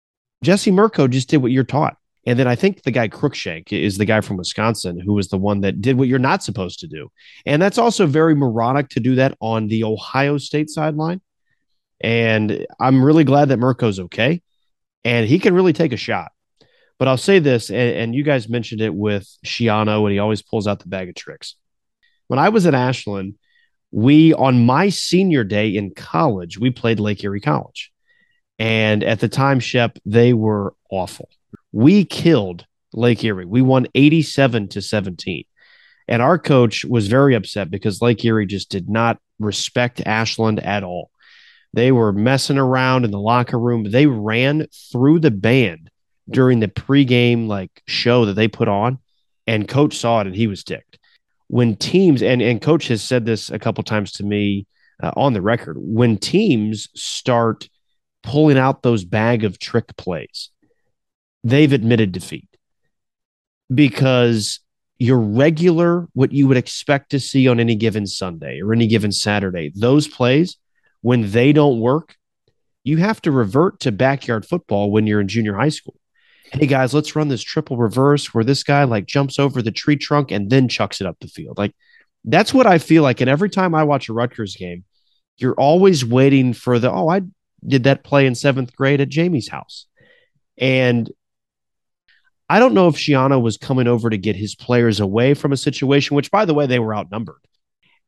Jesse 0.42 0.70
Mirco 0.70 1.06
just 1.08 1.28
did 1.28 1.38
what 1.38 1.52
you're 1.52 1.64
taught. 1.64 1.96
And 2.26 2.38
then 2.38 2.46
I 2.46 2.54
think 2.54 2.82
the 2.82 2.90
guy 2.90 3.08
Cruickshank 3.08 3.72
is 3.72 3.98
the 3.98 4.04
guy 4.04 4.20
from 4.20 4.36
Wisconsin 4.36 5.00
who 5.00 5.14
was 5.14 5.28
the 5.28 5.38
one 5.38 5.60
that 5.62 5.80
did 5.80 5.98
what 5.98 6.08
you're 6.08 6.18
not 6.18 6.42
supposed 6.42 6.80
to 6.80 6.86
do. 6.86 7.10
And 7.46 7.60
that's 7.60 7.78
also 7.78 8.06
very 8.06 8.34
moronic 8.34 8.88
to 8.90 9.00
do 9.00 9.16
that 9.16 9.36
on 9.40 9.66
the 9.66 9.84
Ohio 9.84 10.38
State 10.38 10.70
sideline. 10.70 11.20
And 12.00 12.66
I'm 12.80 13.04
really 13.04 13.24
glad 13.24 13.48
that 13.48 13.58
Mirco's 13.58 13.98
okay. 13.98 14.42
And 15.04 15.26
he 15.26 15.40
can 15.40 15.54
really 15.54 15.72
take 15.72 15.92
a 15.92 15.96
shot. 15.96 16.30
But 16.98 17.08
I'll 17.08 17.16
say 17.16 17.40
this, 17.40 17.70
and, 17.70 17.96
and 17.96 18.14
you 18.14 18.22
guys 18.22 18.48
mentioned 18.48 18.80
it 18.80 18.94
with 18.94 19.28
Schiano, 19.44 20.02
and 20.02 20.12
he 20.12 20.20
always 20.20 20.42
pulls 20.42 20.68
out 20.68 20.78
the 20.78 20.88
bag 20.88 21.08
of 21.08 21.16
tricks. 21.16 21.56
When 22.28 22.38
I 22.38 22.50
was 22.50 22.66
at 22.66 22.74
Ashland, 22.74 23.34
we 23.92 24.32
on 24.34 24.64
my 24.64 24.88
senior 24.88 25.44
day 25.44 25.68
in 25.68 25.94
college, 25.94 26.58
we 26.58 26.70
played 26.70 26.98
Lake 26.98 27.22
Erie 27.22 27.40
College. 27.40 27.92
And 28.58 29.04
at 29.04 29.20
the 29.20 29.28
time, 29.28 29.60
Schepp, 29.60 29.98
they 30.04 30.32
were 30.32 30.74
awful. 30.90 31.28
We 31.72 32.04
killed 32.04 32.66
Lake 32.94 33.22
Erie. 33.22 33.44
We 33.44 33.62
won 33.62 33.86
87 33.94 34.68
to 34.68 34.82
17. 34.82 35.44
And 36.08 36.22
our 36.22 36.38
coach 36.38 36.84
was 36.84 37.08
very 37.08 37.34
upset 37.34 37.70
because 37.70 38.02
Lake 38.02 38.24
Erie 38.24 38.46
just 38.46 38.70
did 38.70 38.88
not 38.88 39.18
respect 39.38 40.02
Ashland 40.04 40.60
at 40.60 40.84
all. 40.84 41.10
They 41.74 41.92
were 41.92 42.12
messing 42.12 42.58
around 42.58 43.04
in 43.04 43.10
the 43.10 43.20
locker 43.20 43.58
room. 43.58 43.84
They 43.84 44.06
ran 44.06 44.66
through 44.90 45.20
the 45.20 45.30
band 45.30 45.90
during 46.28 46.60
the 46.60 46.68
pregame 46.68 47.46
like 47.46 47.82
show 47.86 48.26
that 48.26 48.34
they 48.34 48.48
put 48.48 48.68
on, 48.68 48.98
and 49.46 49.66
coach 49.66 49.96
saw 49.96 50.20
it 50.20 50.26
and 50.26 50.36
he 50.36 50.46
was 50.46 50.64
ticked. 50.64 50.98
When 51.52 51.76
teams 51.76 52.22
and 52.22 52.40
and 52.40 52.62
coach 52.62 52.88
has 52.88 53.02
said 53.02 53.26
this 53.26 53.50
a 53.50 53.58
couple 53.58 53.84
times 53.84 54.12
to 54.12 54.24
me 54.24 54.66
uh, 55.02 55.12
on 55.16 55.34
the 55.34 55.42
record, 55.42 55.76
when 55.78 56.16
teams 56.16 56.88
start 56.94 57.68
pulling 58.22 58.56
out 58.56 58.82
those 58.82 59.04
bag 59.04 59.44
of 59.44 59.58
trick 59.58 59.94
plays, 59.98 60.48
they've 61.44 61.74
admitted 61.74 62.10
defeat 62.10 62.48
because 63.74 64.60
your 64.96 65.18
regular, 65.18 66.08
what 66.14 66.32
you 66.32 66.48
would 66.48 66.56
expect 66.56 67.10
to 67.10 67.20
see 67.20 67.46
on 67.46 67.60
any 67.60 67.74
given 67.74 68.06
Sunday 68.06 68.62
or 68.62 68.72
any 68.72 68.86
given 68.86 69.12
Saturday, 69.12 69.70
those 69.74 70.08
plays, 70.08 70.56
when 71.02 71.32
they 71.32 71.52
don't 71.52 71.80
work, 71.80 72.16
you 72.82 72.96
have 72.96 73.20
to 73.20 73.30
revert 73.30 73.78
to 73.80 73.92
backyard 73.92 74.46
football 74.46 74.90
when 74.90 75.06
you're 75.06 75.20
in 75.20 75.28
junior 75.28 75.54
high 75.54 75.68
school. 75.68 75.96
Hey 76.54 76.66
guys, 76.66 76.92
let's 76.92 77.16
run 77.16 77.28
this 77.28 77.42
triple 77.42 77.78
reverse 77.78 78.34
where 78.34 78.44
this 78.44 78.62
guy 78.62 78.84
like 78.84 79.06
jumps 79.06 79.38
over 79.38 79.62
the 79.62 79.72
tree 79.72 79.96
trunk 79.96 80.30
and 80.30 80.50
then 80.50 80.68
chucks 80.68 81.00
it 81.00 81.06
up 81.06 81.16
the 81.18 81.26
field. 81.26 81.56
Like 81.56 81.74
that's 82.24 82.52
what 82.52 82.66
I 82.66 82.76
feel 82.76 83.02
like. 83.02 83.22
And 83.22 83.30
every 83.30 83.48
time 83.48 83.74
I 83.74 83.84
watch 83.84 84.10
a 84.10 84.12
Rutgers 84.12 84.54
game, 84.54 84.84
you're 85.38 85.54
always 85.54 86.04
waiting 86.04 86.52
for 86.52 86.78
the, 86.78 86.92
oh, 86.92 87.08
I 87.08 87.22
did 87.66 87.84
that 87.84 88.04
play 88.04 88.26
in 88.26 88.34
seventh 88.34 88.76
grade 88.76 89.00
at 89.00 89.08
Jamie's 89.08 89.48
house. 89.48 89.86
And 90.58 91.10
I 92.50 92.58
don't 92.58 92.74
know 92.74 92.88
if 92.88 92.96
Schiano 92.96 93.40
was 93.40 93.56
coming 93.56 93.88
over 93.88 94.10
to 94.10 94.18
get 94.18 94.36
his 94.36 94.54
players 94.54 95.00
away 95.00 95.32
from 95.32 95.52
a 95.52 95.56
situation, 95.56 96.16
which, 96.16 96.30
by 96.30 96.44
the 96.44 96.52
way, 96.52 96.66
they 96.66 96.78
were 96.78 96.94
outnumbered. 96.94 97.36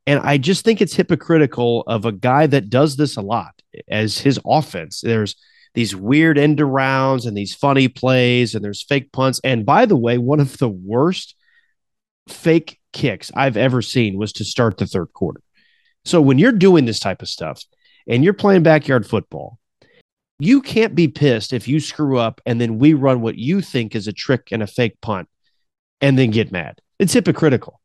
And 0.06 0.20
I 0.20 0.36
just 0.36 0.66
think 0.66 0.82
it's 0.82 0.94
hypocritical 0.94 1.82
of 1.86 2.04
a 2.04 2.12
guy 2.12 2.46
that 2.48 2.68
does 2.68 2.96
this 2.96 3.16
a 3.16 3.22
lot 3.22 3.62
as 3.88 4.18
his 4.18 4.38
offense. 4.44 5.00
There's 5.00 5.34
these 5.74 5.94
weird 5.94 6.38
end 6.38 6.58
arounds 6.58 7.26
and 7.26 7.36
these 7.36 7.54
funny 7.54 7.88
plays, 7.88 8.54
and 8.54 8.64
there's 8.64 8.82
fake 8.82 9.12
punts. 9.12 9.40
And 9.44 9.66
by 9.66 9.86
the 9.86 9.96
way, 9.96 10.18
one 10.18 10.40
of 10.40 10.58
the 10.58 10.68
worst 10.68 11.34
fake 12.28 12.80
kicks 12.92 13.30
I've 13.34 13.56
ever 13.56 13.82
seen 13.82 14.16
was 14.16 14.32
to 14.34 14.44
start 14.44 14.78
the 14.78 14.86
third 14.86 15.12
quarter. 15.12 15.40
So 16.04 16.20
when 16.20 16.38
you're 16.38 16.52
doing 16.52 16.84
this 16.84 17.00
type 17.00 17.22
of 17.22 17.28
stuff 17.28 17.62
and 18.06 18.22
you're 18.22 18.34
playing 18.34 18.62
backyard 18.62 19.06
football, 19.06 19.58
you 20.38 20.62
can't 20.62 20.94
be 20.94 21.08
pissed 21.08 21.52
if 21.52 21.68
you 21.68 21.80
screw 21.80 22.18
up 22.18 22.40
and 22.46 22.60
then 22.60 22.78
we 22.78 22.94
run 22.94 23.20
what 23.20 23.36
you 23.36 23.60
think 23.60 23.94
is 23.94 24.06
a 24.06 24.12
trick 24.12 24.48
and 24.52 24.62
a 24.62 24.66
fake 24.66 25.00
punt 25.00 25.28
and 26.00 26.18
then 26.18 26.30
get 26.30 26.52
mad. 26.52 26.80
It's 26.98 27.12
hypocritical 27.12 27.80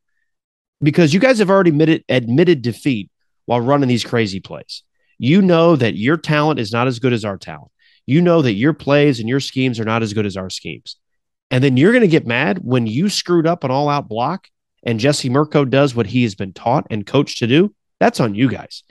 because 0.82 1.14
you 1.14 1.20
guys 1.20 1.38
have 1.38 1.50
already 1.50 1.70
admitted, 1.70 2.04
admitted 2.08 2.62
defeat 2.62 3.10
while 3.46 3.60
running 3.60 3.88
these 3.88 4.04
crazy 4.04 4.40
plays. 4.40 4.82
You 5.18 5.42
know 5.42 5.76
that 5.76 5.96
your 5.96 6.16
talent 6.16 6.60
is 6.60 6.72
not 6.72 6.86
as 6.86 6.98
good 6.98 7.12
as 7.12 7.24
our 7.24 7.36
talent. 7.36 7.70
You 8.10 8.20
know 8.20 8.42
that 8.42 8.54
your 8.54 8.72
plays 8.72 9.20
and 9.20 9.28
your 9.28 9.40
schemes 9.40 9.78
are 9.78 9.84
not 9.84 10.02
as 10.02 10.12
good 10.12 10.26
as 10.26 10.36
our 10.36 10.50
schemes. 10.50 10.96
And 11.50 11.62
then 11.62 11.76
you're 11.76 11.92
going 11.92 12.02
to 12.02 12.08
get 12.08 12.26
mad 12.26 12.58
when 12.62 12.86
you 12.86 13.08
screwed 13.08 13.46
up 13.46 13.64
an 13.64 13.70
all 13.70 13.88
out 13.88 14.08
block 14.08 14.48
and 14.82 15.00
Jesse 15.00 15.28
Mirco 15.28 15.64
does 15.64 15.94
what 15.94 16.06
he 16.06 16.22
has 16.22 16.34
been 16.34 16.52
taught 16.52 16.86
and 16.90 17.06
coached 17.06 17.38
to 17.38 17.46
do. 17.46 17.74
That's 17.98 18.20
on 18.20 18.34
you 18.34 18.48
guys 18.48 18.82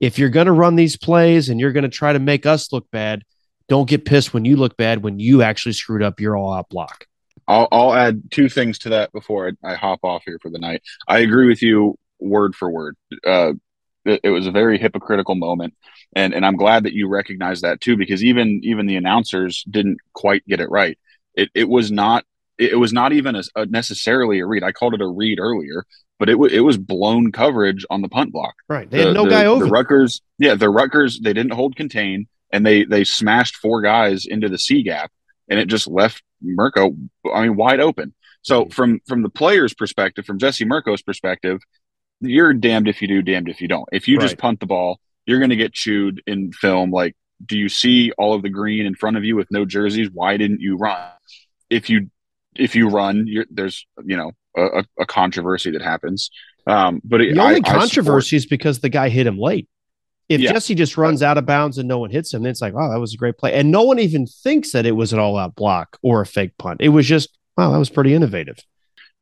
if 0.00 0.18
you're 0.18 0.28
going 0.28 0.46
to 0.46 0.52
run 0.52 0.76
these 0.76 0.96
plays 0.96 1.48
and 1.48 1.58
you're 1.58 1.72
going 1.72 1.82
to 1.82 1.88
try 1.88 2.12
to 2.12 2.18
make 2.18 2.46
us 2.46 2.72
look 2.72 2.90
bad, 2.90 3.24
don't 3.68 3.88
get 3.88 4.04
pissed 4.04 4.32
when 4.32 4.44
you 4.44 4.56
look 4.56 4.76
bad 4.76 5.02
when 5.02 5.18
you 5.18 5.42
actually 5.42 5.72
screwed 5.72 6.02
up 6.02 6.20
your 6.20 6.36
all 6.36 6.52
out 6.52 6.68
block. 6.68 7.06
I'll, 7.46 7.68
I'll 7.72 7.94
add 7.94 8.30
two 8.30 8.48
things 8.48 8.78
to 8.80 8.90
that 8.90 9.12
before 9.12 9.48
I, 9.48 9.72
I 9.72 9.74
hop 9.74 10.00
off 10.02 10.22
here 10.24 10.38
for 10.40 10.50
the 10.50 10.58
night. 10.58 10.82
I 11.06 11.18
agree 11.18 11.48
with 11.48 11.62
you 11.62 11.96
word 12.20 12.54
for 12.54 12.70
word. 12.70 12.96
Uh, 13.26 13.54
it, 14.08 14.30
was 14.30 14.46
a 14.46 14.50
very 14.50 14.78
hypocritical 14.78 15.34
moment, 15.34 15.74
and 16.14 16.32
and 16.34 16.44
I'm 16.46 16.56
glad 16.56 16.84
that 16.84 16.92
you 16.92 17.08
recognize 17.08 17.60
that 17.62 17.80
too, 17.80 17.96
because 17.96 18.22
even 18.24 18.60
even 18.64 18.86
the 18.86 18.96
announcers 18.96 19.64
didn't 19.70 19.98
quite 20.12 20.46
get 20.46 20.60
it 20.60 20.70
right. 20.70 20.98
It 21.34 21.50
it 21.54 21.68
was 21.68 21.90
not 21.90 22.24
it, 22.58 22.78
was 22.78 22.92
not 22.92 23.12
even 23.12 23.36
a, 23.36 23.42
a 23.56 23.66
necessarily 23.66 24.40
a 24.40 24.46
read. 24.46 24.62
I 24.64 24.72
called 24.72 24.94
it 24.94 25.00
a 25.00 25.06
read 25.06 25.38
earlier, 25.40 25.84
but 26.18 26.28
it 26.28 26.32
w- 26.32 26.52
it 26.54 26.60
was 26.60 26.76
blown 26.76 27.30
coverage 27.32 27.84
on 27.90 28.02
the 28.02 28.08
punt 28.08 28.32
block. 28.32 28.54
Right. 28.68 28.90
They 28.90 29.04
had 29.04 29.14
no 29.14 29.24
the- 29.24 29.30
guy 29.30 29.44
over. 29.46 29.64
The 29.64 29.70
Rutgers, 29.70 30.20
yeah, 30.38 30.54
the 30.54 30.70
Rutgers, 30.70 31.20
they 31.20 31.32
didn't 31.32 31.52
hold 31.52 31.76
contain 31.76 32.26
and 32.52 32.64
they 32.66 32.84
they 32.84 33.04
smashed 33.04 33.56
four 33.56 33.80
guys 33.82 34.26
into 34.26 34.48
the 34.48 34.58
C 34.58 34.82
gap 34.82 35.12
and 35.48 35.60
it 35.60 35.66
just 35.68 35.86
left 35.86 36.22
Mirco, 36.42 36.96
I 37.32 37.42
mean, 37.42 37.56
wide 37.56 37.80
open. 37.80 38.14
So 38.42 38.62
Mm-hmm. 38.64 38.70
from 38.72 39.00
from 39.06 39.22
the 39.22 39.28
player's 39.30 39.74
perspective, 39.74 40.24
from 40.24 40.38
Jesse 40.38 40.64
Mirco's 40.64 41.02
perspective, 41.02 41.60
you're 42.20 42.52
damned 42.54 42.88
if 42.88 43.00
you 43.02 43.08
do, 43.08 43.22
damned 43.22 43.48
if 43.48 43.60
you 43.60 43.68
don't. 43.68 43.88
If 43.92 44.08
you 44.08 44.18
just 44.18 44.38
punt 44.38 44.60
the 44.60 44.66
ball, 44.66 45.00
you're 45.26 45.38
going 45.38 45.50
to 45.50 45.56
get 45.56 45.72
chewed 45.72 46.22
in 46.26 46.52
film. 46.52 46.90
Like, 46.90 47.14
do 47.44 47.56
you 47.58 47.68
see 47.68 48.12
all 48.18 48.34
of 48.34 48.42
the 48.42 48.48
green 48.48 48.86
in 48.86 48.94
front 48.94 49.16
of 49.16 49.24
you 49.24 49.36
with 49.36 49.48
no 49.50 49.64
jerseys? 49.64 50.08
Why 50.12 50.36
didn't 50.36 50.60
you 50.60 50.76
run? 50.76 50.98
If 51.70 51.88
you 51.90 52.10
if 52.56 52.74
you 52.74 52.88
run, 52.88 53.26
you're, 53.26 53.46
there's 53.50 53.86
you 54.04 54.16
know 54.16 54.32
a, 54.56 54.84
a 54.98 55.06
controversy 55.06 55.70
that 55.72 55.82
happens. 55.82 56.30
Um, 56.66 57.00
but 57.04 57.20
it, 57.20 57.34
the 57.34 57.40
only 57.40 57.54
I- 57.56 57.58
I 57.58 57.60
controversy 57.78 58.36
is 58.36 58.46
because 58.46 58.80
the 58.80 58.88
guy 58.88 59.08
hit 59.08 59.26
him 59.26 59.38
late. 59.38 59.68
If 60.28 60.40
Yeah. 60.42 60.52
Jesse 60.52 60.74
just 60.74 60.98
runs 60.98 61.22
out 61.22 61.38
of 61.38 61.46
bounds 61.46 61.78
and 61.78 61.88
no 61.88 61.98
one 61.98 62.10
hits 62.10 62.34
him, 62.34 62.42
then 62.42 62.50
it's 62.50 62.60
like, 62.60 62.74
oh, 62.76 62.90
that 62.90 62.98
was 63.00 63.14
a 63.14 63.16
great 63.16 63.38
play. 63.38 63.54
And 63.54 63.70
no 63.70 63.84
one 63.84 63.98
even 63.98 64.26
thinks 64.26 64.72
that 64.72 64.84
it 64.84 64.92
was 64.92 65.14
an 65.14 65.18
all 65.18 65.38
out 65.38 65.54
block 65.54 65.96
or 66.02 66.20
a 66.20 66.26
fake 66.26 66.58
punt. 66.58 66.82
It 66.82 66.90
was 66.90 67.06
just, 67.06 67.38
wow, 67.56 67.70
that 67.72 67.78
was 67.78 67.88
pretty 67.88 68.12
innovative. 68.12 68.58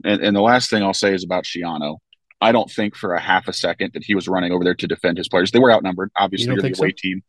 And, 0.05 0.21
and 0.21 0.35
the 0.37 0.41
last 0.41 0.69
thing 0.69 0.83
I'll 0.83 0.93
say 0.95 1.15
is 1.15 1.23
about 1.23 1.45
Schiano. 1.45 1.99
I 2.41 2.53
don't 2.53 2.71
think 2.71 2.95
for 2.95 3.15
a 3.15 3.21
half 3.21 3.49
a 3.49 3.53
second 3.53 3.93
that 3.95 4.05
he 4.05 4.15
was 4.15 4.29
running 4.29 4.53
over 4.53 4.65
there 4.65 4.75
to 4.75 4.87
defend 4.87 5.19
his 5.19 5.29
players. 5.29 5.51
They 5.51 5.59
were 5.59 5.73
outnumbered. 5.73 6.11
Obviously, 6.17 6.47
You 6.47 6.53
you're 6.53 6.57
the 6.57 6.63
think 6.63 6.77
so? 6.77 6.83
away 6.85 6.93
team. 6.93 7.23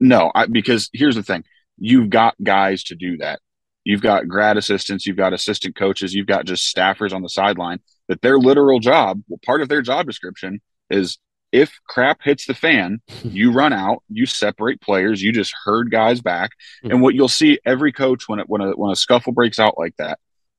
No, 0.00 0.32
I, 0.34 0.46
because 0.46 0.90
here's 0.92 1.14
the 1.14 1.22
thing: 1.22 1.44
you've 1.78 2.10
got 2.10 2.34
guys 2.42 2.84
to 2.84 2.94
do 2.94 3.18
that. 3.18 3.40
You've 3.84 4.02
got 4.02 4.28
grad 4.28 4.56
assistants, 4.56 5.06
you've 5.06 5.16
got 5.16 5.32
assistant 5.32 5.74
coaches, 5.74 6.14
you've 6.14 6.26
got 6.26 6.44
just 6.44 6.74
staffers 6.74 7.12
on 7.12 7.22
the 7.22 7.28
sideline. 7.28 7.80
That 8.08 8.22
their 8.22 8.38
literal 8.38 8.78
job, 8.80 9.22
well, 9.28 9.40
part 9.44 9.62
of 9.62 9.68
their 9.68 9.82
job 9.82 10.06
description 10.06 10.60
is 10.90 11.18
if 11.52 11.78
crap 11.88 12.20
hits 12.22 12.46
the 12.46 12.54
fan, 12.54 13.00
you 13.24 13.52
run 13.52 13.72
out, 13.72 14.02
you 14.08 14.26
separate 14.26 14.80
players, 14.80 15.22
you 15.22 15.32
just 15.32 15.54
herd 15.64 15.90
guys 15.90 16.20
back. 16.20 16.50
Hmm. 16.82 16.90
And 16.92 17.02
what 17.02 17.14
you'll 17.14 17.28
see 17.28 17.58
every 17.64 17.92
coach 17.92 18.28
when 18.28 18.40
it 18.40 18.48
when 18.48 18.60
a 18.60 18.70
when 18.72 18.90
a 18.90 18.96
scuffle 18.96 19.32
breaks 19.32 19.58
out 19.58 19.78
like 19.78 19.96
that, 19.98 20.18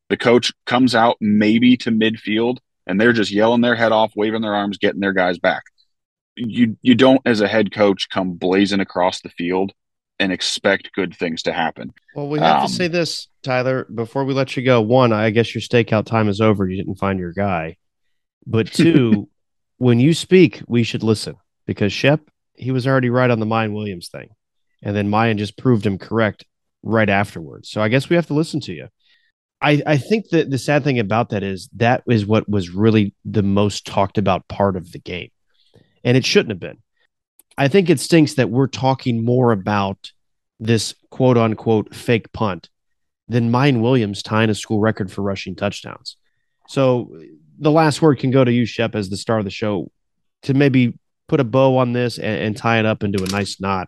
the 0.09 0.17
coach 0.17 0.53
comes 0.65 0.95
out 0.95 1.17
maybe 1.19 1.75
to 1.77 1.91
midfield 1.91 2.57
and 2.87 2.99
they're 2.99 3.13
just 3.13 3.31
yelling 3.31 3.61
their 3.61 3.75
head 3.75 3.91
off, 3.91 4.13
waving 4.15 4.41
their 4.41 4.55
arms, 4.55 4.77
getting 4.77 4.99
their 4.99 5.13
guys 5.13 5.39
back. 5.39 5.63
You 6.35 6.77
you 6.81 6.95
don't 6.95 7.21
as 7.25 7.41
a 7.41 7.47
head 7.47 7.71
coach 7.71 8.09
come 8.09 8.33
blazing 8.33 8.79
across 8.79 9.21
the 9.21 9.29
field 9.29 9.71
and 10.19 10.31
expect 10.31 10.91
good 10.93 11.15
things 11.15 11.43
to 11.43 11.53
happen. 11.53 11.93
Well, 12.15 12.29
we 12.29 12.39
have 12.39 12.61
Um, 12.63 12.67
to 12.67 12.73
say 12.73 12.87
this, 12.87 13.27
Tyler, 13.43 13.85
before 13.93 14.25
we 14.25 14.33
let 14.33 14.55
you 14.55 14.63
go. 14.63 14.81
One, 14.81 15.11
I 15.11 15.29
guess 15.31 15.53
your 15.53 15.61
stakeout 15.61 16.05
time 16.05 16.29
is 16.29 16.41
over. 16.41 16.67
You 16.67 16.77
didn't 16.77 16.99
find 16.99 17.19
your 17.19 17.33
guy. 17.33 17.77
But 18.45 18.67
two, 18.73 19.29
when 19.77 19.99
you 19.99 20.13
speak, 20.13 20.61
we 20.67 20.83
should 20.83 21.03
listen 21.03 21.35
because 21.65 21.91
Schepp, 21.91 22.21
he 22.55 22.71
was 22.71 22.87
already 22.87 23.09
right 23.09 23.29
on 23.29 23.39
the 23.39 23.45
Miyan 23.45 23.73
Williams 23.73 24.09
thing. 24.09 24.29
And 24.81 24.95
then 24.95 25.09
Miyan 25.09 25.37
just 25.37 25.57
proved 25.57 25.85
him 25.85 25.97
correct 25.97 26.45
right 26.83 27.09
afterwards. 27.09 27.69
So 27.69 27.81
I 27.81 27.87
guess 27.87 28.09
we 28.09 28.15
have 28.15 28.27
to 28.27 28.33
listen 28.33 28.59
to 28.61 28.73
you. 28.73 28.87
I, 29.63 29.81
I 29.87 29.97
think 29.97 30.29
that 30.29 30.49
the 30.49 30.57
sad 30.57 30.83
thing 30.83 30.99
about 30.99 31.29
that 31.29 31.41
is 31.41 31.69
that 31.77 32.03
is 32.07 32.25
what 32.25 32.47
was 32.49 32.69
really 32.69 33.15
the 33.23 33.43
most 33.43 33.87
talked 33.87 34.17
about 34.17 34.47
part 34.49 34.75
of 34.75 34.91
the 34.91 34.99
game. 34.99 35.31
And 36.03 36.17
it 36.17 36.25
shouldn't 36.25 36.51
have 36.51 36.59
been. 36.59 36.79
I 37.57 37.69
think 37.69 37.89
it 37.89 37.99
stinks 37.99 38.33
that 38.33 38.49
we're 38.49 38.67
talking 38.67 39.23
more 39.23 39.51
about 39.51 40.11
this 40.59 40.93
quote 41.11 41.37
unquote 41.37 41.95
fake 41.95 42.31
punt 42.33 42.69
than 43.29 43.51
Miyan 43.51 43.81
Williams 43.81 44.21
tying 44.21 44.49
a 44.49 44.55
school 44.55 44.79
record 44.79 45.11
for 45.11 45.21
rushing 45.21 45.55
touchdowns. 45.55 46.17
So 46.67 47.17
the 47.57 47.71
last 47.71 48.01
word 48.01 48.19
can 48.19 48.31
go 48.31 48.43
to 48.43 48.51
you, 48.51 48.63
Schepp, 48.63 48.95
as 48.95 49.09
the 49.09 49.17
star 49.17 49.39
of 49.39 49.45
the 49.45 49.51
show, 49.51 49.91
to 50.43 50.53
maybe 50.53 50.99
put 51.29 51.39
a 51.39 51.45
bow 51.45 51.77
on 51.77 51.93
this 51.93 52.17
and, 52.17 52.41
and 52.41 52.57
tie 52.57 52.79
it 52.79 52.85
up 52.85 53.03
into 53.03 53.23
a 53.23 53.27
nice 53.27 53.61
knot. 53.61 53.87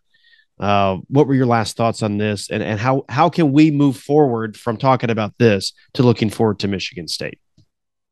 Uh, 0.59 0.97
what 1.09 1.27
were 1.27 1.35
your 1.35 1.45
last 1.45 1.75
thoughts 1.75 2.01
on 2.01 2.17
this, 2.17 2.49
and, 2.49 2.63
and 2.63 2.79
how 2.79 3.03
how 3.09 3.29
can 3.29 3.51
we 3.51 3.71
move 3.71 3.97
forward 3.97 4.55
from 4.55 4.77
talking 4.77 5.09
about 5.09 5.37
this 5.37 5.73
to 5.93 6.03
looking 6.03 6.29
forward 6.29 6.59
to 6.59 6.67
Michigan 6.67 7.07
State? 7.07 7.39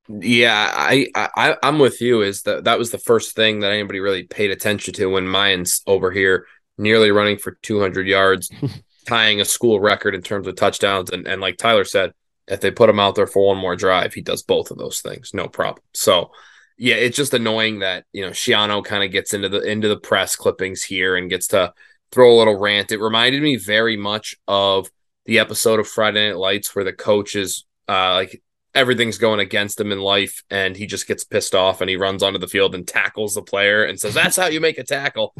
Yeah, 0.10 0.70
I, 0.76 1.08
I 1.16 1.56
I'm 1.64 1.80
with 1.80 2.02
you. 2.02 2.22
Is 2.22 2.42
that 2.42 2.66
that 2.66 2.78
was 2.78 2.92
the 2.92 2.98
first 2.98 3.36
thing 3.36 3.62
that 3.62 3.72
anybody 3.72 4.02
really 4.02 4.24
paid 4.24 4.52
attention 4.52 4.94
to 4.96 5.06
when 5.06 5.26
Miyan's 5.26 5.82
over 5.88 6.12
here 6.12 6.46
nearly 6.78 7.12
running 7.12 7.38
for 7.38 7.58
200 7.62 8.08
yards, 8.08 8.50
tying 9.08 9.40
a 9.40 9.46
school 9.46 9.80
record 9.80 10.14
in 10.14 10.22
terms 10.22 10.46
of 10.46 10.56
touchdowns, 10.58 11.12
and 11.12 11.26
and 11.26 11.40
like 11.40 11.56
Tyler 11.58 11.86
said, 11.86 12.12
if 12.50 12.60
they 12.60 12.72
put 12.72 12.90
him 12.90 13.00
out 13.00 13.16
there 13.16 13.28
for 13.28 13.48
one 13.48 13.58
more 13.58 13.78
drive, 13.78 14.14
he 14.14 14.22
does 14.22 14.44
both 14.44 14.70
of 14.70 14.78
those 14.78 15.00
things, 15.02 15.32
no 15.34 15.48
problem. 15.48 15.84
So. 15.94 16.32
Yeah, 16.76 16.96
it's 16.96 17.16
just 17.16 17.36
annoying 17.36 17.80
that 17.80 18.06
you 18.14 18.24
know 18.24 18.32
Schiano 18.32 18.84
kind 18.84 19.04
of 19.04 19.12
gets 19.12 19.36
into 19.36 19.48
the 19.48 19.62
into 19.62 19.88
the 19.88 19.96
press 19.96 20.36
clippings 20.36 20.82
here 20.82 21.16
and 21.16 21.30
gets 21.30 21.50
to 21.50 21.72
throw 22.14 22.32
a 22.32 22.38
little 22.38 22.60
rant. 22.60 22.92
It 22.92 23.00
reminded 23.00 23.42
me 23.42 23.58
very 23.58 23.98
much 23.98 24.36
of 24.48 24.90
the 25.26 25.40
episode 25.40 25.80
of 25.80 25.88
Friday 25.88 26.30
Night 26.30 26.38
Lights 26.38 26.76
where 26.76 26.86
the 26.86 26.94
coach 26.94 27.36
is 27.36 27.66
uh, 27.90 28.14
like 28.14 28.42
everything's 28.76 29.18
going 29.18 29.40
against 29.40 29.80
him 29.80 29.92
in 29.92 30.00
life 30.00 30.44
and 30.50 30.76
he 30.76 30.86
just 30.86 31.08
gets 31.08 31.24
pissed 31.24 31.56
off 31.56 31.82
and 31.82 31.90
he 31.90 31.96
runs 31.96 32.24
onto 32.24 32.40
the 32.40 32.48
field 32.48 32.74
and 32.76 32.88
tackles 32.88 33.36
the 33.36 33.42
player 33.42 33.84
and 33.84 34.00
says 34.00 34.14
that's 34.14 34.36
how 34.36 34.48
you 34.48 34.60
make 34.60 34.78
a 34.78 34.84
tackle 34.84 35.34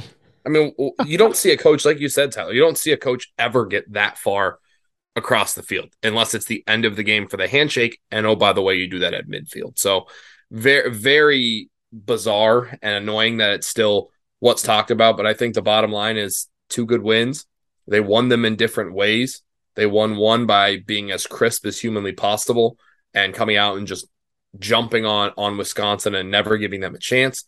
i 0.46 0.50
mean 0.50 0.74
you 1.06 1.18
don't 1.18 1.36
see 1.36 1.52
a 1.52 1.58
coach 1.58 1.84
like 1.86 2.00
you 2.00 2.10
said 2.10 2.32
tyler 2.32 2.54
you 2.54 2.62
don't 2.62 2.78
see 2.78 2.92
a 2.92 2.98
coach 2.98 3.34
ever 3.38 3.66
get 3.66 3.92
that 3.92 4.18
far 4.18 4.60
across 5.16 5.54
the 5.54 5.64
field 5.64 5.90
unless 6.04 6.34
it's 6.34 6.46
the 6.46 6.64
end 6.68 6.86
of 6.86 6.96
the 6.96 7.04
game 7.04 7.28
for 7.28 7.38
the 7.38 7.48
handshake 7.48 8.00
and 8.12 8.26
oh 8.26 8.36
by 8.36 8.54
the 8.54 8.62
way 8.62 8.76
you 8.76 8.88
do 8.88 9.00
that 9.00 9.14
at 9.14 9.28
midfield 9.28 9.80
so 9.80 10.06
very 10.52 10.92
very 10.92 11.70
bizarre 11.92 12.78
and 12.82 12.96
annoying 12.96 13.38
that 13.38 13.54
it's 13.54 13.68
still 13.68 14.10
what's 14.40 14.62
talked 14.62 14.92
about 14.92 15.18
but 15.18 15.26
i 15.26 15.34
think 15.34 15.56
the 15.56 15.62
bottom 15.62 15.92
line 15.92 16.18
is 16.18 16.48
two 16.74 16.86
good 16.86 17.02
wins 17.02 17.46
they 17.88 18.00
won 18.00 18.30
them 18.30 18.46
in 18.46 18.56
different 18.56 18.94
ways 18.94 19.42
they 19.76 19.86
won 19.86 20.18
one 20.18 20.46
by 20.46 20.78
being 20.78 21.12
as 21.12 21.26
crisp 21.28 21.66
as 21.66 21.80
humanly 21.80 22.12
possible 22.12 22.78
and 23.14 23.34
coming 23.34 23.58
out 23.58 23.78
and 23.78 23.88
just 23.88 24.08
jumping 24.60 25.06
on 25.06 25.32
on 25.38 25.58
Wisconsin 25.58 26.16
and 26.16 26.30
never 26.30 26.58
giving 26.58 26.82
them 26.82 26.96
a 26.96 27.00
chance. 27.00 27.46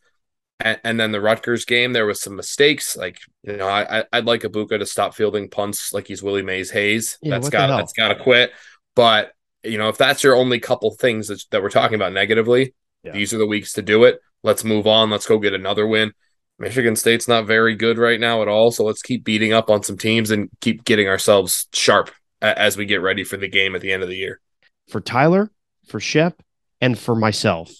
And, 0.60 0.80
and 0.84 1.00
then 1.00 1.12
the 1.12 1.22
Rutgers 1.22 1.66
game, 1.66 1.94
there 1.94 2.06
was 2.06 2.22
some 2.22 2.36
mistakes. 2.36 2.96
Like 2.96 3.20
you 3.44 3.58
know, 3.58 3.68
I 3.68 4.06
I'd 4.12 4.26
like 4.26 4.42
Abuka 4.42 4.80
to 4.80 4.86
stop 4.86 5.14
fielding 5.14 5.50
punts 5.50 5.94
like 5.94 6.08
he's 6.08 6.24
Willie 6.24 6.42
Mays 6.42 6.72
Hayes. 6.72 7.18
Yeah, 7.22 7.32
that's 7.32 7.50
got 7.50 7.68
that's 7.68 7.94
got 7.94 8.10
to 8.10 8.16
quit. 8.16 8.52
But 8.96 9.34
you 9.64 9.78
know, 9.78 9.90
if 9.90 9.98
that's 9.98 10.24
your 10.24 10.36
only 10.36 10.60
couple 10.60 10.92
things 10.92 11.28
that, 11.28 11.44
that 11.52 11.62
we're 11.62 11.70
talking 11.70 11.96
about 11.96 12.14
negatively, 12.14 12.74
Yeah. 13.04 13.12
these 13.12 13.34
are 13.34 13.38
the 13.38 13.46
weeks 13.48 13.74
to 13.74 13.82
do 13.82 14.06
it. 14.06 14.20
Let's 14.44 14.64
move 14.64 14.88
on. 14.88 15.10
Let's 15.10 15.28
go 15.28 15.40
get 15.40 15.54
another 15.54 15.86
win. 15.86 16.14
Michigan 16.58 16.96
State's 16.96 17.28
not 17.28 17.46
very 17.46 17.76
good 17.76 17.98
right 17.98 18.20
now 18.20 18.42
at 18.42 18.48
all, 18.48 18.72
so 18.72 18.84
let's 18.86 19.02
keep 19.02 19.24
beating 19.26 19.52
up 19.52 19.70
on 19.70 19.84
some 19.84 19.98
teams 19.98 20.32
and 20.32 20.50
keep 20.62 20.86
getting 20.86 21.08
ourselves 21.08 21.68
sharp 21.74 22.12
as 22.42 22.78
we 22.78 22.86
get 22.86 23.02
ready 23.02 23.24
for 23.24 23.38
the 23.38 23.48
game 23.48 23.76
at 23.76 23.82
the 23.82 23.92
end 23.92 24.04
of 24.04 24.10
the 24.10 24.16
year. 24.16 24.40
for 24.88 25.02
Tyler, 25.02 25.52
for 25.88 26.00
Schepp, 26.00 26.34
and 26.82 26.98
for 26.98 27.16
myself, 27.16 27.72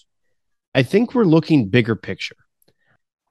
I 0.74 0.82
think 0.82 1.14
we're 1.14 1.24
looking 1.24 1.68
bigger 1.68 1.96
picture. 1.96 2.36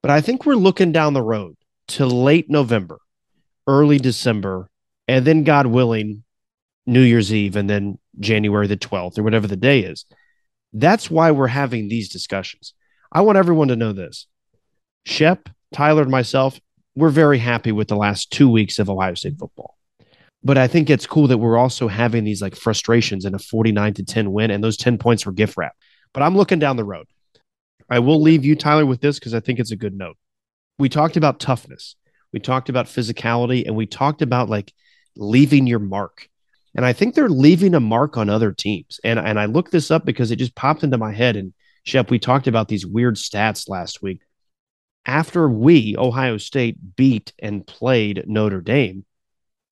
But 0.01 0.11
I 0.11 0.21
think 0.21 0.45
we're 0.45 0.55
looking 0.55 0.91
down 0.91 1.13
the 1.13 1.21
road 1.21 1.55
to 1.89 2.05
late 2.05 2.49
November, 2.49 2.99
early 3.67 3.97
December, 3.97 4.69
and 5.07 5.25
then 5.25 5.43
God 5.43 5.67
willing, 5.67 6.23
New 6.85 7.01
Year's 7.01 7.33
Eve, 7.33 7.55
and 7.55 7.69
then 7.69 7.97
January 8.19 8.67
the 8.67 8.77
12th 8.77 9.17
or 9.17 9.23
whatever 9.23 9.47
the 9.47 9.55
day 9.55 9.81
is. 9.81 10.05
That's 10.73 11.09
why 11.09 11.31
we're 11.31 11.47
having 11.47 11.87
these 11.87 12.09
discussions. 12.09 12.73
I 13.11 13.21
want 13.21 13.37
everyone 13.37 13.69
to 13.69 13.75
know 13.75 13.93
this. 13.93 14.27
Schepp, 15.07 15.47
Tyler, 15.73 16.03
and 16.03 16.11
myself, 16.11 16.59
we're 16.95 17.09
very 17.09 17.37
happy 17.37 17.71
with 17.71 17.87
the 17.87 17.95
last 17.95 18.31
two 18.31 18.49
weeks 18.49 18.79
of 18.79 18.89
Ohio 18.89 19.13
State 19.13 19.37
football 19.37 19.75
but 20.45 20.59
I 20.59 20.67
think 20.67 20.91
it's 20.91 21.07
cool 21.07 21.27
that 21.27 21.39
we're 21.39 21.57
also 21.57 21.87
having 21.87 22.23
these 22.23 22.41
like 22.41 22.55
frustrations 22.55 23.25
in 23.25 23.33
a 23.33 23.39
49 23.39 23.95
to 23.95 24.05
10 24.05 24.31
win, 24.31 24.51
and 24.51 24.63
those 24.63 24.77
10 24.77 24.99
points 24.99 25.25
were 25.25 25.31
gift 25.31 25.57
wrap. 25.57 25.75
But 26.13 26.21
I'm 26.21 26.37
looking 26.37 26.59
down 26.59 26.77
the 26.77 26.85
road. 26.85 27.07
I 27.89 27.97
will 27.97 28.21
leave 28.21 28.45
you, 28.45 28.55
Tyler, 28.55 28.85
with 28.85 29.01
this 29.01 29.17
because 29.17 29.33
I 29.33 29.39
think 29.39 29.59
it's 29.59 29.71
a 29.71 29.75
good 29.75 29.97
note. 29.97 30.17
We 30.77 30.87
talked 30.87 31.17
about 31.17 31.39
toughness, 31.39 31.95
we 32.31 32.39
talked 32.39 32.69
about 32.69 32.85
physicality, 32.85 33.65
and 33.65 33.75
we 33.75 33.87
talked 33.87 34.21
about 34.21 34.47
like 34.47 34.71
leaving 35.17 35.65
your 35.65 35.79
mark. 35.79 36.29
And 36.75 36.85
I 36.85 36.93
think 36.93 37.15
they're 37.15 37.29
leaving 37.29 37.73
a 37.73 37.79
mark 37.79 38.15
on 38.15 38.29
other 38.29 38.51
teams. 38.51 38.99
And, 39.03 39.17
and 39.17 39.39
I 39.39 39.45
looked 39.45 39.71
this 39.71 39.89
up 39.89 40.05
because 40.05 40.29
it 40.29 40.35
just 40.35 40.55
popped 40.55 40.83
into 40.83 40.97
my 40.97 41.13
head. 41.13 41.37
And 41.37 41.53
Schepp, 41.87 42.09
we 42.09 42.19
talked 42.19 42.47
about 42.47 42.67
these 42.67 42.85
weird 42.85 43.15
stats 43.15 43.69
last 43.69 44.01
week. 44.03 44.19
After 45.05 45.47
we, 45.47 45.95
Ohio 45.97 46.37
State, 46.37 46.95
beat 46.95 47.33
and 47.39 47.65
played 47.65 48.23
Notre 48.27 48.61
Dame, 48.61 49.05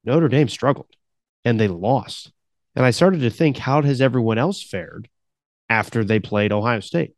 Notre 0.03 0.27
Dame 0.27 0.49
struggled 0.49 0.95
and 1.43 1.59
they 1.59 1.67
lost. 1.67 2.31
And 2.75 2.85
I 2.85 2.91
started 2.91 3.21
to 3.21 3.29
think, 3.29 3.57
how 3.57 3.81
has 3.81 4.01
everyone 4.01 4.37
else 4.37 4.61
fared 4.61 5.09
after 5.69 6.03
they 6.03 6.19
played 6.19 6.51
Ohio 6.51 6.79
State? 6.79 7.15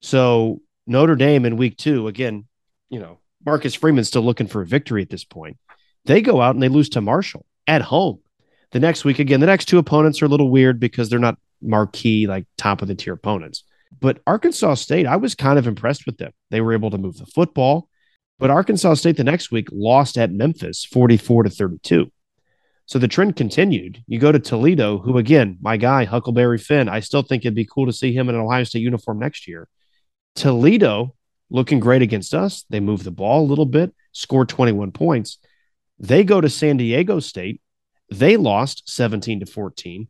So 0.00 0.62
Notre 0.86 1.16
Dame 1.16 1.44
in 1.44 1.56
week 1.56 1.76
two, 1.76 2.08
again, 2.08 2.46
you 2.88 2.98
know, 2.98 3.18
Marcus 3.44 3.74
Freeman's 3.74 4.08
still 4.08 4.22
looking 4.22 4.46
for 4.46 4.62
a 4.62 4.66
victory 4.66 5.02
at 5.02 5.10
this 5.10 5.24
point. 5.24 5.56
They 6.04 6.22
go 6.22 6.40
out 6.40 6.54
and 6.54 6.62
they 6.62 6.68
lose 6.68 6.90
to 6.90 7.00
Marshall 7.00 7.44
at 7.66 7.82
home. 7.82 8.20
The 8.72 8.80
next 8.80 9.04
week, 9.04 9.18
again, 9.18 9.40
the 9.40 9.46
next 9.46 9.66
two 9.66 9.78
opponents 9.78 10.22
are 10.22 10.26
a 10.26 10.28
little 10.28 10.50
weird 10.50 10.78
because 10.78 11.08
they're 11.08 11.18
not 11.18 11.38
marquee, 11.60 12.26
like 12.26 12.46
top 12.56 12.82
of 12.82 12.88
the 12.88 12.94
tier 12.94 13.14
opponents. 13.14 13.64
But 13.98 14.20
Arkansas 14.26 14.74
State, 14.74 15.06
I 15.06 15.16
was 15.16 15.34
kind 15.34 15.58
of 15.58 15.66
impressed 15.66 16.06
with 16.06 16.18
them. 16.18 16.32
They 16.50 16.60
were 16.60 16.72
able 16.72 16.90
to 16.90 16.98
move 16.98 17.18
the 17.18 17.26
football. 17.26 17.88
But 18.38 18.50
Arkansas 18.50 18.94
State 18.94 19.16
the 19.16 19.24
next 19.24 19.50
week 19.50 19.68
lost 19.70 20.16
at 20.16 20.32
Memphis 20.32 20.84
44 20.84 21.44
to 21.44 21.50
32. 21.50 22.10
So 22.86 22.98
the 22.98 23.06
trend 23.06 23.36
continued. 23.36 24.02
You 24.06 24.18
go 24.18 24.32
to 24.32 24.38
Toledo, 24.38 24.98
who 24.98 25.18
again, 25.18 25.58
my 25.60 25.76
guy, 25.76 26.04
Huckleberry 26.04 26.58
Finn, 26.58 26.88
I 26.88 27.00
still 27.00 27.22
think 27.22 27.44
it'd 27.44 27.54
be 27.54 27.66
cool 27.66 27.86
to 27.86 27.92
see 27.92 28.12
him 28.12 28.28
in 28.28 28.34
an 28.34 28.40
Ohio 28.40 28.64
State 28.64 28.80
uniform 28.80 29.18
next 29.18 29.46
year. 29.46 29.68
Toledo 30.34 31.14
looking 31.50 31.80
great 31.80 32.02
against 32.02 32.34
us. 32.34 32.64
They 32.70 32.80
move 32.80 33.04
the 33.04 33.10
ball 33.10 33.42
a 33.42 33.46
little 33.46 33.66
bit, 33.66 33.94
score 34.12 34.46
21 34.46 34.92
points. 34.92 35.38
They 35.98 36.24
go 36.24 36.40
to 36.40 36.48
San 36.48 36.78
Diego 36.78 37.20
State. 37.20 37.60
They 38.10 38.36
lost 38.36 38.88
17 38.88 39.40
to 39.40 39.46
14. 39.46 40.08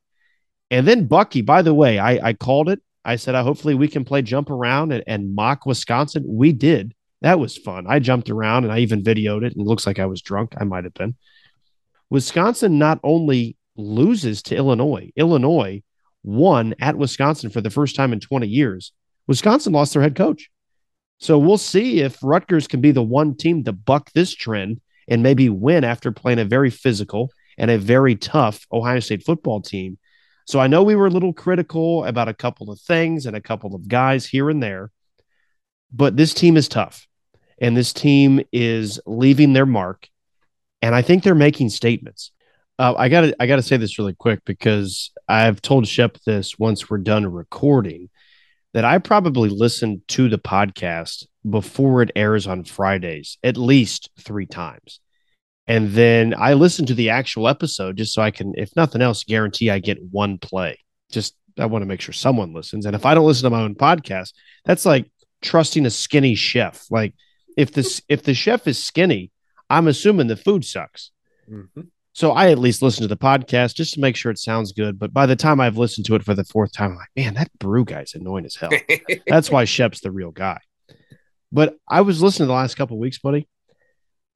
And 0.71 0.87
then 0.87 1.07
Bucky, 1.07 1.43
by 1.43 1.63
the 1.63 1.75
way, 1.75 1.99
I, 1.99 2.29
I 2.29 2.33
called 2.33 2.69
it. 2.69 2.81
I 3.05 3.17
said, 3.17 3.35
I 3.35 3.43
hopefully 3.43 3.75
we 3.75 3.89
can 3.89 4.05
play 4.05 4.23
jump 4.23 4.51
around 4.51 4.93
and, 4.93 5.03
and 5.07 5.35
mock 5.35 5.67
Wisconsin. 5.67 6.25
We 6.27 6.53
did. 6.53 6.95
That 7.23 7.39
was 7.39 7.57
fun. 7.57 7.87
I 7.89 7.99
jumped 7.99 8.31
around 8.31 8.65
and 8.65 8.73
I 8.73 8.81
even 8.81 9.03
videoed 9.03 9.45
it 9.45 9.53
and 9.53 9.63
it 9.63 9.69
looks 9.69 9.87
like 9.87 9.99
I 9.99 10.07
was 10.07 10.23
drunk. 10.23 10.55
I 10.59 10.65
might 10.65 10.85
have 10.85 10.95
been. 10.95 11.17
Wisconsin 12.09 12.79
not 12.79 12.99
only 13.03 13.57
loses 13.77 14.43
to 14.45 14.57
Illinois, 14.57 15.11
Illinois 15.17 15.83
won 16.23 16.75
at 16.81 16.97
Wisconsin 16.97 17.51
for 17.51 17.61
the 17.61 17.71
first 17.71 17.97
time 17.97 18.13
in 18.13 18.21
20 18.21 18.47
years. 18.47 18.93
Wisconsin 19.27 19.73
lost 19.73 19.93
their 19.93 20.03
head 20.03 20.17
coach. 20.17 20.51
So 21.19 21.39
we'll 21.39 21.59
see 21.59 22.01
if 22.01 22.23
Rutgers 22.23 22.67
can 22.67 22.81
be 22.81 22.93
the 22.93 23.03
one 23.03 23.37
team 23.37 23.65
to 23.65 23.73
buck 23.73 24.11
this 24.13 24.35
trend 24.35 24.81
and 25.07 25.23
maybe 25.23 25.49
win 25.49 25.85
after 25.85 26.13
playing 26.13 26.39
a 26.39 26.45
very 26.45 26.71
physical 26.71 27.31
and 27.59 27.71
a 27.71 27.79
very 27.79 28.17
tough 28.17 28.67
Ohio 28.73 29.01
State 29.01 29.25
football 29.25 29.61
team. 29.61 29.99
So 30.51 30.59
I 30.59 30.67
know 30.67 30.83
we 30.83 30.97
were 30.97 31.07
a 31.07 31.11
little 31.11 31.33
critical 31.33 32.05
about 32.05 32.27
a 32.27 32.35
couple 32.35 32.73
of 32.73 32.81
things 32.81 33.25
and 33.25 33.37
a 33.37 33.41
couple 33.41 33.73
of 33.73 33.87
guys 33.87 34.27
here 34.27 34.51
and 34.51 34.61
there, 34.61 34.91
but 35.93 36.17
this 36.17 36.35
team 36.35 36.57
is 36.57 36.67
tough 36.67 37.07
and 37.61 37.77
this 37.77 37.93
team 37.93 38.41
is 38.51 38.99
leaving 39.07 39.53
their 39.53 39.65
mark. 39.65 40.09
And 40.83 40.93
I 40.93 41.03
think 41.03 41.23
they're 41.23 41.37
making 41.37 41.69
statements. 41.69 42.33
Uh, 42.81 42.95
I 42.99 43.09
got 43.09 43.21
to 43.21 43.37
I 43.39 43.47
got 43.47 43.57
to 43.57 43.63
say 43.63 43.77
this 43.77 43.97
really 43.97 44.15
quick 44.15 44.41
because 44.45 45.13
I've 45.29 45.63
told 45.63 45.85
Schepp 45.85 46.21
this 46.25 46.59
once 46.59 46.91
we're 46.91 46.99
done 46.99 47.31
recording 47.31 48.11
that 48.75 48.85
I 48.85 48.99
probably 48.99 49.51
listen 49.51 50.03
to 50.09 50.29
the 50.29 50.39
podcast 50.39 51.27
before 51.49 52.03
it 52.03 52.11
airs 52.17 52.49
on 52.49 52.65
Fridays 52.65 53.39
at 53.45 53.57
least 53.57 54.11
three 54.19 54.47
times. 54.47 54.99
And 55.71 55.91
then 55.91 56.35
I 56.37 56.55
listen 56.55 56.85
to 56.87 56.95
the 56.95 57.11
actual 57.11 57.47
episode 57.47 57.97
just 57.97 58.13
so 58.13 58.21
I 58.21 58.33
can, 58.33 58.55
if 58.57 58.75
nothing 58.75 59.01
else, 59.01 59.23
guarantee 59.23 59.71
I 59.71 59.79
get 59.79 60.03
one 60.03 60.37
play. 60.37 60.81
Just 61.13 61.37
I 61.61 61.67
want 61.67 61.83
to 61.83 61.87
make 61.87 62.01
sure 62.01 62.13
someone 62.13 62.53
listens. 62.53 62.87
And 62.87 62.97
if 62.97 63.07
I 63.07 63.15
don't 63.15 63.25
listen 63.25 63.45
to 63.45 63.57
my 63.57 63.63
own 63.63 63.77
podcast, 63.77 64.33
that's 64.65 64.85
like 64.85 65.09
trusting 65.43 65.87
a 65.87 65.91
skinny 65.91 66.35
chef. 66.35 66.87
Like 66.91 67.15
if 67.57 67.71
this 67.71 68.03
if 68.09 68.25
the 68.25 68.35
chef 68.35 68.67
is 68.67 68.83
skinny, 68.83 69.31
I'm 69.71 69.87
assuming 69.87 70.27
the 70.27 70.35
food 70.35 70.65
sucks. 70.65 71.13
Mm-hmm. 71.49 71.83
So 72.15 72.33
I 72.33 72.51
at 72.51 72.59
least 72.59 72.83
listen 72.83 73.03
to 73.03 73.09
the 73.09 73.17
podcast 73.17 73.77
just 73.77 73.95
to 73.95 74.01
make 74.01 74.17
sure 74.17 74.33
it 74.33 74.41
sounds 74.41 74.73
good. 74.73 74.99
But 74.99 75.13
by 75.13 75.27
the 75.27 75.37
time 75.37 75.61
I've 75.61 75.79
listened 75.79 76.05
to 76.07 76.17
it 76.17 76.25
for 76.25 76.35
the 76.35 76.43
fourth 76.43 76.73
time, 76.73 76.91
I'm 76.91 76.97
like, 76.97 77.11
man, 77.15 77.35
that 77.35 77.57
Bru 77.61 77.85
guy's 77.85 78.15
annoying 78.15 78.45
as 78.45 78.57
hell. 78.57 78.73
That's 79.29 79.53
why 79.53 79.67
Schepp's 79.67 80.01
the 80.01 80.11
real 80.11 80.33
guy. 80.33 80.59
But 81.53 81.77
I 81.89 82.01
was 82.01 82.21
listening 82.21 82.49
the 82.49 82.55
last 82.55 82.75
couple 82.75 82.99
weeks, 82.99 83.21
buddy. 83.21 83.47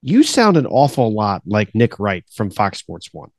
You 0.06 0.22
sound 0.22 0.56
an 0.56 0.66
awful 0.66 1.12
lot 1.12 1.42
like 1.46 1.74
Nick 1.74 1.98
Wright 1.98 2.24
from 2.34 2.50
Fox 2.50 2.78
Sports 2.78 3.08
One. 3.12 3.30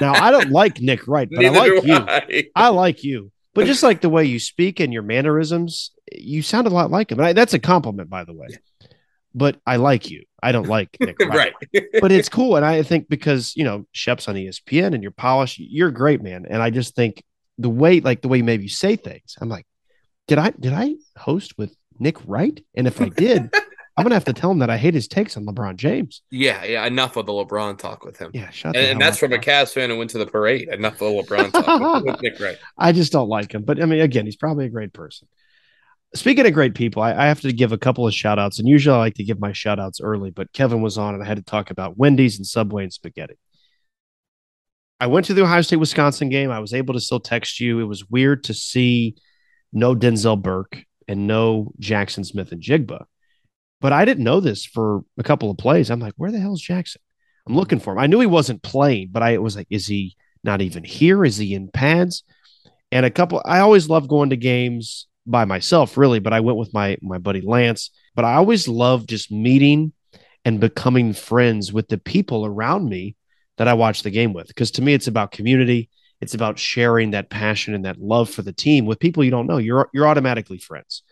now 0.00 0.12
I 0.12 0.30
don't 0.30 0.50
like 0.50 0.80
Nick 0.80 1.06
Wright, 1.06 1.28
but 1.30 1.44
I 1.44 1.48
like 1.48 1.84
you. 1.84 1.94
I. 1.94 2.44
I. 2.56 2.68
like 2.68 3.04
you. 3.04 3.30
But 3.54 3.66
just 3.66 3.82
like 3.82 4.00
the 4.00 4.08
way 4.08 4.24
you 4.24 4.38
speak 4.38 4.80
and 4.80 4.92
your 4.92 5.02
mannerisms, 5.02 5.92
you 6.12 6.42
sound 6.42 6.66
a 6.66 6.70
lot 6.70 6.90
like 6.90 7.12
him. 7.12 7.18
And 7.18 7.26
I, 7.26 7.32
that's 7.32 7.54
a 7.54 7.58
compliment, 7.58 8.10
by 8.10 8.24
the 8.24 8.32
way 8.32 8.48
but 9.34 9.60
I 9.66 9.76
like 9.76 10.10
you. 10.10 10.24
I 10.42 10.52
don't 10.52 10.68
like 10.68 10.96
Nick 11.00 11.18
right. 11.28 11.52
but 12.00 12.12
it's 12.12 12.28
cool. 12.28 12.56
And 12.56 12.64
I 12.64 12.82
think 12.82 13.08
because, 13.08 13.54
you 13.56 13.64
know, 13.64 13.86
Schepp's 13.92 14.28
on 14.28 14.34
ESPN 14.34 14.94
and 14.94 15.02
you're 15.02 15.12
polished, 15.12 15.58
you're 15.58 15.90
great, 15.90 16.22
man. 16.22 16.46
And 16.48 16.62
I 16.62 16.70
just 16.70 16.94
think 16.94 17.22
the 17.58 17.68
way, 17.68 18.00
like 18.00 18.22
the 18.22 18.28
way 18.28 18.42
maybe 18.42 18.64
you 18.64 18.68
say 18.68 18.96
things, 18.96 19.36
I'm 19.40 19.48
like, 19.48 19.66
did 20.26 20.38
I, 20.38 20.50
did 20.50 20.72
I 20.72 20.94
host 21.16 21.56
with 21.58 21.74
Nick 21.98 22.16
Wright? 22.26 22.64
And 22.74 22.86
if 22.86 23.00
I 23.00 23.08
did, 23.08 23.52
I'm 24.00 24.04
gonna 24.04 24.14
have 24.14 24.24
to 24.24 24.32
tell 24.32 24.50
him 24.50 24.60
that 24.60 24.70
I 24.70 24.78
hate 24.78 24.94
his 24.94 25.06
takes 25.06 25.36
on 25.36 25.44
LeBron 25.44 25.76
James. 25.76 26.22
Yeah, 26.30 26.64
yeah. 26.64 26.86
Enough 26.86 27.16
of 27.16 27.26
the 27.26 27.32
LeBron 27.32 27.78
talk 27.78 28.04
with 28.04 28.18
him. 28.18 28.30
Yeah, 28.32 28.48
shut. 28.50 28.74
And, 28.74 28.86
and 28.86 29.00
that's 29.00 29.18
from 29.18 29.32
a 29.34 29.38
Cavs 29.38 29.72
fan 29.72 29.90
who 29.90 29.98
went 29.98 30.10
to 30.10 30.18
the 30.18 30.26
parade. 30.26 30.68
Enough 30.68 30.94
of 30.94 30.98
the 30.98 31.22
LeBron 31.22 31.52
talk 31.52 32.04
with, 32.04 32.04
with 32.04 32.22
Nick 32.22 32.40
Wright. 32.40 32.56
I 32.78 32.92
just 32.92 33.12
don't 33.12 33.28
like 33.28 33.52
him. 33.52 33.62
But 33.62 33.82
I 33.82 33.84
mean, 33.84 34.00
again, 34.00 34.24
he's 34.24 34.36
probably 34.36 34.64
a 34.64 34.70
great 34.70 34.94
person. 34.94 35.28
Speaking 36.14 36.46
of 36.46 36.54
great 36.54 36.74
people, 36.74 37.02
I, 37.02 37.12
I, 37.12 37.26
have 37.26 37.40
to 37.42 37.52
give 37.52 37.70
a 37.70 37.78
couple 37.78 38.04
of 38.04 38.12
shout 38.12 38.38
outs, 38.38 38.58
and 38.58 38.66
usually 38.66 38.96
I 38.96 38.98
like 38.98 39.14
to 39.14 39.22
give 39.22 39.38
my 39.38 39.52
shout 39.52 39.78
outs 39.78 40.00
early, 40.00 40.30
but 40.30 40.52
Kevin 40.52 40.82
was 40.82 40.98
on 40.98 41.14
and 41.14 41.22
I 41.22 41.26
had 41.26 41.36
to 41.36 41.42
talk 41.44 41.70
about 41.70 41.96
Wendy's 41.96 42.36
and 42.36 42.46
Subway 42.46 42.82
and 42.82 42.92
spaghetti. 42.92 43.38
I 44.98 45.06
went 45.06 45.26
to 45.26 45.34
the 45.34 45.42
Ohio 45.42 45.62
State 45.62 45.76
Wisconsin 45.76 46.28
game. 46.28 46.50
I 46.50 46.58
was 46.58 46.74
able 46.74 46.94
to 46.94 47.00
still 47.00 47.20
text 47.20 47.60
you. 47.60 47.78
It 47.78 47.84
was 47.84 48.10
weird 48.10 48.44
to 48.44 48.54
see 48.54 49.16
no 49.72 49.94
Denzel 49.94 50.40
Burke 50.40 50.84
and 51.06 51.26
no 51.26 51.72
Jackson 51.78 52.24
Smith-Njigba. 52.24 53.04
But 53.80 53.92
I 53.92 54.04
didn't 54.04 54.24
know 54.24 54.40
this 54.40 54.64
for 54.64 55.02
a 55.18 55.22
couple 55.22 55.50
of 55.50 55.58
plays. 55.58 55.90
I'm 55.90 56.00
like, 56.00 56.14
where 56.16 56.30
the 56.30 56.38
hell 56.38 56.54
is 56.54 56.60
Jackson? 56.60 57.00
I'm 57.46 57.56
looking 57.56 57.80
for 57.80 57.92
him. 57.92 57.98
I 57.98 58.06
knew 58.06 58.20
he 58.20 58.26
wasn't 58.26 58.62
playing, 58.62 59.08
but 59.10 59.22
I 59.22 59.38
was 59.38 59.56
like, 59.56 59.66
is 59.70 59.86
he 59.86 60.16
not 60.44 60.60
even 60.60 60.84
here? 60.84 61.24
Is 61.24 61.36
he 61.36 61.54
in 61.54 61.68
pads? 61.68 62.22
And 62.92 63.06
a 63.06 63.10
couple, 63.10 63.40
I 63.44 63.60
always 63.60 63.88
love 63.88 64.08
going 64.08 64.30
to 64.30 64.36
games 64.36 65.06
by 65.26 65.44
myself 65.44 65.96
really, 65.96 66.18
but 66.18 66.32
I 66.32 66.40
went 66.40 66.58
with 66.58 66.74
my 66.74 66.98
my 67.00 67.18
buddy 67.18 67.40
Lance. 67.40 67.90
But 68.14 68.24
I 68.24 68.34
always 68.34 68.68
love 68.68 69.06
just 69.06 69.30
meeting 69.30 69.92
and 70.44 70.60
becoming 70.60 71.12
friends 71.12 71.72
with 71.72 71.88
the 71.88 71.98
people 71.98 72.44
around 72.44 72.88
me 72.88 73.16
that 73.58 73.68
I 73.68 73.74
watch 73.74 74.02
the 74.02 74.10
game 74.10 74.32
with. 74.32 74.48
Because 74.48 74.72
to 74.72 74.82
me, 74.82 74.94
it's 74.94 75.06
about 75.06 75.32
community. 75.32 75.90
It's 76.20 76.34
about 76.34 76.58
sharing 76.58 77.12
that 77.12 77.30
passion 77.30 77.74
and 77.74 77.84
that 77.84 78.00
love 78.00 78.28
for 78.28 78.42
the 78.42 78.52
team 78.52 78.86
with 78.86 78.98
people 78.98 79.24
you 79.24 79.30
don't 79.30 79.46
know. 79.46 79.58
You're 79.58 79.88
you're 79.92 80.08
automatically 80.08 80.58
friends. 80.58 81.02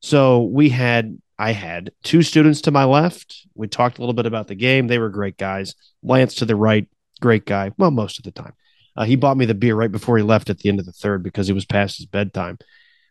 So 0.00 0.42
we 0.42 0.68
had 0.68 1.18
I 1.38 1.52
had 1.52 1.90
two 2.02 2.22
students 2.22 2.62
to 2.62 2.70
my 2.70 2.84
left. 2.84 3.46
We 3.54 3.68
talked 3.68 3.98
a 3.98 4.00
little 4.00 4.14
bit 4.14 4.26
about 4.26 4.48
the 4.48 4.54
game. 4.54 4.86
They 4.86 4.98
were 4.98 5.10
great 5.10 5.36
guys. 5.36 5.74
Lance 6.02 6.36
to 6.36 6.44
the 6.44 6.56
right, 6.56 6.88
great 7.20 7.44
guy. 7.44 7.72
Well, 7.76 7.90
most 7.90 8.18
of 8.18 8.24
the 8.24 8.30
time. 8.30 8.54
Uh, 8.96 9.04
he 9.04 9.16
bought 9.16 9.36
me 9.36 9.44
the 9.44 9.54
beer 9.54 9.74
right 9.74 9.92
before 9.92 10.16
he 10.16 10.22
left 10.22 10.48
at 10.48 10.58
the 10.58 10.70
end 10.70 10.80
of 10.80 10.86
the 10.86 10.92
third 10.92 11.22
because 11.22 11.46
he 11.46 11.52
was 11.52 11.66
past 11.66 11.98
his 11.98 12.06
bedtime. 12.06 12.58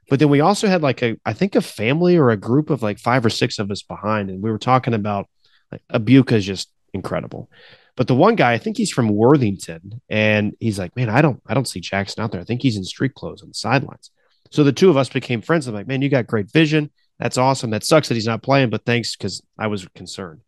But 0.09 0.19
then 0.19 0.29
we 0.29 0.41
also 0.41 0.67
had 0.67 0.81
like 0.81 1.01
a, 1.03 1.17
I 1.25 1.33
think 1.33 1.55
a 1.55 1.61
family 1.61 2.17
or 2.17 2.31
a 2.31 2.37
group 2.37 2.69
of 2.69 2.81
like 2.81 2.99
five 2.99 3.25
or 3.25 3.29
six 3.29 3.59
of 3.59 3.69
us 3.71 3.83
behind, 3.83 4.29
and 4.29 4.41
we 4.41 4.51
were 4.51 4.57
talking 4.57 4.93
about 4.93 5.27
like 5.71 5.81
Abuka 5.91 6.33
is 6.33 6.45
just 6.45 6.69
incredible. 6.93 7.49
But 7.95 8.07
the 8.07 8.15
one 8.15 8.35
guy, 8.35 8.53
I 8.53 8.57
think 8.57 8.77
he's 8.77 8.91
from 8.91 9.09
Worthington, 9.09 10.01
and 10.09 10.53
he's 10.59 10.77
like, 10.77 10.95
man, 10.95 11.09
I 11.09 11.21
don't, 11.21 11.41
I 11.47 11.53
don't 11.53 11.67
see 11.67 11.79
Jackson 11.79 12.23
out 12.23 12.31
there. 12.31 12.41
I 12.41 12.43
think 12.43 12.61
he's 12.61 12.77
in 12.77 12.83
street 12.83 13.13
clothes 13.13 13.41
on 13.41 13.47
the 13.47 13.53
sidelines. 13.53 14.11
So 14.51 14.63
the 14.63 14.73
two 14.73 14.89
of 14.89 14.97
us 14.97 15.09
became 15.09 15.41
friends. 15.41 15.67
I'm 15.67 15.73
like, 15.73 15.87
man, 15.87 16.01
you 16.01 16.09
got 16.09 16.27
great 16.27 16.51
vision. 16.51 16.91
That's 17.19 17.37
awesome. 17.37 17.69
That 17.69 17.83
sucks 17.83 18.09
that 18.09 18.15
he's 18.15 18.27
not 18.27 18.43
playing, 18.43 18.69
but 18.69 18.85
thanks 18.85 19.15
because 19.15 19.41
I 19.57 19.67
was 19.67 19.87
concerned. 19.95 20.41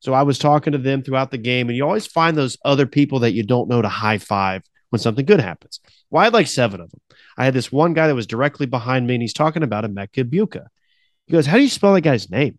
So 0.00 0.12
I 0.12 0.22
was 0.22 0.38
talking 0.38 0.72
to 0.72 0.78
them 0.78 1.02
throughout 1.02 1.30
the 1.30 1.38
game, 1.38 1.68
and 1.68 1.76
you 1.76 1.84
always 1.84 2.06
find 2.06 2.36
those 2.36 2.58
other 2.64 2.86
people 2.86 3.20
that 3.20 3.32
you 3.32 3.42
don't 3.42 3.70
know 3.70 3.80
to 3.80 3.88
high 3.88 4.18
five 4.18 4.62
when 4.90 5.00
something 5.00 5.24
good 5.24 5.40
happens. 5.40 5.80
Well, 6.10 6.20
I 6.20 6.24
had 6.24 6.34
like 6.34 6.46
seven 6.46 6.80
of 6.80 6.90
them. 6.90 7.00
I 7.38 7.46
had 7.46 7.54
this 7.54 7.72
one 7.72 7.94
guy 7.94 8.06
that 8.06 8.14
was 8.14 8.26
directly 8.26 8.66
behind 8.66 9.06
me, 9.06 9.14
and 9.14 9.22
he's 9.22 9.32
talking 9.32 9.62
about 9.62 9.84
Emeka 9.84 10.24
Egbuka. 10.24 10.66
He 11.26 11.32
goes, 11.32 11.46
How 11.46 11.56
do 11.56 11.62
you 11.62 11.70
spell 11.70 11.94
that 11.94 12.02
guy's 12.02 12.30
name? 12.30 12.58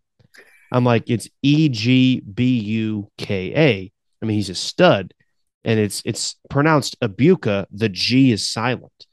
I'm 0.72 0.84
like, 0.84 1.10
It's 1.10 1.30
E 1.44 1.70
G 1.70 2.22
B 2.22 2.58
U 2.60 3.12
K 3.18 3.54
A. 3.56 3.92
I 4.22 4.26
mean, 4.26 4.38
he's 4.38 4.50
a 4.50 4.56
stud, 4.56 5.14
and 5.64 5.80
it's 5.80 6.02
it's 6.04 6.38
pronounced 6.50 7.00
Abuka. 7.00 7.68
The 7.72 7.90
G 7.90 8.32
is 8.32 8.50
silent. 8.50 9.05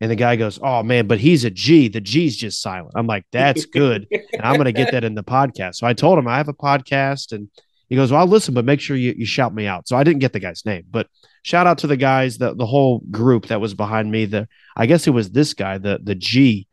And 0.00 0.10
the 0.10 0.16
guy 0.16 0.36
goes, 0.36 0.58
Oh 0.62 0.82
man, 0.82 1.06
but 1.06 1.18
he's 1.18 1.44
a 1.44 1.50
G. 1.50 1.88
The 1.88 2.00
G's 2.00 2.36
just 2.36 2.60
silent. 2.60 2.92
I'm 2.96 3.06
like, 3.06 3.24
That's 3.32 3.64
good. 3.80 4.06
and 4.10 4.42
I'm 4.42 4.54
going 4.54 4.66
to 4.66 4.72
get 4.72 4.92
that 4.92 5.04
in 5.04 5.14
the 5.14 5.24
podcast. 5.24 5.76
So 5.76 5.86
I 5.86 5.92
told 5.92 6.18
him 6.18 6.28
I 6.28 6.36
have 6.36 6.48
a 6.48 6.54
podcast. 6.54 7.32
And 7.32 7.48
he 7.88 7.96
goes, 7.96 8.10
Well, 8.10 8.20
I'll 8.20 8.26
listen, 8.26 8.54
but 8.54 8.64
make 8.64 8.80
sure 8.80 8.96
you, 8.96 9.14
you 9.16 9.26
shout 9.26 9.54
me 9.54 9.66
out. 9.66 9.88
So 9.88 9.96
I 9.96 10.04
didn't 10.04 10.20
get 10.20 10.32
the 10.32 10.40
guy's 10.40 10.64
name, 10.66 10.84
but 10.90 11.08
shout 11.42 11.66
out 11.66 11.78
to 11.78 11.86
the 11.86 11.96
guys, 11.96 12.38
the 12.38 12.54
the 12.54 12.66
whole 12.66 13.00
group 13.10 13.46
that 13.46 13.60
was 13.60 13.74
behind 13.74 14.10
me. 14.10 14.24
The 14.24 14.48
I 14.76 14.86
guess 14.86 15.06
it 15.06 15.10
was 15.10 15.30
this 15.30 15.54
guy, 15.54 15.78
the 15.78 16.00
the 16.02 16.14
G. 16.14 16.66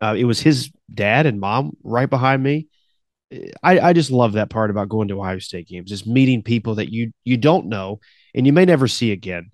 Uh, 0.00 0.14
it 0.18 0.24
was 0.24 0.40
his 0.40 0.70
dad 0.92 1.24
and 1.26 1.40
mom 1.40 1.76
right 1.82 2.10
behind 2.10 2.42
me. 2.42 2.68
I, 3.62 3.80
I 3.80 3.92
just 3.92 4.10
love 4.10 4.32
that 4.34 4.50
part 4.50 4.70
about 4.70 4.88
going 4.88 5.08
to 5.08 5.18
Ohio 5.18 5.38
State 5.38 5.66
games, 5.68 5.88
just 5.88 6.06
meeting 6.06 6.42
people 6.42 6.76
that 6.76 6.92
you 6.92 7.12
you 7.24 7.36
don't 7.36 7.66
know 7.66 8.00
and 8.34 8.46
you 8.46 8.52
may 8.52 8.64
never 8.64 8.88
see 8.88 9.12
again. 9.12 9.50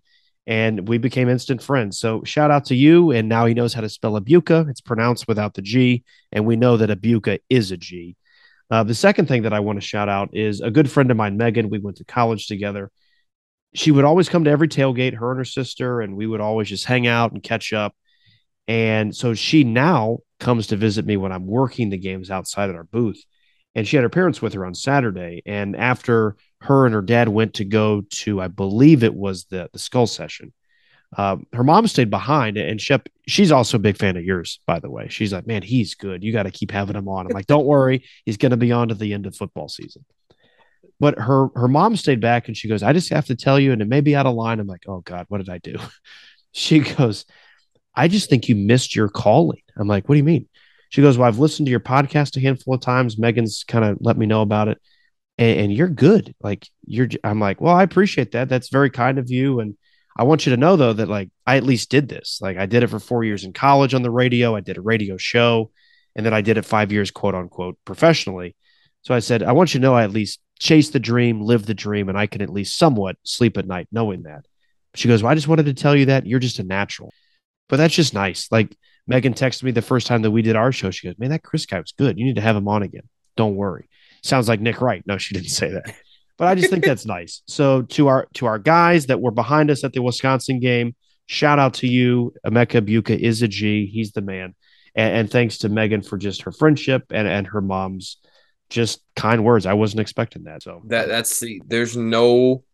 And 0.51 0.87
we 0.87 0.99
became 0.99 1.31
instant 1.31 1.63
friends. 1.63 1.99
So 1.99 2.23
shout 2.25 2.51
out 2.51 2.67
to 2.67 2.75
you. 2.75 3.13
And 3.13 3.29
now 3.29 3.47
he 3.47 3.55
knows 3.55 3.73
how 3.73 3.81
to 3.81 3.89
spell 3.89 4.21
Abuka. 4.21 4.69
It's 4.69 4.83
pronounced 4.83 5.27
without 5.27 5.55
the 5.55 5.63
G, 5.63 6.05
and 6.33 6.45
we 6.45 6.57
know 6.57 6.77
that 6.77 6.91
Abuka 6.91 7.39
is 7.49 7.71
a 7.71 7.79
G. 7.79 8.17
Uh, 8.71 8.83
the 8.85 8.95
second 8.95 9.27
thing 9.27 9.43
that 9.43 9.53
I 9.53 9.61
want 9.61 9.81
to 9.81 9.87
shout 9.87 10.09
out 10.09 10.31
is 10.33 10.61
a 10.61 10.71
good 10.71 10.91
friend 10.91 11.11
of 11.11 11.17
mine, 11.17 11.37
Megan. 11.37 11.71
We 11.71 11.79
went 11.79 11.97
to 11.99 12.05
college 12.05 12.47
together 12.47 12.91
she 13.75 13.91
would 13.91 14.05
always 14.05 14.29
come 14.29 14.45
to 14.45 14.51
every 14.51 14.69
tailgate, 14.69 15.15
her 15.15 15.31
and 15.31 15.39
her 15.39 15.45
sister, 15.45 16.01
and 16.01 16.17
we 16.17 16.27
would 16.27 16.41
always 16.41 16.69
just 16.69 16.85
hang 16.85 17.07
out 17.07 17.33
and 17.33 17.43
catch 17.43 17.73
up. 17.73 17.95
And 18.67 19.15
so 19.15 19.35
she 19.35 19.65
now 19.65 20.19
comes 20.39 20.69
to 20.69 20.77
visit 20.77 21.05
me 21.05 21.17
when 21.17 21.33
I'm 21.33 21.47
working 21.47 21.91
the 21.91 21.99
games 21.99 22.31
outside 22.31 22.71
at 22.71 22.77
our 22.77 22.85
booth. 22.85 23.23
And 23.75 23.87
she 23.87 23.97
had 23.97 24.03
her 24.03 24.09
parents 24.09 24.43
with 24.43 24.53
her 24.55 24.67
on 24.67 24.75
Saturday. 24.75 25.43
And 25.47 25.77
after 25.77 26.37
her 26.63 26.87
and 26.87 26.95
her 26.95 27.03
dad 27.03 27.29
went 27.29 27.55
to 27.55 27.65
go 27.65 28.03
to, 28.11 28.41
I 28.41 28.49
believe 28.49 29.05
it 29.05 29.15
was 29.15 29.45
the 29.45 29.71
the 29.73 29.79
skull 29.79 30.07
session. 30.07 30.53
Uh, 31.17 31.37
her 31.53 31.65
mom 31.65 31.89
stayed 31.89 32.11
behind, 32.11 32.57
and 32.57 32.79
Schepp, 32.79 33.07
she's 33.27 33.51
also 33.51 33.77
a 33.77 33.81
big 33.81 33.97
fan 33.97 34.17
of 34.17 34.25
yours, 34.25 34.61
by 34.67 34.79
the 34.79 34.91
way. 34.91 35.09
She's 35.09 35.33
like, 35.33 35.47
"Man, 35.47 35.63
he's 35.63 35.95
good. 35.95 36.23
You 36.23 36.33
got 36.33 36.45
to 36.45 36.53
keep 36.53 36.71
having 36.71 36.95
him 36.95 37.09
on." 37.09 37.27
I'm 37.27 37.33
like, 37.33 37.47
"Don't 37.47 37.67
worry, 37.67 38.05
he's 38.25 38.37
going 38.37 38.51
to 38.51 38.57
be 38.57 38.71
on 38.71 38.89
to 38.89 38.95
the 38.95 39.13
end 39.13 39.27
of 39.27 39.35
football 39.35 39.69
season." 39.69 40.05
But 41.01 41.19
her 41.19 41.49
her 41.57 41.67
mom 41.69 41.97
stayed 41.97 42.21
back, 42.21 42.47
and 42.47 42.57
she 42.57 42.69
goes, 42.69 42.83
"I 42.85 42.93
just 42.93 43.11
have 43.11 43.27
to 43.27 43.35
tell 43.35 43.59
you, 43.59 43.73
and 43.73 43.83
it 43.83 43.89
may 43.89 44.01
be 44.01 44.15
out 44.15 44.27
of 44.27 44.35
line." 44.37 44.61
I'm 44.61 44.69
like, 44.69 44.85
"Oh 44.87 45.01
God, 45.01 45.27
what 45.29 45.39
did 45.39 45.49
I 45.49 45.59
do?" 45.59 45.77
She 46.53 46.81
goes, 46.81 47.27
"I 47.95 48.09
just 48.09 48.29
think 48.29 48.49
you 48.49 48.57
missed 48.57 48.97
your 48.97 49.09
calling." 49.09 49.63
I'm 49.77 49.89
like, 49.89 50.09
"What 50.09 50.15
do 50.15 50.19
you 50.19 50.25
mean?" 50.25 50.49
She 50.91 51.03
goes, 51.03 51.17
"Well, 51.19 51.27
I've 51.27 51.39
listened 51.39 51.67
to 51.67 51.71
your 51.71 51.81
podcast 51.81 52.37
a 52.37 52.41
handful 52.41 52.75
of 52.75 52.81
times. 52.81 53.19
Megan's 53.19 53.65
kind 53.65 53.85
of 53.85 53.99
let 54.01 54.19
me 54.19 54.27
know 54.27 54.43
about 54.43 54.69
it." 54.69 54.79
and, 55.41 55.61
and 55.61 55.73
you're 55.73 55.89
good. 55.89 56.35
Like 56.41 56.69
you're, 56.85 57.09
I'm 57.25 57.41
like, 57.41 57.61
well, 57.61 57.75
I 57.75 57.83
appreciate 57.83 58.33
that. 58.33 58.49
That's 58.49 58.69
very 58.69 58.91
kind 58.91 59.19
of 59.19 59.31
you. 59.31 59.59
And 59.59 59.77
I 60.17 60.25
want 60.25 60.47
you 60.47 60.51
to 60.51 60.57
know 60.57 60.77
though 60.77 60.93
that 60.93 61.09
like 61.09 61.31
I 61.47 61.57
at 61.57 61.65
least 61.65 61.91
did 61.91 62.09
this. 62.09 62.39
Like 62.41 62.59
I 62.59 62.67
did 62.67 62.83
it 62.85 62.91
for 62.91 63.01
four 63.01 63.25
years 63.25 63.43
in 63.43 63.53
college 63.53 63.95
on 63.95 64.03
the 64.03 64.11
radio. 64.11 64.55
I 64.55 64.61
did 64.61 64.77
a 64.77 64.83
radio 64.83 65.17
show, 65.17 65.73
and 66.15 66.25
then 66.25 66.35
I 66.35 66.43
did 66.43 66.59
it 66.59 66.65
five 66.65 66.93
years, 66.93 67.11
quote 67.11 67.35
unquote, 67.35 67.79
professionally. 67.85 68.55
So 69.03 69.15
I 69.15 69.21
said, 69.21 69.43
I 69.43 69.53
want 69.53 69.73
you 69.73 69.81
to 69.81 69.83
know 69.83 69.95
I 69.95 70.05
at 70.05 70.13
least 70.13 70.41
chase 70.59 70.91
the 70.91 71.01
dream, 71.01 71.41
live 71.41 71.65
the 71.65 71.73
dream, 71.73 72.11
and 72.11 72.19
I 72.19 72.27
can 72.27 72.43
at 72.43 72.51
least 72.51 72.77
somewhat 72.77 73.17
sleep 73.25 73.57
at 73.57 73.67
night 73.67 73.89
knowing 73.91 74.25
that. 74.25 74.45
She 74.95 75.09
goes, 75.09 75.23
well, 75.23 75.33
I 75.33 75.37
just 75.37 75.49
wanted 75.49 75.67
to 75.67 75.75
tell 75.75 75.97
you 75.97 76.07
that 76.07 76.27
you're 76.27 76.39
just 76.39 76.59
a 76.59 76.65
natural. 76.65 77.11
But 77.69 77.77
that's 77.77 77.95
just 77.95 78.13
nice. 78.13 78.49
Like 78.51 78.77
Megan 79.07 79.35
texted 79.35 79.65
me 79.65 79.71
the 79.71 79.83
first 79.83 80.07
time 80.07 80.23
that 80.23 80.31
we 80.31 80.43
did 80.43 80.57
our 80.57 80.73
show. 80.73 80.91
She 80.91 81.07
goes, 81.07 81.19
Man, 81.19 81.31
that 81.31 81.43
Chris 81.43 81.67
guy 81.67 81.81
was 81.81 81.93
good. 81.93 82.19
You 82.19 82.25
need 82.25 82.37
to 82.37 82.43
have 82.43 82.57
him 82.57 82.69
on 82.69 82.83
again. 82.83 83.09
Don't 83.37 83.57
worry. 83.57 83.89
Sounds 84.23 84.49
like 84.49 84.61
Nick 84.61 84.81
Wright. 84.81 85.03
No, 85.07 85.19
she 85.19 85.35
didn't 85.35 85.51
say 85.51 85.71
that. 85.71 85.95
But 86.37 86.49
I 86.49 86.55
just 86.55 86.71
think 86.71 86.85
that's 86.85 87.07
nice. 87.07 87.43
So 87.47 87.83
to 87.83 88.09
our 88.09 88.29
to 88.35 88.47
our 88.47 88.59
guys 88.59 89.07
that 89.07 89.21
were 89.21 89.31
behind 89.31 89.71
us 89.71 89.85
at 89.85 89.93
the 89.93 90.03
Wisconsin 90.03 90.61
game, 90.61 90.95
shout 91.27 91.59
out 91.59 91.75
to 91.75 91.87
you. 91.87 92.35
Emeka 92.47 92.81
Buka 92.81 93.19
is 93.19 93.43
a 93.43 93.49
G. 93.49 93.87
He's 93.87 94.13
the 94.13 94.23
man. 94.23 94.55
And, 94.95 95.15
and 95.15 95.31
thanks 95.31 95.59
to 95.59 95.69
Megan 95.69 96.03
for 96.03 96.19
just 96.19 96.43
her 96.43 96.53
friendship 96.53 97.05
and, 97.11 97.29
and 97.29 97.47
her 97.47 97.61
mom's 97.61 98.17
just 98.71 99.03
kind 99.17 99.45
words. 99.45 99.67
I 99.67 99.75
wasn't 99.75 100.01
expecting 100.01 100.45
that. 100.45 100.63
So 100.63 100.83
that 100.87 101.09
that's 101.09 101.41
the 101.41 101.61
there's 101.67 101.97
no 101.97 102.65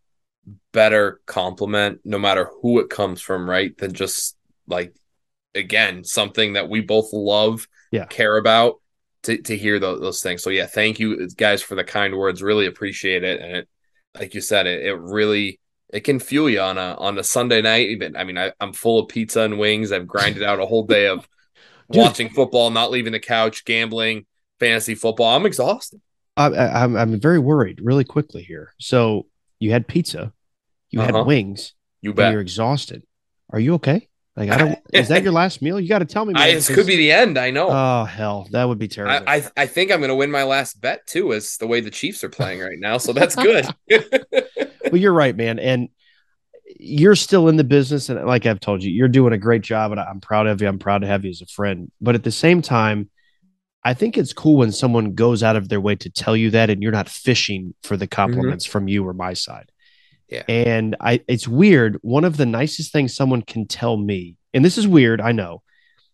better 0.73 1.21
compliment, 1.27 2.01
no 2.05 2.19
matter 2.19 2.51
who 2.63 2.79
it 2.79 2.91
comes 2.91 3.21
from, 3.21 3.49
right? 3.49 3.77
Than 3.77 3.93
just 3.93 4.37
like 4.69 4.95
again, 5.57 6.05
something 6.05 6.53
that 6.55 6.69
we 6.69 6.81
both 6.81 7.13
love, 7.13 7.67
yeah. 7.91 8.07
care 8.07 8.37
about 8.37 8.75
to, 9.25 9.39
to 9.43 9.57
hear 9.57 9.79
those, 9.79 10.01
those 10.01 10.23
things. 10.23 10.43
So 10.43 10.51
yeah, 10.51 10.67
thank 10.67 10.99
you 11.01 11.29
guys 11.31 11.63
for 11.63 11.75
the 11.75 11.85
kind 11.85 12.17
words. 12.17 12.43
Really 12.43 12.67
appreciate 12.67 13.25
it. 13.25 13.41
And 13.41 13.53
it, 13.57 13.69
like 14.19 14.35
you 14.35 14.41
said, 14.41 14.67
it, 14.67 14.85
it 14.87 14.95
really 14.95 15.61
it 15.93 16.01
can 16.01 16.19
fuel 16.19 16.51
you 16.51 16.61
on 16.61 16.79
a 16.79 16.95
on 16.99 17.19
a 17.19 17.25
Sunday 17.25 17.63
night. 17.63 17.89
Even 17.91 18.17
I 18.17 18.25
mean, 18.25 18.39
I, 18.39 18.53
I'm 18.61 18.73
full 18.73 18.99
of 19.01 19.09
pizza 19.09 19.43
and 19.43 19.59
wings. 19.59 19.93
I've 19.93 20.07
grinded 20.07 20.43
out 20.43 20.61
a 20.61 20.67
whole 20.67 20.85
day 20.85 21.07
of 21.09 21.29
watching 21.89 22.29
football, 22.31 22.71
not 22.71 22.91
leaving 22.91 23.13
the 23.13 23.21
couch, 23.21 23.65
gambling, 23.65 24.27
fantasy 24.61 24.95
football. 24.95 25.37
I'm 25.37 25.47
exhausted. 25.47 26.01
I, 26.37 26.49
I'm 26.49 26.97
I'm 26.97 27.21
very 27.21 27.39
worried. 27.39 27.81
Really 27.83 28.05
quickly 28.05 28.43
here. 28.43 28.75
So 28.79 29.27
you 29.59 29.71
had 29.73 29.89
pizza, 29.89 30.33
you 30.91 31.01
Uh-huh. 31.01 31.19
had 31.19 31.27
wings, 31.27 31.73
You 32.03 32.13
bet. 32.13 32.33
you're 32.33 32.41
exhausted. 32.43 33.05
Are 33.51 33.61
you 33.61 33.75
okay? 33.75 34.09
Like 34.37 34.51
I 34.51 34.59
don't. 34.59 34.79
is 34.93 35.09
that 35.09 35.23
your 35.23 35.33
last 35.33 35.63
meal? 35.63 35.81
You 35.81 35.89
got 35.89 36.01
to 36.01 36.05
tell 36.05 36.25
me. 36.25 36.35
I, 36.37 36.53
this 36.53 36.69
could 36.69 36.87
be 36.87 36.97
the 36.97 37.11
end. 37.11 37.39
I 37.39 37.51
know. 37.51 37.69
Oh 37.71 38.05
hell, 38.05 38.47
that 38.51 38.65
would 38.65 38.79
be 38.79 38.89
terrible. 38.89 39.27
I, 39.27 39.37
I 39.37 39.51
I 39.57 39.67
think 39.67 39.91
I'm 39.91 40.01
going 40.01 40.11
to 40.11 40.15
win 40.15 40.31
my 40.31 40.43
last 40.43 40.81
bet 40.81 41.07
too, 41.07 41.33
as 41.33 41.57
the 41.57 41.67
way 41.67 41.81
the 41.81 41.91
Chiefs 41.91 42.23
are 42.23 42.29
playing 42.29 42.61
right 42.61 42.79
now. 42.79 42.99
So 42.99 43.13
that's 43.13 43.35
good. 43.35 43.67
well, 43.89 44.97
you're 44.97 45.15
right, 45.15 45.35
man, 45.35 45.59
and 45.59 45.89
you're 46.79 47.15
still 47.15 47.49
in 47.49 47.57
the 47.57 47.65
business, 47.65 48.11
and 48.11 48.25
like 48.27 48.45
I've 48.45 48.61
told 48.61 48.83
you, 48.83 48.91
you're 48.91 49.09
doing 49.09 49.33
a 49.33 49.39
great 49.39 49.63
job, 49.63 49.93
and 49.93 50.01
I'm 50.01 50.21
proud 50.21 50.47
of 50.47 50.61
you. 50.61 50.69
I'm 50.69 50.79
proud 50.79 51.01
to 51.01 51.07
have 51.07 51.25
you 51.25 51.31
as 51.31 51.41
a 51.41 51.47
friend. 51.47 51.91
But 52.03 52.15
at 52.15 52.23
the 52.23 52.31
same 52.31 52.61
time, 52.61 53.09
I 53.85 53.95
think 53.95 54.19
it's 54.19 54.35
cool 54.35 54.57
when 54.57 54.73
someone 54.73 55.15
goes 55.15 55.43
out 55.43 55.57
of 55.57 55.71
their 55.71 55.81
way 55.81 55.97
to 55.97 56.11
tell 56.11 56.37
you 56.37 56.51
that, 56.51 56.69
and 56.69 56.83
you're 56.83 56.93
not 56.93 57.09
fishing 57.09 57.75
for 57.83 57.97
the 57.97 58.07
compliments 58.07 58.67
mm-hmm. 58.67 58.73
from 58.73 58.89
you 58.89 59.07
or 59.07 59.15
my 59.15 59.33
side. 59.33 59.73
Yeah. 60.29 60.43
And 60.49 60.97
I, 61.01 61.21
it's 61.29 61.47
weird. 61.47 61.99
One 62.03 62.25
of 62.25 62.37
the 62.37 62.47
nicest 62.47 62.93
things 62.93 63.15
someone 63.15 63.43
can 63.43 63.67
tell 63.67 63.97
me, 63.97 64.37
and 64.53 64.65
this 64.65 64.77
is 64.79 64.87
weird, 64.89 65.21
I 65.21 65.33
know. 65.33 65.63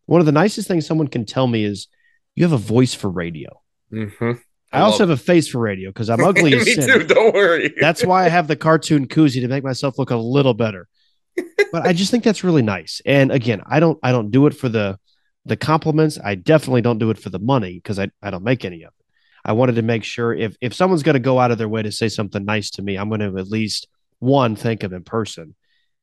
One 0.07 0.21
of 0.21 0.27
the 0.27 0.33
nicest 0.33 0.69
things 0.69 0.87
someone 0.87 1.09
can 1.09 1.25
tell 1.25 1.47
me 1.47 1.65
is 1.65 1.89
you 2.35 2.45
have 2.45 2.53
a 2.53 2.59
voice 2.59 2.93
for 2.95 3.09
radio. 3.09 3.61
Mhm. 3.93 4.41
I, 4.73 4.81
also 4.81 5.01
have 5.03 5.11
a 5.11 5.17
face 5.19 5.49
for 5.49 5.61
radio 5.61 5.91
because 5.91 6.09
I'm 6.11 6.25
ugly 6.25 6.55
as 6.59 6.65
Me 6.67 6.75
sin. 6.75 7.01
too. 7.01 7.07
Don't 7.07 7.35
worry. 7.35 7.75
That's 7.81 8.05
why 8.05 8.25
I 8.25 8.29
have 8.29 8.49
the 8.49 8.57
cartoon 8.57 9.07
koozie 9.07 9.41
to 9.43 9.49
make 9.49 9.63
myself 9.65 9.99
look 9.99 10.11
a 10.11 10.17
little 10.17 10.55
better. 10.55 10.89
But 11.73 11.87
I 11.87 11.95
just 11.95 12.11
think 12.11 12.23
that's 12.23 12.45
really 12.45 12.61
nice. 12.61 13.01
And 13.07 13.33
again, 13.33 13.63
I 13.67 13.81
don't 13.81 13.99
I 14.03 14.13
don't 14.13 14.31
do 14.31 14.47
it 14.47 14.55
for 14.55 14.69
the 14.69 14.99
the 15.47 15.57
compliments. 15.57 16.19
I 16.23 16.35
definitely 16.35 16.83
don't 16.83 16.99
do 16.99 17.09
it 17.09 17.19
for 17.19 17.31
the 17.31 17.39
money 17.39 17.75
because 17.75 17.99
I, 17.99 18.11
I 18.23 18.29
don't 18.31 18.45
make 18.45 18.67
any 18.67 18.83
of 18.83 18.89
it. 18.89 19.05
I 19.43 19.53
wanted 19.53 19.77
to 19.77 19.83
make 19.83 20.05
sure 20.05 20.35
if 20.35 20.55
if 20.61 20.75
someone's 20.75 21.03
going 21.03 21.15
to 21.15 21.19
go 21.21 21.39
out 21.39 21.51
of 21.51 21.57
their 21.57 21.71
way 21.71 21.83
to 21.83 21.91
say 21.91 22.09
something 22.11 22.45
nice 22.45 22.69
to 22.73 22.83
me, 22.83 22.97
I'm 22.97 23.09
going 23.09 23.21
to 23.23 23.39
at 23.39 23.49
least 23.49 23.89
one 24.23 24.55
think 24.55 24.85
of 24.85 24.93
in 24.93 25.03
person. 25.03 25.55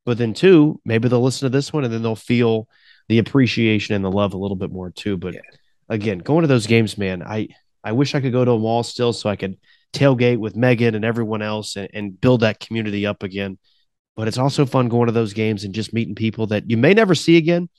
But 0.05 0.17
then 0.17 0.33
two, 0.33 0.81
maybe 0.83 1.07
they'll 1.07 1.21
listen 1.21 1.45
to 1.45 1.55
this 1.57 1.71
one 1.71 1.85
and 1.85 1.93
then 1.93 2.01
they'll 2.01 2.15
feel 2.15 2.67
the 3.07 3.19
appreciation 3.19 3.95
and 3.95 4.03
the 4.03 4.11
love 4.11 4.33
a 4.33 4.37
little 4.37 4.57
bit 4.57 4.71
more 4.71 4.89
too. 4.91 5.15
But 5.17 5.35
Yeah. 5.35 5.41
again, 5.87 6.17
going 6.19 6.41
to 6.41 6.47
those 6.47 6.67
games, 6.67 6.97
man, 6.97 7.23
I 7.23 7.47
I 7.83 7.93
wish 7.93 8.13
I 8.13 8.19
could 8.19 8.33
go 8.33 8.43
to 8.43 8.51
a 8.51 8.59
all 8.59 8.83
still 8.83 9.13
so 9.13 9.29
I 9.29 9.37
could 9.37 9.57
tailgate 9.93 10.37
with 10.37 10.55
Megan 10.57 10.95
and 10.95 11.05
everyone 11.05 11.41
else 11.41 11.77
and, 11.77 11.89
and 11.93 12.19
build 12.19 12.41
that 12.41 12.59
community 12.59 13.05
up 13.05 13.23
again. 13.23 13.57
But 14.17 14.27
it's 14.27 14.37
also 14.37 14.65
fun 14.65 14.89
going 14.89 15.05
to 15.07 15.13
those 15.13 15.31
games 15.33 15.63
and 15.63 15.73
just 15.73 15.93
meeting 15.93 16.13
people 16.13 16.47
that 16.47 16.69
you 16.69 16.75
may 16.75 16.93
never 16.93 17.15
see 17.15 17.37
again. 17.37 17.69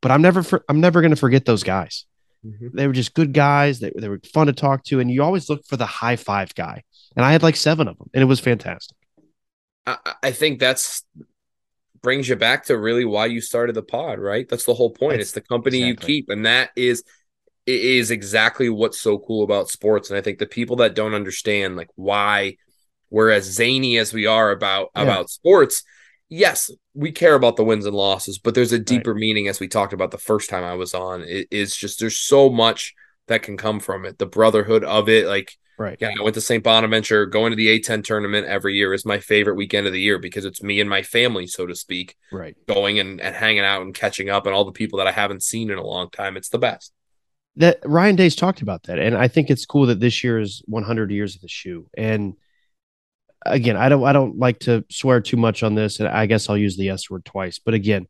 But 0.00 0.12
I'm 0.12 0.22
never 0.22 0.44
for, 0.44 0.64
I'm 0.68 0.80
never 0.80 1.00
going 1.00 1.10
to 1.10 1.16
forget 1.16 1.44
those 1.44 1.64
guys. 1.64 2.06
Mhm. 2.46 2.72
They 2.72 2.86
were 2.86 2.92
just 2.92 3.14
good 3.14 3.32
guys. 3.32 3.80
They, 3.80 3.90
they 3.96 4.08
were 4.08 4.20
fun 4.32 4.46
to 4.46 4.52
talk 4.52 4.84
to, 4.84 5.00
and 5.00 5.10
you 5.10 5.22
always 5.24 5.48
look 5.50 5.66
for 5.66 5.76
the 5.76 5.86
high 5.86 6.16
five 6.16 6.54
guy. 6.54 6.82
And 7.16 7.24
I 7.26 7.32
had 7.32 7.42
like 7.42 7.56
seven 7.56 7.88
of 7.88 7.98
them, 7.98 8.10
and 8.14 8.22
it 8.22 8.26
was 8.26 8.38
fantastic. 8.40 8.96
I, 9.86 9.96
I 10.22 10.30
think 10.32 10.58
that's 10.58 11.04
brings 12.02 12.28
you 12.28 12.34
back 12.36 12.64
to 12.64 12.76
really 12.76 13.04
why 13.04 13.26
you 13.26 13.40
started 13.40 13.74
the 13.74 13.82
pod, 13.82 14.18
right? 14.18 14.48
That's 14.48 14.64
the 14.64 14.74
whole 14.74 14.90
point. 14.90 15.12
That's- 15.12 15.28
it's 15.28 15.32
the 15.32 15.40
company 15.40 15.82
exactly. 15.82 16.14
you 16.14 16.22
keep, 16.22 16.30
and 16.30 16.46
that 16.46 16.70
is 16.76 17.04
exactly 17.66 18.68
what's 18.68 19.00
so 19.00 19.18
cool 19.18 19.44
about 19.44 19.70
sports. 19.70 20.10
And 20.10 20.18
I 20.18 20.20
think 20.20 20.38
the 20.38 20.46
people 20.46 20.76
that 20.76 20.94
don't 20.96 21.14
understand 21.14 21.76
like 21.76 21.90
why 21.94 22.56
we're 23.10 23.30
as 23.30 23.44
zany 23.44 23.98
as 23.98 24.12
we 24.12 24.26
are 24.26 24.50
about 24.50 24.90
Yeah. 24.96 25.02
about 25.02 25.30
sports, 25.30 25.84
yes, 26.28 26.70
we 26.94 27.12
care 27.12 27.34
about 27.34 27.56
the 27.56 27.64
wins 27.64 27.86
and 27.86 27.94
losses, 27.94 28.38
but 28.38 28.54
there's 28.54 28.72
a 28.72 28.78
deeper 28.78 29.14
meaning 29.14 29.46
as 29.48 29.60
we 29.60 29.68
talked 29.68 29.92
about 29.92 30.10
the 30.10 30.18
first 30.18 30.50
time 30.50 30.64
I 30.64 30.74
was 30.74 30.94
on. 30.94 31.22
It 31.22 31.46
is 31.50 31.76
just 31.76 32.00
there's 32.00 32.18
so 32.18 32.50
much 32.50 32.94
that 33.28 33.42
can 33.44 33.56
come 33.56 33.78
from 33.78 34.04
it. 34.06 34.18
The 34.18 34.26
brotherhood 34.26 34.82
of 34.82 35.08
it, 35.08 35.26
like 35.26 35.56
Right. 35.82 35.98
yeah, 36.00 36.10
I 36.18 36.22
went 36.22 36.34
to 36.34 36.40
St. 36.40 36.62
Bonaventure. 36.62 37.26
Going 37.26 37.50
to 37.50 37.56
the 37.56 37.68
A10 37.80 38.04
tournament 38.04 38.46
every 38.46 38.74
year 38.74 38.94
is 38.94 39.04
my 39.04 39.18
favorite 39.18 39.56
weekend 39.56 39.86
of 39.86 39.92
the 39.92 40.00
year 40.00 40.18
because 40.18 40.44
it's 40.44 40.62
me 40.62 40.80
and 40.80 40.88
my 40.88 41.02
family, 41.02 41.46
so 41.46 41.66
to 41.66 41.74
speak, 41.74 42.16
Right. 42.30 42.56
going 42.68 42.98
and, 42.98 43.20
and 43.20 43.34
hanging 43.34 43.64
out 43.64 43.82
and 43.82 43.94
catching 43.94 44.30
up 44.30 44.46
and 44.46 44.54
all 44.54 44.64
the 44.64 44.72
people 44.72 44.98
that 44.98 45.06
I 45.08 45.12
haven't 45.12 45.42
seen 45.42 45.70
in 45.70 45.78
a 45.78 45.84
long 45.86 46.08
time. 46.10 46.36
It's 46.36 46.48
the 46.50 46.58
best. 46.58 46.92
That 47.56 47.80
Ryan 47.84 48.16
Day's 48.16 48.36
talked 48.36 48.62
about 48.62 48.84
that, 48.84 48.98
and 48.98 49.14
I 49.16 49.28
think 49.28 49.50
it's 49.50 49.66
cool 49.66 49.86
that 49.86 50.00
this 50.00 50.24
year 50.24 50.38
is 50.40 50.62
100 50.66 51.10
years 51.10 51.34
of 51.34 51.42
the 51.42 51.48
shoe. 51.48 51.86
And 51.98 52.34
again, 53.44 53.76
I 53.76 53.88
don't 53.90 54.04
I 54.04 54.12
don't 54.14 54.38
like 54.38 54.60
to 54.60 54.84
swear 54.90 55.20
too 55.20 55.36
much 55.36 55.62
on 55.62 55.74
this, 55.74 55.98
and 56.00 56.08
I 56.08 56.24
guess 56.26 56.48
I'll 56.48 56.56
use 56.56 56.76
the 56.78 56.88
S 56.88 57.10
word 57.10 57.24
twice. 57.26 57.58
But 57.58 57.74
again, 57.74 58.06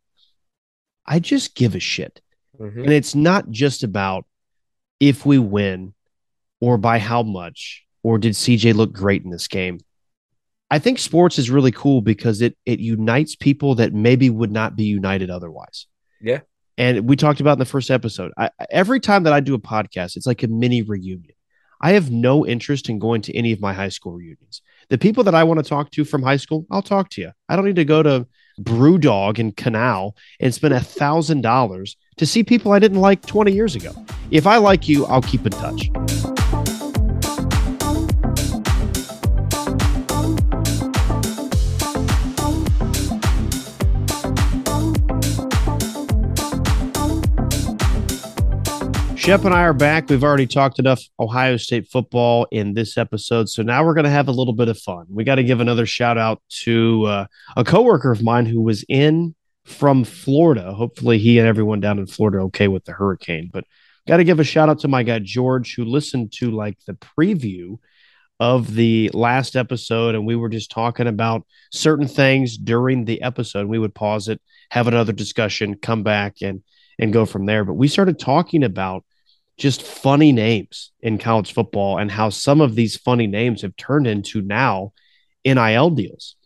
I 1.06 1.18
just 1.18 1.56
give 1.56 1.74
a 1.74 1.80
shit. 1.80 2.20
Mhm. 2.60 2.84
And 2.84 2.92
it's 2.92 3.14
not 3.14 3.50
just 3.50 3.82
about 3.82 4.26
if 5.00 5.26
we 5.26 5.38
win 5.40 5.94
or 6.62 6.78
by 6.78 7.00
how 7.00 7.24
much 7.24 7.84
or 8.04 8.18
did 8.18 8.32
CJ 8.32 8.74
look 8.74 8.92
great 8.92 9.24
in 9.24 9.30
this 9.30 9.48
game. 9.48 9.80
I 10.70 10.78
think 10.78 11.00
sports 11.00 11.38
is 11.38 11.50
really 11.50 11.72
cool 11.72 12.00
because 12.00 12.40
it 12.40 12.56
it 12.64 12.78
unites 12.78 13.36
people 13.36 13.74
that 13.74 13.92
maybe 13.92 14.30
would 14.30 14.52
not 14.52 14.76
be 14.76 14.84
united 14.84 15.28
otherwise. 15.28 15.86
Yeah. 16.20 16.40
And 16.78 17.06
we 17.06 17.16
talked 17.16 17.40
about 17.40 17.54
in 17.54 17.58
the 17.58 17.66
first 17.66 17.90
episode. 17.90 18.32
I, 18.38 18.48
every 18.70 19.00
time 19.00 19.24
that 19.24 19.32
I 19.34 19.40
do 19.40 19.54
a 19.54 19.58
podcast, 19.58 20.16
it's 20.16 20.26
like 20.26 20.42
a 20.42 20.48
mini 20.48 20.80
reunion. 20.80 21.34
I 21.82 21.92
have 21.92 22.10
no 22.10 22.46
interest 22.46 22.88
in 22.88 23.00
going 23.00 23.22
to 23.22 23.36
any 23.36 23.52
of 23.52 23.60
my 23.60 23.74
high 23.74 23.88
school 23.88 24.12
reunions. 24.12 24.62
The 24.88 24.98
people 24.98 25.24
that 25.24 25.34
I 25.34 25.42
want 25.42 25.58
to 25.58 25.68
talk 25.68 25.90
to 25.90 26.04
from 26.04 26.22
high 26.22 26.36
school, 26.36 26.64
I'll 26.70 26.80
talk 26.80 27.10
to 27.10 27.20
you. 27.20 27.32
I 27.48 27.56
don't 27.56 27.64
need 27.64 27.76
to 27.76 27.84
go 27.84 28.02
to 28.04 28.26
Brewdog 28.60 29.40
and 29.40 29.54
Canal 29.56 30.14
and 30.38 30.54
spend 30.54 30.74
a 30.74 30.80
thousand 30.80 31.40
dollars 31.40 31.96
to 32.18 32.24
see 32.24 32.44
people 32.44 32.72
I 32.72 32.78
didn't 32.78 33.00
like 33.00 33.26
20 33.26 33.52
years 33.52 33.74
ago. 33.74 33.92
If 34.30 34.46
I 34.46 34.58
like 34.58 34.88
you, 34.88 35.04
I'll 35.06 35.22
keep 35.22 35.44
in 35.44 35.52
touch. 35.52 36.31
Schepp 49.22 49.44
and 49.44 49.54
I 49.54 49.62
are 49.62 49.72
back. 49.72 50.10
We've 50.10 50.24
already 50.24 50.48
talked 50.48 50.80
enough 50.80 51.00
Ohio 51.20 51.56
State 51.56 51.86
football 51.86 52.48
in 52.50 52.74
this 52.74 52.98
episode, 52.98 53.48
so 53.48 53.62
now 53.62 53.84
we're 53.84 53.94
going 53.94 54.02
to 54.02 54.10
have 54.10 54.26
a 54.26 54.32
little 54.32 54.52
bit 54.52 54.66
of 54.66 54.76
fun. 54.76 55.06
We 55.08 55.22
got 55.22 55.36
to 55.36 55.44
give 55.44 55.60
another 55.60 55.86
shout 55.86 56.18
out 56.18 56.42
to 56.64 57.04
uh, 57.04 57.26
a 57.56 57.62
coworker 57.62 58.10
of 58.10 58.20
mine 58.20 58.46
who 58.46 58.60
was 58.60 58.84
in 58.88 59.36
from 59.64 60.02
Florida. 60.02 60.74
Hopefully, 60.74 61.18
he 61.18 61.38
and 61.38 61.46
everyone 61.46 61.78
down 61.78 62.00
in 62.00 62.08
Florida 62.08 62.38
are 62.38 62.46
okay 62.46 62.66
with 62.66 62.84
the 62.84 62.90
hurricane. 62.90 63.48
But 63.52 63.62
got 64.08 64.16
to 64.16 64.24
give 64.24 64.40
a 64.40 64.44
shout 64.44 64.68
out 64.68 64.80
to 64.80 64.88
my 64.88 65.04
guy 65.04 65.20
George, 65.20 65.76
who 65.76 65.84
listened 65.84 66.32
to 66.38 66.50
like 66.50 66.78
the 66.88 66.94
preview 66.94 67.78
of 68.40 68.74
the 68.74 69.08
last 69.14 69.54
episode, 69.54 70.16
and 70.16 70.26
we 70.26 70.34
were 70.34 70.48
just 70.48 70.72
talking 70.72 71.06
about 71.06 71.46
certain 71.70 72.08
things 72.08 72.58
during 72.58 73.04
the 73.04 73.22
episode. 73.22 73.68
We 73.68 73.78
would 73.78 73.94
pause 73.94 74.26
it, 74.26 74.42
have 74.72 74.88
another 74.88 75.12
discussion, 75.12 75.76
come 75.76 76.02
back, 76.02 76.38
and 76.42 76.64
and 76.98 77.12
go 77.12 77.24
from 77.24 77.46
there. 77.46 77.64
But 77.64 77.74
we 77.74 77.86
started 77.86 78.18
talking 78.18 78.64
about 78.64 79.04
just 79.58 79.82
funny 79.82 80.32
names 80.32 80.92
in 81.00 81.18
college 81.18 81.52
football 81.52 81.98
and 81.98 82.10
how 82.10 82.30
some 82.30 82.60
of 82.60 82.74
these 82.74 82.96
funny 82.96 83.26
names 83.26 83.62
have 83.62 83.76
turned 83.76 84.06
into 84.06 84.40
now 84.40 84.92
NIL 85.44 85.90
deals. 85.90 86.36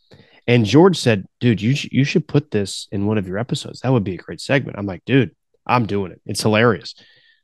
And 0.47 0.65
George 0.65 0.97
said, 0.97 1.25
"Dude, 1.41 1.61
you 1.61 1.75
sh- 1.75 1.89
you 1.91 2.05
should 2.05 2.29
put 2.29 2.51
this 2.51 2.87
in 2.93 3.07
one 3.07 3.19
of 3.19 3.27
your 3.27 3.39
episodes. 3.39 3.81
That 3.81 3.93
would 3.93 4.05
be 4.05 4.15
a 4.15 4.19
great 4.19 4.41
segment." 4.41 4.79
I'm 4.79 4.87
like, 4.87 5.05
"Dude, 5.05 5.35
I'm 5.67 5.87
doing 5.87 6.13
it. 6.13 6.21
It's 6.25 6.43
hilarious." 6.43 6.95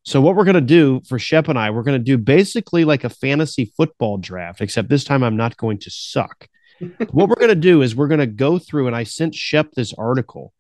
So 0.05 0.20
what 0.20 0.36
we're 0.36 0.44
gonna 0.44 0.60
do 0.60 1.01
for 1.09 1.18
Schepp 1.18 1.48
and 1.48 1.59
I, 1.59 1.70
we're 1.70 1.82
gonna 1.82 1.98
do 1.98 2.18
basically 2.18 2.84
like 2.84 3.05
a 3.05 3.09
fantasy 3.09 3.72
football 3.76 4.18
draft, 4.18 4.60
except 4.60 4.89
this 4.89 5.05
time 5.05 5.22
I'm 5.22 5.36
not 5.36 5.56
going 5.56 5.78
to 5.80 5.90
suck. 5.90 6.48
what 7.10 7.28
we're 7.28 7.40
gonna 7.40 7.55
do 7.55 7.82
is 7.82 7.97
we're 7.97 8.09
gonna 8.09 8.26
go 8.26 8.59
through, 8.59 8.86
and 8.86 8.97
I 8.97 9.05
sent 9.05 9.34
Schepp 9.34 9.72
this 9.72 9.93
article 9.94 10.52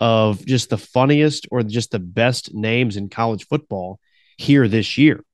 of 0.00 0.44
just 0.46 0.70
the 0.70 0.78
funniest 0.78 1.46
or 1.50 1.62
just 1.62 1.90
the 1.90 1.98
best 1.98 2.54
names 2.54 2.96
in 2.96 3.08
college 3.08 3.46
football 3.46 4.00
here 4.36 4.68
this 4.68 4.98
year. 4.98 5.24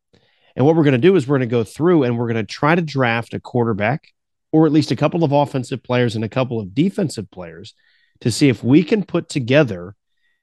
And 0.56 0.66
what 0.66 0.74
we're 0.74 0.84
going 0.84 0.92
to 0.92 0.98
do 0.98 1.14
is 1.16 1.26
we're 1.26 1.38
going 1.38 1.48
to 1.48 1.52
go 1.52 1.64
through 1.64 2.02
and 2.02 2.18
we're 2.18 2.26
going 2.26 2.44
to 2.44 2.52
try 2.52 2.74
to 2.74 2.82
draft 2.82 3.34
a 3.34 3.40
quarterback 3.40 4.12
or 4.50 4.66
at 4.66 4.72
least 4.72 4.90
a 4.90 4.96
couple 4.96 5.22
of 5.24 5.32
offensive 5.32 5.82
players 5.82 6.16
and 6.16 6.24
a 6.24 6.28
couple 6.28 6.58
of 6.58 6.74
defensive 6.74 7.30
players 7.30 7.74
to 8.20 8.30
see 8.30 8.48
if 8.48 8.64
we 8.64 8.82
can 8.82 9.04
put 9.04 9.28
together 9.28 9.94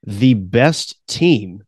the 0.04 0.34
best 0.36 0.96
team 1.08 1.64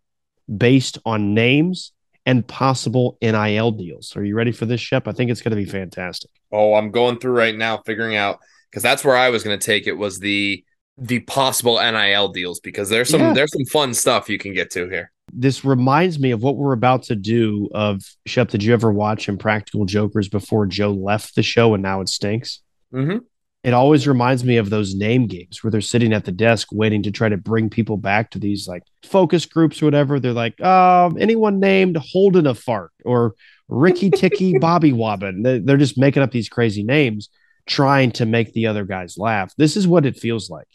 based 0.56 0.98
on 1.06 1.34
names 1.34 1.92
and 2.26 2.48
possible 2.48 3.18
NIL 3.22 3.72
deals. 3.72 4.16
Are 4.16 4.24
you 4.24 4.36
ready 4.36 4.52
for 4.52 4.66
this, 4.66 4.82
Schepp? 4.82 5.08
I 5.08 5.12
think 5.14 5.32
it's 5.32 5.42
going 5.42 5.52
to 5.52 5.58
be 5.58 5.66
fantastic. 5.66 6.30
Oh, 6.52 6.76
I'm 6.76 6.92
going 6.92 7.20
through 7.20 7.34
right 7.34 7.56
now, 7.56 7.78
figuring 7.86 8.16
out 8.16 8.40
because 8.70 8.84
that's 8.84 9.04
where 9.04 9.16
I 9.16 9.30
was 9.30 9.44
going 9.44 9.58
to 9.58 9.66
take 9.66 9.88
it 9.88 9.94
was 9.94 10.20
the 10.20 10.64
the 10.98 11.20
possible 11.22 11.80
NIL 11.80 12.30
deals 12.30 12.60
because 12.60 12.90
there's 12.90 13.10
some 13.10 13.22
yeah. 13.22 13.34
there's 13.34 13.52
some 13.52 13.66
fun 13.66 13.94
stuff 13.94 14.30
you 14.30 14.38
can 14.38 14.54
get 14.54 14.72
to 14.72 14.90
here. 14.90 15.12
This 15.40 15.64
reminds 15.64 16.20
me 16.20 16.32
of 16.32 16.42
what 16.42 16.58
we're 16.58 16.74
about 16.74 17.04
to 17.04 17.16
do. 17.16 17.70
Of 17.74 18.02
Schepp, 18.28 18.50
did 18.50 18.64
you 18.64 18.74
ever 18.74 18.92
watch 18.92 19.30
Impractical 19.30 19.86
Jokers 19.86 20.28
before 20.28 20.66
Joe 20.66 20.92
left 20.92 21.36
the 21.36 21.44
show 21.44 21.74
and 21.76 21.84
now 21.84 22.02
it 22.02 22.10
stinks? 22.10 22.62
Mm-hmm. 22.94 23.20
It 23.64 23.74
always 23.74 24.08
reminds 24.08 24.44
me 24.44 24.58
of 24.58 24.70
those 24.70 24.96
name 24.96 25.28
games 25.28 25.64
where 25.64 25.70
they're 25.70 25.82
sitting 25.82 26.14
at 26.14 26.26
the 26.26 26.32
desk 26.32 26.70
waiting 26.72 27.04
to 27.04 27.12
try 27.12 27.28
to 27.30 27.38
bring 27.38 27.70
people 27.70 27.98
back 27.98 28.32
to 28.32 28.40
these 28.40 28.68
like 28.68 28.84
focus 29.04 29.46
groups 29.46 29.82
or 29.82 29.86
whatever. 29.86 30.20
They're 30.20 30.34
like, 30.34 30.60
um, 30.62 31.18
anyone 31.20 31.60
named 31.60 31.98
Holden 31.98 32.48
a 32.48 32.56
fart 32.56 32.92
or 33.04 33.36
Ricky 33.68 34.10
Ticky 34.16 34.58
Bobby 34.58 34.94
Wobbin. 34.94 35.44
They're 35.66 35.78
just 35.78 35.98
making 35.98 36.24
up 36.24 36.32
these 36.32 36.50
crazy 36.50 36.84
names, 36.84 37.30
trying 37.66 38.12
to 38.14 38.26
make 38.26 38.54
the 38.54 38.68
other 38.68 38.86
guys 38.86 39.18
laugh. 39.18 39.54
This 39.58 39.76
is 39.76 39.88
what 39.88 40.06
it 40.06 40.18
feels 40.18 40.50
like. 40.50 40.68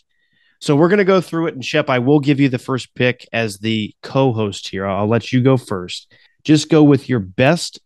So 0.62 0.76
we're 0.76 0.88
going 0.88 0.98
to 0.98 1.04
go 1.04 1.20
through 1.20 1.48
it. 1.48 1.54
And 1.54 1.62
Schepp, 1.64 1.90
I 1.90 1.98
will 1.98 2.20
give 2.20 2.38
you 2.38 2.48
the 2.48 2.56
first 2.56 2.94
pick 2.94 3.28
as 3.32 3.58
the 3.58 3.92
co 4.00 4.32
host 4.32 4.68
here. 4.68 4.86
I'll 4.86 5.08
let 5.08 5.32
you 5.32 5.42
go 5.42 5.56
first. 5.56 6.14
Just 6.44 6.70
go 6.70 6.84
with 6.84 7.08
your 7.08 7.18
best 7.18 7.80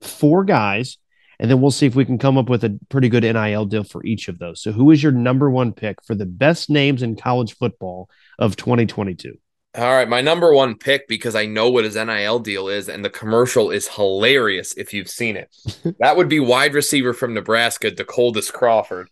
four 0.00 0.42
guys, 0.42 0.96
and 1.38 1.50
then 1.50 1.60
we'll 1.60 1.70
see 1.70 1.84
if 1.84 1.94
we 1.94 2.06
can 2.06 2.16
come 2.16 2.38
up 2.38 2.48
with 2.48 2.64
a 2.64 2.78
pretty 2.88 3.10
good 3.10 3.22
NIL 3.22 3.66
deal 3.66 3.84
for 3.84 4.02
each 4.06 4.28
of 4.28 4.38
those. 4.38 4.62
So, 4.62 4.72
who 4.72 4.90
is 4.90 5.02
your 5.02 5.12
number 5.12 5.50
one 5.50 5.74
pick 5.74 6.02
for 6.02 6.14
the 6.14 6.24
best 6.24 6.70
names 6.70 7.02
in 7.02 7.16
college 7.16 7.54
football 7.54 8.08
of 8.38 8.56
2022? 8.56 9.36
All 9.76 9.94
right, 9.94 10.08
my 10.08 10.22
number 10.22 10.54
one 10.54 10.76
pick 10.76 11.08
because 11.08 11.34
I 11.34 11.44
know 11.44 11.68
what 11.68 11.84
his 11.84 11.96
NIL 11.96 12.38
deal 12.38 12.68
is, 12.68 12.88
and 12.88 13.04
the 13.04 13.10
commercial 13.10 13.70
is 13.70 13.88
hilarious 13.88 14.72
if 14.78 14.94
you've 14.94 15.10
seen 15.10 15.36
it. 15.36 15.54
that 15.98 16.16
would 16.16 16.30
be 16.30 16.40
wide 16.40 16.72
receiver 16.72 17.12
from 17.12 17.34
Nebraska, 17.34 17.90
DeColdest 17.90 18.54
Crawford, 18.54 19.08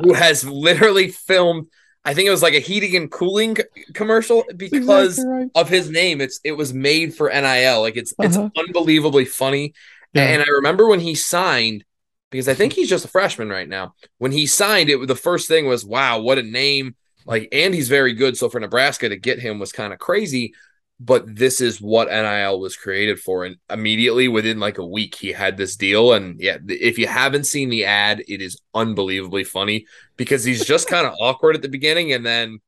who 0.00 0.14
has 0.14 0.42
literally 0.42 1.08
filmed 1.08 1.66
I 2.04 2.14
think 2.14 2.26
it 2.26 2.30
was 2.30 2.42
like 2.42 2.54
a 2.54 2.60
heating 2.60 2.96
and 2.96 3.10
cooling 3.10 3.58
commercial 3.92 4.44
because 4.56 5.18
exactly 5.18 5.32
right. 5.32 5.50
of 5.54 5.68
his 5.68 5.90
name. 5.90 6.20
It's 6.20 6.40
it 6.44 6.52
was 6.52 6.72
made 6.72 7.14
for 7.14 7.28
NIL. 7.28 7.80
Like 7.80 7.96
it's 7.96 8.12
uh-huh. 8.18 8.26
it's 8.26 8.58
unbelievably 8.58 9.26
funny. 9.26 9.74
Yeah. 10.14 10.24
And 10.24 10.42
I 10.42 10.46
remember 10.46 10.88
when 10.88 11.00
he 11.00 11.14
signed 11.14 11.84
because 12.30 12.48
I 12.48 12.54
think 12.54 12.72
he's 12.72 12.88
just 12.88 13.04
a 13.04 13.08
freshman 13.08 13.48
right 13.48 13.68
now. 13.68 13.94
When 14.18 14.32
he 14.32 14.46
signed 14.46 14.88
it, 14.88 15.06
the 15.06 15.16
first 15.16 15.46
thing 15.46 15.66
was, 15.66 15.84
"Wow, 15.84 16.20
what 16.20 16.38
a 16.38 16.42
name!" 16.42 16.96
Like, 17.26 17.48
and 17.52 17.74
he's 17.74 17.88
very 17.88 18.14
good. 18.14 18.36
So 18.36 18.48
for 18.48 18.60
Nebraska 18.60 19.08
to 19.08 19.16
get 19.16 19.38
him 19.38 19.58
was 19.58 19.72
kind 19.72 19.92
of 19.92 19.98
crazy 19.98 20.54
but 21.02 21.34
this 21.34 21.62
is 21.62 21.80
what 21.80 22.08
NIL 22.08 22.60
was 22.60 22.76
created 22.76 23.18
for. 23.18 23.46
And 23.46 23.56
immediately 23.70 24.28
within 24.28 24.60
like 24.60 24.76
a 24.76 24.86
week, 24.86 25.14
he 25.14 25.32
had 25.32 25.56
this 25.56 25.74
deal. 25.74 26.12
And 26.12 26.38
yeah, 26.38 26.58
if 26.68 26.98
you 26.98 27.06
haven't 27.06 27.44
seen 27.44 27.70
the 27.70 27.86
ad, 27.86 28.22
it 28.28 28.42
is 28.42 28.60
unbelievably 28.74 29.44
funny 29.44 29.86
because 30.18 30.44
he's 30.44 30.66
just 30.66 30.88
kind 30.90 31.06
of 31.06 31.14
awkward 31.18 31.56
at 31.56 31.62
the 31.62 31.68
beginning. 31.68 32.12
And 32.12 32.24
then 32.24 32.58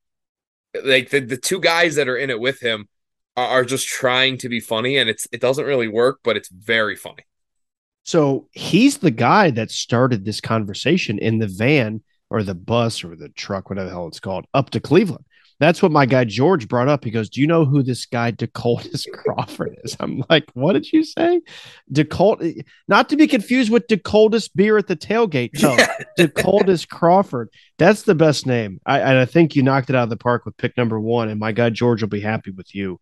like 0.83 1.11
the, 1.11 1.21
the 1.21 1.37
two 1.37 1.61
guys 1.61 1.97
that 1.97 2.09
are 2.09 2.17
in 2.17 2.31
it 2.31 2.41
with 2.41 2.59
him 2.61 2.89
are, 3.37 3.47
are 3.47 3.65
just 3.67 3.87
trying 3.87 4.39
to 4.39 4.49
be 4.49 4.61
funny. 4.61 4.97
And 4.97 5.11
it's, 5.11 5.29
it 5.31 5.43
doesn't 5.43 5.67
really 5.67 5.89
work, 5.89 6.21
but 6.25 6.39
it's 6.39 6.49
very 6.49 6.97
funny. 6.97 7.27
So 8.05 8.49
he's 8.53 8.99
the 8.99 9.11
guy 9.11 9.51
that 9.51 9.71
started 9.71 10.25
this 10.25 10.41
conversation 10.41 11.19
in 11.19 11.39
the 11.39 11.47
van 11.47 12.03
or 12.31 12.43
the 12.43 12.55
bus 12.55 13.05
or 13.05 13.15
the 13.15 13.29
truck, 13.29 13.69
whatever 13.69 13.89
the 13.89 13.95
hell 13.95 14.09
it's 14.09 14.21
called, 14.21 14.47
up 14.55 14.71
to 14.71 14.81
Cleveland. 14.81 15.27
That's 15.63 15.81
what 15.81 15.93
my 15.93 16.07
guy 16.07 16.25
George 16.25 16.67
brought 16.67 16.89
up. 16.89 17.05
He 17.05 17.13
goes, 17.13 17.31
Do 17.31 17.41
you 17.41 17.47
know 17.47 17.65
who 17.65 17.85
this 17.85 18.05
guy 18.05 18.33
DeColdest 18.33 19.07
Crawford 19.13 19.79
is? 19.85 19.97
I'm 20.01 20.25
like, 20.29 20.51
What 20.55 20.73
did 20.73 20.93
you 20.93 21.05
say? 21.05 21.41
DeCold, 21.93 22.59
eh, 22.59 22.63
not 22.89 23.09
to 23.11 23.17
be 23.17 23.29
confused 23.29 23.71
with 23.71 23.87
DeColdest 23.87 24.51
beer 24.57 24.77
at 24.77 24.89
the 24.89 24.97
tailgate. 24.97 25.63
No, 25.63 25.77
DeColdest 26.19 26.89
Crawford. 26.89 27.49
That's 27.79 28.03
the 28.03 28.17
best 28.17 28.45
name. 28.45 28.81
I, 28.85 28.99
and 28.99 29.17
I 29.17 29.25
think 29.25 29.55
you 29.55 29.63
knocked 29.63 29.89
it 29.89 29.95
out 29.95 30.03
of 30.03 30.11
the 30.11 30.17
park 30.17 30.45
with 30.45 30.57
pick 30.57 30.77
number 30.77 30.99
one. 30.99 31.29
And 31.29 31.39
my 31.39 31.53
guy 31.53 31.71
George 31.71 32.03
will 32.03 32.09
be 32.09 32.21
happy 32.21 32.51
with 32.51 32.75
you. 32.75 32.99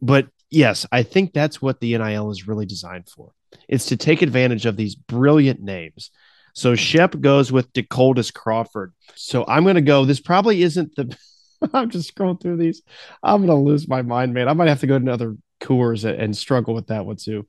But 0.00 0.28
yes, 0.48 0.86
I 0.90 1.02
think 1.02 1.34
that's 1.34 1.60
what 1.60 1.80
the 1.80 1.98
NIL 1.98 2.30
is 2.30 2.48
really 2.48 2.64
designed 2.64 3.10
for. 3.10 3.32
It's 3.68 3.84
to 3.86 3.98
take 3.98 4.22
advantage 4.22 4.64
of 4.64 4.78
these 4.78 4.94
brilliant 4.94 5.60
names. 5.60 6.10
So 6.54 6.72
Schepp 6.72 7.20
goes 7.20 7.52
with 7.52 7.70
DeColdest 7.74 8.32
Crawford. 8.32 8.94
So 9.14 9.44
I'm 9.46 9.64
going 9.64 9.74
to 9.74 9.82
go. 9.82 10.06
This 10.06 10.20
probably 10.20 10.62
isn't 10.62 10.96
the 10.96 11.14
I'm 11.72 11.90
just 11.90 12.14
scrolling 12.14 12.40
through 12.40 12.56
these. 12.56 12.82
I'm 13.22 13.46
gonna 13.46 13.60
lose 13.60 13.88
my 13.88 14.02
mind, 14.02 14.34
man. 14.34 14.48
I 14.48 14.52
might 14.52 14.68
have 14.68 14.80
to 14.80 14.86
go 14.86 14.98
to 14.98 15.04
another 15.04 15.36
Coors 15.60 16.04
and 16.04 16.36
struggle 16.36 16.74
with 16.74 16.88
that 16.88 17.06
one 17.06 17.16
too. 17.16 17.46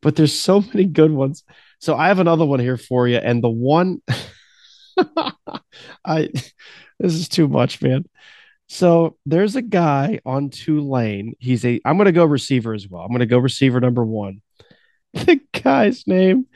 But 0.00 0.16
there's 0.16 0.38
so 0.38 0.60
many 0.74 0.84
good 0.84 1.12
ones. 1.12 1.44
So 1.78 1.96
I 1.96 2.08
have 2.08 2.18
another 2.18 2.44
one 2.44 2.60
here 2.60 2.76
for 2.76 3.08
you, 3.08 3.18
and 3.18 3.42
the 3.42 3.48
one 3.48 4.02
I 6.04 6.28
this 6.98 7.14
is 7.14 7.28
too 7.28 7.48
much, 7.48 7.82
man. 7.82 8.04
So 8.68 9.16
there's 9.26 9.56
a 9.56 9.62
guy 9.62 10.20
on 10.24 10.50
Tulane. 10.50 11.34
He's 11.38 11.64
a 11.64 11.80
I'm 11.84 11.98
gonna 11.98 12.12
go 12.12 12.24
receiver 12.24 12.74
as 12.74 12.88
well. 12.88 13.02
I'm 13.02 13.12
gonna 13.12 13.26
go 13.26 13.38
receiver 13.38 13.80
number 13.80 14.04
one. 14.04 14.42
The 15.14 15.40
guy's 15.52 16.06
name 16.06 16.46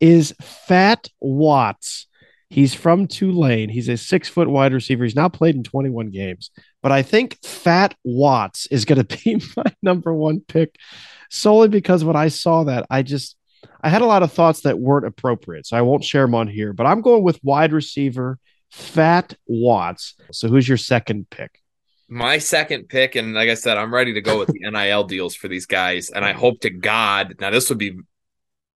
is 0.00 0.34
Fat 0.40 1.08
Watts. 1.20 2.07
He's 2.50 2.74
from 2.74 3.06
Tulane. 3.06 3.68
He's 3.68 3.88
a 3.88 3.96
six 3.96 4.28
foot 4.28 4.48
wide 4.48 4.72
receiver. 4.72 5.04
He's 5.04 5.14
now 5.14 5.28
played 5.28 5.54
in 5.54 5.62
21 5.62 6.10
games. 6.10 6.50
But 6.82 6.92
I 6.92 7.02
think 7.02 7.38
Fat 7.44 7.94
Watts 8.04 8.66
is 8.66 8.84
going 8.84 9.04
to 9.04 9.18
be 9.18 9.42
my 9.56 9.72
number 9.82 10.14
one 10.14 10.40
pick 10.40 10.76
solely 11.30 11.68
because 11.68 12.04
when 12.04 12.16
I 12.16 12.28
saw 12.28 12.64
that, 12.64 12.86
I 12.90 13.02
just, 13.02 13.36
I 13.82 13.90
had 13.90 14.02
a 14.02 14.06
lot 14.06 14.22
of 14.22 14.32
thoughts 14.32 14.62
that 14.62 14.78
weren't 14.78 15.06
appropriate. 15.06 15.66
So 15.66 15.76
I 15.76 15.82
won't 15.82 16.04
share 16.04 16.22
them 16.22 16.34
on 16.34 16.48
here, 16.48 16.72
but 16.72 16.86
I'm 16.86 17.02
going 17.02 17.22
with 17.22 17.38
wide 17.42 17.72
receiver 17.72 18.38
Fat 18.70 19.34
Watts. 19.46 20.14
So 20.32 20.48
who's 20.48 20.68
your 20.68 20.78
second 20.78 21.28
pick? 21.30 21.60
My 22.10 22.38
second 22.38 22.88
pick, 22.88 23.16
and 23.16 23.34
like 23.34 23.50
I 23.50 23.54
said, 23.54 23.76
I'm 23.76 23.92
ready 23.92 24.14
to 24.14 24.22
go 24.22 24.38
with 24.38 24.48
the 24.48 24.60
NIL 24.70 25.04
deals 25.04 25.34
for 25.34 25.48
these 25.48 25.66
guys. 25.66 26.08
And 26.08 26.24
I 26.24 26.32
hope 26.32 26.60
to 26.60 26.70
God, 26.70 27.36
now 27.40 27.50
this 27.50 27.68
would 27.68 27.78
be 27.78 27.98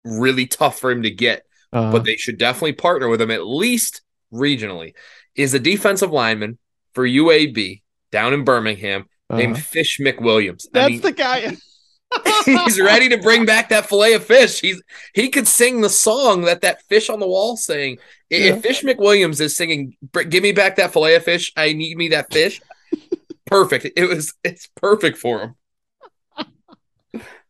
really 0.05 0.47
tough 0.47 0.81
for 0.81 0.91
him 0.91 1.03
to 1.03 1.11
get 1.11 1.45
uh-huh. 1.73 1.93
but 1.93 2.05
they 2.05 2.17
should 2.17 2.39
definitely 2.39 2.73
partner 2.73 3.09
with 3.09 3.21
him 3.21 3.31
at 3.31 3.47
least 3.47 4.03
regionally. 4.33 4.95
Is 5.35 5.55
a 5.55 5.59
defensive 5.59 6.11
lineman 6.11 6.59
for 6.93 7.07
UAB 7.07 7.83
down 8.11 8.35
in 8.35 8.45
Birmingham 8.45 9.07
uh-huh. 9.29 9.39
named 9.39 9.63
Fish 9.63 9.99
McWilliams. 10.01 10.67
That's 10.73 10.87
I 10.87 10.89
mean, 10.89 11.01
the 11.01 11.13
guy. 11.13 11.57
he's 12.45 12.81
ready 12.81 13.09
to 13.09 13.19
bring 13.19 13.47
back 13.47 13.69
that 13.69 13.89
fillet 13.89 14.15
of 14.15 14.25
fish. 14.25 14.61
He's 14.61 14.83
he 15.15 15.29
could 15.29 15.47
sing 15.47 15.81
the 15.81 15.89
song 15.89 16.43
that 16.43 16.63
that 16.63 16.83
fish 16.89 17.09
on 17.09 17.21
the 17.21 17.29
wall 17.29 17.57
sang. 17.57 17.99
Yeah. 18.29 18.39
If 18.39 18.63
Fish 18.63 18.83
McWilliams 18.83 19.41
is 19.41 19.57
singing, 19.57 19.97
"Give 20.29 20.43
me 20.43 20.53
back 20.53 20.77
that 20.77 20.93
fillet 20.93 21.15
of 21.15 21.25
fish," 21.25 21.53
I 21.57 21.73
need 21.73 21.97
me 21.97 22.09
that 22.09 22.33
fish. 22.33 22.61
perfect. 23.47 23.91
It 23.97 24.09
was. 24.09 24.35
It's 24.43 24.69
perfect 24.77 25.19
for 25.19 25.41
him. 25.41 25.55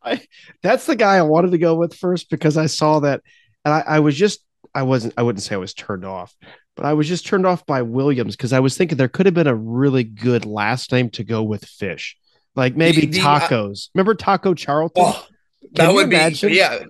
I, 0.03 0.23
that's 0.63 0.87
the 0.87 0.97
guy 0.97 1.17
I 1.17 1.23
wanted 1.23 1.51
to 1.51 1.59
go 1.59 1.75
with 1.75 1.95
first 1.95 2.31
because 2.31 2.57
I 2.57 2.67
saw 2.67 3.01
that, 3.01 3.21
and 3.65 3.74
I, 3.74 3.81
I 3.87 4.01
was 4.01 4.16
just 4.16 4.41
I 4.74 4.82
wasn't 4.82 5.15
I 5.16 5.23
wouldn't 5.23 5.43
say 5.43 5.55
I 5.55 5.59
was 5.59 5.74
turned 5.74 6.05
off, 6.05 6.35
but 6.77 6.87
I 6.87 6.93
was 6.95 7.09
just 7.09 7.27
turned 7.27 7.47
off 7.47 7.66
by 7.66 7.82
Williams 7.82 8.37
because 8.37 8.53
I 8.53 8.61
was 8.61 8.77
thinking 8.77 8.97
there 8.99 9.09
could 9.09 9.27
have 9.27 9.35
been 9.35 9.47
a 9.47 9.55
really 9.55 10.05
good 10.05 10.45
last 10.47 10.93
name 10.93 11.11
to 11.11 11.24
go 11.24 11.43
with 11.43 11.65
Fish, 11.65 12.16
like 12.57 12.77
maybe 12.77 13.03
The- 13.07 13.19
the, 13.19 13.20
uh, 13.20 13.41
tacos. 13.41 13.89
Remember 13.95 14.15
Taco 14.15 14.55
Charlton? 14.55 15.05
Oh, 15.07 15.27
that 15.73 15.93
would 15.93 16.11
be 16.11 16.16
imagine? 16.16 16.53
yeah. 16.53 16.81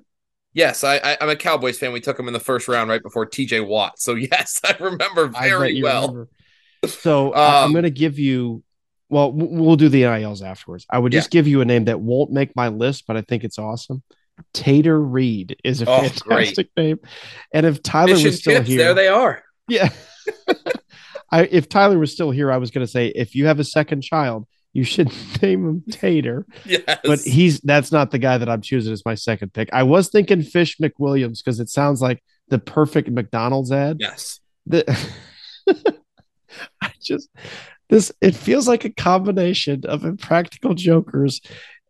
Yes, 0.53 0.83
I, 0.83 0.97
I, 0.97 1.17
I'm 1.21 1.29
a 1.29 1.37
Cowboys 1.37 1.79
fan. 1.79 1.93
We 1.93 2.01
took 2.01 2.19
him 2.19 2.27
in 2.27 2.33
the 2.35 2.41
first 2.41 2.67
round 2.67 2.91
right 2.91 3.01
before 3.03 3.25
T.J. 3.25 3.61
Watt. 3.61 4.01
So 4.01 4.15
yes, 4.17 4.61
I 4.65 4.75
remember 4.81 5.29
very 5.29 5.77
you 5.77 5.85
well. 5.85 6.09
remember. 6.09 6.29
So 6.89 7.33
I- 7.33 7.61
I'm 7.61 7.65
Um, 7.67 7.73
going 7.73 7.85
to 7.85 7.91
give 7.91 8.19
you. 8.19 8.63
Well, 9.09 9.33
we'll 9.33 9.77
do 9.77 9.89
the 9.89 10.03
NILs 10.03 10.43
afterwards. 10.43 10.87
I 10.91 10.99
would 10.99 11.11
just 11.13 11.31
give 11.31 11.47
you 11.49 11.61
a 11.61 11.65
name 11.65 11.85
that 11.87 12.01
won't 12.01 12.31
make 12.33 12.55
my 12.57 12.69
list, 12.69 13.05
but 13.09 13.17
I 13.17 13.23
think 13.23 13.43
it's 13.45 13.59
awesome. 13.59 14.03
Tater 14.53 15.01
Reed 15.01 15.57
is 15.65 15.83
a 15.83 15.89
Oh, 15.91 16.03
fantastic 16.09 16.69
name, 16.77 16.99
and 17.53 17.67
if 17.67 17.83
Tyler 17.83 18.15
and 18.15 18.25
was 18.25 18.39
still 18.39 18.57
chips, 18.57 18.69
here, 18.69 18.79
there 18.79 18.95
they 18.95 19.09
are. 19.09 19.43
yeah. 19.69 19.89
I 21.33 21.45
if 21.45 21.69
Tyler 21.69 21.99
was 21.99 22.13
still 22.13 22.31
here, 22.31 22.51
I 22.51 22.57
was 22.57 22.71
going 22.71 22.85
to 22.85 22.91
say 22.91 23.09
if 23.09 23.35
you 23.35 23.47
have 23.47 23.61
a 23.61 23.65
second 23.65 24.03
child, 24.03 24.47
you 24.73 24.83
should 24.85 25.13
name 25.43 25.65
him 25.67 25.85
Tater. 25.91 26.45
Yes, 26.65 26.99
But 27.05 27.21
he's 27.21 27.61
that's 27.61 27.93
not 27.93 28.11
the 28.11 28.19
guy 28.19 28.37
that 28.39 28.49
I'm 28.49 28.63
choosing 28.63 28.93
as 28.93 29.05
my 29.05 29.15
second 29.15 29.53
pick. 29.53 29.69
I 29.73 29.85
was 29.85 30.09
thinking 30.09 30.43
Fish 30.43 30.77
McWilliams 30.79 31.39
because 31.39 31.61
it 31.61 31.69
sounds 31.69 32.01
like 32.03 32.23
the 32.49 32.59
perfect 32.59 33.09
McDonald's 33.11 33.71
ad. 33.71 33.99
yes, 34.01 34.41
The, 34.67 34.85
I 36.83 36.91
just 37.01 37.29
this 37.89 38.13
it 38.21 38.35
feels 38.35 38.67
like 38.67 38.85
a 38.85 38.91
combination 38.91 39.85
of 39.87 40.05
Impractical 40.05 40.75
Jokers 40.75 41.41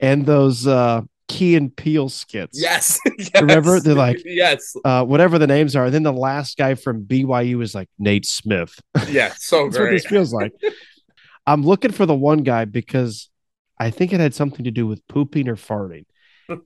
and 0.01 0.27
those 0.27 0.67
uh 0.67 1.01
Key 1.31 1.55
and 1.57 1.75
Peele 1.75 2.09
skits. 2.09 2.61
yes, 2.61 2.99
yes. 3.19 3.31
Remember? 3.41 3.79
They're 3.81 3.95
like- 3.95 4.21
yes, 4.25 4.75
Uh, 4.85 5.05
whatever 5.05 5.39
the 5.39 5.47
names 5.47 5.77
are. 5.77 5.85
And 5.87 5.95
then 5.95 6.03
the 6.03 6.13
last 6.13 6.57
guy 6.59 6.75
from 6.75 7.05
BYU 7.05 7.63
is 7.63 7.75
like 7.75 7.89
Nate 7.99 8.27
Smith. 8.27 8.79
yeah, 9.09 9.33
so 9.37 9.65
That's 9.65 9.79
what 9.79 9.91
this 9.91 10.07
feels 10.07 10.33
like. 10.33 10.53
I'm 11.47 11.63
looking 11.65 11.93
for 11.93 12.05
the 12.07 12.15
one 12.15 12.39
guy 12.43 12.65
because 12.65 13.31
I 13.79 13.91
think 13.91 14.13
it 14.13 14.21
had 14.21 14.35
something 14.35 14.65
to 14.65 14.71
do 14.71 14.87
with 14.87 15.07
pooping 15.09 15.49
or 15.49 15.57
farting. 15.57 16.05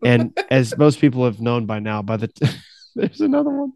And 0.03 0.36
as 0.51 0.77
most 0.78 0.99
people 0.99 1.24
have 1.27 1.41
known 1.41 1.66
by 1.66 1.78
now, 1.78 2.01
by 2.01 2.16
the 2.16 2.28
t- 2.28 2.47
there's 2.95 3.20
another 3.20 3.51
one. 3.51 3.73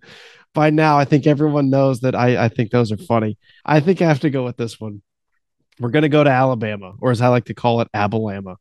By 0.54 0.70
now, 0.70 0.98
I 0.98 1.04
think 1.04 1.26
everyone 1.26 1.68
knows 1.70 2.00
that 2.00 2.14
I, 2.14 2.44
I 2.46 2.48
think 2.48 2.70
those 2.70 2.90
are 2.90 2.96
funny. 2.96 3.36
I 3.64 3.80
think 3.80 4.00
I 4.00 4.06
have 4.08 4.20
to 4.20 4.30
go 4.30 4.42
with 4.44 4.56
this 4.56 4.80
one. 4.80 5.02
We're 5.78 5.90
gonna 5.90 6.08
go 6.08 6.24
to 6.24 6.30
Alabama, 6.30 6.94
or 6.98 7.10
as 7.10 7.20
I 7.20 7.28
like 7.28 7.44
to 7.44 7.54
call 7.54 7.82
it, 7.82 7.88
Abalama. 7.94 8.56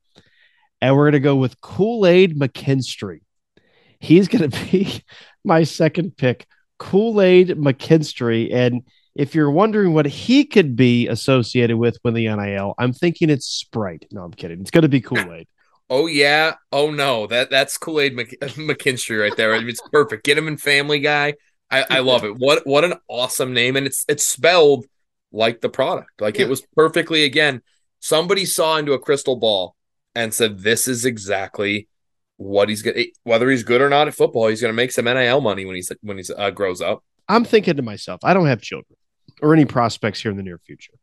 And 0.81 0.95
we're 0.95 1.07
gonna 1.07 1.19
go 1.19 1.35
with 1.35 1.59
Kool-Aid 1.61 2.37
McKinstry. 2.39 3.21
He's 3.99 4.27
gonna 4.27 4.47
be 4.71 5.03
my 5.43 5.63
second 5.63 6.17
pick. 6.17 6.45
Kool-Aid 6.79 7.49
McKinstry. 7.49 8.53
And 8.53 8.83
if 9.15 9.33
you're 9.33 9.49
wondering 9.49 9.93
what 9.93 10.05
he 10.05 10.45
could 10.45 10.75
be 10.75 11.07
associated 11.07 11.77
with 11.77 11.97
when 12.03 12.13
the 12.13 12.27
NIL, 12.27 12.75
I'm 12.77 12.93
thinking 12.93 13.29
it's 13.31 13.47
Sprite. 13.47 14.05
No, 14.11 14.21
I'm 14.23 14.31
kidding. 14.31 14.61
It's 14.61 14.69
going 14.69 14.83
to 14.83 14.89
be 14.89 15.01
Kool 15.01 15.33
Aid. 15.33 15.47
Oh 15.89 16.07
yeah, 16.07 16.55
oh 16.73 16.91
no, 16.91 17.27
that 17.27 17.49
that's 17.49 17.77
Kool 17.77 18.01
Aid 18.01 18.13
Mc, 18.13 18.37
McKinstry 18.41 19.21
right 19.21 19.33
there. 19.37 19.53
I 19.55 19.59
mean, 19.59 19.69
it's 19.69 19.79
perfect. 19.89 20.25
Get 20.25 20.37
him 20.37 20.49
in 20.49 20.57
Family 20.57 20.99
Guy. 20.99 21.35
I, 21.71 21.85
I 21.89 21.99
love 21.99 22.25
it. 22.25 22.35
What 22.37 22.67
what 22.67 22.83
an 22.83 22.95
awesome 23.07 23.53
name, 23.53 23.77
and 23.77 23.87
it's 23.87 24.03
it's 24.09 24.27
spelled 24.27 24.85
like 25.31 25.61
the 25.61 25.69
product. 25.69 26.19
Like 26.19 26.39
Yeah. 26.39 26.43
it 26.47 26.49
was 26.49 26.59
perfectly. 26.75 27.23
Again, 27.23 27.61
somebody 28.01 28.43
saw 28.43 28.75
into 28.75 28.91
a 28.91 28.99
crystal 28.99 29.37
ball 29.37 29.76
and 30.17 30.33
said, 30.33 30.59
"This 30.59 30.87
is 30.87 31.05
exactly 31.05 31.87
what 32.37 32.69
he's 32.69 32.81
gonna. 32.81 33.03
Whether 33.23 33.49
he's 33.49 33.63
good 33.63 33.81
or 33.81 33.89
not 33.89 34.07
at 34.07 34.15
football, 34.15 34.47
he's 34.47 34.61
gonna 34.61 34.73
make 34.73 34.91
some 34.91 35.05
NIL 35.05 35.41
money 35.41 35.65
when 35.65 35.75
he's 35.75 35.91
when 36.01 36.17
he's 36.17 36.31
uh, 36.31 36.49
grows 36.51 36.81
up." 36.81 37.03
I'm 37.29 37.43
thinking 37.43 37.75
to 37.75 37.81
myself, 37.81 38.21
I 38.23 38.33
don't 38.33 38.47
have 38.47 38.61
children 38.61 38.97
or 39.41 39.53
any 39.53 39.65
prospects 39.65 40.21
here 40.21 40.31
in 40.31 40.37
the 40.37 40.43
near 40.43 40.57
future. 40.57 40.93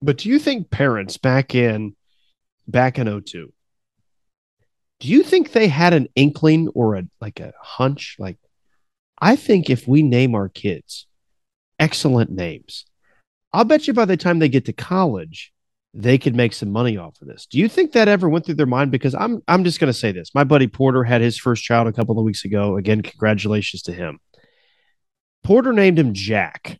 But 0.00 0.18
do 0.18 0.28
you 0.28 0.38
think 0.38 0.70
parents 0.70 1.16
back 1.16 1.54
in 1.54 1.96
back 2.66 2.98
in 2.98 3.06
02, 3.06 3.52
do 5.00 5.08
you 5.08 5.22
think 5.22 5.52
they 5.52 5.68
had 5.68 5.92
an 5.92 6.08
inkling 6.14 6.68
or 6.68 6.96
a 6.96 7.04
like 7.20 7.40
a 7.40 7.52
hunch? 7.60 8.16
Like, 8.18 8.38
I 9.18 9.36
think 9.36 9.70
if 9.70 9.88
we 9.88 10.02
name 10.02 10.34
our 10.34 10.48
kids 10.48 11.06
excellent 11.78 12.30
names, 12.30 12.84
I'll 13.52 13.64
bet 13.64 13.86
you 13.86 13.94
by 13.94 14.04
the 14.04 14.16
time 14.16 14.38
they 14.38 14.48
get 14.48 14.66
to 14.66 14.72
college, 14.72 15.52
they 15.98 16.16
could 16.16 16.36
make 16.36 16.52
some 16.52 16.70
money 16.70 16.96
off 16.96 17.20
of 17.20 17.26
this. 17.26 17.46
Do 17.46 17.58
you 17.58 17.68
think 17.68 17.90
that 17.92 18.06
ever 18.06 18.28
went 18.28 18.46
through 18.46 18.54
their 18.54 18.66
mind? 18.66 18.92
Because 18.92 19.16
I'm 19.16 19.42
I'm 19.48 19.64
just 19.64 19.80
gonna 19.80 19.92
say 19.92 20.12
this. 20.12 20.32
My 20.32 20.44
buddy 20.44 20.68
Porter 20.68 21.02
had 21.02 21.20
his 21.20 21.36
first 21.36 21.64
child 21.64 21.88
a 21.88 21.92
couple 21.92 22.16
of 22.16 22.24
weeks 22.24 22.44
ago. 22.44 22.76
Again, 22.76 23.02
congratulations 23.02 23.82
to 23.82 23.92
him. 23.92 24.20
Porter 25.42 25.72
named 25.72 25.98
him 25.98 26.14
Jack. 26.14 26.78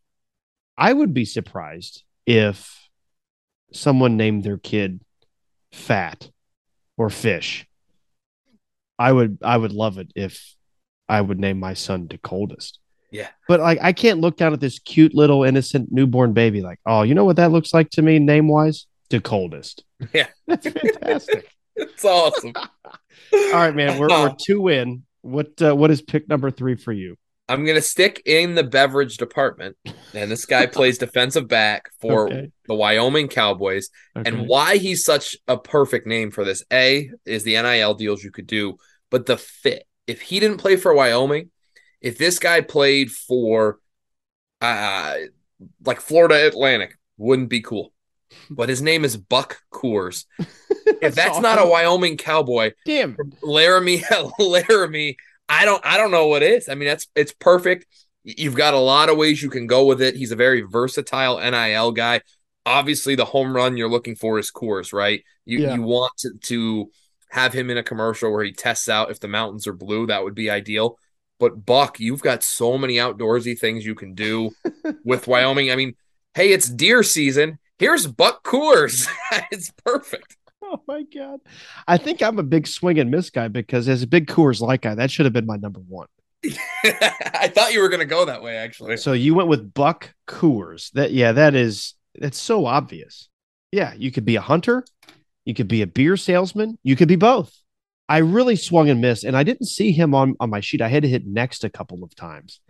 I 0.77 0.93
would 0.93 1.13
be 1.13 1.25
surprised 1.25 2.05
if 2.27 2.89
someone 3.73 4.17
named 4.17 4.45
their 4.45 4.57
kid 4.57 5.01
Fat 5.73 6.31
or 6.97 7.11
Fish. 7.11 7.67
I 9.01 9.11
would 9.11 9.39
I 9.43 9.57
would 9.57 9.73
love 9.73 9.99
it 9.99 10.13
if 10.15 10.55
I 11.09 11.21
would 11.21 11.41
name 11.41 11.59
my 11.59 11.75
son 11.75 12.07
to 12.09 12.19
coldest. 12.19 12.79
Yeah. 13.11 13.29
But 13.49 13.59
like 13.59 13.81
I 13.83 13.93
can't 13.93 14.21
look 14.21 14.37
down 14.37 14.53
at 14.53 14.61
this 14.61 14.79
cute 14.79 15.13
little 15.13 15.43
innocent 15.43 15.91
newborn 15.91 16.35
baby 16.35 16.61
like, 16.61 16.79
oh, 16.87 17.03
you 17.03 17.17
know 17.17 17.25
what 17.25 17.37
that 17.37 17.51
looks 17.51 17.75
like 17.75 17.91
to 17.91 18.03
me 18.03 18.21
name 18.21 18.47
wise? 19.11 19.21
To 19.21 19.21
coldest. 19.21 19.85
Yeah. 20.13 20.27
That's 20.47 20.69
fantastic. 20.69 21.49
It's 21.77 22.05
awesome. 22.05 22.53
All 23.33 23.53
right, 23.53 23.75
man. 23.75 23.99
We're 23.99 24.09
we're 24.09 24.35
two 24.41 24.69
in. 24.69 25.05
What 25.23 25.61
uh, 25.63 25.75
what 25.75 25.91
is 25.91 26.03
pick 26.03 26.29
number 26.29 26.51
three 26.51 26.77
for 26.77 26.93
you? 26.93 27.17
I'm 27.51 27.65
gonna 27.65 27.81
stick 27.81 28.23
in 28.27 28.55
the 28.55 28.63
beverage 28.65 29.17
department, 29.17 29.77
and 30.15 30.31
this 30.31 30.45
guy 30.45 30.67
plays 30.77 30.99
defensive 30.99 31.49
back 31.49 31.85
for 32.01 32.27
Okay. 32.27 32.51
the 32.67 32.75
Wyoming 32.75 33.29
Cowboys. 33.29 33.89
Okay. 34.17 34.29
And 34.29 34.47
why 34.47 34.77
he's 34.77 35.05
such 35.05 35.37
a 35.47 35.57
perfect 35.57 36.07
name 36.07 36.31
for 36.31 36.45
this, 36.45 36.63
A, 36.73 37.11
is 37.25 37.45
the 37.45 37.61
NIL 37.61 37.95
deals 37.95 38.23
you 38.23 38.31
could 38.31 38.47
do, 38.47 38.77
but 39.11 39.27
the 39.27 39.37
fit. 39.39 39.85
If 40.07 40.21
he 40.23 40.41
didn't 40.41 40.59
play 40.59 40.77
for 40.77 40.93
Wyoming, 40.95 41.51
if 42.01 42.19
this 42.19 42.39
guy 42.39 42.61
played 42.61 43.11
for 43.11 43.79
uh 44.61 45.15
like 45.85 46.01
Florida 46.01 46.47
Atlantic, 46.47 46.97
wouldn't 47.17 47.49
be 47.49 47.61
cool. 47.63 47.93
But 48.51 48.69
his 48.69 48.83
name 48.83 49.05
is 49.05 49.17
Buck 49.17 49.63
Coors. 49.73 50.25
If 51.03 51.15
that's 51.15 51.39
not 51.39 51.59
a. 51.61 51.67
Wyoming 51.69 52.17
cowboy, 52.17 52.73
damn. 52.87 53.15
Laramie, 53.43 54.03
Laramie. 54.39 55.17
I 55.49 55.65
don't 55.67 55.85
I 55.85 55.97
don't 55.99 56.11
know 56.11 56.29
what 56.29 56.43
is. 56.43 56.69
I 56.69 56.75
mean, 56.75 56.89
that's 56.89 57.07
it's 57.15 57.33
perfect. 57.33 57.87
You've 58.25 58.55
got 58.55 58.73
a 58.75 58.79
lot 58.79 59.11
of 59.11 59.17
ways 59.19 59.43
you 59.43 59.51
can 59.51 59.67
go 59.67 59.85
with 59.85 60.01
it. 60.01 60.17
He's 60.17 60.33
a 60.33 60.37
very 60.37 60.63
versatile 60.63 61.39
NIL 61.39 61.93
guy. 61.93 62.23
Obviously, 62.65 63.15
the 63.15 63.27
home 63.27 63.55
run 63.55 63.77
you're 63.77 63.89
looking 63.91 64.17
for 64.17 64.39
is 64.39 64.51
Coors, 64.51 64.93
right? 64.95 65.23
You 65.45 65.61
Yeah. 65.61 65.75
you 65.75 65.83
want 65.83 66.13
to, 66.21 66.31
to 66.45 66.91
have 67.31 67.53
him 67.53 67.69
in 67.71 67.77
a 67.79 67.83
commercial 67.83 68.33
where 68.33 68.45
he 68.45 68.53
tests 68.53 68.89
out 68.89 69.11
if 69.11 69.21
the 69.21 69.29
mountains 69.29 69.67
are 69.67 69.75
blue. 69.75 70.07
That 70.07 70.25
would 70.25 70.35
be 70.35 70.49
ideal. 70.51 70.99
But 71.39 71.67
Buck, 71.67 72.01
you've 72.01 72.23
got 72.23 72.43
so 72.43 72.79
many 72.79 72.95
outdoorsy 72.95 73.59
things 73.59 73.85
you 73.87 73.95
can 73.95 74.15
do 74.15 74.51
with 75.05 75.29
Wyoming. 75.29 75.71
I 75.71 75.77
mean, 75.77 75.95
hey, 76.35 76.53
it's 76.53 76.69
deer 76.69 77.03
season. 77.03 77.59
Here's 77.79 78.07
Buck 78.07 78.43
Coors. 78.45 79.09
it's 79.53 79.71
perfect. 79.85 80.37
Oh 80.63 80.83
my 80.89 81.03
god! 81.03 81.41
I 81.87 81.97
think 81.97 82.23
I'm 82.23 82.39
a 82.39 82.43
big 82.43 82.67
swing 82.67 82.99
and 82.99 83.11
miss 83.11 83.31
guy 83.31 83.49
because 83.49 83.89
as 83.89 84.03
a 84.03 84.07
big 84.07 84.27
Coors 84.27 84.61
Light 84.61 84.83
guy, 84.83 84.97
that 84.97 85.11
should 85.11 85.27
have 85.27 85.33
been 85.33 85.47
my 85.47 85.57
number 85.57 85.81
one. 85.81 86.09
I 86.45 87.51
thought 87.55 87.73
you 87.73 87.81
were 87.81 87.89
going 87.89 88.01
to 88.01 88.07
go 88.07 88.25
that 88.25 88.43
way, 88.43 88.57
actually. 88.57 88.97
So 88.97 89.13
you 89.13 89.35
went 89.35 89.49
with 89.49 89.73
Buck 89.73 90.13
Coors. 90.27 90.91
That 90.93 91.13
yeah, 91.13 91.33
that 91.33 91.55
is 91.55 91.95
that's 92.19 92.39
so 92.39 92.67
obvious. 92.67 93.29
Yeah, 93.71 93.95
you 93.95 94.11
could 94.11 94.25
be 94.25 94.37
a 94.37 94.41
hunter, 94.41 94.85
you 95.45 95.55
could 95.55 95.69
be 95.69 95.83
a 95.83 95.87
beer 95.87 96.17
salesman, 96.17 96.79
you 96.83 96.97
could 96.97 97.09
be 97.09 97.17
both. 97.17 97.55
I 98.09 98.19
really 98.19 98.57
swung 98.57 98.89
and 98.89 99.01
missed, 99.01 99.25
and 99.25 99.37
I 99.37 99.45
didn't 99.45 99.67
see 99.67 99.93
him 99.93 100.15
on 100.15 100.35
on 100.41 100.51
my 100.51 100.61
sheet. 100.61 100.83
I 100.83 100.89
had 100.89 101.05
to 101.05 101.09
hit 101.09 101.27
next 101.27 101.63
a 101.63 101.71
couple 101.71 102.03
of 102.03 102.15
times. 102.17 102.61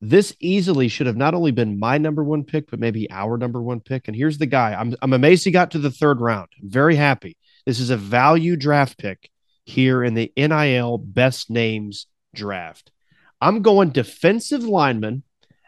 This 0.00 0.34
easily 0.40 0.88
should 0.88 1.06
have 1.06 1.16
not 1.16 1.34
only 1.34 1.52
been 1.52 1.78
my 1.78 1.96
number 1.96 2.22
one 2.22 2.44
pick, 2.44 2.70
but 2.70 2.80
maybe 2.80 3.10
our 3.10 3.38
number 3.38 3.62
one 3.62 3.80
pick. 3.80 4.08
And 4.08 4.16
here's 4.16 4.38
the 4.38 4.46
guy. 4.46 4.74
I'm 4.74 4.94
I'm 5.00 5.14
amazed 5.14 5.44
he 5.44 5.50
got 5.50 5.70
to 5.70 5.78
the 5.78 5.90
third 5.90 6.20
round. 6.20 6.48
I'm 6.62 6.70
very 6.70 6.96
happy. 6.96 7.36
This 7.64 7.80
is 7.80 7.90
a 7.90 7.96
value 7.96 8.56
draft 8.56 8.98
pick 8.98 9.30
here 9.64 10.04
in 10.04 10.14
the 10.14 10.32
NIL 10.36 10.98
best 10.98 11.50
names 11.50 12.06
draft. 12.34 12.92
I'm 13.40 13.62
going 13.62 13.90
defensive 13.90 14.64
lineman 14.64 15.22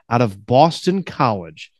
out 0.08 0.22
of 0.22 0.46
Boston 0.46 1.02
College. 1.02 1.72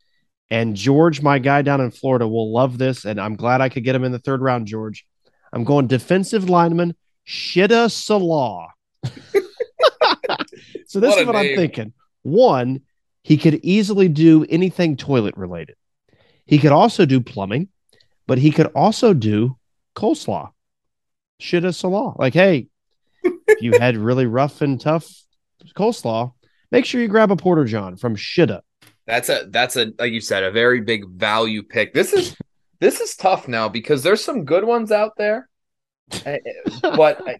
And 0.51 0.75
George, 0.75 1.21
my 1.21 1.39
guy 1.39 1.61
down 1.61 1.81
in 1.81 1.91
Florida, 1.91 2.27
will 2.27 2.51
love 2.51 2.77
this. 2.77 3.05
And 3.05 3.21
I'm 3.21 3.35
glad 3.35 3.61
I 3.61 3.69
could 3.69 3.83
get 3.83 3.95
him 3.95 4.03
in 4.03 4.11
the 4.11 4.19
third 4.19 4.41
round, 4.41 4.67
George. 4.67 5.05
I'm 5.53 5.63
going 5.63 5.87
defensive 5.87 6.49
lineman, 6.49 6.95
Shitta 7.27 7.87
Sillah. 7.87 8.69
so 10.87 10.99
this 10.99 11.11
What 11.11 11.19
is 11.19 11.25
what 11.25 11.35
I'm 11.35 11.55
thinking. 11.55 11.93
One, 12.23 12.81
he 13.23 13.37
could 13.37 13.55
easily 13.63 14.07
do 14.07 14.45
anything 14.49 14.97
toilet 14.97 15.35
related. 15.37 15.75
He 16.45 16.57
could 16.57 16.71
also 16.71 17.05
do 17.05 17.21
plumbing, 17.21 17.69
but 18.27 18.37
he 18.37 18.51
could 18.51 18.67
also 18.67 19.13
do 19.13 19.57
coleslaw. 19.95 20.49
Shitta 21.41 21.69
Sillah. 21.69 22.17
Like, 22.17 22.33
hey, 22.33 22.67
if 23.23 23.61
you 23.61 23.79
had 23.79 23.97
really 23.97 24.25
rough 24.25 24.61
and 24.61 24.79
tough 24.79 25.07
coleslaw, 25.75 26.33
make 26.71 26.85
sure 26.85 27.01
you 27.01 27.07
grab 27.07 27.31
a 27.31 27.35
porter 27.35 27.65
john 27.65 27.95
from 27.97 28.15
Shitta. 28.15 28.61
That's 29.05 29.29
a 29.29 29.47
that's 29.49 29.75
a 29.75 29.91
like 29.97 30.11
you 30.11 30.21
said 30.21 30.43
a 30.43 30.51
very 30.51 30.81
big 30.81 31.07
value 31.09 31.63
pick. 31.63 31.93
This 31.93 32.13
is 32.13 32.35
this 32.79 32.99
is 32.99 33.15
tough 33.15 33.47
now 33.47 33.67
because 33.69 34.03
there's 34.03 34.23
some 34.23 34.45
good 34.45 34.63
ones 34.63 34.91
out 34.91 35.13
there, 35.17 35.49
but 36.81 37.21
I, 37.27 37.39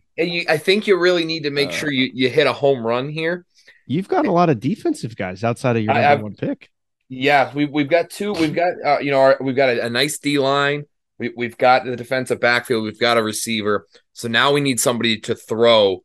I 0.50 0.58
think 0.58 0.88
you 0.88 0.98
really 1.00 1.26
need 1.26 1.44
to 1.44 1.52
make 1.52 1.70
Uh. 1.70 1.74
sure 1.74 1.92
you 1.92 2.10
you 2.14 2.30
hit 2.30 2.48
a 2.48 2.54
home 2.54 2.86
run 2.86 3.10
here. 3.10 3.46
You've 3.90 4.08
got 4.08 4.28
a 4.28 4.32
lot 4.32 4.50
of 4.50 4.60
defensive 4.60 5.16
guys 5.16 5.44
outside 5.44 5.76
of 5.76 5.84
your 5.84 5.92
I- 5.94 6.02
number 6.12 6.24
one 6.26 6.36
pick. 6.36 6.70
Yeah, 7.12 7.52
we 7.56 7.66
we've 7.66 7.90
got 7.90 8.12
two. 8.12 8.34
We've 8.34 8.54
got 8.54 8.74
uh, 8.86 9.00
you 9.00 9.10
know 9.10 9.20
our, 9.20 9.38
we've 9.42 9.56
got 9.56 9.70
a, 9.70 9.88
a 9.88 9.90
nice 9.90 10.20
D 10.20 10.38
line. 10.38 10.84
We 11.18 11.34
we've 11.36 11.58
got 11.58 11.84
the 11.84 11.96
defensive 11.96 12.40
backfield. 12.40 12.84
We've 12.84 13.00
got 13.00 13.18
a 13.18 13.24
receiver. 13.24 13.88
So 14.14 14.28
now 14.28 14.52
we 14.54 14.62
need 14.62 14.80
somebody 14.80 15.20
to 15.22 15.34
throw 15.34 16.04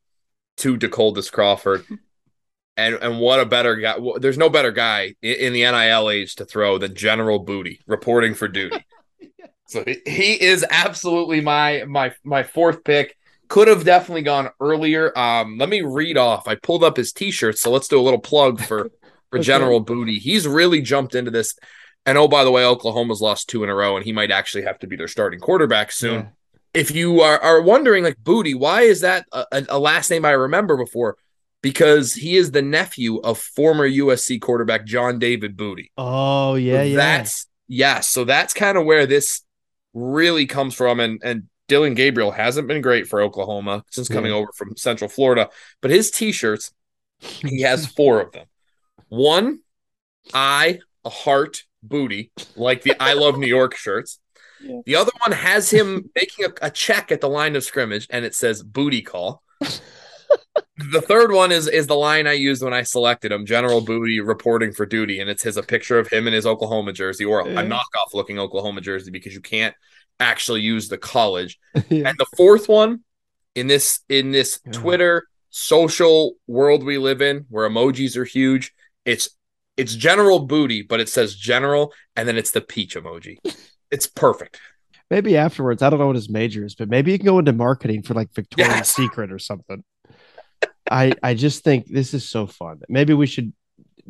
to 0.58 0.76
DeColdest 0.78 1.30
Crawford. 1.30 1.84
And 2.76 2.96
and 2.96 3.20
what 3.20 3.38
a 3.38 3.46
better 3.46 3.76
guy! 3.76 3.94
There's 4.18 4.36
no 4.36 4.48
better 4.50 4.72
guy 4.72 5.14
in, 5.22 5.34
in 5.34 5.52
the 5.52 5.60
NIL 5.62 6.10
age 6.10 6.34
to 6.34 6.44
throw 6.44 6.76
than 6.76 6.96
General 6.96 7.38
Booty 7.38 7.78
reporting 7.86 8.34
for 8.34 8.48
duty. 8.48 8.84
so 9.68 9.84
he- 9.84 10.02
he 10.04 10.42
is 10.42 10.66
absolutely 10.68 11.40
my 11.40 11.84
my 11.86 12.12
my 12.24 12.42
fourth 12.42 12.82
pick. 12.82 13.16
Could 13.54 13.68
have 13.68 13.84
definitely 13.84 14.22
gone 14.22 14.50
earlier. 14.58 15.16
Um, 15.16 15.58
let 15.58 15.68
me 15.68 15.80
read 15.82 16.18
off. 16.18 16.48
I 16.48 16.56
pulled 16.56 16.82
up 16.82 16.96
his 16.96 17.12
T-shirt, 17.12 17.56
so 17.56 17.70
let's 17.70 17.86
do 17.86 18.00
a 18.00 18.02
little 18.02 18.18
plug 18.18 18.60
for 18.60 18.90
for 19.30 19.36
Okay. 19.38 19.44
General 19.44 19.78
Booty. 19.78 20.18
He's 20.18 20.44
really 20.48 20.82
jumped 20.82 21.14
into 21.14 21.30
this. 21.30 21.54
And 22.04 22.18
oh, 22.18 22.26
by 22.26 22.42
the 22.42 22.50
way, 22.50 22.64
Oklahoma's 22.64 23.20
lost 23.20 23.48
two 23.48 23.62
in 23.62 23.70
a 23.70 23.74
row, 23.76 23.94
and 23.96 24.04
he 24.04 24.10
might 24.10 24.32
actually 24.32 24.64
have 24.64 24.80
to 24.80 24.88
be 24.88 24.96
their 24.96 25.06
starting 25.06 25.38
quarterback 25.38 25.92
soon. 25.92 26.14
Yeah. 26.14 26.26
If 26.74 26.90
you 26.90 27.20
are, 27.20 27.38
are 27.38 27.62
wondering, 27.62 28.02
like 28.02 28.18
Booty, 28.18 28.54
why 28.54 28.80
is 28.82 29.02
that 29.02 29.24
a, 29.30 29.46
a- 29.68 29.78
last 29.78 30.10
name 30.10 30.24
I 30.24 30.32
remember 30.32 30.76
before? 30.76 31.16
Because 31.62 32.12
he 32.12 32.36
is 32.36 32.50
the 32.50 32.60
nephew 32.60 33.20
of 33.20 33.38
former 33.38 33.88
USC 33.88 34.40
quarterback 34.40 34.84
John 34.84 35.20
David 35.20 35.56
Booty. 35.56 35.92
Oh 35.96 36.56
yeah, 36.56 36.78
So 36.78 36.82
yeah. 36.82 36.96
That's 36.96 37.46
yes. 37.68 38.10
So 38.10 38.24
that's 38.24 38.52
kind 38.52 38.76
of 38.76 38.84
where 38.84 39.06
this 39.06 39.42
really 39.92 40.46
comes 40.46 40.74
from. 40.74 40.98
And 40.98 41.20
and 41.22 41.44
Dillon 41.68 41.94
Gabriel 41.94 42.30
hasn't 42.30 42.68
been 42.68 42.82
great 42.82 43.06
for 43.06 43.20
Oklahoma 43.22 43.84
since 43.90 44.08
coming 44.08 44.30
Yeah. 44.32 44.38
over 44.38 44.50
from 44.54 44.76
Central 44.76 45.08
Florida. 45.08 45.48
But 45.80 45.90
his 45.90 46.10
t-shirts, 46.10 46.72
he 47.20 47.62
has 47.62 47.86
four 47.96 48.20
of 48.20 48.32
them. 48.32 48.46
One, 49.08 49.60
I, 50.32 50.80
a 51.04 51.10
heart, 51.10 51.64
booty, 51.82 52.32
like 52.56 52.82
the 52.82 52.94
I 53.02 53.12
love 53.14 53.38
New 53.38 53.46
York 53.46 53.76
shirts. 53.76 54.18
Yeah. 54.62 54.80
The 54.86 54.96
other 54.96 55.12
one 55.26 55.36
has 55.36 55.70
him 55.70 56.10
making 56.14 56.46
a, 56.46 56.66
a 56.66 56.70
check 56.70 57.12
at 57.12 57.20
the 57.20 57.28
line 57.28 57.56
of 57.56 57.64
scrimmage 57.64 58.06
and 58.10 58.24
it 58.24 58.34
says 58.34 58.62
booty 58.62 59.02
call. 59.02 59.42
the 60.78 61.00
third 61.00 61.30
one 61.32 61.52
is 61.52 61.68
is 61.68 61.86
the 61.86 61.94
line 61.94 62.26
I 62.26 62.32
used 62.32 62.62
when 62.62 62.72
I 62.74 62.82
selected 62.82 63.30
him, 63.32 63.46
General 63.46 63.80
Booty 63.80 64.20
reporting 64.20 64.72
for 64.72 64.86
duty, 64.86 65.20
and 65.20 65.30
it's 65.30 65.42
his 65.42 65.56
a 65.56 65.62
picture 65.62 65.98
of 65.98 66.08
him 66.08 66.26
in 66.26 66.32
his 66.32 66.46
Oklahoma 66.46 66.92
jersey 66.92 67.24
or 67.24 67.40
a, 67.40 67.48
Yeah. 67.52 67.60
a 67.60 67.64
knockoff 67.64 68.12
looking 68.14 68.38
Oklahoma 68.38 68.80
jersey 68.80 69.10
because 69.10 69.34
you 69.34 69.40
can't 69.40 69.74
actually 70.20 70.60
use 70.62 70.88
the 70.88 70.98
college. 70.98 71.58
Yeah. 71.88 72.08
And 72.08 72.18
the 72.18 72.26
fourth 72.36 72.68
one 72.68 73.00
in 73.54 73.66
this 73.66 74.00
in 74.08 74.30
this 74.30 74.60
Yeah. 74.64 74.72
Twitter 74.72 75.26
social 75.50 76.34
world 76.46 76.84
we 76.84 76.98
live 76.98 77.20
in 77.22 77.46
where 77.48 77.68
emojis 77.68 78.16
are 78.16 78.24
huge, 78.24 78.72
it's 79.04 79.28
it's 79.76 79.94
General 79.94 80.38
Booty, 80.46 80.82
but 80.82 81.00
it 81.00 81.08
says 81.08 81.34
General 81.34 81.92
and 82.14 82.28
then 82.28 82.36
it's 82.36 82.52
the 82.52 82.60
peach 82.60 82.96
emoji. 82.96 83.38
It's 83.90 84.06
perfect. 84.08 84.58
Maybe 85.08 85.36
afterwards, 85.36 85.80
I 85.82 85.90
don't 85.90 86.00
know 86.00 86.08
what 86.08 86.16
his 86.16 86.28
major 86.30 86.64
is, 86.64 86.74
but 86.74 86.88
maybe 86.88 87.12
you 87.12 87.18
can 87.18 87.26
go 87.26 87.38
into 87.38 87.52
marketing 87.52 88.02
for 88.02 88.14
like 88.14 88.32
Victoria's 88.34 88.74
Yes. 88.76 88.90
Secret 88.96 89.30
or 89.30 89.38
something. 89.38 89.84
I 90.90 91.12
I 91.22 91.34
just 91.34 91.62
think 91.62 91.86
this 91.86 92.12
is 92.14 92.28
so 92.28 92.46
fun. 92.46 92.80
Maybe 92.88 93.14
we 93.14 93.26
should 93.26 93.52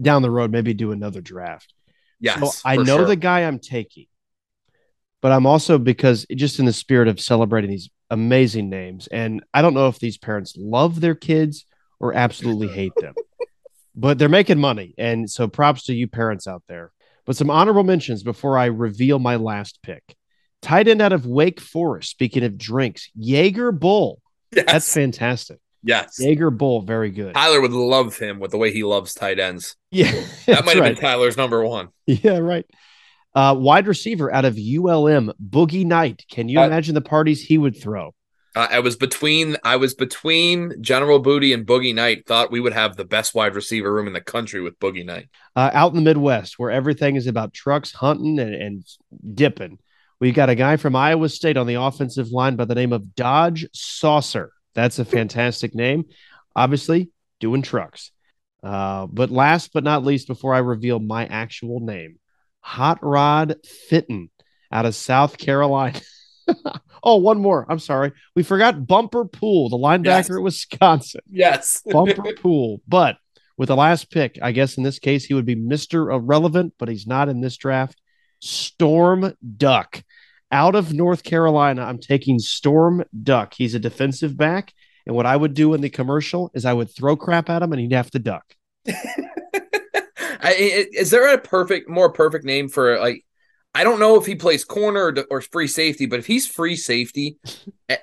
down 0.00 0.22
the 0.22 0.30
road 0.30 0.50
maybe 0.50 0.72
do 0.74 0.92
another 0.92 1.20
draft. 1.20 1.74
Yes. 2.20 2.38
So 2.40 2.50
I 2.64 2.76
know 2.76 2.98
sure. 2.98 3.06
the 3.06 3.16
guy 3.16 3.40
I'm 3.40 3.58
taking, 3.58 4.06
but 5.24 5.32
I'm 5.32 5.46
also 5.46 5.78
because 5.78 6.26
just 6.36 6.58
in 6.58 6.66
the 6.66 6.72
spirit 6.74 7.08
of 7.08 7.18
celebrating 7.18 7.70
these 7.70 7.88
amazing 8.10 8.68
names, 8.68 9.06
and 9.06 9.42
I 9.54 9.62
don't 9.62 9.72
know 9.72 9.88
if 9.88 9.98
these 9.98 10.18
parents 10.18 10.54
love 10.54 11.00
their 11.00 11.14
kids 11.14 11.64
or 11.98 12.12
absolutely 12.12 12.68
hate 12.68 12.92
them, 12.96 13.14
but 13.96 14.18
they're 14.18 14.28
making 14.28 14.58
money, 14.60 14.94
and 14.98 15.30
so 15.30 15.48
props 15.48 15.84
to 15.84 15.94
you 15.94 16.08
parents 16.08 16.46
out 16.46 16.62
there. 16.68 16.92
But 17.24 17.36
some 17.36 17.48
honorable 17.48 17.84
mentions 17.84 18.22
before 18.22 18.58
I 18.58 18.66
reveal 18.66 19.18
my 19.18 19.36
last 19.36 19.78
pick. 19.82 20.02
Tight 20.60 20.88
end 20.88 21.00
out 21.00 21.14
of 21.14 21.24
Wake 21.24 21.58
Forest. 21.58 22.10
Speaking 22.10 22.44
of 22.44 22.58
drinks, 22.58 23.08
Jaeger 23.16 23.72
Bull. 23.72 24.20
yes. 24.54 24.66
That's 24.66 24.92
fantastic. 24.92 25.58
yes. 25.82 26.16
Jaeger 26.20 26.50
Bull, 26.50 26.82
very 26.82 27.10
good. 27.10 27.32
Tyler 27.32 27.62
would 27.62 27.72
love 27.72 28.18
him 28.18 28.40
with 28.40 28.50
the 28.50 28.58
way 28.58 28.74
he 28.74 28.84
loves 28.84 29.14
tight 29.14 29.38
ends. 29.38 29.74
Yeah, 29.90 30.12
That 30.44 30.64
might 30.66 30.74
have 30.74 30.82
right. 30.82 30.94
been 30.94 31.02
Tyler's 31.02 31.38
number 31.38 31.64
one. 31.64 31.88
Yeah, 32.06 32.36
right. 32.40 32.66
Uh, 33.34 33.54
wide 33.58 33.86
receiver 33.86 34.32
out 34.32 34.44
of 34.44 34.56
ULM, 34.56 35.32
Boogie 35.42 35.84
Knight. 35.84 36.24
Can 36.30 36.48
you 36.48 36.60
Uh, 36.60 36.66
imagine 36.66 36.94
the 36.94 37.00
parties 37.00 37.42
he 37.42 37.58
would 37.58 37.76
throw? 37.80 38.14
Uh, 38.54 38.68
I 38.70 38.78
was 38.78 38.94
between 38.94 39.56
I 39.64 39.76
was 39.76 39.94
between 39.94 40.80
General 40.80 41.18
Booty 41.18 41.52
and 41.52 41.66
Boogie 41.66 41.94
Knight. 41.94 42.26
Thought 42.26 42.52
we 42.52 42.60
would 42.60 42.72
have 42.72 42.96
the 42.96 43.04
best 43.04 43.34
wide 43.34 43.56
receiver 43.56 43.92
room 43.92 44.06
in 44.06 44.12
the 44.12 44.20
country 44.20 44.60
with 44.60 44.78
Boogie 44.78 45.04
Knight. 45.04 45.28
Uh, 45.56 45.70
out 45.72 45.90
in 45.90 45.96
the 45.96 46.02
Midwest, 46.02 46.58
where 46.58 46.70
everything 46.70 47.16
is 47.16 47.26
about 47.26 47.52
trucks, 47.52 47.90
hunting, 47.90 48.38
and, 48.38 48.54
and 48.54 48.84
dipping, 49.34 49.78
we 50.20 50.30
got 50.30 50.50
a 50.50 50.54
guy 50.54 50.76
from 50.76 50.94
Iowa 50.94 51.28
State 51.28 51.56
on 51.56 51.66
the 51.66 51.74
offensive 51.74 52.30
line 52.30 52.54
by 52.54 52.64
the 52.64 52.76
name 52.76 52.92
of 52.92 53.16
Dodge 53.16 53.66
Saucer. 53.72 54.52
That's 54.74 55.00
a 55.00 55.04
fantastic 55.04 55.74
name. 55.74 56.04
Obviously, 56.54 57.10
doing 57.40 57.62
trucks. 57.62 58.12
Uh, 58.62 59.06
but 59.06 59.30
last 59.30 59.72
but 59.74 59.82
not 59.82 60.04
least, 60.04 60.28
before 60.28 60.54
I 60.54 60.58
reveal 60.58 61.00
my 61.00 61.26
actual 61.26 61.80
name, 61.80 62.20
Hot 62.64 62.98
Rod 63.02 63.56
Fitton 63.88 64.30
out 64.72 64.86
of 64.86 64.94
South 64.94 65.36
Carolina. 65.36 66.00
oh, 67.02 67.16
one 67.16 67.38
more. 67.38 67.66
I'm 67.68 67.78
sorry. 67.78 68.12
We 68.34 68.42
forgot 68.42 68.86
Bumper 68.86 69.26
Pool, 69.26 69.68
the 69.68 69.76
linebacker 69.76 70.04
Yes. 70.06 70.30
at 70.30 70.40
Wisconsin. 70.42 71.20
Yes. 71.30 71.82
Bumper 71.86 72.32
Pool. 72.40 72.80
But 72.88 73.18
with 73.58 73.68
the 73.68 73.76
last 73.76 74.10
pick, 74.10 74.38
I 74.42 74.52
guess 74.52 74.76
in 74.78 74.82
this 74.82 74.98
case, 74.98 75.24
he 75.26 75.34
would 75.34 75.44
be 75.46 75.56
Mr. 75.56 76.12
Irrelevant, 76.12 76.72
but 76.78 76.88
he's 76.88 77.06
not 77.06 77.28
in 77.28 77.40
this 77.42 77.56
draft. 77.56 78.00
Storm 78.40 79.34
Duck. 79.56 80.02
Out 80.50 80.74
of 80.74 80.92
North 80.92 81.22
Carolina, 81.22 81.82
I'm 81.82 81.98
taking 81.98 82.38
Storm 82.38 83.04
Duck. 83.22 83.54
He's 83.54 83.74
a 83.74 83.78
defensive 83.80 84.36
back. 84.36 84.72
And 85.06 85.14
what 85.14 85.26
I 85.26 85.36
would 85.36 85.52
do 85.52 85.74
in 85.74 85.82
the 85.82 85.90
commercial 85.90 86.50
is 86.54 86.64
I 86.64 86.72
would 86.72 86.90
throw 86.94 87.14
crap 87.16 87.50
at 87.50 87.62
him 87.62 87.72
and 87.72 87.80
he'd 87.80 87.92
have 87.92 88.10
to 88.12 88.18
duck. 88.18 88.54
I, 90.44 90.52
is 90.92 91.10
there 91.10 91.32
a 91.32 91.38
perfect, 91.38 91.88
more 91.88 92.10
perfect 92.10 92.44
name 92.44 92.68
for 92.68 92.98
like? 92.98 93.24
I 93.76 93.82
don't 93.82 93.98
know 93.98 94.16
if 94.20 94.24
he 94.24 94.36
plays 94.36 94.64
corner 94.64 95.06
or, 95.06 95.16
or 95.30 95.40
free 95.40 95.66
safety, 95.66 96.06
but 96.06 96.20
if 96.20 96.26
he's 96.26 96.46
free 96.46 96.76
safety 96.76 97.38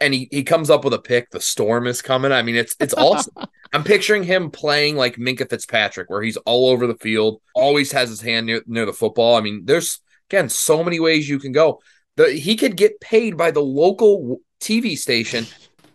and 0.01 0.13
he, 0.13 0.27
he 0.29 0.43
comes 0.43 0.69
up 0.69 0.83
with 0.83 0.93
a 0.93 0.99
pick, 0.99 1.29
the 1.29 1.39
storm 1.39 1.87
is 1.87 2.01
coming. 2.01 2.33
I 2.33 2.41
mean, 2.41 2.55
it's 2.55 2.75
it's 2.79 2.93
awesome. 2.93 3.33
I'm 3.73 3.85
picturing 3.85 4.23
him 4.23 4.51
playing 4.51 4.97
like 4.97 5.15
Minkah 5.15 5.49
Fitzpatrick, 5.49 6.09
where 6.09 6.21
he's 6.21 6.35
all 6.37 6.69
over 6.69 6.87
the 6.87 6.95
field, 6.95 7.41
always 7.55 7.93
has 7.93 8.09
his 8.09 8.21
hand 8.21 8.47
near 8.47 8.63
near 8.65 8.85
the 8.85 8.91
football. 8.91 9.37
I 9.37 9.41
mean, 9.41 9.61
there's 9.63 9.99
again 10.29 10.49
so 10.49 10.83
many 10.83 10.99
ways 10.99 11.29
you 11.29 11.39
can 11.39 11.51
go. 11.53 11.79
The, 12.17 12.31
he 12.31 12.57
could 12.57 12.75
get 12.75 12.99
paid 12.99 13.37
by 13.37 13.51
the 13.51 13.61
local 13.61 14.41
TV 14.59 14.97
station. 14.97 15.45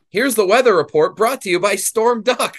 Here's 0.08 0.36
the 0.36 0.46
weather 0.46 0.74
report 0.74 1.16
brought 1.16 1.42
to 1.42 1.50
you 1.50 1.60
by 1.60 1.76
Storm 1.76 2.22
Duck. 2.22 2.56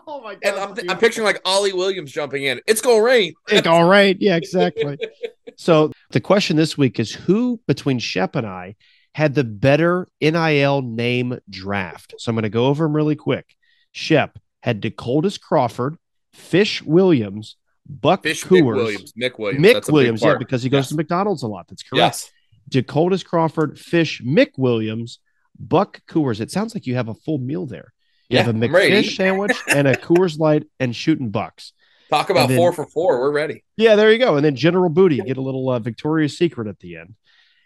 Oh 0.06 0.20
my 0.22 0.36
And 0.42 0.56
I'm, 0.56 0.90
I'm 0.90 0.98
picturing 0.98 1.24
like 1.24 1.40
Ollie 1.44 1.72
Williams 1.72 2.12
jumping 2.12 2.44
in. 2.44 2.60
It's 2.66 2.80
gonna 2.80 3.02
rain. 3.02 3.34
Like, 3.50 3.66
all 3.66 3.84
right. 3.84 4.16
Yeah, 4.20 4.36
exactly. 4.36 4.98
so 5.56 5.92
the 6.10 6.20
question 6.20 6.56
this 6.56 6.76
week 6.76 6.98
is 7.00 7.12
who 7.12 7.60
between 7.66 7.98
Schepp 7.98 8.36
and 8.36 8.46
I 8.46 8.76
had 9.14 9.34
the 9.34 9.44
better 9.44 10.08
NIL 10.20 10.82
name 10.82 11.38
draft? 11.50 12.14
So 12.18 12.30
I'm 12.30 12.36
going 12.36 12.44
to 12.44 12.48
go 12.50 12.66
over 12.66 12.84
them 12.84 12.94
really 12.96 13.16
quick. 13.16 13.54
Schepp 13.94 14.36
had 14.62 14.80
DeColdest 14.80 15.40
Crawford, 15.40 15.96
Fish 16.32 16.82
Williams, 16.82 17.56
Buck 17.86 18.22
Fish 18.22 18.44
Mick 18.44 18.62
Coors, 18.62 18.76
Williams. 18.76 19.12
Mick 19.12 19.38
Williams. 19.38 19.64
Mick 19.66 19.72
That's 19.74 19.90
Williams, 19.90 20.22
yeah, 20.22 20.36
because 20.38 20.62
he 20.62 20.68
goes 20.70 20.84
Yes. 20.84 20.88
to 20.90 20.96
McDonald's 20.96 21.42
a 21.42 21.48
lot. 21.48 21.68
That's 21.68 21.82
correct. 21.82 21.98
Yes. 21.98 22.30
DeColdest 22.70 23.26
Crawford, 23.26 23.78
Fish, 23.78 24.22
Mick 24.22 24.52
Williams, 24.56 25.18
Buck 25.58 26.00
Coors. 26.08 26.40
It 26.40 26.50
sounds 26.50 26.74
like 26.74 26.86
you 26.86 26.94
have 26.94 27.08
a 27.08 27.14
full 27.14 27.38
meal 27.38 27.66
there. 27.66 27.92
You 28.32 28.38
Yeah, 28.38 28.44
have 28.44 28.54
a 28.56 28.58
McFish 28.58 29.14
sandwich 29.16 29.56
and 29.68 29.86
a 29.86 29.94
Coors 29.94 30.38
Light 30.38 30.64
and 30.80 30.94
shooting 30.96 31.30
bucks. 31.30 31.72
Talk 32.10 32.30
about 32.30 32.48
then- 32.48 32.56
four 32.58 32.72
for 32.72 32.86
four. 32.86 33.20
We're 33.20 33.32
ready. 33.32 33.62
Yeah, 33.76 33.94
there 33.96 34.10
you 34.12 34.18
go. 34.18 34.36
And 34.36 34.44
then 34.44 34.56
General 34.56 34.88
Booty, 34.90 35.18
get 35.20 35.36
a 35.36 35.42
little 35.42 35.68
uh, 35.70 35.78
Victoria's 35.78 36.36
Secret 36.36 36.66
at 36.68 36.78
the 36.80 36.96
end. 36.96 37.14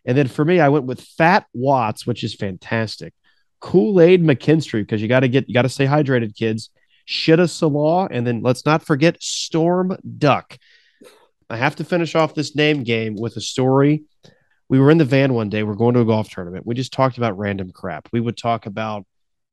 And 0.04 0.16
then 0.16 0.28
for 0.28 0.44
me, 0.44 0.60
I 0.60 0.68
went 0.68 0.84
with 0.86 1.00
Fat 1.00 1.46
Watts, 1.52 2.06
which 2.06 2.22
is 2.22 2.34
fantastic. 2.34 3.12
Kool 3.60 4.00
Aid 4.00 4.22
McKinstry, 4.22 4.82
because 4.82 5.02
you 5.02 5.08
got 5.08 5.20
to 5.20 5.28
get, 5.28 5.48
you 5.48 5.54
got 5.54 5.62
to 5.62 5.68
stay 5.68 5.86
hydrated, 5.86 6.36
kids. 6.36 6.70
Shitta 7.08 7.44
Sillah, 7.46 8.08
and 8.10 8.26
then 8.26 8.42
let's 8.42 8.64
not 8.66 8.82
forget 8.84 9.22
Storm 9.22 9.96
Duck. 10.18 10.58
I 11.48 11.56
have 11.56 11.76
to 11.76 11.84
finish 11.84 12.14
off 12.16 12.34
this 12.34 12.56
name 12.56 12.82
game 12.82 13.14
with 13.16 13.36
a 13.36 13.40
story. 13.40 14.02
We 14.68 14.80
were 14.80 14.90
in 14.90 14.98
the 14.98 15.04
van 15.04 15.32
one 15.34 15.48
day. 15.48 15.62
We're 15.62 15.74
going 15.76 15.94
to 15.94 16.00
a 16.00 16.04
golf 16.04 16.28
tournament. 16.28 16.66
We 16.66 16.74
just 16.74 16.92
talked 16.92 17.16
about 17.18 17.38
random 17.38 17.70
crap. 17.72 18.08
We 18.12 18.20
would 18.20 18.36
talk 18.36 18.66
about, 18.66 19.06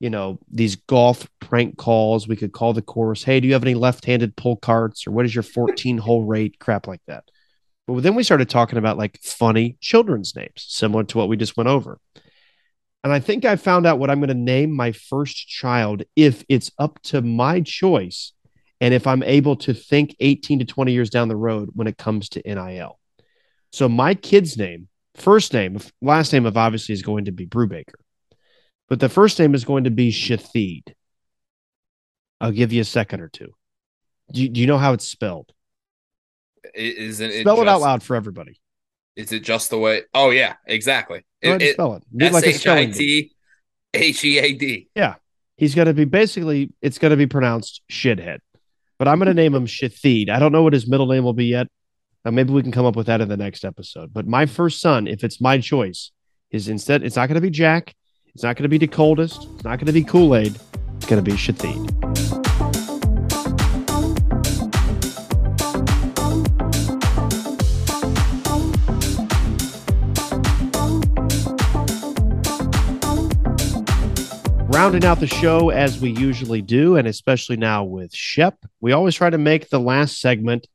you 0.03 0.09
know, 0.09 0.37
these 0.51 0.75
golf 0.75 1.25
prank 1.39 1.77
calls. 1.77 2.27
We 2.27 2.35
could 2.35 2.51
call 2.51 2.73
the 2.73 2.81
course, 2.81 3.23
hey, 3.23 3.39
do 3.39 3.47
you 3.47 3.53
have 3.53 3.63
any 3.63 3.73
left 3.73 4.03
handed 4.03 4.35
pull 4.35 4.57
carts 4.57 5.07
or 5.07 5.11
what 5.11 5.23
is 5.23 5.33
your 5.33 5.43
14 5.43 5.97
hole 5.97 6.25
rate? 6.25 6.59
Crap 6.59 6.87
like 6.87 6.99
that. 7.07 7.23
But 7.87 8.03
then 8.03 8.13
we 8.13 8.23
started 8.23 8.49
talking 8.49 8.77
about 8.77 8.97
like 8.97 9.21
funny 9.23 9.77
children's 9.79 10.35
names, 10.35 10.65
similar 10.67 11.05
to 11.05 11.17
what 11.17 11.29
we 11.29 11.37
just 11.37 11.55
went 11.55 11.69
over. 11.69 11.99
And 13.05 13.13
I 13.13 13.21
think 13.21 13.45
I 13.45 13.55
found 13.55 13.85
out 13.85 13.97
what 13.97 14.09
I'm 14.09 14.19
going 14.19 14.27
to 14.27 14.33
name 14.33 14.75
my 14.75 14.91
first 14.91 15.47
child 15.47 16.03
if 16.17 16.43
it's 16.49 16.69
up 16.77 17.01
to 17.03 17.21
my 17.21 17.61
choice 17.61 18.33
and 18.81 18.93
if 18.93 19.07
I'm 19.07 19.23
able 19.23 19.55
to 19.55 19.73
think 19.73 20.17
18 20.19 20.59
to 20.59 20.65
20 20.65 20.91
years 20.91 21.11
down 21.11 21.29
the 21.29 21.37
road 21.37 21.69
when 21.75 21.87
it 21.87 21.97
comes 21.97 22.27
to 22.29 22.41
NIL. 22.45 22.99
So 23.71 23.87
my 23.87 24.15
kid's 24.15 24.57
name, 24.57 24.89
first 25.15 25.53
name, 25.53 25.79
last 26.01 26.33
name 26.33 26.45
of 26.45 26.57
obviously 26.57 26.91
is 26.91 27.03
going 27.03 27.23
to 27.23 27.31
be 27.31 27.45
Brubaker, 27.45 28.02
but 28.93 28.99
the 28.99 29.09
first 29.09 29.39
name 29.39 29.55
is 29.55 29.65
going 29.65 29.85
to 29.85 29.89
be 29.89 30.11
Shathid. 30.11 30.93
I'll 32.39 32.51
give 32.51 32.71
you 32.71 32.81
a 32.81 32.85
second 32.85 33.21
or 33.21 33.27
two. 33.27 33.55
Do 34.31 34.43
you, 34.43 34.49
do 34.49 34.61
you 34.61 34.67
know 34.67 34.77
how 34.77 34.93
it's 34.93 35.07
spelled? 35.07 35.51
Isn't 36.75 37.31
it 37.31 37.41
Spell 37.41 37.55
it 37.55 37.65
just- 37.65 37.69
out 37.73 37.81
loud 37.81 38.03
for 38.03 38.15
everybody. 38.15 38.59
Is 39.15 39.31
it 39.31 39.39
just 39.39 39.71
the 39.71 39.79
way? 39.79 40.03
Oh 40.13 40.29
yeah, 40.29 40.57
exactly. 40.67 41.25
And 41.41 41.59
It- 41.59 41.73
spell 41.73 41.95
it. 41.95 42.03
it- 42.13 42.17
Do 42.19 42.29
like 42.29 42.45
a 42.45 42.53
spelling 42.53 42.91
bee. 42.91 43.31
S-H-I-T 43.95 44.39
H-E-A-D. 44.39 44.89
He's 45.57 45.73
going 45.73 45.87
to 45.87 45.93
be 45.95 46.05
basically, 46.05 46.71
it's 46.79 46.99
going 46.99 47.09
to 47.09 47.17
be 47.17 47.25
pronounced 47.25 47.81
shithead, 47.91 48.41
but 48.99 49.07
I'm 49.07 49.17
going 49.17 49.27
to 49.27 49.33
name 49.33 49.55
him 49.55 49.65
Shathid. 49.65 50.29
I 50.29 50.37
don't 50.37 50.51
know 50.51 50.61
what 50.61 50.73
his 50.73 50.87
middle 50.87 51.07
name 51.07 51.23
will 51.23 51.33
be 51.33 51.45
yet. 51.45 51.65
Uh, 52.23 52.29
maybe 52.29 52.53
we 52.53 52.61
can 52.61 52.71
come 52.71 52.85
up 52.85 52.95
with 52.95 53.07
that 53.07 53.21
in 53.21 53.27
the 53.29 53.37
next 53.37 53.65
episode. 53.65 54.13
But 54.13 54.27
my 54.27 54.45
first 54.45 54.81
son, 54.81 55.07
if 55.07 55.23
it's 55.23 55.41
my 55.41 55.57
choice, 55.57 56.11
is 56.51 56.67
instead, 56.67 57.01
it's 57.03 57.15
not 57.15 57.25
going 57.27 57.35
to 57.35 57.41
be 57.41 57.49
Jack. 57.49 57.95
It's 58.35 58.41
not 58.41 58.55
going 58.55 58.63
to 58.63 58.69
be 58.69 58.79
the 58.79 58.87
coldest. 58.87 59.47
It's 59.53 59.63
not 59.63 59.77
going 59.77 59.85
to 59.85 59.93
be 59.93 60.03
Kool 60.03 60.35
Aid. 60.35 60.59
It's 60.95 61.05
going 61.05 61.23
to 61.23 61.31
be 61.31 61.37
Shathid. 61.37 61.77
Rounding 74.73 75.05
out 75.05 75.19
the 75.19 75.27
show 75.27 75.69
as 75.69 76.01
we 76.01 76.09
usually 76.09 76.63
do, 76.63 76.95
and 76.95 77.07
especially 77.07 77.57
now 77.57 77.83
with 77.83 78.13
Schepp, 78.13 78.55
we 78.81 78.93
always 78.93 79.13
try 79.13 79.29
to 79.29 79.37
make 79.37 79.69
the 79.69 79.79
last 79.79 80.19
segment 80.19 80.65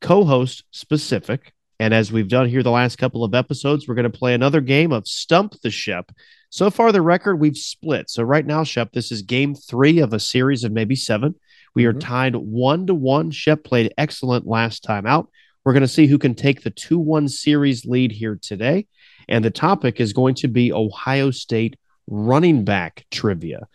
co 0.00 0.24
host 0.24 0.64
specific. 0.72 1.54
And 1.78 1.94
as 1.94 2.10
we've 2.10 2.26
done 2.26 2.48
here 2.48 2.64
the 2.64 2.72
last 2.72 2.98
couple 2.98 3.22
of 3.22 3.36
episodes, 3.36 3.86
we're 3.86 3.94
going 3.94 4.10
to 4.10 4.18
play 4.18 4.34
another 4.34 4.60
game 4.60 4.90
of 4.90 5.06
Stump 5.06 5.54
the 5.62 5.68
Schepp. 5.68 6.08
So 6.50 6.70
far, 6.70 6.92
the 6.92 7.02
record 7.02 7.36
we've 7.36 7.56
split. 7.56 8.08
So, 8.08 8.22
right 8.22 8.46
now, 8.46 8.62
Schepp, 8.62 8.92
this 8.92 9.12
is 9.12 9.22
game 9.22 9.54
three 9.54 9.98
of 9.98 10.12
a 10.12 10.20
series 10.20 10.64
of 10.64 10.72
maybe 10.72 10.96
seven. 10.96 11.34
We 11.74 11.84
are 11.84 11.92
Mhm. 11.92 12.00
tied 12.00 12.36
one 12.36 12.86
to 12.86 12.94
one. 12.94 13.30
Schepp 13.30 13.64
played 13.64 13.92
excellent 13.98 14.46
last 14.46 14.82
time 14.82 15.06
out. 15.06 15.28
We're 15.64 15.74
going 15.74 15.82
to 15.82 15.88
see 15.88 16.06
who 16.06 16.18
can 16.18 16.34
take 16.34 16.62
the 16.62 16.70
2 16.70 16.98
1 16.98 17.28
series 17.28 17.84
lead 17.84 18.12
here 18.12 18.38
today. 18.40 18.86
And 19.28 19.44
the 19.44 19.50
topic 19.50 20.00
is 20.00 20.14
going 20.14 20.34
to 20.36 20.48
be 20.48 20.72
Ohio 20.72 21.30
State 21.30 21.76
running 22.06 22.64
back 22.64 23.04
trivia. 23.10 23.68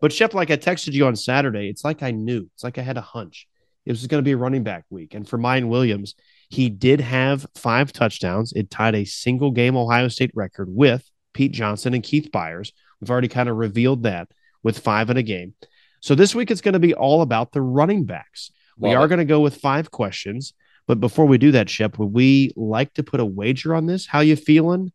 But 0.00 0.10
Schepp, 0.10 0.34
like 0.34 0.50
I 0.50 0.58
texted 0.58 0.92
you 0.92 1.06
on 1.06 1.16
Saturday, 1.16 1.68
it's 1.68 1.84
like 1.84 2.02
I 2.02 2.10
knew. 2.10 2.50
It's 2.54 2.64
like 2.64 2.76
I 2.76 2.82
had 2.82 2.98
a 2.98 3.02
hunch. 3.02 3.46
It 3.86 3.92
was 3.92 4.06
going 4.06 4.22
to 4.22 4.28
be 4.28 4.32
a 4.32 4.36
running 4.36 4.62
back 4.62 4.84
week. 4.90 5.14
And 5.14 5.26
for 5.26 5.38
Miyan 5.38 5.68
Williams, 5.68 6.14
he 6.50 6.68
did 6.68 7.00
have 7.00 7.46
five 7.54 7.92
touchdowns. 7.94 8.52
It 8.52 8.68
tied 8.70 8.94
a 8.94 9.06
single 9.06 9.52
game 9.52 9.76
Ohio 9.76 10.08
State 10.08 10.32
record 10.34 10.68
with 10.68 11.08
Pete 11.32 11.52
Johnson 11.52 11.94
and 11.94 12.02
Keith 12.02 12.30
Byars. 12.32 12.72
We've 13.00 13.10
already 13.10 13.28
kind 13.28 13.48
of 13.48 13.56
revealed 13.56 14.04
that 14.04 14.28
with 14.62 14.78
five 14.78 15.10
in 15.10 15.16
a 15.16 15.22
game. 15.22 15.54
So 16.00 16.14
this 16.14 16.34
week 16.34 16.50
it's 16.50 16.60
going 16.60 16.74
to 16.74 16.80
be 16.80 16.94
all 16.94 17.22
about 17.22 17.52
the 17.52 17.62
running 17.62 18.04
backs. 18.04 18.50
We 18.78 18.94
are 18.94 19.06
going 19.06 19.18
to 19.18 19.24
go 19.24 19.40
with 19.40 19.56
five 19.56 19.90
questions. 19.90 20.54
But 20.88 20.98
before 20.98 21.26
we 21.26 21.38
do 21.38 21.52
that, 21.52 21.68
Schepp, 21.68 21.98
would 21.98 22.12
we 22.12 22.52
like 22.56 22.92
to 22.94 23.04
put 23.04 23.20
a 23.20 23.24
wager 23.24 23.74
on 23.74 23.86
this? 23.86 24.06
How 24.06 24.20
you 24.20 24.34
feeling? 24.34 24.92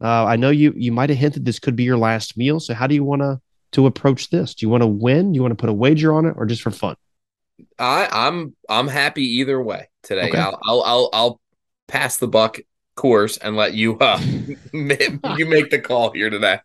Uh, 0.00 0.24
I 0.24 0.36
know 0.36 0.50
you 0.50 0.72
you 0.76 0.92
might 0.92 1.10
have 1.10 1.18
hinted 1.18 1.44
this 1.44 1.58
could 1.58 1.76
be 1.76 1.84
your 1.84 1.96
last 1.96 2.36
meal. 2.36 2.60
So 2.60 2.74
how 2.74 2.86
do 2.86 2.94
you 2.94 3.04
want 3.04 3.22
to 3.22 3.40
to 3.72 3.86
approach 3.86 4.30
this? 4.30 4.54
Do 4.54 4.66
you 4.66 4.70
want 4.70 4.82
to 4.82 4.88
win? 4.88 5.32
Do 5.32 5.36
you 5.36 5.42
want 5.42 5.52
to 5.52 5.60
put 5.60 5.70
a 5.70 5.74
wager 5.74 6.12
on 6.12 6.26
it, 6.26 6.34
or 6.36 6.46
just 6.46 6.62
for 6.62 6.70
fun? 6.70 6.96
I, 7.78 8.08
I'm 8.10 8.54
I'm 8.68 8.88
happy 8.88 9.24
either 9.38 9.60
way 9.62 9.88
today. 10.02 10.28
Okay. 10.28 10.38
I'll, 10.38 10.58
I'll 10.64 10.82
I'll 10.82 11.10
I'll 11.12 11.40
pass 11.86 12.16
the 12.18 12.28
buck 12.28 12.58
course 12.98 13.36
and 13.38 13.56
let 13.56 13.74
you 13.74 13.96
uh 13.98 14.20
you 14.72 15.46
make 15.46 15.70
the 15.70 15.80
call 15.82 16.10
here 16.12 16.28
today. 16.28 16.58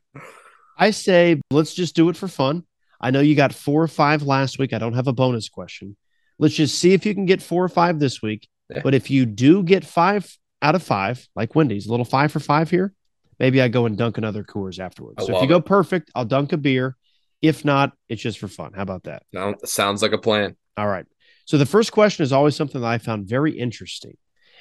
I 0.77 0.89
say 0.91 1.39
let's 1.51 1.73
just 1.73 1.95
do 1.95 2.09
it 2.09 2.17
for 2.17 2.27
fun. 2.27 2.63
I 2.99 3.11
know 3.11 3.19
you 3.19 3.35
got 3.35 3.53
four 3.53 3.83
or 3.83 3.87
five 3.87 4.23
last 4.23 4.57
week. 4.59 4.73
I 4.73 4.79
don't 4.79 4.95
have 4.95 5.07
a 5.07 5.13
bonus 5.13 5.47
question. 5.47 5.95
Let's 6.39 6.55
just 6.55 6.79
see 6.79 6.93
if 6.93 7.05
you 7.05 7.13
can 7.13 7.25
get 7.25 7.41
four 7.41 7.63
or 7.63 7.69
five 7.69 7.99
this 7.99 8.21
week. 8.21 8.47
Yeah. 8.69 8.81
But 8.83 8.95
if 8.95 9.11
you 9.11 9.25
do 9.25 9.61
get 9.61 9.85
five 9.85 10.35
out 10.61 10.73
of 10.73 10.81
five, 10.81 11.27
like 11.35 11.53
Wendy's, 11.53 11.85
a 11.85 11.91
little 11.91 12.05
five 12.05 12.31
for 12.31 12.39
five 12.39 12.69
here, 12.69 12.93
maybe 13.39 13.61
I 13.61 13.67
go 13.67 13.85
and 13.85 13.97
dunk 13.97 14.17
another 14.17 14.43
Coors 14.43 14.79
afterwards. 14.79 15.17
I 15.19 15.25
so 15.25 15.35
if 15.35 15.41
you 15.43 15.47
go 15.47 15.61
perfect, 15.61 16.09
I'll 16.15 16.25
dunk 16.25 16.53
a 16.53 16.57
beer. 16.57 16.97
If 17.41 17.63
not, 17.65 17.91
it's 18.09 18.21
just 18.21 18.39
for 18.39 18.47
fun. 18.47 18.71
How 18.73 18.81
about 18.81 19.03
that? 19.03 19.23
Sound, 19.33 19.55
sounds 19.65 20.01
like 20.01 20.13
a 20.13 20.17
plan. 20.17 20.55
All 20.77 20.87
right. 20.87 21.05
So 21.45 21.57
the 21.57 21.65
first 21.65 21.91
question 21.91 22.23
is 22.23 22.31
always 22.31 22.55
something 22.55 22.81
that 22.81 22.87
I 22.87 22.97
found 22.97 23.27
very 23.27 23.51
interesting, 23.51 24.15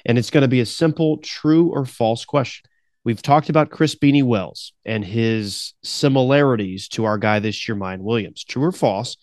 and 0.05 0.17
it's 0.17 0.29
going 0.29 0.41
to 0.41 0.47
be 0.47 0.61
a 0.61 0.65
simple 0.65 1.17
true 1.17 1.69
or 1.69 1.85
false 1.85 2.25
question. 2.25 2.69
We've 3.05 3.21
talked 3.21 3.49
about 3.49 3.69
Chris 3.69 3.95
Beanie 3.95 4.23
Wells 4.23 4.73
and 4.85 5.03
his 5.03 5.73
similarities 5.83 6.87
to 6.89 7.03
our 7.03 7.17
guy 7.17 7.39
this 7.39 7.67
year, 7.67 7.75
Miyan 7.75 7.99
Williams. 7.99 8.43
True 8.43 8.63
or 8.63 8.71
false? 8.71 9.17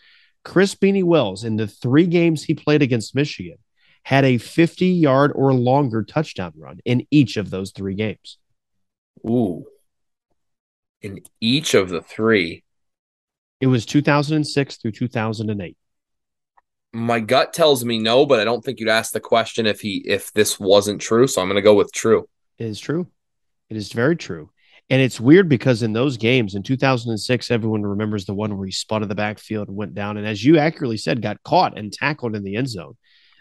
Chris 0.44 0.74
Beanie 0.74 1.04
Wells, 1.04 1.44
in 1.44 1.56
the 1.56 1.66
three 1.66 2.06
games 2.06 2.44
he 2.44 2.54
played 2.54 2.82
against 2.82 3.14
Michigan, 3.14 3.56
had 4.04 4.24
a 4.24 4.38
50 4.38 4.86
yard 4.86 5.32
or 5.34 5.52
longer 5.52 6.02
touchdown 6.02 6.52
run 6.56 6.80
in 6.84 7.06
each 7.10 7.36
of 7.36 7.50
those 7.50 7.72
three 7.72 7.94
games. 7.94 8.38
Ooh. 9.26 9.64
In 11.02 11.20
each 11.40 11.74
of 11.74 11.88
the 11.88 12.02
three, 12.02 12.64
It 13.60 13.66
was 13.66 13.84
2006 13.84 14.76
through 14.76 14.92
2008. 14.92 15.76
My 16.92 17.20
gut 17.20 17.52
tells 17.52 17.84
me 17.84 17.98
no, 17.98 18.26
but 18.26 18.40
I 18.40 18.44
don't 18.44 18.64
think 18.64 18.80
you'd 18.80 18.88
ask 18.88 19.12
the 19.12 19.20
question 19.20 19.66
if 19.66 19.80
he 19.80 19.98
if 20.06 20.32
this 20.32 20.58
wasn't 20.58 21.00
true. 21.00 21.26
So 21.26 21.40
I'm 21.40 21.48
gonna 21.48 21.62
go 21.62 21.74
with 21.74 21.92
true. 21.92 22.28
It 22.58 22.66
is 22.66 22.80
true. 22.80 23.06
It 23.68 23.76
is 23.76 23.92
very 23.92 24.16
true. 24.16 24.50
And 24.88 25.00
it's 25.00 25.20
weird 25.20 25.48
because 25.48 25.84
in 25.84 25.92
those 25.92 26.16
games 26.16 26.56
in 26.56 26.64
2006, 26.64 27.50
everyone 27.52 27.82
remembers 27.84 28.24
the 28.24 28.34
one 28.34 28.56
where 28.56 28.66
he 28.66 28.72
spun 28.72 29.04
in 29.04 29.08
the 29.08 29.14
backfield 29.14 29.68
and 29.68 29.76
went 29.76 29.94
down. 29.94 30.16
And 30.16 30.26
as 30.26 30.44
you 30.44 30.58
accurately 30.58 30.96
said, 30.96 31.22
got 31.22 31.40
caught 31.44 31.78
and 31.78 31.92
tackled 31.92 32.34
in 32.34 32.42
the 32.42 32.56
end 32.56 32.68
zone. 32.68 32.96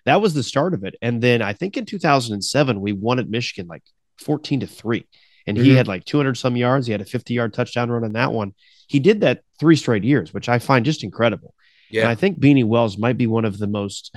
That 0.05 0.21
was 0.21 0.35
the 0.35 0.43
start 0.43 0.75
of 0.75 0.83
it. 0.83 0.95
And 1.01 1.21
then 1.21 1.41
I 1.41 1.53
think 1.53 1.75
in 1.75 1.85
2007, 1.85 2.79
we 2.79 2.93
won 2.93 3.17
at 3.17 3.27
Michigan 3.29 3.67
like 3.67 3.81
14 4.19 4.59
to 4.59 4.67
3. 4.67 5.07
And 5.47 5.57
he 5.57 5.71
Mhm. 5.71 5.75
had 5.75 5.87
like 5.87 6.05
200 6.05 6.35
some 6.37 6.55
yards. 6.55 6.85
He 6.85 6.91
had 6.91 7.01
a 7.01 7.05
50 7.05 7.33
yard 7.33 7.53
touchdown 7.55 7.89
run 7.89 8.03
on 8.03 8.13
that 8.13 8.31
one. 8.31 8.53
He 8.87 8.99
did 8.99 9.21
that 9.21 9.41
three 9.59 9.75
straight 9.75 10.03
years, 10.03 10.31
which 10.31 10.49
I 10.49 10.59
find 10.59 10.85
just 10.85 11.03
incredible. 11.03 11.55
And 11.89 11.97
Yeah. 11.97 12.09
I 12.09 12.15
think 12.15 12.39
Beanie 12.39 12.65
Wells 12.65 12.97
might 12.97 13.17
be 13.17 13.27
one 13.27 13.45
of 13.45 13.57
the 13.57 13.67
most 13.67 14.15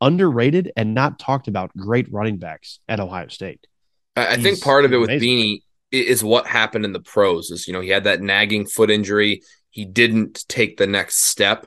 underrated 0.00 0.72
and 0.76 0.94
not 0.94 1.18
talked 1.18 1.48
about 1.48 1.76
great 1.76 2.10
running 2.12 2.38
backs 2.38 2.80
at 2.88 3.00
Ohio 3.00 3.28
State. 3.28 3.66
I, 4.14 4.34
I 4.34 4.36
think 4.36 4.62
part 4.62 4.84
of 4.84 4.92
it 4.92 4.98
with 4.98 5.10
amazing. 5.10 5.28
Beanie 5.28 5.60
is 5.92 6.22
what 6.22 6.46
happened 6.46 6.84
in 6.84 6.92
the 6.92 7.00
pros. 7.00 7.50
Is 7.50 7.66
you 7.66 7.72
know 7.72 7.80
he 7.80 7.90
had 7.90 8.04
that 8.04 8.20
nagging 8.20 8.66
foot 8.66 8.90
injury. 8.90 9.42
He 9.70 9.84
didn't 9.84 10.44
take 10.48 10.76
the 10.76 10.86
next 10.86 11.24
step 11.24 11.66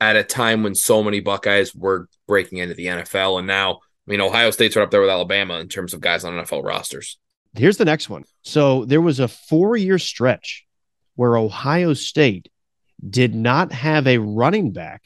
at 0.00 0.16
a 0.16 0.22
time 0.22 0.62
when 0.62 0.74
so 0.74 1.02
many 1.02 1.20
Buckeyes 1.20 1.74
were 1.74 2.08
breaking 2.26 2.58
into 2.58 2.74
the 2.74 2.86
NFL, 2.86 3.38
and 3.38 3.46
now 3.46 3.74
I 4.06 4.10
mean 4.10 4.20
Ohio 4.20 4.50
State's 4.50 4.76
right 4.76 4.82
up 4.82 4.90
there 4.90 5.00
with 5.00 5.10
Alabama 5.10 5.58
in 5.58 5.68
terms 5.68 5.94
of 5.94 6.00
guys 6.00 6.24
on 6.24 6.34
NFL 6.34 6.64
rosters. 6.64 7.18
Here's 7.54 7.78
the 7.78 7.84
next 7.84 8.08
one. 8.08 8.24
So 8.42 8.84
there 8.84 9.00
was 9.00 9.20
a 9.20 9.28
four 9.28 9.76
year 9.76 9.98
stretch 9.98 10.66
where 11.16 11.36
Ohio 11.36 11.94
State 11.94 12.48
did 13.08 13.34
not 13.34 13.72
have 13.72 14.06
a 14.06 14.18
running 14.18 14.72
back 14.72 15.04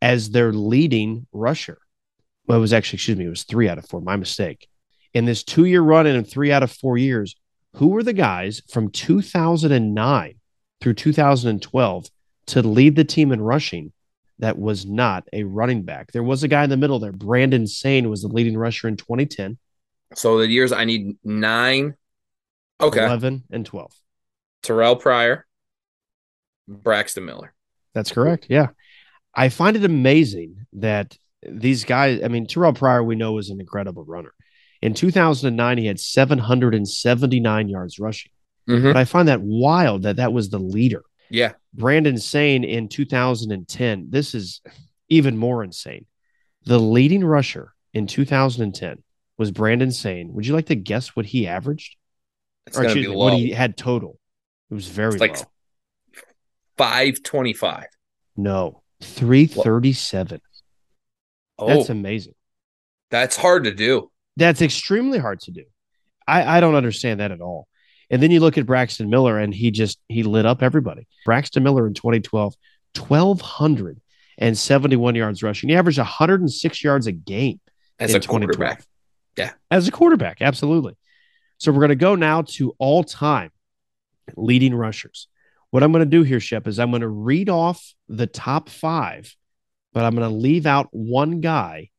as 0.00 0.30
their 0.30 0.52
leading 0.52 1.26
rusher. 1.32 1.78
Well, 2.46 2.58
it 2.58 2.60
was 2.60 2.72
actually, 2.72 2.96
excuse 2.96 3.18
me, 3.18 3.26
it 3.26 3.30
was 3.30 3.44
three 3.44 3.68
out 3.68 3.78
of 3.78 3.86
four. 3.86 4.00
My 4.00 4.16
mistake. 4.16 4.68
In 5.14 5.24
this 5.24 5.42
two 5.42 5.64
year 5.64 5.82
run 5.82 6.06
and 6.06 6.16
in 6.16 6.24
three 6.24 6.52
out 6.52 6.62
of 6.62 6.70
four 6.70 6.98
years, 6.98 7.34
who 7.74 7.88
were 7.88 8.02
the 8.02 8.12
guys 8.12 8.62
from 8.70 8.90
2009 8.90 10.34
through 10.80 10.94
2012 10.94 12.06
to 12.46 12.62
lead 12.62 12.96
the 12.96 13.04
team 13.04 13.32
in 13.32 13.40
rushing 13.40 13.92
that 14.38 14.58
was 14.58 14.86
not 14.86 15.28
a 15.32 15.44
running 15.44 15.82
back? 15.82 16.12
There 16.12 16.22
was 16.22 16.42
a 16.42 16.48
guy 16.48 16.64
in 16.64 16.70
the 16.70 16.76
middle 16.76 16.98
there. 16.98 17.12
Brandon 17.12 17.64
Saine 17.64 18.08
was 18.08 18.22
the 18.22 18.28
leading 18.28 18.56
rusher 18.56 18.88
in 18.88 18.96
2010, 18.96 19.58
So 20.14 20.38
the 20.38 20.46
years 20.46 20.72
I 20.72 20.84
need 20.84 21.16
nine. 21.24 21.94
Okay, 22.80 23.04
11, 23.04 23.44
and 23.50 23.66
12. 23.66 23.92
Terrelle 24.62 25.00
Pryor, 25.00 25.46
Braxton 26.68 27.24
Miller. 27.24 27.52
That's 27.94 28.12
correct. 28.12 28.46
Yeah. 28.48 28.68
I 29.34 29.48
find 29.48 29.76
it 29.76 29.84
amazing 29.84 30.66
that 30.74 31.16
these 31.42 31.84
guys, 31.84 32.20
I 32.22 32.28
mean, 32.28 32.46
Terrelle 32.46 32.74
Pryor, 32.76 33.02
we 33.02 33.16
know 33.16 33.38
is 33.38 33.50
an 33.50 33.60
incredible 33.60 34.04
runner. 34.04 34.32
In 34.82 34.94
2009, 34.94 35.78
he 35.78 35.86
had 35.86 35.98
779 35.98 37.68
yards 37.68 37.98
rushing. 37.98 38.32
Mhm. 38.68 38.82
But 38.84 38.96
I 38.96 39.04
find 39.04 39.28
that 39.28 39.40
wild 39.40 40.02
that 40.02 40.16
that 40.16 40.32
was 40.32 40.50
the 40.50 40.58
leader. 40.58 41.02
Yeah. 41.30 41.52
Brandon 41.74 42.16
Saine 42.16 42.64
in 42.68 42.88
2010. 42.88 44.08
This 44.10 44.34
is 44.34 44.60
even 45.08 45.36
more 45.36 45.64
insane. 45.64 46.06
The 46.64 46.78
leading 46.78 47.24
rusher 47.24 47.72
in 47.94 48.06
2010 48.06 49.02
was 49.38 49.50
Brandon 49.50 49.88
Saine. 49.88 50.30
Would 50.32 50.46
you 50.46 50.54
like 50.54 50.66
to 50.66 50.74
guess 50.76 51.16
what 51.16 51.26
he 51.26 51.46
averaged? 51.46 51.96
It's 52.66 52.76
or 52.76 52.84
excuse 52.84 53.06
be 53.06 53.10
me, 53.10 53.16
low. 53.16 53.24
what 53.24 53.38
he 53.38 53.50
had 53.50 53.76
total? 53.76 54.18
It 54.70 54.74
was 54.74 54.88
very 54.88 55.12
It's 55.14 55.20
like 55.20 55.36
low. 55.38 55.44
Five 56.78 57.22
twenty 57.22 57.52
five. 57.52 57.86
No, 58.36 58.82
337. 59.02 60.40
Oh, 61.58 61.66
That's 61.66 61.88
amazing. 61.88 62.34
that's, 63.10 63.36
hard 63.36 63.64
to 63.64 63.74
do. 63.74 64.10
That's 64.36 64.62
extremely 64.62 65.18
hard 65.18 65.40
to 65.40 65.50
do. 65.50 65.64
I, 66.26 66.58
I 66.58 66.60
don't 66.60 66.76
understand 66.76 67.20
that 67.20 67.32
at 67.32 67.40
all. 67.40 67.66
And 68.10 68.22
then 68.22 68.30
you 68.30 68.40
look 68.40 68.56
at 68.56 68.66
Braxton 68.66 69.10
Miller 69.10 69.38
and 69.38 69.52
he 69.52 69.70
just 69.70 69.98
he 70.08 70.22
lit 70.22 70.46
up 70.46 70.62
everybody. 70.62 71.06
Braxton 71.26 71.62
Miller 71.62 71.86
in 71.86 71.94
2012, 71.94 72.54
1271 72.96 75.14
yards 75.14 75.42
rushing. 75.42 75.68
He 75.68 75.76
averaged 75.76 75.98
106 75.98 76.84
yards 76.84 77.06
a 77.06 77.12
game 77.12 77.60
As 77.98 78.14
a 78.14 78.20
quarterback. 78.20 78.82
Yeah. 79.36 79.52
As 79.70 79.88
a 79.88 79.90
quarterback, 79.90 80.38
absolutely. 80.40 80.96
So 81.58 81.72
we're 81.72 81.80
going 81.80 81.90
to 81.90 81.96
go 81.96 82.14
now 82.14 82.42
to 82.42 82.74
all-time 82.78 83.50
leading 84.36 84.74
rushers. 84.74 85.28
What 85.70 85.82
I'm 85.82 85.92
going 85.92 86.04
to 86.04 86.10
do 86.10 86.22
here, 86.22 86.38
Schepp, 86.38 86.66
is 86.66 86.78
I'm 86.78 86.90
going 86.90 87.02
to 87.02 87.08
read 87.08 87.48
off 87.48 87.94
the 88.08 88.26
top 88.26 88.68
five, 88.68 89.34
but 89.92 90.04
I'm 90.04 90.14
going 90.14 90.28
to 90.28 90.34
leave 90.34 90.66
out 90.66 90.88
one 90.92 91.40
guy. 91.40 91.90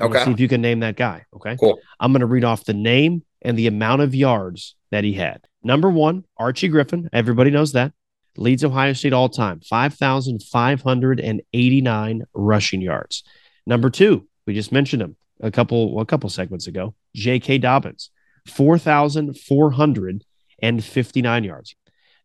Okay. 0.00 0.24
See 0.24 0.30
if 0.30 0.40
you 0.40 0.48
can 0.48 0.60
name 0.60 0.80
that 0.80 0.96
guy. 0.96 1.24
Okay. 1.34 1.56
Cool. 1.58 1.78
I'm 1.98 2.12
going 2.12 2.20
to 2.20 2.26
read 2.26 2.44
off 2.44 2.64
the 2.64 2.74
name 2.74 3.22
and 3.42 3.58
the 3.58 3.66
amount 3.66 4.02
of 4.02 4.14
yards 4.14 4.76
that 4.90 5.04
he 5.04 5.14
had. 5.14 5.46
Number 5.62 5.90
one, 5.90 6.24
Archie 6.36 6.68
Griffin. 6.68 7.08
Everybody 7.12 7.50
knows 7.50 7.72
that. 7.72 7.92
Leads 8.36 8.64
Ohio 8.64 8.92
State 8.92 9.14
all 9.14 9.30
time, 9.30 9.60
5,589 9.60 12.22
rushing 12.34 12.82
yards. 12.82 13.24
Number 13.66 13.88
two, 13.90 14.28
we 14.46 14.54
just 14.54 14.72
mentioned 14.72 15.02
him 15.02 15.16
a 15.40 15.50
couple 15.50 16.00
a 16.00 16.06
couple 16.06 16.30
segments 16.30 16.66
ago. 16.66 16.94
J.K. 17.14 17.58
Dobbins, 17.58 18.10
4,459 18.46 21.44
yards. 21.44 21.76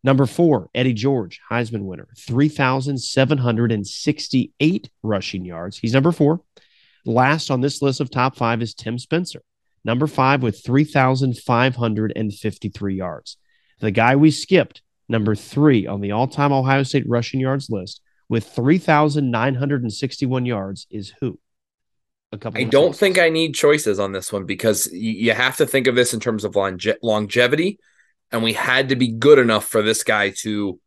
Number 0.04 0.26
four, 0.26 0.68
Eddie 0.74 0.94
George, 0.94 1.40
Heisman 1.50 1.84
winner, 1.84 2.08
3,768 2.18 4.90
rushing 5.02 5.44
yards. 5.44 5.78
He's 5.78 5.94
number 5.94 6.12
four. 6.12 6.40
Last 7.04 7.50
on 7.50 7.60
this 7.60 7.82
list 7.82 8.00
of 8.00 8.10
top 8.10 8.36
five 8.36 8.62
is 8.62 8.74
Tim 8.74 8.96
Spencer, 8.98 9.42
number 9.84 10.06
five 10.06 10.42
with 10.42 10.64
3,553 10.64 12.94
yards. 12.94 13.36
The 13.80 13.90
guy 13.90 14.14
we 14.16 14.30
skipped, 14.30 14.80
number 15.08 15.34
three 15.34 15.86
on 15.86 16.00
the 16.00 16.12
all 16.12 16.28
time 16.28 16.52
Ohio 16.52 16.84
State 16.84 17.04
rushing 17.08 17.40
yards 17.40 17.68
list 17.70 18.00
with 18.28 18.46
3,961 18.46 20.46
yards, 20.46 20.86
is 20.90 21.12
who? 21.20 21.38
A 22.30 22.38
couple 22.38 22.60
I 22.60 22.64
don't 22.64 22.90
choices. 22.90 23.00
think 23.00 23.18
I 23.18 23.28
need 23.28 23.54
choices 23.54 23.98
on 23.98 24.12
this 24.12 24.32
one 24.32 24.46
because 24.46 24.90
you 24.92 25.32
have 25.32 25.56
to 25.58 25.66
think 25.66 25.86
of 25.86 25.94
this 25.96 26.14
in 26.14 26.20
terms 26.20 26.44
of 26.44 26.56
longe- 26.56 26.88
longevity, 27.02 27.78
and 28.32 28.42
we 28.42 28.52
had 28.54 28.88
to 28.90 28.96
be 28.96 29.08
good 29.08 29.38
enough 29.38 29.66
for 29.66 29.82
this 29.82 30.02
guy 30.02 30.30
to 30.42 30.78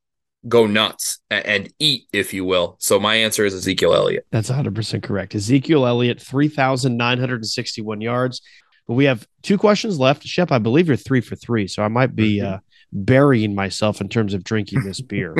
go 0.47 0.67
nuts 0.67 1.19
and, 1.31 1.71
eat, 1.79 2.03
if 2.13 2.33
you 2.33 2.45
will. 2.45 2.75
So 2.79 2.99
my 2.99 3.15
answer 3.15 3.45
is 3.45 3.53
Ezekiel 3.53 3.93
Elliott. 3.95 4.27
That's 4.31 4.49
100% 4.51 5.01
correct. 5.01 5.33
Ezekiel 5.33 5.87
Elliott, 5.87 6.21
3,961 6.21 8.01
yards. 8.01 8.41
But 8.87 8.93
we 8.93 9.05
have 9.05 9.25
two 9.41 9.57
questions 9.57 9.97
left. 9.99 10.23
Schepp, 10.23 10.51
I 10.51 10.59
believe 10.59 10.87
you're 10.87 10.95
three 10.97 11.21
for 11.21 11.35
three. 11.35 11.67
So 11.67 11.81
I 11.83 11.87
might 11.87 12.15
be 12.15 12.39
Mhm. 12.39 12.53
uh, 12.53 12.59
burying 12.91 13.55
myself 13.55 14.01
in 14.01 14.09
terms 14.09 14.33
of 14.35 14.43
drinking 14.43 14.83
this 14.83 15.01
beer. 15.13 15.35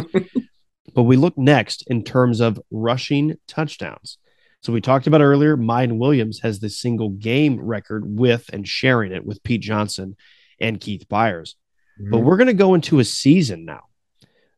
but 0.96 1.04
we 1.04 1.18
look 1.18 1.38
next 1.38 1.84
in 1.88 2.04
terms 2.04 2.40
of 2.40 2.60
rushing 2.72 3.36
touchdowns. 3.48 4.18
So 4.62 4.74
we 4.74 4.82
talked 4.82 5.06
about 5.06 5.22
earlier, 5.22 5.56
Miyan 5.56 6.00
Williams 6.00 6.40
has 6.42 6.60
the 6.60 6.70
single 6.72 7.10
game 7.10 7.60
record 7.60 8.04
with 8.08 8.50
and 8.52 8.68
sharing 8.68 9.12
it 9.12 9.24
with 9.24 9.44
Pete 9.44 9.62
Johnson 9.62 10.16
and 10.60 10.80
Keith 10.82 11.06
Byars. 11.08 11.54
But 11.98 12.18
mm-hmm. 12.18 12.26
we're 12.26 12.38
going 12.38 12.48
to 12.48 12.54
go 12.54 12.74
into 12.74 13.00
a 13.00 13.06
season 13.06 13.66
now. 13.66 13.84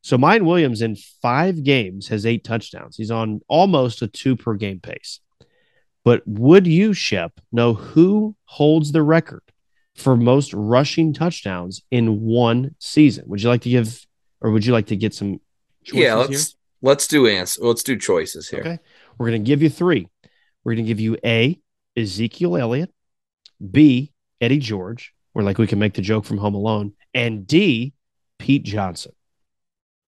So 0.02 0.18
Miyan 0.18 0.44
Williams 0.44 0.82
in 0.82 0.96
five 1.22 1.64
games 1.64 2.08
has 2.08 2.26
eight 2.26 2.44
touchdowns. 2.44 2.96
He's 2.98 3.12
on 3.12 3.42
almost 3.48 4.02
a 4.02 4.08
two 4.08 4.36
per 4.36 4.54
game 4.54 4.80
pace. 4.80 5.20
But 6.04 6.24
would 6.26 6.66
you, 6.66 6.92
Schepp, 6.92 7.32
know 7.52 7.74
who 7.74 8.36
holds 8.46 8.92
the 8.92 9.04
record 9.04 9.44
for 9.96 10.16
most 10.16 10.54
rushing 10.54 11.14
touchdowns 11.14 11.82
in 11.92 12.22
one 12.22 12.76
season? 12.80 13.26
Would 13.28 13.44
you 13.44 13.50
like 13.50 13.64
to 13.64 13.70
give, 13.70 14.06
or 14.40 14.52
would 14.52 14.66
you 14.66 14.72
like 14.72 14.88
to 14.88 14.96
get 14.96 15.14
some? 15.14 15.42
Choices 15.84 16.02
yeah, 16.02 16.16
let's 16.16 16.56
let's 16.82 17.08
do 17.08 17.28
answer. 17.28 17.62
Let's 17.62 17.84
do 17.84 17.98
choices 17.98 18.48
here. 18.48 18.64
here? 18.64 18.74
Okay, 18.74 18.84
we're 19.18 19.28
going 19.28 19.44
to 19.44 19.48
give 19.48 19.62
you 19.62 19.70
three. 19.70 20.08
We're 20.64 20.76
going 20.76 20.86
to 20.86 20.90
give 20.90 21.00
you 21.00 21.18
A. 21.26 21.60
Ezekiel 21.98 22.56
Elliott, 22.56 22.94
B. 23.72 24.14
Eddie 24.40 24.60
George, 24.60 25.14
or 25.38 25.44
like 25.44 25.60
we 25.60 25.68
can 25.68 25.78
make 25.78 25.94
the 25.94 26.02
joke 26.02 26.26
from 26.26 26.40
Home 26.40 26.56
Alone, 26.56 26.94
and 27.14 27.46
D. 27.46 27.94
Pete 28.40 28.64
Johnson. 28.64 29.12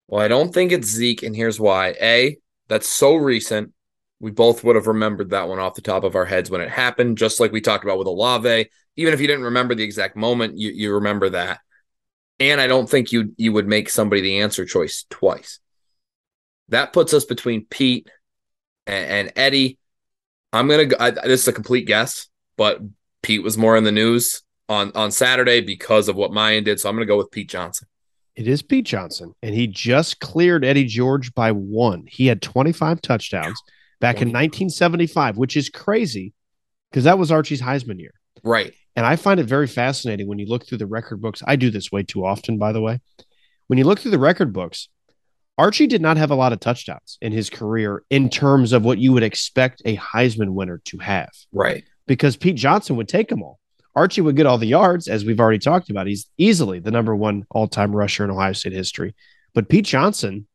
Well, 0.08 0.20
I 0.20 0.28
don't 0.28 0.52
think 0.52 0.72
it's 0.72 0.88
Zeke, 0.88 1.22
and 1.22 1.36
here's 1.36 1.60
why. 1.60 1.90
A, 2.02 2.38
that's 2.68 2.90
so 2.90 3.16
recent. 3.16 3.72
We 4.20 4.32
both 4.32 4.64
would 4.64 4.76
have 4.76 4.88
remembered 4.88 5.30
that 5.30 5.48
one 5.48 5.60
off 5.60 5.76
the 5.76 5.82
top 5.82 6.04
of 6.04 6.16
our 6.16 6.26
heads 6.26 6.50
when 6.50 6.62
it 6.62 6.70
happened, 6.70 7.20
just 7.20 7.40
like 7.40 7.52
we 7.52 7.62
talked 7.62 7.84
about 7.84 8.00
with 8.00 8.08
Olave. 8.08 8.68
Even 8.96 9.14
if 9.14 9.22
you 9.22 9.28
didn't 9.28 9.46
remember 9.46 9.76
the 9.76 9.84
exact 9.84 10.16
moment, 10.16 10.58
you, 10.58 10.72
you 10.72 10.96
remember 10.96 11.30
that. 11.30 11.60
And 12.40 12.60
I 12.60 12.66
don't 12.66 12.90
think 12.90 13.12
you 13.12 13.36
you 13.38 13.54
would 13.54 13.68
make 13.68 13.90
somebody 13.90 14.22
the 14.22 14.40
answer 14.40 14.66
choice 14.66 15.06
twice. 15.12 15.60
That 16.70 16.94
puts 16.94 17.14
us 17.14 17.26
between 17.26 17.66
Pete 17.66 18.10
and, 18.88 19.28
and 19.28 19.34
Eddie. 19.36 19.78
I'm 20.52 20.68
gonna 20.68 20.86
go. 20.86 20.98
I, 21.00 21.12
this 21.12 21.42
is 21.42 21.48
a 21.48 21.54
complete 21.54 21.86
guess, 21.86 22.28
but 22.58 22.80
Pete 23.22 23.44
was 23.44 23.56
more 23.56 23.78
in 23.78 23.84
the 23.84 23.92
news 23.92 24.42
on 24.72 24.92
on 24.96 25.12
Saturday 25.12 25.62
because 25.62 26.08
of 26.08 26.16
what 26.16 26.32
Miyan 26.32 26.64
did, 26.66 26.80
so 26.80 26.90
I'm 26.90 26.96
gonna 26.96 27.06
go 27.06 27.18
with 27.18 27.30
Pete 27.32 27.50
Johnson. 27.50 27.88
It 28.36 28.48
is 28.48 28.62
Pete 28.62 28.86
Johnson, 28.86 29.34
and 29.44 29.54
he 29.54 29.68
just 29.68 30.20
cleared 30.22 30.64
Eddie 30.64 30.86
George 30.86 31.34
by 31.34 31.52
one. 31.52 32.06
He 32.08 32.28
had 32.28 32.42
25 32.42 33.02
touchdowns 33.02 33.62
back 34.00 34.16
in 34.22 34.30
1975, 34.30 35.38
which 35.38 35.58
is 35.58 35.70
crazy 35.70 36.34
because 36.90 37.04
that 37.04 37.20
was 37.20 37.32
Archie's 37.32 37.62
Heisman 37.62 38.00
year. 38.00 38.14
Right. 38.44 38.74
And 38.96 39.06
I 39.06 39.16
find 39.18 39.40
it 39.40 39.46
very 39.46 39.68
fascinating 39.68 40.28
when 40.28 40.40
you 40.40 40.46
look 40.48 40.66
through 40.66 40.80
the 40.80 40.88
record 40.88 41.22
books. 41.22 41.42
I 41.46 41.56
do 41.56 41.70
this 41.72 41.92
way 41.92 42.04
too 42.04 42.26
often, 42.26 42.58
by 42.58 42.72
the 42.72 42.82
way. 42.82 43.00
When 43.68 43.78
you 43.78 43.86
look 43.86 44.00
through 44.00 44.12
the 44.12 44.20
record 44.20 44.52
books, 44.54 44.90
Archie 45.58 45.88
did 45.88 46.02
not 46.02 46.18
have 46.18 46.32
a 46.32 46.36
lot 46.36 46.52
of 46.54 46.60
touchdowns 46.60 47.18
in 47.22 47.32
his 47.32 47.50
career 47.50 48.04
in 48.10 48.30
terms 48.30 48.74
of 48.74 48.84
what 48.84 48.98
you 48.98 49.12
would 49.14 49.24
expect 49.24 49.82
a 49.86 49.96
Heisman 49.98 50.50
winner 50.54 50.82
to 50.86 50.98
have 50.98 51.30
Right. 51.54 51.84
because 52.08 52.36
Pete 52.38 52.56
Johnson 52.56 52.96
would 52.96 53.08
take 53.08 53.30
them 53.30 53.44
all. 53.44 53.60
Archie 53.96 54.22
would 54.22 54.36
get 54.36 54.46
all 54.46 54.58
the 54.58 54.68
yards, 54.68 55.08
as 55.08 55.26
we've 55.26 55.40
already 55.40 55.60
talked 55.60 55.90
about. 55.90 56.08
He's 56.08 56.28
easily 56.38 56.80
the 56.80 56.92
number 56.92 57.16
one 57.16 57.46
all 57.52 57.68
time 57.68 57.96
rusher 57.96 58.24
in 58.24 58.32
Ohio 58.32 58.54
State 58.54 58.74
history. 58.74 59.16
But 59.54 59.70
Pete 59.70 59.86
Johnson 59.86 60.48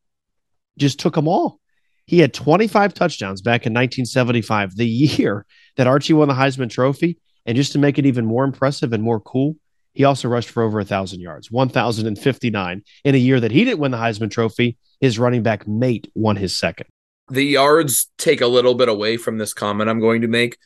just 0.79 0.99
took 0.99 1.15
them 1.15 1.29
all. 1.29 1.61
He 2.07 2.21
had 2.21 2.33
25 2.33 2.95
touchdowns 2.95 3.43
back 3.43 3.67
in 3.67 3.73
1975, 3.73 4.77
the 4.77 4.87
year 4.87 5.45
that 5.77 5.87
Archie 5.87 6.15
won 6.15 6.29
the 6.29 6.35
Heisman 6.35 6.71
Trophy. 6.71 7.19
And 7.45 7.57
just 7.57 7.73
to 7.73 7.79
make 7.79 7.99
it 7.99 8.07
even 8.07 8.27
more 8.27 8.45
impressive 8.45 8.93
and 8.93 9.03
more 9.03 9.21
cool, 9.21 9.57
he 9.93 10.05
also 10.05 10.29
rushed 10.29 10.51
for 10.51 10.63
over 10.63 10.79
1,000 10.79 11.21
yards, 11.21 11.51
1,059 11.51 12.83
in 13.05 13.15
a 13.15 13.19
year 13.19 13.41
that 13.41 13.51
he 13.51 13.65
didn't 13.65 13.79
win 13.79 13.93
the 13.93 13.97
Heisman 13.99 14.31
Trophy. 14.31 14.77
His 15.01 15.19
running 15.19 15.43
back 15.43 15.67
mate 15.69 16.11
won 16.15 16.37
his 16.37 16.57
second. 16.57 16.87
the 17.31 17.45
yards 17.45 18.11
take 18.19 18.41
a 18.41 18.47
little 18.47 18.75
bit 18.75 18.89
away 18.89 19.17
from 19.17 19.39
this 19.39 19.53
comment 19.53 19.91
I'm 19.91 20.01
going 20.01 20.23
to 20.23 20.29
make. 20.29 20.57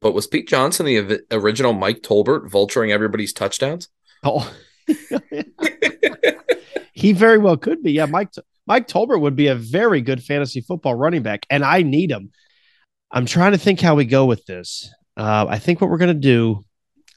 But 0.00 0.12
was 0.12 0.26
Pete 0.26 0.48
Johnson 0.48 0.86
the 0.86 1.22
original 1.30 1.72
Mike 1.72 2.00
Tolbert 2.02 2.48
vulturing 2.48 2.90
everybody's 2.90 3.32
touchdowns? 3.32 3.88
Oh, 4.24 4.50
he 6.92 7.12
very 7.12 7.38
well 7.38 7.56
could 7.56 7.82
be. 7.82 7.92
Yeah, 7.92 8.06
Mike 8.06 8.30
Mike 8.66 8.88
Tolbert 8.88 9.20
would 9.20 9.36
be 9.36 9.48
a 9.48 9.54
very 9.54 10.00
good 10.00 10.22
fantasy 10.22 10.60
football 10.60 10.94
running 10.94 11.22
back, 11.22 11.46
and 11.50 11.64
I 11.64 11.82
need 11.82 12.10
him. 12.10 12.30
I'm 13.10 13.26
trying 13.26 13.52
to 13.52 13.58
think 13.58 13.80
how 13.80 13.94
we 13.94 14.04
go 14.04 14.26
with 14.26 14.44
this. 14.46 14.92
Uh, 15.16 15.46
I 15.48 15.58
think 15.58 15.80
what 15.80 15.90
we're 15.90 15.98
going 15.98 16.14
to 16.14 16.20
do. 16.20 16.64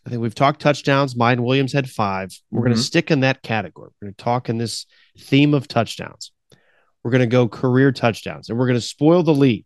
I 0.05 0.09
think 0.09 0.21
we've 0.21 0.35
talked 0.35 0.59
touchdowns. 0.59 1.13
Miyan 1.15 1.39
Williams 1.41 1.71
had 1.71 1.89
5 1.89 2.31
We're 2.51 2.63
going 2.63 2.73
Mhm. 2.73 2.77
to 2.77 2.81
stick 2.83 3.09
in 3.11 3.21
that 3.21 3.41
category. 3.41 3.89
We're 4.01 4.07
going 4.07 4.15
to 4.15 4.23
talk 4.23 4.49
in 4.49 4.57
this 4.57 4.85
theme 5.17 5.53
of 5.53 5.67
touchdowns. 5.69 6.31
We're 7.03 7.11
going 7.11 7.21
to 7.21 7.27
go 7.27 7.47
career 7.47 7.91
touchdowns, 7.93 8.49
and 8.49 8.57
we're 8.59 8.67
going 8.67 8.77
to 8.79 8.81
spoil 8.85 9.23
the 9.23 9.33
lead. 9.33 9.65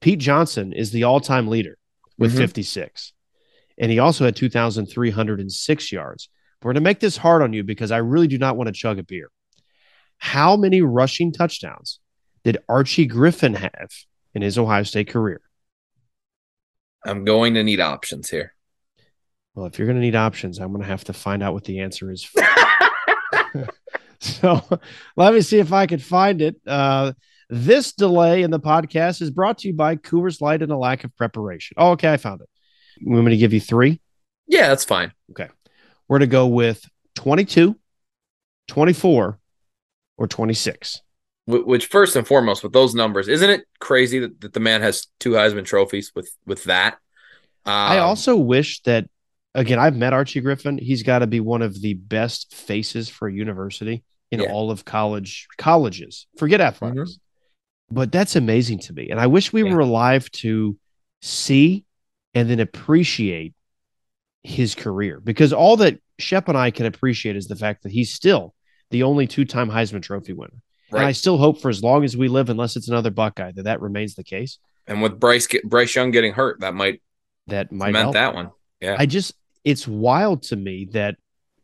Pete 0.00 0.20
Johnson 0.20 0.72
is 0.72 0.92
the 0.92 1.02
all-time 1.04 1.48
leader 1.48 1.76
with 2.18 2.34
Mhm. 2.34 2.38
56, 2.38 3.12
and 3.78 3.90
he 3.90 3.98
also 3.98 4.24
had 4.24 4.34
2,306 4.36 5.92
yards. 5.92 6.28
We're 6.62 6.72
going 6.72 6.82
to 6.82 6.88
make 6.88 7.00
this 7.00 7.16
hard 7.16 7.42
on 7.42 7.52
you 7.52 7.62
because 7.62 7.90
I 7.92 7.98
really 7.98 8.26
do 8.26 8.38
not 8.38 8.56
want 8.56 8.66
to 8.66 8.72
chug 8.72 8.98
a 8.98 9.02
beer. 9.04 9.30
How 10.18 10.56
many 10.56 10.82
rushing 10.82 11.32
touchdowns 11.32 12.00
did 12.42 12.58
Archie 12.68 13.06
Griffin 13.06 13.54
have 13.54 13.90
in 14.34 14.42
his 14.42 14.58
Ohio 14.58 14.82
State 14.82 15.08
career? 15.08 15.40
I'm 17.06 17.24
going 17.24 17.54
to 17.54 17.62
need 17.62 17.78
options 17.80 18.28
here. 18.28 18.54
Well, 19.54 19.66
if 19.66 19.78
you're 19.78 19.86
going 19.86 19.96
to 19.96 20.02
need 20.02 20.16
options, 20.16 20.58
I'm 20.58 20.68
going 20.72 20.82
to 20.82 20.88
have 20.88 21.04
to 21.04 21.12
find 21.12 21.42
out 21.42 21.52
what 21.54 21.64
the 21.64 21.80
answer 21.80 22.10
is. 22.10 22.28
So 24.20 24.60
let 25.16 25.32
me 25.32 25.40
see 25.42 25.60
if 25.60 25.72
I 25.72 25.86
can 25.86 26.00
find 26.00 26.42
it. 26.42 26.56
Uh, 26.66 27.12
this 27.50 27.92
delay 27.92 28.42
in 28.42 28.50
the 28.50 28.60
podcast 28.60 29.22
is 29.22 29.30
brought 29.30 29.58
to 29.58 29.68
you 29.68 29.74
by 29.74 29.96
Coors 29.96 30.40
Light 30.40 30.62
and 30.62 30.70
a 30.72 30.76
lack 30.76 31.04
of 31.04 31.16
preparation. 31.16 31.74
Oh, 31.78 31.92
okay, 31.92 32.12
I 32.12 32.16
found 32.16 32.40
it. 32.42 32.48
You 32.98 33.12
want 33.12 33.24
me 33.26 33.30
to 33.32 33.36
give 33.36 33.52
you 33.52 33.60
three? 33.60 34.00
Yeah, 34.46 34.68
that's 34.68 34.84
fine. 34.84 35.12
Okay. 35.30 35.48
We're 36.08 36.18
going 36.18 36.28
to 36.28 36.32
go 36.32 36.46
with 36.46 36.84
22, 37.16 37.76
24, 38.68 39.38
or 40.16 40.26
26. 40.26 41.00
Which 41.46 41.86
first 41.86 42.14
and 42.16 42.26
foremost, 42.26 42.62
with 42.62 42.72
those 42.74 42.94
numbers, 42.94 43.26
isn't 43.28 43.48
it 43.48 43.64
crazy 43.80 44.18
that, 44.18 44.38
that 44.42 44.52
the 44.52 44.60
man 44.60 44.82
has 44.82 45.06
two 45.18 45.30
Heisman 45.30 45.64
trophies 45.64 46.12
with 46.14 46.30
with 46.44 46.64
that? 46.64 46.94
Um, 47.64 47.72
I 47.72 47.98
also 47.98 48.36
wish 48.36 48.82
that, 48.82 49.08
again, 49.54 49.78
I've 49.78 49.96
met 49.96 50.12
Archie 50.12 50.42
Griffin. 50.42 50.76
He's 50.76 51.02
got 51.02 51.20
to 51.20 51.26
be 51.26 51.40
one 51.40 51.62
of 51.62 51.80
the 51.80 51.94
best 51.94 52.54
faces 52.54 53.08
for 53.08 53.28
a 53.28 53.32
university 53.32 54.04
in 54.30 54.40
Yeah. 54.40 54.52
all 54.52 54.70
of 54.70 54.84
college 54.84 55.46
colleges. 55.56 56.26
Forget 56.36 56.60
athletics. 56.60 57.18
But 57.90 58.12
that's 58.12 58.36
amazing 58.36 58.80
to 58.80 58.92
me. 58.92 59.08
And 59.10 59.18
I 59.18 59.26
wish 59.26 59.52
we 59.52 59.64
Yeah. 59.64 59.72
were 59.74 59.80
alive 59.80 60.30
to 60.32 60.76
see 61.22 61.84
and 62.34 62.48
then 62.50 62.60
appreciate 62.60 63.54
his 64.42 64.74
career 64.74 65.20
because 65.20 65.52
all 65.52 65.76
that 65.78 65.98
Schepp 66.20 66.48
and 66.48 66.56
I 66.58 66.70
can 66.70 66.86
appreciate 66.86 67.36
is 67.36 67.46
the 67.48 67.56
fact 67.56 67.82
that 67.82 67.92
he's 67.92 68.12
still 68.12 68.54
the 68.90 69.02
only 69.02 69.26
two 69.26 69.44
time 69.44 69.70
Heisman 69.70 70.02
Trophy 70.02 70.32
winner. 70.32 70.54
And 70.90 71.00
I 71.00 71.12
still 71.12 71.36
hope 71.36 71.60
for 71.60 71.68
as 71.68 71.82
long 71.82 72.02
as 72.04 72.16
we 72.16 72.28
live, 72.28 72.48
unless 72.48 72.74
it's 72.74 72.88
another 72.88 73.10
Buckeye, 73.10 73.52
that 73.52 73.64
that 73.64 73.80
remains 73.82 74.14
the 74.14 74.24
case. 74.24 74.58
And 74.86 75.02
with 75.02 75.20
Bryce 75.20 75.46
Bryce 75.64 75.94
Young 75.94 76.10
getting 76.10 76.32
hurt, 76.32 76.60
that 76.60 76.72
might 76.74 77.02
That 77.48 77.70
might 77.72 77.94
help. 77.94 78.14
that 78.14 78.34
one. 78.34 78.50
Yeah. 78.80 78.96
I 78.98 79.04
just, 79.04 79.34
it's 79.64 79.86
wild 79.86 80.42
to 80.44 80.56
me 80.56 80.88
that 80.92 81.16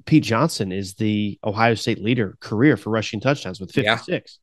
Pete 0.04 0.24
Johnson 0.24 0.72
is 0.72 0.94
the 0.94 1.38
Ohio 1.42 1.74
State 1.74 2.02
leader 2.02 2.36
career 2.40 2.76
for 2.76 2.90
rushing 2.90 3.18
touchdowns 3.20 3.60
with 3.60 3.74
Yeah. 3.76 3.96
56. 3.96 4.38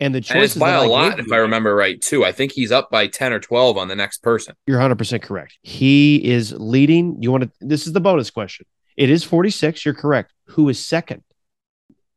And 0.00 0.14
the 0.14 0.18
and 0.18 0.24
choices 0.26 0.58
by 0.58 0.70
a 0.72 0.88
lot, 0.88 1.10
gave 1.10 1.20
if 1.20 1.26
you- 1.26 1.34
I 1.34 1.38
remember 1.38 1.74
right, 1.74 2.00
too. 2.00 2.24
I 2.24 2.32
think 2.32 2.52
he's 2.52 2.72
up 2.72 2.90
by 2.90 3.06
ten 3.06 3.32
or 3.32 3.38
twelve 3.40 3.76
on 3.76 3.88
the 3.88 3.96
next 3.96 4.22
person. 4.22 4.54
You're 4.66 4.78
100% 4.80 5.22
correct. 5.22 5.58
He 5.62 6.16
is 6.24 6.52
leading. 6.52 7.22
You 7.22 7.30
want 7.30 7.44
to, 7.44 7.50
this 7.60 7.86
is 7.86 7.92
the 7.92 8.00
bonus 8.00 8.30
question. 8.30 8.66
It 8.96 9.10
is 9.10 9.24
46. 9.24 9.84
You're 9.84 9.94
correct. 9.94 10.32
Who 10.48 10.68
is 10.68 10.84
second? 10.84 11.22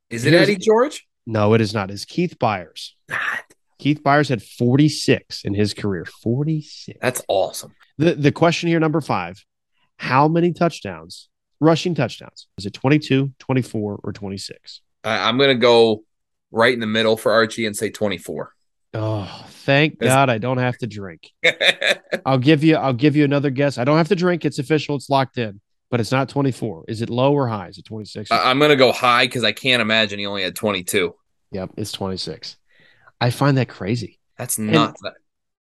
Is 0.10 0.26
it 0.26 0.32
Here's- 0.32 0.48
Eddie 0.48 0.58
George? 0.58 1.06
No, 1.26 1.54
it 1.54 1.62
is 1.62 1.74
not. 1.74 1.90
It's 1.92 2.06
Keith 2.06 2.38
Byars. 2.40 2.92
Keith 3.80 4.02
Byars 4.04 4.30
had 4.30 4.42
46 4.44 5.44
in 5.46 5.54
his 5.54 5.74
career. 5.74 6.06
46. 6.06 6.98
That's 7.02 7.22
awesome. 7.28 7.74
The, 7.98 8.16
the 8.16 8.32
question 8.32 8.70
here, 8.70 8.80
number 8.80 9.02
five 9.02 9.44
how 9.98 10.28
many 10.28 10.52
touchdowns, 10.52 11.30
rushing 11.60 11.96
touchdowns? 11.96 12.48
Is 12.58 12.66
it 12.66 12.74
22, 12.74 13.32
24, 13.40 14.00
or 14.04 14.12
26? 14.14 14.82
I, 15.04 15.30
I'm 15.30 15.38
gonna 15.38 15.56
go 15.56 16.04
right 16.54 16.74
in 16.74 16.80
the 16.80 16.88
middle 16.88 17.18
for 17.18 17.34
Archie 17.34 17.66
and 17.66 17.76
say 17.76 17.90
24. 17.90 18.54
Oh, 18.94 19.46
thank 19.50 19.98
That's- 20.00 20.16
God 20.16 20.30
I 20.30 20.38
don't 20.38 20.60
have 20.60 20.78
to 20.78 20.88
drink. 20.88 21.32
I'll 22.26 22.38
give 22.38 22.64
you 22.64 22.76
I'll 22.78 22.94
give 22.94 23.16
you 23.16 23.24
another 23.26 23.50
guess. 23.50 23.78
I 23.78 23.84
don't 23.84 23.98
have 23.98 24.08
to 24.10 24.16
drink. 24.16 24.46
It's 24.46 24.60
official. 24.60 24.96
It's 24.96 25.10
locked 25.10 25.38
in. 25.38 25.60
But 25.92 26.00
it's 26.00 26.12
not 26.12 26.28
24. 26.30 26.86
Is 26.88 27.02
it 27.04 27.10
low 27.12 27.34
or 27.34 27.48
high? 27.48 27.68
Is 27.68 27.78
it 27.78 27.86
26? 27.86 28.32
I- 28.32 28.50
I'm 28.50 28.60
gonna 28.60 28.76
go 28.76 28.92
high 28.92 29.26
because 29.26 29.44
I 29.44 29.52
can't 29.52 29.82
imagine 29.82 30.20
he 30.20 30.26
only 30.26 30.44
had 30.44 30.56
22. 30.56 31.14
Yep, 31.52 31.72
it's 31.78 31.92
26. 31.92 32.56
I 33.22 33.30
find 33.30 33.58
that 33.58 33.70
crazy. 33.70 34.20
That's 34.38 34.58
nuts. 34.58 35.02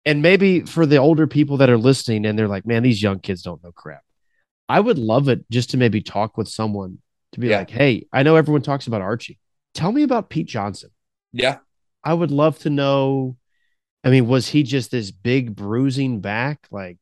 And 0.06 0.22
maybe 0.22 0.62
for 0.62 0.86
the 0.86 0.98
older 0.98 1.28
people 1.28 1.58
that 1.58 1.70
are 1.70 1.78
listening 1.78 2.26
and 2.26 2.38
they're 2.40 2.48
like, 2.48 2.66
man, 2.66 2.82
these 2.82 3.04
young 3.04 3.20
kids 3.20 3.42
don't 3.44 3.62
know 3.64 3.72
crap. 3.74 4.02
I 4.70 4.80
would 4.80 4.98
love 4.98 5.28
it 5.28 5.44
just 5.52 5.72
to 5.72 5.78
maybe 5.78 6.02
talk 6.02 6.38
with 6.38 6.48
someone 6.48 7.00
to 7.34 7.40
be 7.42 7.48
Yeah. 7.50 7.60
like, 7.60 7.70
hey, 7.70 8.08
I 8.14 8.24
know 8.24 8.36
everyone 8.38 8.62
talks 8.62 8.88
about 8.88 9.02
Archie. 9.02 9.38
Tell 9.74 9.92
me 9.92 10.04
about 10.04 10.30
Pete 10.30 10.48
Johnson. 10.48 10.90
yeah, 11.34 11.60
I 12.04 12.14
would 12.14 12.32
love 12.32 12.60
to 12.60 12.70
know. 12.70 13.38
I 14.04 14.10
mean, 14.10 14.28
was 14.28 14.48
he 14.48 14.64
just 14.64 14.92
this 14.92 15.12
big 15.12 15.56
bruising 15.56 16.22
back, 16.22 16.68
like, 16.72 16.98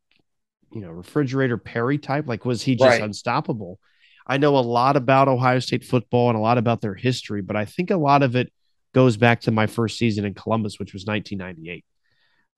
you 0.73 0.81
know, 0.81 0.91
refrigerator 0.91 1.57
Perry 1.57 1.97
type? 1.97 2.27
Like, 2.27 2.45
was 2.45 2.61
he 2.61 2.75
just 2.75 2.83
Right. 2.85 3.01
unstoppable? 3.01 3.79
I 4.27 4.37
know 4.37 4.57
a 4.57 4.59
lot 4.59 4.97
about 4.97 5.27
Ohio 5.27 5.59
State 5.59 5.83
football 5.85 6.29
and 6.29 6.37
a 6.37 6.41
lot 6.41 6.57
about 6.57 6.81
their 6.81 6.93
history, 6.95 7.41
but 7.41 7.55
I 7.55 7.65
think 7.65 7.89
a 7.89 7.97
lot 7.97 8.21
of 8.21 8.35
it 8.35 8.51
goes 8.93 9.17
back 9.17 9.41
to 9.41 9.51
my 9.51 9.65
first 9.65 9.97
season 9.97 10.25
in 10.25 10.33
Columbus, 10.33 10.77
which 10.77 10.93
was 10.93 11.05
1998. 11.07 11.85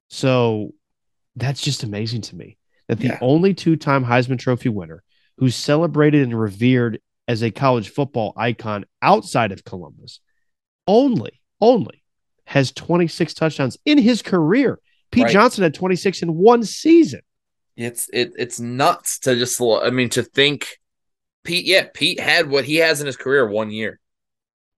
So 0.09 0.73
that's 1.35 1.61
just 1.61 1.83
amazing 1.83 2.21
to 2.21 2.35
me 2.35 2.57
that 2.87 2.99
the 2.99 3.07
Yeah. 3.07 3.19
only 3.21 3.53
two 3.53 3.75
time 3.77 4.03
Heisman 4.03 4.39
Trophy 4.39 4.69
winner 4.69 5.03
who's 5.37 5.55
celebrated 5.55 6.23
and 6.23 6.37
revered 6.37 6.99
as 7.27 7.43
a 7.43 7.51
college 7.51 7.89
football 7.89 8.33
icon 8.35 8.85
outside 9.01 9.51
of 9.51 9.63
Columbus 9.63 10.19
only, 10.87 11.39
only 11.59 12.03
has 12.45 12.71
26 12.71 13.33
touchdowns 13.33 13.77
in 13.85 13.97
his 13.97 14.21
career. 14.21 14.79
Pete 15.11 15.25
Right. 15.25 15.33
Johnson 15.33 15.63
had 15.63 15.73
26 15.73 16.23
in 16.23 16.33
one 16.35 16.63
season. 16.63 17.21
it's 17.77 18.09
it 18.13 18.33
it's 18.37 18.59
nuts 18.59 19.19
to 19.19 19.35
just. 19.35 19.61
I 19.61 19.89
mean, 19.89 20.09
to 20.09 20.23
think 20.23 20.77
Pete. 21.43 21.65
Yeah, 21.65 21.87
Pete 21.93 22.19
had 22.19 22.49
what 22.49 22.65
he 22.65 22.75
has 22.77 23.01
in 23.01 23.07
his 23.07 23.17
career 23.17 23.47
one 23.47 23.71
year. 23.71 23.99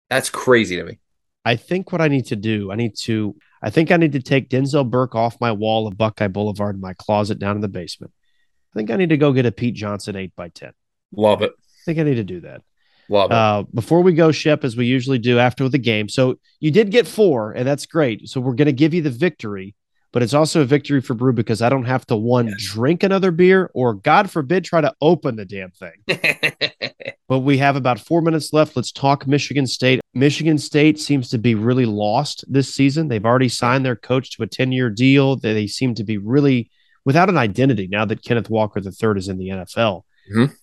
That's 0.10 0.30
crazy 0.30 0.76
to 0.76 0.84
me. 0.84 1.00
I 1.46 1.56
think 1.56 1.92
what 1.92 2.02
I 2.02 2.08
need 2.08 2.28
to 2.28 2.36
do, 2.36 2.72
I 2.72 2.76
need 2.76 2.96
to, 3.02 3.36
I 3.62 3.70
think 3.70 3.92
I 3.92 3.98
need 3.98 4.14
to 4.14 4.22
take 4.22 4.50
Denzel 4.50 4.90
Burke 4.90 5.14
off 5.14 5.42
my 5.42 5.52
wall 5.52 5.88
of 5.88 5.98
Buckeye 5.98 6.28
Boulevard 6.30 6.76
in 6.76 6.82
my 6.82 6.94
closet 6.94 7.38
down 7.38 7.56
in 7.56 7.62
the 7.62 7.68
basement. 7.68 8.14
I 8.74 8.80
think 8.80 8.90
I 8.92 8.96
need 8.96 9.10
to 9.10 9.18
go 9.18 9.34
get 9.34 9.46
a 9.46 9.52
Pete 9.52 9.76
Johnson 9.76 10.16
8 10.16 10.36
by 10.36 10.50
10 10.50 10.72
Love 11.16 11.42
it. 11.42 11.52
Think 11.86 12.00
I 12.00 12.04
need 12.04 12.16
to 12.16 12.24
do 12.24 12.42
that. 12.42 12.62
Love 13.10 13.32
it. 13.32 13.36
Uh, 13.36 13.64
before 13.74 14.02
we 14.02 14.14
go, 14.14 14.30
Schepp, 14.30 14.64
as 14.64 14.78
we 14.78 14.86
usually 14.86 15.20
do 15.20 15.38
after 15.38 15.68
the 15.68 15.78
game. 15.78 16.08
So 16.08 16.40
you 16.60 16.72
did 16.72 16.90
get 16.90 17.06
four, 17.08 17.52
and 17.52 17.68
that's 17.68 17.86
great. 17.86 18.30
So 18.30 18.40
we're 18.40 18.54
going 18.56 18.68
to 18.68 18.72
give 18.72 18.94
you 18.94 19.02
the 19.02 19.10
victory, 19.10 19.76
but 20.14 20.24
it's 20.24 20.34
also 20.34 20.62
a 20.62 20.66
victory 20.66 21.02
for 21.02 21.14
Bru 21.14 21.34
because 21.34 21.62
I 21.62 21.68
don't 21.68 21.84
have 21.84 22.06
to 22.08 22.16
one 22.16 22.54
drink 22.58 23.04
another 23.04 23.32
beer 23.32 23.70
or, 23.74 23.94
God 23.94 24.32
forbid, 24.32 24.64
try 24.64 24.80
to 24.80 24.94
open 25.02 25.36
the 25.36 25.46
damn 25.46 25.72
thing. 25.72 26.04
But 27.30 27.40
we 27.40 27.58
have 27.58 27.76
about 27.78 28.00
four 28.00 28.22
minutes 28.22 28.52
left. 28.54 28.76
Let's 28.76 28.92
talk 28.92 29.26
Michigan 29.26 29.66
State. 29.66 30.02
Michigan 30.14 30.58
State 30.58 31.00
seems 31.00 31.30
to 31.30 31.38
be 31.38 31.56
really 31.56 31.86
lost 31.86 32.44
this 32.52 32.76
season. 32.76 33.08
They've 33.08 33.26
already 33.26 33.50
signed 33.50 33.86
their 33.86 33.96
coach 33.96 34.32
to 34.32 34.44
a 34.44 34.48
10 34.48 34.72
year 34.74 34.90
deal. 34.90 35.38
They, 35.38 35.54
they 35.54 35.66
seem 35.68 35.96
to 35.96 36.04
be 36.04 36.18
really 36.18 36.70
without 37.06 37.30
an 37.30 37.38
identity 37.38 37.88
now 37.90 38.06
that 38.06 38.24
Kenneth 38.24 38.50
Walker 38.50 38.82
III 38.82 39.18
is 39.18 39.30
in 39.30 39.38
the 39.38 39.50
NFL. 39.50 40.04
Mhm. 40.36 40.54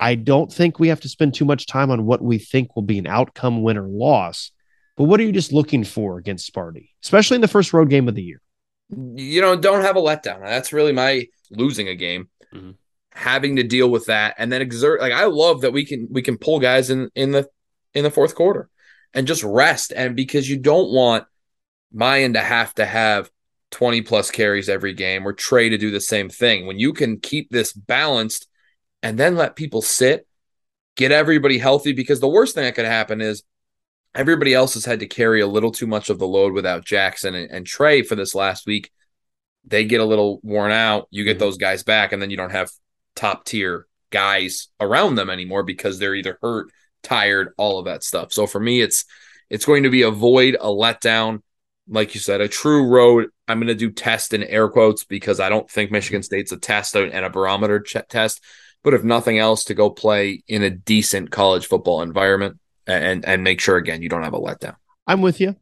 I 0.00 0.14
don't 0.14 0.52
think 0.52 0.78
we 0.78 0.88
have 0.88 1.00
to 1.00 1.08
spend 1.08 1.34
too 1.34 1.44
much 1.44 1.66
time 1.66 1.90
on 1.90 2.06
what 2.06 2.22
we 2.22 2.38
think 2.38 2.74
will 2.74 2.82
be 2.82 2.98
an 2.98 3.06
outcome 3.06 3.62
win 3.62 3.76
or 3.76 3.86
loss. 3.88 4.52
But 4.96 5.04
what 5.04 5.20
are 5.20 5.24
you 5.24 5.32
just 5.32 5.52
looking 5.52 5.84
for 5.84 6.18
against 6.18 6.52
Sparty, 6.52 6.90
especially 7.02 7.36
in 7.36 7.40
the 7.40 7.48
first 7.48 7.72
road 7.72 7.88
game 7.90 8.08
of 8.08 8.14
the 8.14 8.22
year? 8.22 8.40
you 8.90 9.40
know, 9.42 9.54
don't 9.54 9.82
have 9.82 9.96
a 9.96 10.00
letdown. 10.00 10.40
That's 10.40 10.72
really 10.72 10.92
my 10.92 11.26
losing 11.50 11.88
a 11.88 11.94
game. 11.94 12.28
Mhm. 12.54 12.76
Having 13.12 13.56
to 13.56 13.62
deal 13.62 13.90
with 13.90 14.06
that 14.06 14.34
and 14.38 14.50
then 14.50 14.62
exert 14.62 15.00
like 15.00 15.12
I 15.12 15.24
love 15.24 15.60
that 15.60 15.72
we 15.72 15.84
can 15.84 16.08
we 16.10 16.22
can 16.22 16.38
pull 16.38 16.58
guys 16.58 16.88
in 16.88 17.10
in 17.14 17.32
the 17.32 17.48
in 17.92 18.04
the 18.04 18.10
fourth 18.10 18.34
quarter 18.34 18.70
and 19.12 19.26
just 19.26 19.42
rest 19.42 19.92
and 19.94 20.16
because 20.16 20.48
you 20.48 20.56
don't 20.56 20.90
want 20.90 21.24
Miyan 21.94 22.34
to 22.34 22.40
have 22.40 22.74
to 22.76 22.86
have 22.86 23.30
20 23.72 24.02
plus 24.02 24.30
carries 24.30 24.68
every 24.68 24.94
game 24.94 25.26
or 25.26 25.32
Trey 25.32 25.68
to 25.68 25.76
do 25.76 25.90
the 25.90 26.00
same 26.00 26.30
thing. 26.30 26.66
When 26.66 26.78
you 26.78 26.92
can 26.94 27.20
keep 27.20 27.50
this 27.50 27.72
balanced 27.72 28.47
and 29.02 29.18
then 29.18 29.36
let 29.36 29.56
people 29.56 29.82
sit, 29.82 30.26
get 30.96 31.12
everybody 31.12 31.58
healthy 31.58 31.92
because 31.92 32.20
the 32.20 32.28
worst 32.28 32.54
thing 32.54 32.64
that 32.64 32.74
could 32.74 32.84
happen 32.84 33.20
is 33.20 33.42
everybody 34.14 34.54
else 34.54 34.74
has 34.74 34.84
had 34.84 35.00
to 35.00 35.06
carry 35.06 35.40
a 35.40 35.46
little 35.46 35.70
too 35.70 35.86
much 35.86 36.10
of 36.10 36.18
the 36.18 36.26
load 36.26 36.52
without 36.52 36.84
Jackson 36.84 37.34
and, 37.34 37.50
and 37.50 37.66
Trey 37.66 38.02
for 38.02 38.16
this 38.16 38.34
last 38.34 38.66
week. 38.66 38.90
They 39.64 39.84
get 39.84 40.00
a 40.00 40.04
little 40.04 40.40
worn 40.42 40.72
out. 40.72 41.08
You 41.10 41.24
get 41.24 41.36
Mhm. 41.36 41.40
those 41.40 41.58
guys 41.58 41.82
back, 41.82 42.12
and 42.12 42.22
then 42.22 42.30
you 42.30 42.36
don't 42.36 42.50
have 42.52 42.70
top 43.14 43.44
tier 43.44 43.86
guys 44.10 44.68
around 44.80 45.16
them 45.16 45.28
anymore 45.28 45.62
because 45.62 45.98
they're 45.98 46.14
either 46.14 46.38
hurt, 46.40 46.70
tired, 47.02 47.52
all 47.58 47.78
of 47.78 47.84
that 47.84 48.02
stuff. 48.02 48.32
So 48.32 48.46
for 48.46 48.60
me, 48.60 48.80
it's 48.80 49.04
it's 49.50 49.64
going 49.64 49.84
to 49.84 49.90
be 49.90 50.02
a 50.02 50.10
void, 50.10 50.56
a 50.60 50.66
letdown. 50.66 51.42
Like 51.88 52.14
you 52.14 52.20
said, 52.20 52.42
a 52.42 52.48
true 52.48 52.86
road. 52.86 53.28
I'm 53.46 53.58
going 53.58 53.68
to 53.68 53.74
do 53.74 53.90
test 53.90 54.34
in 54.34 54.42
air 54.42 54.68
quotes 54.68 55.04
because 55.04 55.40
I 55.40 55.48
don't 55.48 55.70
think 55.70 55.90
Michigan 55.90 56.22
State's 56.22 56.52
a 56.52 56.58
test 56.58 56.94
and 56.94 57.24
a 57.24 57.30
barometer 57.30 57.80
ch- 57.80 57.96
test. 58.10 58.42
But 58.84 58.94
if 58.94 59.04
nothing 59.04 59.38
else, 59.38 59.64
to 59.64 59.74
go 59.74 59.90
play 59.90 60.42
in 60.48 60.62
a 60.62 60.70
decent 60.70 61.30
college 61.30 61.66
football 61.66 62.02
environment 62.02 62.58
and 62.86 63.24
and 63.24 63.44
make 63.44 63.60
sure 63.60 63.76
again 63.76 64.02
you 64.02 64.08
don't 64.08 64.22
have 64.22 64.34
a 64.34 64.40
letdown. 64.40 64.76
I'm 65.06 65.20
with 65.20 65.40
you. 65.40 65.56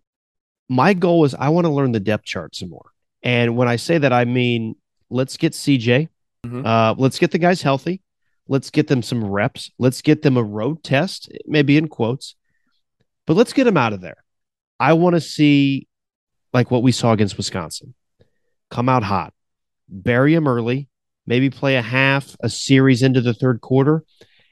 My 0.69 0.95
goal 0.95 1.25
is 1.25 1.35
I 1.35 1.49
want 1.49 1.65
to 1.67 1.73
learn 1.73 1.93
the 1.93 2.01
depth 2.01 2.25
chart 2.25 2.55
some 2.55 2.71
more. 2.71 2.91
And 3.23 3.57
when 3.57 3.69
I 3.69 3.77
say 3.77 3.99
that, 3.99 4.13
I 4.13 4.25
mean, 4.25 4.77
let's 5.11 5.37
get 5.37 5.53
CJ. 5.55 6.09
Mhm. 6.45 6.65
Uh, 6.65 6.95
let's 6.99 7.19
get 7.19 7.31
the 7.31 7.39
guys 7.39 7.63
healthy. 7.63 8.03
Let's 8.49 8.71
get 8.71 8.87
them 8.87 9.03
some 9.03 9.25
reps. 9.25 9.71
Let's 9.79 10.03
get 10.03 10.23
them 10.23 10.37
a 10.37 10.43
road 10.43 10.85
test, 10.85 11.33
maybe 11.47 11.77
in 11.77 11.89
quotes, 11.89 12.37
but 13.27 13.35
let's 13.37 13.53
get 13.53 13.65
them 13.65 13.77
out 13.77 13.93
of 13.93 14.01
there. 14.01 14.23
I 14.79 14.93
want 14.93 15.15
to 15.15 15.21
see 15.21 15.89
like 16.53 16.71
what 16.71 16.83
we 16.83 16.93
saw 16.93 17.13
against 17.13 17.37
Wisconsin 17.37 17.95
come 18.71 18.89
out 18.89 19.03
hot, 19.03 19.33
bury 19.89 20.35
them 20.35 20.47
early, 20.49 20.89
maybe 21.27 21.51
play 21.51 21.77
a 21.77 21.82
half, 21.82 22.36
a 22.40 22.48
series 22.48 23.03
into 23.03 23.20
the 23.20 23.35
third 23.35 23.61
quarter, 23.61 24.05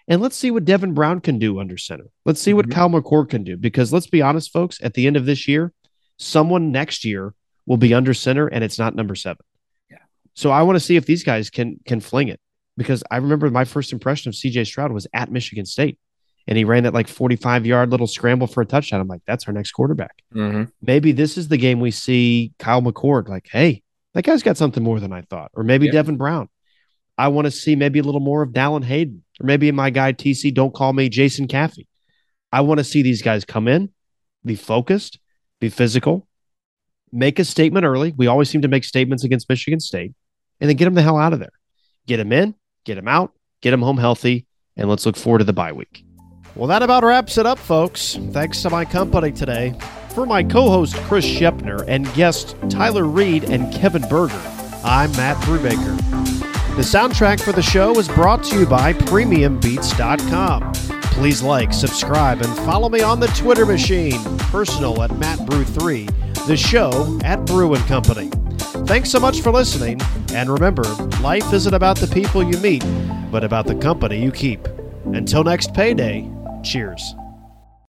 And 0.06 0.20
let's 0.20 0.36
see 0.36 0.50
what 0.50 0.66
Devin 0.66 0.92
Brown 0.92 1.20
can 1.20 1.38
do 1.38 1.58
under 1.58 1.78
center. 1.78 2.04
Let's 2.26 2.38
see 2.38 2.52
what 2.52 2.66
Mhm. 2.68 2.72
Kyle 2.72 2.90
McCord 2.90 3.30
can 3.30 3.42
do. 3.42 3.56
Because 3.56 3.90
let's 3.90 4.06
be 4.06 4.20
honest, 4.20 4.52
folks, 4.52 4.78
at 4.82 4.92
the 4.92 5.06
end 5.06 5.16
of 5.16 5.24
this 5.24 5.48
year, 5.48 5.72
someone 6.18 6.70
next 6.72 7.06
year 7.06 7.32
will 7.66 7.78
be 7.78 7.94
under 7.94 8.12
center 8.12 8.46
and 8.46 8.62
it's 8.62 8.78
not 8.78 8.94
number 8.94 9.14
seven. 9.14 9.42
Yeah. 9.90 9.96
So 10.34 10.50
I 10.50 10.60
want 10.62 10.76
to 10.76 10.80
see 10.80 10.96
if 10.96 11.06
these 11.06 11.24
guys 11.24 11.48
can 11.48 11.80
can 11.86 12.00
fling 12.00 12.28
it. 12.28 12.38
Because 12.76 13.02
I 13.10 13.16
remember 13.16 13.50
my 13.50 13.64
first 13.64 13.94
impression 13.94 14.28
of 14.28 14.34
CJ 14.34 14.64
Stroud 14.64 14.92
was 14.92 15.06
at 15.14 15.32
Michigan 15.32 15.64
State. 15.64 15.98
And 16.46 16.58
he 16.58 16.64
ran 16.64 16.82
that 16.82 16.92
like 16.92 17.08
45 17.08 17.64
yard 17.64 17.90
little 17.90 18.06
scramble 18.06 18.46
for 18.46 18.60
a 18.60 18.66
touchdown. 18.66 19.00
I'm 19.00 19.08
like, 19.08 19.22
that's 19.26 19.46
our 19.48 19.54
next 19.54 19.72
quarterback. 19.72 20.22
Mhm. 20.34 20.70
Maybe 20.82 21.12
this 21.12 21.38
is 21.38 21.48
the 21.48 21.56
game 21.56 21.80
we 21.80 21.90
see 21.90 22.52
Kyle 22.58 22.82
McCord, 22.82 23.28
like, 23.30 23.48
hey, 23.50 23.82
that 24.12 24.24
guy's 24.24 24.42
got 24.42 24.58
something 24.58 24.82
more 24.82 25.00
than 25.00 25.14
I 25.14 25.22
thought. 25.22 25.50
Or 25.54 25.64
maybe 25.64 25.86
Yeah. 25.86 25.92
Devin 25.92 26.18
Brown. 26.18 26.50
I 27.16 27.28
want 27.28 27.46
to 27.46 27.50
see 27.50 27.76
maybe 27.76 27.98
a 27.98 28.02
little 28.02 28.20
more 28.20 28.42
of 28.42 28.50
Dallan 28.50 28.84
Hayden. 28.84 29.22
Or 29.40 29.46
maybe 29.46 29.70
my 29.72 29.90
guy 29.90 30.12
TC, 30.12 30.52
don't 30.54 30.74
call 30.74 30.92
me 30.92 31.08
Jason 31.08 31.48
Caffey. 31.48 31.86
I 32.52 32.60
want 32.60 32.78
to 32.78 32.84
see 32.84 33.02
these 33.02 33.22
guys 33.22 33.44
come 33.44 33.66
in, 33.66 33.90
be 34.44 34.54
focused, 34.54 35.18
be 35.60 35.68
physical, 35.68 36.28
make 37.12 37.38
a 37.38 37.44
statement 37.44 37.84
early. 37.84 38.14
We 38.16 38.26
always 38.26 38.48
seem 38.48 38.62
to 38.62 38.68
make 38.68 38.84
statements 38.84 39.24
against 39.24 39.48
Michigan 39.48 39.80
State, 39.80 40.12
and 40.60 40.68
then 40.68 40.76
get 40.76 40.84
them 40.84 40.94
the 40.94 41.02
hell 41.02 41.18
out 41.18 41.32
of 41.32 41.40
there. 41.40 41.52
Get 42.06 42.18
them 42.18 42.32
in, 42.32 42.54
get 42.84 42.94
them 42.94 43.08
out, 43.08 43.32
get 43.60 43.72
them 43.72 43.82
home 43.82 43.98
healthy, 43.98 44.46
and 44.76 44.88
let's 44.88 45.04
look 45.04 45.16
forward 45.16 45.38
to 45.38 45.44
the 45.44 45.52
bye 45.52 45.72
week. 45.72 46.04
Well, 46.54 46.68
that 46.68 46.82
about 46.82 47.02
wraps 47.02 47.38
it 47.38 47.46
up, 47.46 47.58
folks. 47.58 48.18
Thanks 48.30 48.62
to 48.62 48.70
my 48.70 48.84
company 48.84 49.32
today. 49.32 49.74
For 50.10 50.26
my 50.26 50.44
co 50.44 50.68
host, 50.68 50.94
Chris 51.08 51.26
Shepner, 51.26 51.84
and 51.88 52.12
guests 52.14 52.54
Tyler 52.68 53.04
Reed 53.04 53.44
and 53.44 53.72
Kevin 53.72 54.02
Berger, 54.08 54.40
I'm 54.84 55.10
Matt 55.12 55.36
Brubaker. 55.38 56.43
The 56.74 56.82
soundtrack 56.82 57.40
for 57.40 57.52
the 57.52 57.62
show 57.62 57.96
is 58.00 58.08
brought 58.08 58.42
to 58.44 58.58
you 58.58 58.66
by 58.66 58.94
PremiumBeats.com. 58.94 60.72
Please 61.12 61.40
like, 61.40 61.72
subscribe, 61.72 62.42
and 62.42 62.52
follow 62.66 62.88
me 62.88 63.00
on 63.00 63.20
the 63.20 63.28
Twitter 63.28 63.64
machine. 63.64 64.20
Personal 64.50 65.00
at 65.04 65.10
MattBrew3, 65.10 66.46
the 66.48 66.56
show 66.56 67.16
at 67.22 67.46
Brew 67.46 67.74
and 67.74 67.84
Company. 67.86 68.28
Thanks 68.88 69.08
so 69.08 69.20
much 69.20 69.40
for 69.40 69.52
listening, 69.52 70.00
and 70.32 70.50
remember, 70.50 70.82
life 71.22 71.52
isn't 71.52 71.74
about 71.74 71.96
the 71.98 72.08
people 72.08 72.42
you 72.42 72.58
meet, 72.58 72.84
but 73.30 73.44
about 73.44 73.68
the 73.68 73.76
company 73.76 74.20
you 74.20 74.32
keep. 74.32 74.66
Until 75.04 75.44
next 75.44 75.74
payday, 75.74 76.28
cheers. 76.64 77.14